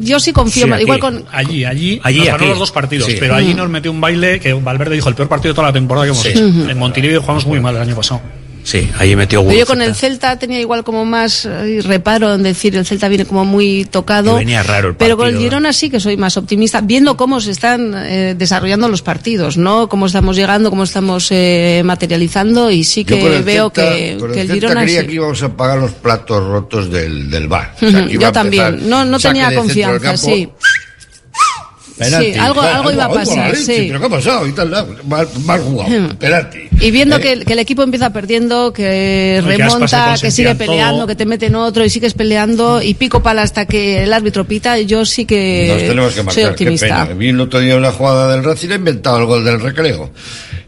yo 0.00 0.20
sí 0.20 0.32
confío 0.32 0.66
Sí, 0.66 0.72
aquí. 0.72 0.82
igual 0.82 0.98
con 1.00 1.24
Allí, 1.32 1.64
allí, 1.64 2.00
Allí, 2.02 2.18
nos 2.18 2.26
ganó 2.26 2.36
aquí. 2.38 2.48
los 2.48 2.58
dos 2.58 2.72
partidos, 2.72 3.06
Sí. 3.08 3.16
pero 3.18 3.34
allí 3.34 3.54
nos 3.54 3.68
metió 3.68 3.90
un 3.90 4.00
baile 4.00 4.40
que 4.40 4.52
Valverde 4.52 4.94
dijo 4.94 5.08
el 5.08 5.14
peor 5.14 5.28
partido 5.28 5.52
de 5.52 5.56
toda 5.56 5.68
la 5.68 5.72
temporada 5.72 6.06
que 6.06 6.10
hemos 6.12 6.22
Sí. 6.22 6.28
hecho. 6.30 6.70
En 6.70 6.78
Montenegro 6.78 7.20
jugamos 7.20 7.46
muy 7.46 7.60
mal 7.60 7.74
el 7.76 7.82
año 7.82 7.96
pasado. 7.96 8.20
Sí, 8.66 8.90
ahí 8.98 9.14
metió 9.14 9.44
Pero 9.44 9.58
yo 9.58 9.66
con 9.66 9.82
el 9.82 9.94
Celta 9.94 10.38
tenía 10.38 10.58
igual 10.58 10.84
como 10.84 11.04
más 11.04 11.44
eh, 11.44 11.80
reparo 11.84 12.32
en 12.32 12.42
decir 12.42 12.74
el 12.76 12.86
Celta 12.86 13.08
viene 13.08 13.26
como 13.26 13.44
muy 13.44 13.84
tocado. 13.84 14.36
Y 14.36 14.38
venía 14.38 14.62
raro 14.62 14.88
el 14.88 14.96
Pero 14.96 15.18
con 15.18 15.26
el 15.26 15.34
partido. 15.34 15.50
Girona 15.50 15.72
sí 15.74 15.90
que 15.90 16.00
soy 16.00 16.16
más 16.16 16.38
optimista, 16.38 16.80
viendo 16.80 17.14
cómo 17.18 17.42
se 17.42 17.50
están 17.50 17.92
eh, 17.94 18.34
desarrollando 18.36 18.88
los 18.88 19.02
partidos, 19.02 19.58
¿no? 19.58 19.86
Cómo 19.90 20.06
estamos 20.06 20.34
llegando, 20.36 20.70
cómo 20.70 20.84
estamos 20.84 21.28
eh, 21.30 21.82
materializando 21.84 22.70
y 22.70 22.84
sí 22.84 23.04
que 23.04 23.36
el 23.36 23.42
veo 23.42 23.70
Celta- 23.70 23.92
que, 23.94 24.16
con 24.18 24.32
que 24.32 24.40
el 24.40 24.46
Celta 24.48 24.54
Girona 24.54 24.82
creía 24.82 25.00
sí. 25.02 25.06
que 25.08 25.12
íbamos 25.12 25.42
a 25.42 25.48
pagar 25.54 25.78
los 25.78 25.92
platos 25.92 26.42
rotos 26.42 26.90
del, 26.90 27.30
del 27.30 27.46
bar. 27.48 27.74
Que 27.78 27.86
iba 27.88 28.08
yo 28.08 28.26
a 28.28 28.32
también. 28.32 28.88
No, 28.88 29.04
no 29.04 29.18
tenía 29.20 29.54
confianza, 29.54 30.00
campo, 30.00 30.16
sí. 30.24 30.48
penalti. 31.98 32.32
Sí, 32.32 32.38
algo- 32.38 32.60
Claro, 32.60 32.76
algo 32.78 32.92
iba 32.92 33.02
a 33.02 33.06
algo, 33.06 33.18
pasar, 33.18 33.50
leche, 33.50 33.62
sí. 33.62 33.84
¿Pero 33.88 34.00
qué 34.00 34.06
ha 34.06 34.08
pasado? 34.08 34.46
Y 34.48 34.52
tal, 34.52 34.70
mal, 35.06 35.28
mal 35.44 35.60
jugado. 35.60 36.18
Penalti. 36.18 36.63
Y 36.80 36.90
viendo 36.90 37.16
¿Eh? 37.16 37.20
que, 37.20 37.32
el- 37.32 37.44
que 37.44 37.52
el 37.54 37.58
equipo 37.60 37.82
empieza 37.82 38.12
perdiendo, 38.12 38.72
que 38.72 39.40
remonta, 39.44 40.16
que 40.20 40.30
sigue 40.30 40.54
peleando, 40.54 40.98
todo. 40.98 41.06
que 41.06 41.14
te 41.16 41.24
meten 41.26 41.54
otro 41.54 41.84
y 41.84 41.90
sigues 41.90 42.14
peleando 42.14 42.82
y 42.82 42.94
pico 42.94 43.22
pala 43.22 43.42
hasta 43.42 43.66
que 43.66 44.02
el 44.02 44.12
árbitro 44.12 44.44
pita, 44.44 44.78
yo 44.80 45.04
sí 45.04 45.24
que 45.24 45.66
Nos 45.68 45.78
tenemos 45.82 46.08
que 46.10 46.14
soy 46.16 46.24
marcar, 46.24 46.42
qué 46.44 46.50
optimista. 46.50 46.86
pena. 46.86 47.04
Vi 47.18 47.28
el 47.28 47.40
otro 47.40 47.60
día 47.60 47.76
una 47.76 47.92
jugada 47.92 48.32
del 48.34 48.44
Racing, 48.44 48.70
ha 48.70 48.74
inventado 48.74 49.18
el 49.18 49.26
gol 49.26 49.44
del 49.44 49.60
recreo. 49.60 50.10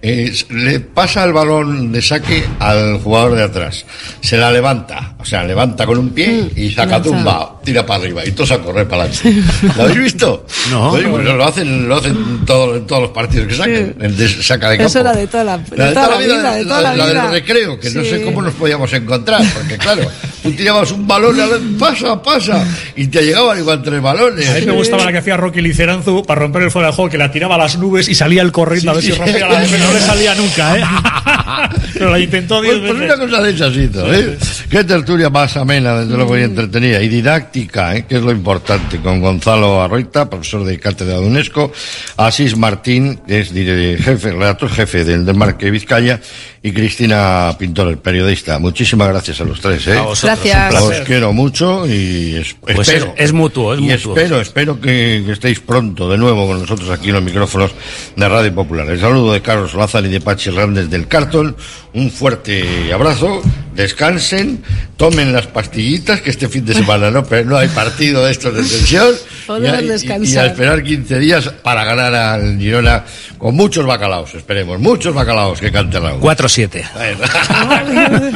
Eh, 0.09 0.33
le 0.51 0.79
pasa 0.79 1.25
el 1.25 1.33
balón 1.33 1.91
de 1.91 2.01
saque 2.01 2.45
al 2.61 2.99
jugador 3.01 3.35
de 3.35 3.43
atrás. 3.43 3.85
Se 4.21 4.37
la 4.37 4.53
levanta, 4.53 5.15
o 5.19 5.25
sea, 5.25 5.43
levanta 5.43 5.85
con 5.85 5.99
un 5.99 6.11
pie 6.11 6.49
y 6.55 6.71
saca 6.71 7.03
tumba, 7.03 7.59
tira 7.65 7.85
para 7.85 8.03
arriba 8.05 8.25
y 8.25 8.31
todos 8.31 8.53
a 8.53 8.59
correr 8.59 8.87
para 8.87 9.03
adelante. 9.05 9.43
¿Lo 9.77 9.83
habéis 9.83 9.99
visto? 9.99 10.47
No. 10.71 10.91
Oye, 10.91 11.07
pues 11.09 11.25
lo 11.25 11.45
hacen, 11.45 11.89
lo 11.89 11.97
hacen 11.97 12.45
todo- 12.45 12.77
en 12.77 12.87
todos 12.87 13.03
los 13.03 13.11
partidos 13.13 13.47
que 13.49 13.55
saquen. 13.55 13.95
El 14.01 14.17
de 14.17 14.29
saca 14.43 14.71
de 14.71 14.77
campo. 14.79 14.89
Eso 14.89 15.01
era 15.01 15.13
de 15.15 15.27
toda 15.29 15.45
la, 15.45 15.59
de 15.59 15.77
La 15.77 15.87
de 15.87 15.93
toda 15.95 16.07
toda 16.07 16.17
la 16.21 16.25
vida, 16.27 16.37
vida, 16.39 16.55
de 16.57 16.65
toda 16.65 16.81
la, 16.83 16.91
la 16.91 16.97
la 16.97 17.07
vida. 17.13 17.23
del 17.23 17.33
recreo, 17.33 17.79
que 17.81 17.91
no 17.91 18.05
sé 18.05 18.23
cómo 18.23 18.43
nos 18.43 18.55
podíamos 18.55 18.93
encontrar, 18.93 19.43
porque 19.55 19.79
claro, 19.79 20.03
tú 20.43 20.51
tirabas 20.53 20.91
un 20.93 21.07
balón, 21.07 21.37
y 21.37 21.41
a 21.41 21.47
la- 21.47 21.59
pasa, 21.79 22.21
pasa, 22.23 22.65
y 22.97 23.07
te 23.07 23.23
llegaban 23.23 23.59
igual 23.59 23.81
tres 23.83 24.01
balones. 24.03 24.49
A 24.51 24.55
mí 24.55 24.67
me 24.67 24.73
gustaba 24.73 25.05
la 25.05 25.13
que 25.13 25.19
hacía 25.19 25.37
Rocky 25.37 25.61
Liceranzu 25.61 26.25
para 26.25 26.41
romper 26.41 26.63
el 26.63 26.71
fuera 26.73 26.89
de 26.89 26.95
juego, 26.95 27.11
que 27.11 27.19
la 27.19 27.31
tiraba 27.31 27.55
a 27.55 27.59
las 27.59 27.79
nubes 27.79 28.09
y 28.09 28.15
salía 28.15 28.43
el 28.43 28.51
corriendo 28.53 28.91
a 28.91 28.95
ver 28.95 29.03
si 29.05 29.13
sí. 29.13 29.19
rompía 29.19 29.47
la 29.49 29.61
defensa. 29.61 29.87
No 29.97 30.01
le 30.01 30.07
salía 30.07 30.35
nunca, 30.35 30.77
¿eh? 30.79 30.83
Pero 31.95 32.11
la 32.11 32.19
intentó 32.19 32.59
Pues, 32.59 32.71
diez 32.71 32.81
pues 32.91 33.01
veces. 33.01 33.17
una 33.17 33.27
cosa 33.27 33.43
de 33.43 33.51
esas 33.53 33.77
¿eh? 33.77 34.39
Qué 34.69 34.85
tertulia 34.85 35.31
más 35.31 35.57
amena, 35.57 36.01
desde 36.01 36.15
luego, 36.17 36.37
y 36.37 36.43
entretenida. 36.43 37.01
Y 37.03 37.09
didáctica, 37.09 37.97
¿eh? 37.97 38.05
Que 38.07 38.17
es 38.17 38.23
lo 38.23 38.33
importante. 38.33 38.99
Con 39.01 39.21
Gonzalo 39.21 39.81
Arroita, 39.83 40.29
profesor 40.29 40.65
de 40.65 40.79
cátedra 40.79 41.15
de 41.15 41.21
UNESCO, 41.27 41.73
Asís 42.19 42.57
Martín, 42.57 43.21
que 43.27 43.41
es 43.41 43.53
jefe, 43.53 44.33
redactor 44.33 44.69
jefe 44.71 45.05
del 45.05 45.25
Desmarque 45.25 45.71
Vizcaya, 45.71 46.21
y 46.63 46.73
Cristina 46.73 47.55
Pintor, 47.59 47.89
el 47.89 47.99
periodista. 47.99 48.59
Muchísimas 48.59 49.09
gracias 49.09 49.41
a 49.41 49.45
los 49.45 49.61
tres, 49.61 49.87
¿eh? 49.87 49.99
A 49.99 50.03
vosotros, 50.03 50.41
Gracias. 50.43 50.83
Os 50.83 51.01
quiero 51.07 51.33
mucho 51.33 51.87
y 51.87 52.35
es- 52.37 52.55
Pues 52.61 52.81
espero. 52.81 53.15
es, 53.17 53.25
es 53.27 53.33
mutuo, 53.33 53.73
es 53.75 53.81
y 53.81 53.83
mutuo. 53.85 54.17
espero, 54.17 54.41
espero 54.41 54.81
que, 54.81 55.23
que 55.25 55.33
estéis 55.33 55.61
pronto 55.61 56.11
de 56.11 56.19
nuevo 56.19 56.47
con 56.49 56.61
nosotros 56.61 56.91
aquí 56.91 57.09
en 57.09 57.15
los 57.15 57.23
micrófonos 57.23 57.71
de 58.17 58.29
Radio 58.29 58.53
Popular. 58.55 58.89
El 58.91 59.01
saludo 59.01 59.33
de 59.33 59.41
Carlos 59.41 59.73
Lázaro 59.77 60.07
y 60.07 60.11
de 60.11 60.21
Pachi 60.21 60.49
Hernández 60.51 60.89
del 60.89 61.07
Cartón. 61.09 61.57
Un 61.95 62.11
fuerte 62.11 62.93
abrazo. 62.93 63.43
Descansen, 63.75 64.63
tomen 64.97 65.33
las 65.33 65.47
pastillitas 65.49 66.21
que 66.23 66.31
este 66.31 66.49
fin 66.49 66.65
de 66.65 66.73
semana 66.75 67.11
no, 67.11 67.25
pero 67.25 67.45
no 67.49 67.57
hay 67.59 67.69
partido 67.69 68.25
de 68.25 68.33
estos 68.33 68.55
de 68.55 68.63
tensión. 68.63 69.15
Y, 69.47 69.67
a- 69.67 69.81
y- 69.81 70.37
a 70.37 70.47
esperar 70.47 70.83
15 70.83 71.21
días 71.21 71.49
para 71.63 71.85
ganar 71.85 72.13
al 72.13 72.59
Girona 72.59 73.05
con 73.39 73.55
muchos 73.55 73.87
bacalaos, 73.87 74.35
esperemos, 74.35 74.81
muchos 74.81 75.15
bacalaos 75.15 75.61
que 75.61 75.71
cante 75.71 76.01
Raúl. 76.01 76.21
4-7. 76.21 76.85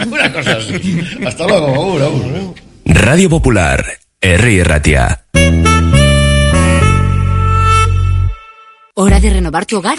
Una 0.07 0.33
cosa 0.33 0.53
así. 0.53 1.01
Hasta 1.27 1.47
luego, 1.49 1.67
Agur, 1.75 2.03
agur. 2.03 2.55
Radio 2.85 3.29
Popular, 3.29 3.85
Herri 4.21 4.63
Ratia. 4.63 5.25
¿Hora 8.95 9.19
de 9.21 9.31
renovar 9.31 9.67
tu 9.67 9.79
hogar? 9.79 9.99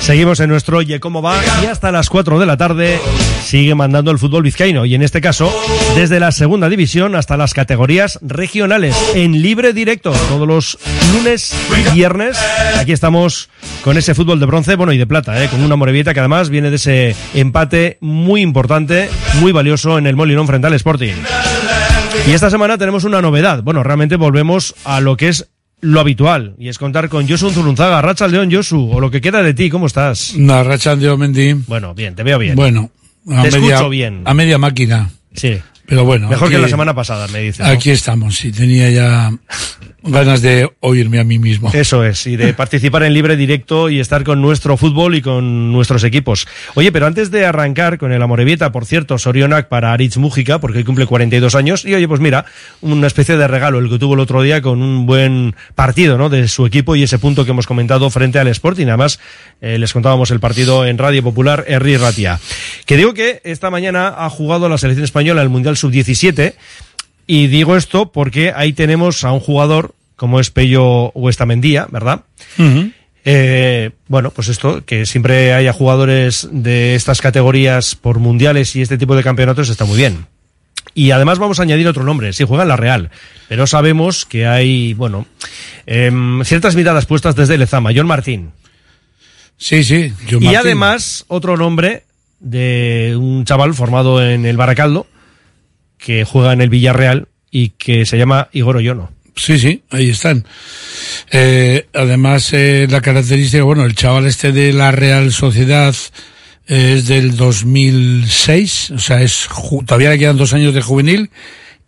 Seguimos 0.00 0.40
en 0.40 0.50
nuestro 0.50 0.78
Oye 0.78 1.00
Cómo 1.00 1.22
Va 1.22 1.40
y 1.62 1.66
hasta 1.66 1.90
las 1.90 2.10
4 2.10 2.38
de 2.38 2.46
la 2.46 2.56
tarde 2.56 2.98
sigue 3.42 3.74
mandando 3.74 4.10
el 4.10 4.18
fútbol 4.18 4.42
vizcaíno 4.42 4.84
y 4.84 4.94
en 4.94 5.02
este 5.02 5.20
caso 5.20 5.50
desde 5.94 6.20
la 6.20 6.32
segunda 6.32 6.68
división 6.68 7.14
hasta 7.14 7.36
las 7.36 7.54
categorías 7.54 8.18
regionales 8.22 8.96
en 9.14 9.40
libre 9.42 9.72
directo 9.72 10.12
todos 10.28 10.46
los 10.46 10.78
lunes, 11.14 11.54
viernes. 11.94 12.38
Aquí 12.78 12.92
estamos 12.92 13.48
con 13.82 13.96
ese 13.96 14.14
fútbol 14.14 14.38
de 14.40 14.46
bronce, 14.46 14.76
bueno 14.76 14.92
y 14.92 14.98
de 14.98 15.06
plata, 15.06 15.42
¿eh? 15.42 15.48
con 15.48 15.62
una 15.62 15.76
morevieta 15.76 16.12
que 16.12 16.20
además 16.20 16.50
viene 16.50 16.70
de 16.70 16.76
ese 16.76 17.16
empate 17.34 17.96
muy 18.00 18.42
importante, 18.42 19.08
muy 19.40 19.52
valioso 19.52 19.98
en 19.98 20.06
el 20.06 20.16
Molinón 20.16 20.46
frente 20.46 20.66
al 20.66 20.74
Sporting. 20.74 21.14
Y 22.26 22.32
esta 22.32 22.50
semana 22.50 22.76
tenemos 22.76 23.04
una 23.04 23.22
novedad. 23.22 23.62
Bueno, 23.62 23.82
realmente 23.82 24.16
volvemos 24.16 24.74
a 24.84 25.00
lo 25.00 25.16
que 25.16 25.28
es 25.28 25.48
lo 25.80 26.00
habitual 26.00 26.54
y 26.58 26.68
es 26.68 26.78
contar 26.78 27.08
con 27.08 27.28
Josu 27.28 27.50
Zurunzaga, 27.50 28.02
Racha 28.02 28.26
León 28.28 28.50
Josu, 28.52 28.90
o 28.90 29.00
lo 29.00 29.10
que 29.10 29.20
queda 29.20 29.42
de 29.42 29.54
ti, 29.54 29.70
¿cómo 29.70 29.86
estás? 29.86 30.34
No, 30.36 30.62
Racha 30.64 30.94
León 30.94 31.20
Mendy. 31.20 31.52
Bueno, 31.66 31.94
bien, 31.94 32.14
te 32.14 32.22
veo 32.22 32.38
bien. 32.38 32.56
Bueno, 32.56 32.90
a 33.30 33.42
te 33.42 33.50
media, 33.52 33.74
escucho 33.74 33.88
bien. 33.88 34.22
A 34.24 34.34
media 34.34 34.58
máquina. 34.58 35.10
Sí. 35.34 35.58
Pero 35.86 36.04
bueno. 36.04 36.28
Mejor 36.28 36.48
aquí- 36.48 36.56
que 36.56 36.62
la 36.62 36.68
semana 36.68 36.94
pasada, 36.94 37.28
me 37.28 37.40
dice. 37.40 37.62
¿no? 37.62 37.68
Aquí 37.70 37.90
estamos, 37.90 38.36
sí, 38.36 38.52
tenía 38.52 38.90
ya 38.90 39.32
ganas 40.10 40.42
de 40.42 40.70
oírme 40.80 41.18
a 41.18 41.24
mí 41.24 41.38
mismo. 41.38 41.70
Eso 41.72 42.04
es, 42.04 42.26
y 42.26 42.36
de 42.36 42.54
participar 42.54 43.02
en 43.02 43.14
libre 43.14 43.36
directo 43.36 43.88
y 43.88 44.00
estar 44.00 44.24
con 44.24 44.40
nuestro 44.42 44.76
fútbol 44.76 45.14
y 45.14 45.22
con 45.22 45.72
nuestros 45.72 46.04
equipos. 46.04 46.46
Oye, 46.74 46.92
pero 46.92 47.06
antes 47.06 47.30
de 47.30 47.46
arrancar 47.46 47.98
con 47.98 48.12
el 48.12 48.22
Amorebieta, 48.22 48.72
por 48.72 48.86
cierto, 48.86 49.18
Sorionak 49.18 49.68
para 49.68 49.92
Aritz 49.92 50.16
Mújica, 50.16 50.60
porque 50.60 50.78
hoy 50.78 50.84
cumple 50.84 51.06
42 51.06 51.54
años, 51.54 51.84
y 51.84 51.94
oye, 51.94 52.08
pues 52.08 52.20
mira, 52.20 52.44
una 52.80 53.06
especie 53.06 53.36
de 53.36 53.48
regalo 53.48 53.78
el 53.78 53.88
que 53.88 53.98
tuvo 53.98 54.14
el 54.14 54.20
otro 54.20 54.42
día 54.42 54.62
con 54.62 54.82
un 54.82 55.06
buen 55.06 55.54
partido, 55.74 56.18
¿no? 56.18 56.28
De 56.28 56.48
su 56.48 56.66
equipo 56.66 56.96
y 56.96 57.02
ese 57.02 57.18
punto 57.18 57.44
que 57.44 57.50
hemos 57.50 57.66
comentado 57.66 58.10
frente 58.10 58.38
al 58.38 58.48
Sporting. 58.48 58.86
Además, 58.86 59.20
eh, 59.60 59.78
les 59.78 59.92
contábamos 59.92 60.30
el 60.30 60.40
partido 60.40 60.86
en 60.86 60.98
Radio 60.98 61.22
Popular, 61.22 61.64
Herri 61.68 61.96
Ratia. 61.96 62.40
Que 62.86 62.96
digo 62.96 63.14
que 63.14 63.40
esta 63.44 63.70
mañana 63.70 64.14
ha 64.18 64.30
jugado 64.30 64.68
la 64.68 64.78
selección 64.78 65.04
española 65.04 65.42
el 65.42 65.48
Mundial 65.48 65.76
Sub-17, 65.76 66.54
y 67.26 67.46
digo 67.48 67.76
esto 67.76 68.10
porque 68.10 68.52
ahí 68.56 68.72
tenemos 68.72 69.22
a 69.22 69.32
un 69.32 69.40
jugador 69.40 69.94
como 70.18 70.40
es 70.40 70.50
Pello 70.50 71.12
Huestamendía, 71.12 71.86
¿verdad? 71.90 72.24
Ujú. 72.58 72.90
Eh, 73.24 73.90
bueno, 74.08 74.30
pues 74.30 74.48
esto, 74.48 74.84
que 74.84 75.06
siempre 75.06 75.54
haya 75.54 75.72
jugadores 75.72 76.48
de 76.50 76.96
estas 76.96 77.20
categorías 77.20 77.94
por 77.94 78.18
mundiales 78.18 78.74
y 78.74 78.82
este 78.82 78.98
tipo 78.98 79.14
de 79.14 79.22
campeonatos 79.22 79.68
está 79.68 79.84
muy 79.84 79.96
bien. 79.96 80.26
Y 80.92 81.12
además 81.12 81.38
vamos 81.38 81.60
a 81.60 81.62
añadir 81.62 81.86
otro 81.86 82.02
nombre, 82.02 82.32
sí 82.32 82.44
juega 82.44 82.64
en 82.64 82.68
la 82.68 82.76
Real, 82.76 83.10
pero 83.48 83.68
sabemos 83.68 84.24
que 84.24 84.46
hay, 84.48 84.94
bueno, 84.94 85.26
em, 85.86 86.42
ciertas 86.44 86.74
miradas 86.74 87.06
puestas 87.06 87.36
desde 87.36 87.58
Lezama, 87.58 87.90
John 87.94 88.08
Martín. 88.08 88.50
Sí, 89.56 89.84
sí. 89.84 90.12
John 90.28 90.42
y 90.42 90.46
Martín. 90.46 90.56
además 90.56 91.24
otro 91.28 91.56
nombre 91.56 92.04
de 92.40 93.14
un 93.16 93.44
chaval 93.44 93.74
formado 93.74 94.24
en 94.24 94.46
el 94.46 94.56
Baracaldo, 94.56 95.06
que 95.96 96.24
juega 96.24 96.52
en 96.52 96.60
el 96.60 96.70
Villarreal 96.70 97.28
y 97.52 97.70
que 97.70 98.04
se 98.04 98.18
llama 98.18 98.48
Igor 98.52 98.78
Oyono. 98.78 99.10
Sí, 99.38 99.58
sí, 99.58 99.82
ahí 99.90 100.10
están. 100.10 100.44
Eh, 101.30 101.86
además, 101.94 102.50
eh, 102.52 102.86
la 102.90 103.00
característica, 103.00 103.62
bueno, 103.62 103.84
el 103.84 103.94
chaval 103.94 104.26
este 104.26 104.52
de 104.52 104.72
la 104.72 104.90
Real 104.90 105.32
Sociedad 105.32 105.94
eh, 106.66 106.96
es 106.98 107.06
del 107.08 107.36
2006, 107.36 108.90
o 108.92 108.98
sea, 108.98 109.22
es 109.22 109.48
ju- 109.48 109.84
todavía 109.86 110.10
le 110.10 110.18
quedan 110.18 110.36
dos 110.36 110.52
años 110.52 110.74
de 110.74 110.82
juvenil 110.82 111.30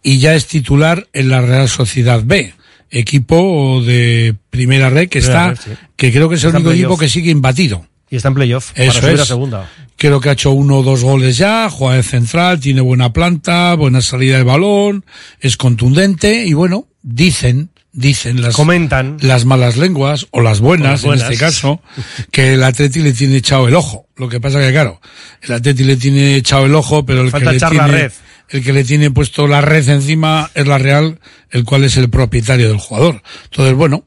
y 0.03 0.19
ya 0.19 0.35
es 0.35 0.47
titular 0.47 1.07
en 1.13 1.29
la 1.29 1.41
Real 1.43 1.69
Sociedad 1.69 2.23
B, 2.25 2.55
equipo 2.91 3.83
de 3.85 4.35
primera 4.51 4.91
red 4.91 5.09
que 5.09 5.19
está, 5.19 5.55
sí. 5.57 5.71
que 5.97 6.11
creo 6.13 6.29
que 6.29 6.37
es 6.37 6.45
el 6.45 6.55
único 6.55 6.73
equipo 6.73 6.97
que 6.99 7.09
sigue 7.09 7.31
imbatido. 7.31 7.87
Y 8.11 8.17
está 8.17 8.29
en 8.29 8.35
playoff 8.35 8.73
para 8.73 8.85
Eso 8.87 9.01
subir 9.01 9.19
a 9.21 9.23
es. 9.23 9.29
segunda. 9.29 9.71
Creo 10.01 10.19
que 10.19 10.31
ha 10.31 10.33
hecho 10.33 10.53
uno 10.53 10.79
o 10.79 10.83
dos 10.83 11.05
goles 11.05 11.37
ya, 11.37 11.69
juega 11.69 11.97
de 11.97 12.03
central, 12.03 12.59
tiene 12.59 12.81
buena 12.81 13.13
planta, 13.13 13.75
buena 13.75 14.01
salida 14.01 14.39
de 14.39 14.45
balón, 14.45 15.05
es 15.41 15.59
contundente 15.59 16.47
y 16.47 16.55
bueno, 16.55 16.87
dicen, 17.03 17.69
dicen 17.93 18.41
las, 18.41 18.57
Comentan. 18.57 19.19
las 19.21 19.45
malas 19.45 19.77
lenguas 19.77 20.27
o 20.31 20.41
las 20.41 20.61
buenas, 20.61 21.05
O 21.05 21.11
las 21.11 21.21
en 21.21 21.27
este 21.27 21.37
caso, 21.45 21.83
que 22.33 22.55
el 22.55 22.63
Atleti 22.63 23.01
le 23.01 23.13
tiene 23.13 23.37
echado 23.37 23.69
el 23.69 23.75
ojo. 23.75 24.07
Lo 24.17 24.31
que 24.31 24.41
pasa 24.41 24.59
que 24.61 24.71
claro, 24.71 25.03
el 25.43 25.53
Atleti 25.53 25.85
le 25.85 25.99
tiene 25.99 26.37
echado 26.37 26.65
el 26.65 26.75
ojo, 26.75 27.05
pero 27.05 27.21
el 27.21 27.31
Falta 27.31 27.51
que 27.51 27.59
le 27.59 27.69
tiene, 27.69 27.87
red. 27.89 28.13
el 28.49 28.65
que 28.65 28.73
le 28.73 28.85
tiene 28.85 29.11
puesto 29.11 29.47
la 29.47 29.61
red 29.61 29.87
encima 29.87 30.51
es 30.55 30.67
la 30.67 30.79
Real, 30.79 31.21
el 31.51 31.65
cual 31.67 31.85
es 31.85 31.99
el 31.99 32.09
propietario 32.09 32.69
del 32.69 32.79
jugador. 32.79 33.23
Entonces, 33.51 33.75
bueno, 33.75 34.07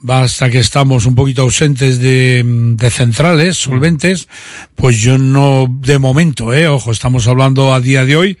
basta 0.00 0.50
que 0.50 0.58
estamos 0.58 1.06
un 1.06 1.14
poquito 1.14 1.42
ausentes 1.42 1.98
de, 1.98 2.42
mm, 2.44 2.76
de 2.76 2.90
centrales 2.90 3.56
solventes, 3.56 4.28
pues 4.74 4.98
yo 4.98 5.18
no, 5.18 5.66
de 5.80 5.98
momento, 5.98 6.52
eh, 6.54 6.68
ojo, 6.68 6.90
estamos 6.90 7.26
hablando 7.26 7.74
a 7.74 7.80
día 7.80 8.04
de 8.04 8.16
hoy, 8.16 8.38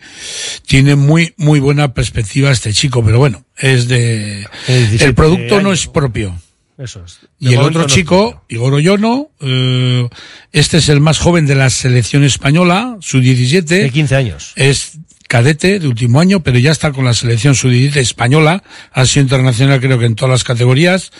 tiene 0.66 0.96
muy, 0.96 1.34
muy 1.36 1.60
buena 1.60 1.92
perspectiva 1.94 2.50
este 2.50 2.72
chico, 2.72 3.04
pero 3.04 3.18
bueno, 3.18 3.44
es 3.56 3.88
de, 3.88 4.46
Tiene 4.66 4.80
17 4.80 5.04
el 5.04 5.14
producto 5.14 5.60
no 5.60 5.72
es 5.72 5.86
propio. 5.86 6.34
Eso 6.78 7.04
es. 7.04 7.18
Y 7.38 7.52
el 7.52 7.60
otro 7.60 7.82
no- 7.82 7.86
chico, 7.86 8.42
Igor 8.48 8.72
Oyono, 8.72 9.28
eh, 9.40 10.08
este 10.52 10.78
es 10.78 10.88
el 10.88 11.00
más 11.00 11.18
joven 11.18 11.44
de 11.44 11.54
la 11.54 11.68
selección 11.68 12.24
española, 12.24 12.96
su 13.00 13.20
17. 13.20 13.82
De 13.82 13.90
15 13.90 14.16
años. 14.16 14.52
Es 14.56 14.92
cadete 15.28 15.78
de 15.78 15.86
último 15.86 16.20
año, 16.20 16.40
pero 16.42 16.58
ya 16.58 16.72
está 16.72 16.90
con 16.90 17.04
la 17.04 17.12
selección 17.12 17.54
sub-17 17.54 17.96
española. 17.96 18.62
Ha 18.92 19.04
sido 19.04 19.24
internacional 19.24 19.78
creo 19.80 19.98
que 19.98 20.06
en 20.06 20.14
todas 20.14 20.32
las 20.32 20.42
categorías. 20.44 21.12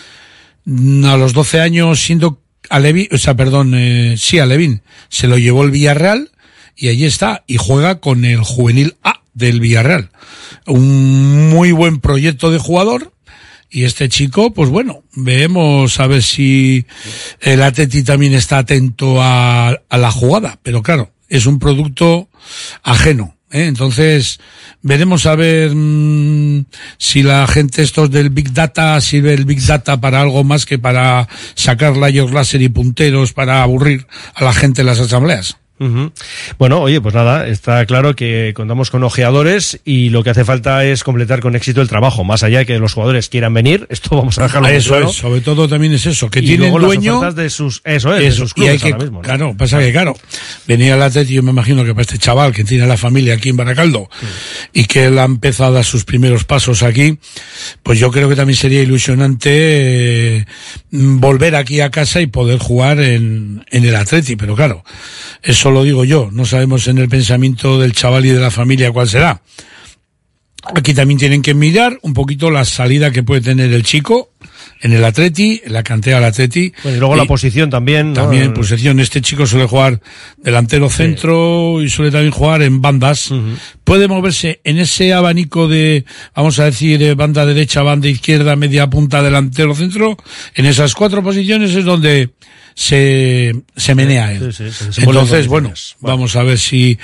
Mm, 0.65 1.05
A 1.05 1.17
los 1.17 1.33
12 1.33 1.59
años 1.59 2.01
siendo 2.01 2.41
Alevín, 2.69 3.07
o 3.11 3.17
sea, 3.17 3.35
perdón, 3.35 3.73
eh, 3.75 4.15
sí, 4.17 4.39
Alevín, 4.39 4.81
se 5.09 5.27
lo 5.27 5.37
llevó 5.37 5.63
el 5.63 5.71
Villarreal 5.71 6.31
y 6.75 6.87
allí 6.89 7.05
está 7.05 7.43
y 7.47 7.57
juega 7.57 7.99
con 7.99 8.23
el 8.25 8.41
juvenil 8.41 8.95
A 9.03 9.21
del 9.33 9.59
Villarreal. 9.59 10.09
Un 10.67 11.49
muy 11.49 11.71
buen 11.71 11.99
proyecto 11.99 12.51
de 12.51 12.59
jugador. 12.59 13.13
Y 13.73 13.85
este 13.85 14.09
chico, 14.09 14.53
pues 14.53 14.69
bueno, 14.69 15.03
vemos 15.13 15.97
a 16.01 16.07
ver 16.07 16.23
si 16.23 16.85
el 17.39 17.61
Atleti 17.63 18.03
también 18.03 18.33
está 18.33 18.57
atento 18.57 19.21
a, 19.21 19.69
a 19.69 19.97
la 19.97 20.11
jugada. 20.11 20.59
Pero 20.61 20.83
claro, 20.83 21.13
es 21.29 21.45
un 21.45 21.57
producto 21.57 22.27
ajeno. 22.83 23.37
¿Eh? 23.51 23.65
Entonces, 23.65 24.39
veremos 24.81 25.25
a 25.25 25.35
ver 25.35 25.71
mm, 25.75 26.65
si 26.97 27.23
la 27.23 27.47
gente 27.47 27.83
estos 27.83 28.11
del 28.11 28.29
Big 28.29 28.53
Data 28.53 28.99
sirve 29.01 29.33
el 29.33 29.45
Big 29.45 29.65
Data 29.65 29.99
para 29.99 30.21
algo 30.21 30.43
más 30.43 30.65
que 30.65 30.79
para 30.79 31.27
sacar 31.55 31.97
layers 31.97 32.31
láser 32.31 32.61
y 32.61 32.69
punteros 32.69 33.33
para 33.33 33.63
aburrir 33.63 34.07
a 34.33 34.43
la 34.43 34.53
gente 34.53 34.81
en 34.81 34.87
las 34.87 34.99
asambleas. 34.99 35.57
Bueno, 36.59 36.79
oye, 36.81 37.01
pues 37.01 37.15
nada, 37.15 37.47
está 37.47 37.85
claro 37.85 38.15
que 38.15 38.53
contamos 38.55 38.91
con 38.91 39.03
ojeadores 39.03 39.79
y 39.83 40.09
lo 40.09 40.23
que 40.23 40.29
hace 40.29 40.45
falta 40.45 40.85
es 40.85 41.03
completar 41.03 41.39
con 41.39 41.55
éxito 41.55 41.81
el 41.81 41.87
trabajo. 41.87 42.23
Más 42.23 42.43
allá 42.43 42.59
de 42.59 42.65
que 42.65 42.77
los 42.79 42.93
jugadores 42.93 43.29
quieran 43.29 43.53
venir, 43.53 43.87
esto 43.89 44.15
vamos 44.15 44.37
a 44.37 44.43
dejarlo 44.43 44.67
muy 44.67 44.77
Eso 44.77 44.89
claro. 44.91 45.09
es, 45.09 45.15
sobre 45.15 45.41
todo 45.41 45.67
también 45.67 45.93
es 45.93 46.05
eso, 46.05 46.29
que 46.29 46.39
Y 46.39 46.43
tienen 46.43 46.59
luego 46.71 46.79
las 46.79 46.87
dueño. 46.87 47.17
ofertas 47.17 47.35
de 47.35 47.49
sus, 47.49 47.81
eso 47.83 48.13
es, 48.13 48.19
de 48.21 48.27
Eso, 48.27 48.37
sus 48.43 48.51
y 48.51 48.53
clubes 48.55 48.71
hay 48.71 48.77
que, 48.79 48.85
ahora 48.93 48.97
mismo. 49.05 49.17
¿no? 49.19 49.23
claro, 49.23 49.55
pasa 49.57 49.79
que 49.79 49.91
claro, 49.91 50.15
venía 50.67 50.95
el 50.95 51.01
Atleti, 51.01 51.33
yo 51.33 51.43
me 51.43 51.51
imagino 51.51 51.83
que 51.83 51.91
para 51.93 52.01
este 52.03 52.17
chaval 52.19 52.53
que 52.53 52.63
tiene 52.63 52.85
la 52.85 52.97
familia 52.97 53.33
aquí 53.35 53.49
en 53.49 53.57
Baracaldo 53.57 54.09
y 54.73 54.85
que 54.85 55.05
él 55.05 55.17
ha 55.19 55.23
empezado 55.25 55.71
a 55.71 55.73
dar 55.75 55.85
sus 55.85 56.03
primeros 56.05 56.43
pasos 56.43 56.83
aquí, 56.83 57.17
pues 57.83 57.97
yo 57.99 58.11
creo 58.11 58.29
que 58.29 58.35
también 58.35 58.57
sería 58.57 58.81
ilusionante 58.83 59.49
eh, 59.51 60.45
volver 60.91 61.55
aquí 61.55 61.81
a 61.81 61.89
casa 61.89 62.21
y 62.21 62.27
poder 62.27 62.59
jugar 62.59 62.99
en, 62.99 63.65
en 63.71 63.85
el 63.85 63.95
Atleti, 63.95 64.35
pero 64.35 64.55
claro, 64.55 64.83
eso 65.41 65.70
lo 65.71 65.83
digo 65.83 66.05
yo, 66.05 66.29
no 66.31 66.45
sabemos 66.45 66.87
en 66.87 66.97
el 66.97 67.09
pensamiento 67.09 67.79
del 67.79 67.93
chaval 67.93 68.25
y 68.25 68.29
de 68.29 68.39
la 68.39 68.51
familia 68.51 68.91
cuál 68.91 69.09
será. 69.09 69.41
Aquí 70.75 70.93
también 70.93 71.19
tienen 71.19 71.41
que 71.41 71.55
mirar 71.55 71.97
un 72.03 72.13
poquito 72.13 72.51
la 72.51 72.65
salida 72.65 73.09
que 73.11 73.23
puede 73.23 73.41
tener 73.41 73.73
el 73.73 73.81
chico 73.81 74.29
en 74.81 74.93
el 74.93 75.03
Atleti, 75.03 75.59
en 75.63 75.73
la 75.73 75.81
cantera 75.81 76.17
del 76.17 76.25
Atleti. 76.25 76.71
Y 76.83 76.97
luego 76.97 77.15
la 77.15 77.25
posición 77.25 77.71
también, 77.71 78.09
¿no? 78.09 78.13
También 78.13 78.43
en 78.43 78.53
posición. 78.53 78.99
Este 78.99 79.21
chico 79.21 79.47
suele 79.47 79.65
jugar 79.65 79.99
delantero 80.37 80.87
centro 80.89 81.81
y 81.81 81.89
suele 81.89 82.11
también 82.11 82.31
jugar 82.31 82.61
en 82.61 82.79
bandas. 82.79 83.33
Puede 83.83 84.07
moverse 84.07 84.61
en 84.63 84.77
ese 84.77 85.13
abanico 85.13 85.67
de, 85.67 86.05
vamos 86.35 86.59
a 86.59 86.65
decir, 86.65 87.15
banda 87.15 87.43
derecha, 87.45 87.81
banda 87.81 88.07
izquierda, 88.07 88.55
media 88.55 88.87
punta, 88.87 89.23
delantero 89.23 89.73
centro. 89.73 90.15
En 90.53 90.65
esas 90.67 90.93
cuatro 90.93 91.23
posiciones 91.23 91.73
es 91.73 91.85
donde 91.85 92.29
se, 92.73 93.53
se 93.75 93.95
menea 93.95 94.31
él. 94.33 94.53
Sí, 94.53 94.71
sí, 94.71 95.01
en 95.01 95.09
Entonces, 95.09 95.47
bueno, 95.47 95.73
vamos 95.99 96.35
a 96.35 96.43
ver 96.43 96.57
si 96.57 96.97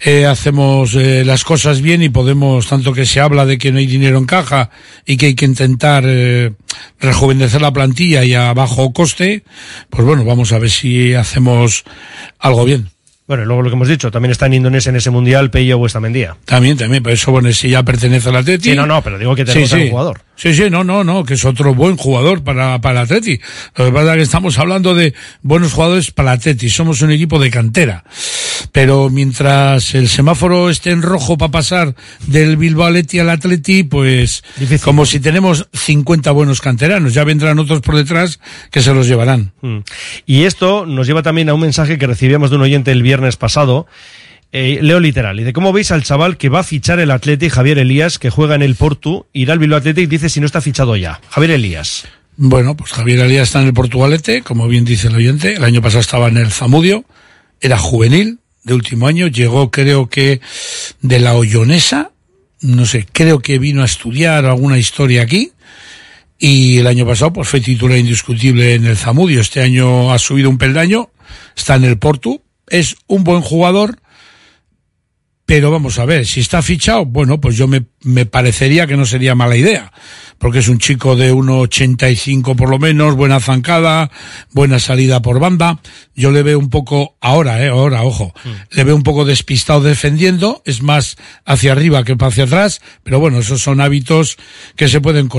eh, 0.00 0.26
hacemos 0.26 0.94
eh, 0.94 1.24
las 1.24 1.44
cosas 1.44 1.80
bien 1.80 2.02
y 2.02 2.08
podemos, 2.08 2.66
tanto 2.66 2.92
que 2.92 3.06
se 3.06 3.20
habla 3.20 3.46
de 3.46 3.58
que 3.58 3.72
no 3.72 3.78
hay 3.78 3.86
dinero 3.86 4.18
en 4.18 4.26
caja 4.26 4.70
y 5.04 5.16
que 5.16 5.26
hay 5.26 5.34
que 5.34 5.44
intentar 5.44 6.04
eh, 6.06 6.52
rejuvenecer 7.00 7.60
la 7.60 7.72
plantilla 7.72 8.24
y 8.24 8.34
a 8.34 8.52
bajo 8.54 8.92
coste, 8.92 9.44
pues 9.90 10.04
bueno, 10.04 10.24
vamos 10.24 10.52
a 10.52 10.58
ver 10.58 10.70
si 10.70 11.14
hacemos 11.14 11.84
algo 12.38 12.64
bien. 12.64 12.88
Bueno, 13.26 13.42
y 13.42 13.46
luego 13.46 13.62
lo 13.62 13.70
que 13.70 13.74
hemos 13.74 13.88
dicho, 13.88 14.10
también 14.12 14.30
está 14.30 14.46
en 14.46 14.54
Indonesia 14.54 14.90
en 14.90 14.96
ese 14.96 15.10
mundial 15.10 15.50
Pello 15.50 15.78
Buestamendía. 15.78 16.36
También, 16.44 16.76
también, 16.76 17.02
pero 17.02 17.14
eso, 17.14 17.32
bueno, 17.32 17.52
si 17.52 17.70
ya 17.70 17.82
pertenece 17.82 18.28
al 18.28 18.36
Atleti. 18.36 18.70
Sí, 18.70 18.76
no, 18.76 18.86
no, 18.86 19.02
pero 19.02 19.18
digo 19.18 19.34
que 19.34 19.44
tenemos 19.44 19.72
a 19.72 19.76
un 19.76 19.90
jugador. 19.90 20.20
Sí, 20.36 20.54
sí, 20.54 20.68
no, 20.70 20.84
no, 20.84 21.02
no, 21.02 21.24
que 21.24 21.34
es 21.34 21.44
otro 21.44 21.74
buen 21.74 21.96
jugador 21.96 22.44
para, 22.44 22.78
para 22.80 23.00
el 23.00 23.04
Atleti. 23.04 23.40
Lo 23.74 23.86
que 23.86 23.92
pasa 23.92 24.12
es 24.12 24.16
que 24.16 24.22
estamos 24.22 24.58
hablando 24.58 24.94
de 24.94 25.14
buenos 25.42 25.72
jugadores 25.72 26.10
para 26.10 26.32
el 26.32 26.38
Atleti. 26.38 26.68
Somos 26.68 27.00
un 27.00 27.10
equipo 27.10 27.38
de 27.38 27.50
cantera. 27.50 28.04
Pero 28.72 29.08
mientras 29.08 29.94
el 29.94 30.08
semáforo 30.08 30.68
esté 30.68 30.90
en 30.90 31.00
rojo 31.00 31.38
para 31.38 31.50
pasar 31.50 31.94
del 32.26 32.58
Bilbao 32.58 32.86
Atleti 32.86 33.18
al 33.18 33.30
Atleti, 33.30 33.82
pues 33.82 34.44
como 34.84 35.06
si 35.06 35.20
tenemos 35.20 35.68
50 35.72 36.30
buenos 36.32 36.60
canteranos. 36.60 37.14
Ya 37.14 37.24
vendrán 37.24 37.58
otros 37.58 37.80
por 37.80 37.96
detrás 37.96 38.38
que 38.70 38.82
se 38.82 38.92
los 38.92 39.06
llevarán. 39.06 39.52
Mm. 39.62 39.78
Y 40.26 40.44
esto 40.44 40.84
nos 40.84 41.06
lleva 41.06 41.22
también 41.22 41.48
a 41.48 41.54
un 41.54 41.60
mensaje 41.60 41.96
que 41.96 42.06
recibíamos 42.06 42.50
de 42.50 42.56
un 42.56 42.62
oyente 42.62 42.92
el 42.92 43.02
viernes 43.02 43.36
pasado. 43.36 43.86
Eh, 44.52 44.78
leo 44.80 45.00
literal. 45.00 45.38
Y 45.40 45.44
de 45.44 45.52
cómo 45.52 45.72
veis 45.72 45.90
al 45.90 46.02
chaval 46.02 46.36
que 46.36 46.48
va 46.48 46.60
a 46.60 46.64
fichar 46.64 46.98
el 47.00 47.10
Athletic, 47.10 47.52
Javier 47.52 47.78
Elías, 47.78 48.18
que 48.18 48.30
juega 48.30 48.54
en 48.54 48.62
el 48.62 48.74
Portu, 48.74 49.26
irá 49.32 49.52
al 49.52 49.58
Bilbao 49.58 49.78
Athletic, 49.78 50.08
dice 50.08 50.28
si 50.28 50.40
no 50.40 50.46
está 50.46 50.60
fichado 50.60 50.96
ya. 50.96 51.20
Javier 51.30 51.52
Elías. 51.52 52.06
Bueno, 52.38 52.76
pues 52.76 52.92
Javier 52.92 53.22
Alía 53.22 53.42
está 53.42 53.62
en 53.62 53.68
el 53.68 53.72
Portugalete, 53.72 54.42
como 54.42 54.68
bien 54.68 54.84
dice 54.84 55.08
el 55.08 55.16
oyente. 55.16 55.54
El 55.54 55.64
año 55.64 55.80
pasado 55.80 56.00
estaba 56.00 56.28
en 56.28 56.36
el 56.36 56.50
Zamudio. 56.50 57.06
Era 57.62 57.78
juvenil, 57.78 58.40
de 58.62 58.74
último 58.74 59.06
año. 59.06 59.26
Llegó, 59.28 59.70
creo 59.70 60.10
que, 60.10 60.42
de 61.00 61.18
la 61.18 61.34
Ollonesa. 61.34 62.10
No 62.60 62.84
sé, 62.84 63.06
creo 63.10 63.38
que 63.38 63.58
vino 63.58 63.80
a 63.80 63.86
estudiar 63.86 64.44
alguna 64.44 64.76
historia 64.76 65.22
aquí. 65.22 65.52
Y 66.38 66.76
el 66.76 66.86
año 66.86 67.06
pasado, 67.06 67.32
pues 67.32 67.48
fue 67.48 67.62
titular 67.62 67.96
indiscutible 67.96 68.74
en 68.74 68.84
el 68.84 68.98
Zamudio. 68.98 69.40
Este 69.40 69.62
año 69.62 70.12
ha 70.12 70.18
subido 70.18 70.50
un 70.50 70.58
peldaño. 70.58 71.08
Está 71.56 71.76
en 71.76 71.84
el 71.84 71.96
Portu. 71.96 72.42
Es 72.68 72.96
un 73.06 73.24
buen 73.24 73.40
jugador. 73.40 73.98
Pero 75.46 75.70
vamos 75.70 76.00
a 76.00 76.04
ver, 76.04 76.26
si 76.26 76.40
está 76.40 76.60
fichado, 76.60 77.06
bueno, 77.06 77.40
pues 77.40 77.56
yo 77.56 77.68
me, 77.68 77.84
me 78.02 78.26
parecería 78.26 78.88
que 78.88 78.96
no 78.96 79.06
sería 79.06 79.36
mala 79.36 79.56
idea, 79.56 79.92
porque 80.38 80.58
es 80.58 80.68
un 80.68 80.78
chico 80.78 81.14
de 81.14 81.32
1,85 81.32 82.56
por 82.56 82.68
lo 82.68 82.80
menos, 82.80 83.14
buena 83.14 83.38
zancada, 83.38 84.10
buena 84.50 84.80
salida 84.80 85.22
por 85.22 85.38
banda. 85.38 85.78
Yo 86.16 86.32
le 86.32 86.42
veo 86.42 86.58
un 86.58 86.68
poco, 86.68 87.16
ahora, 87.20 87.64
eh, 87.64 87.68
ahora, 87.68 88.02
ojo, 88.02 88.34
le 88.70 88.82
veo 88.82 88.96
un 88.96 89.04
poco 89.04 89.24
despistado 89.24 89.82
defendiendo, 89.82 90.62
es 90.64 90.82
más 90.82 91.16
hacia 91.44 91.72
arriba 91.72 92.02
que 92.02 92.16
hacia 92.18 92.44
atrás, 92.44 92.80
pero 93.04 93.20
bueno, 93.20 93.38
esos 93.38 93.62
son 93.62 93.80
hábitos 93.80 94.38
que 94.74 94.88
se 94.88 95.00
pueden 95.00 95.28
corregir. 95.28 95.34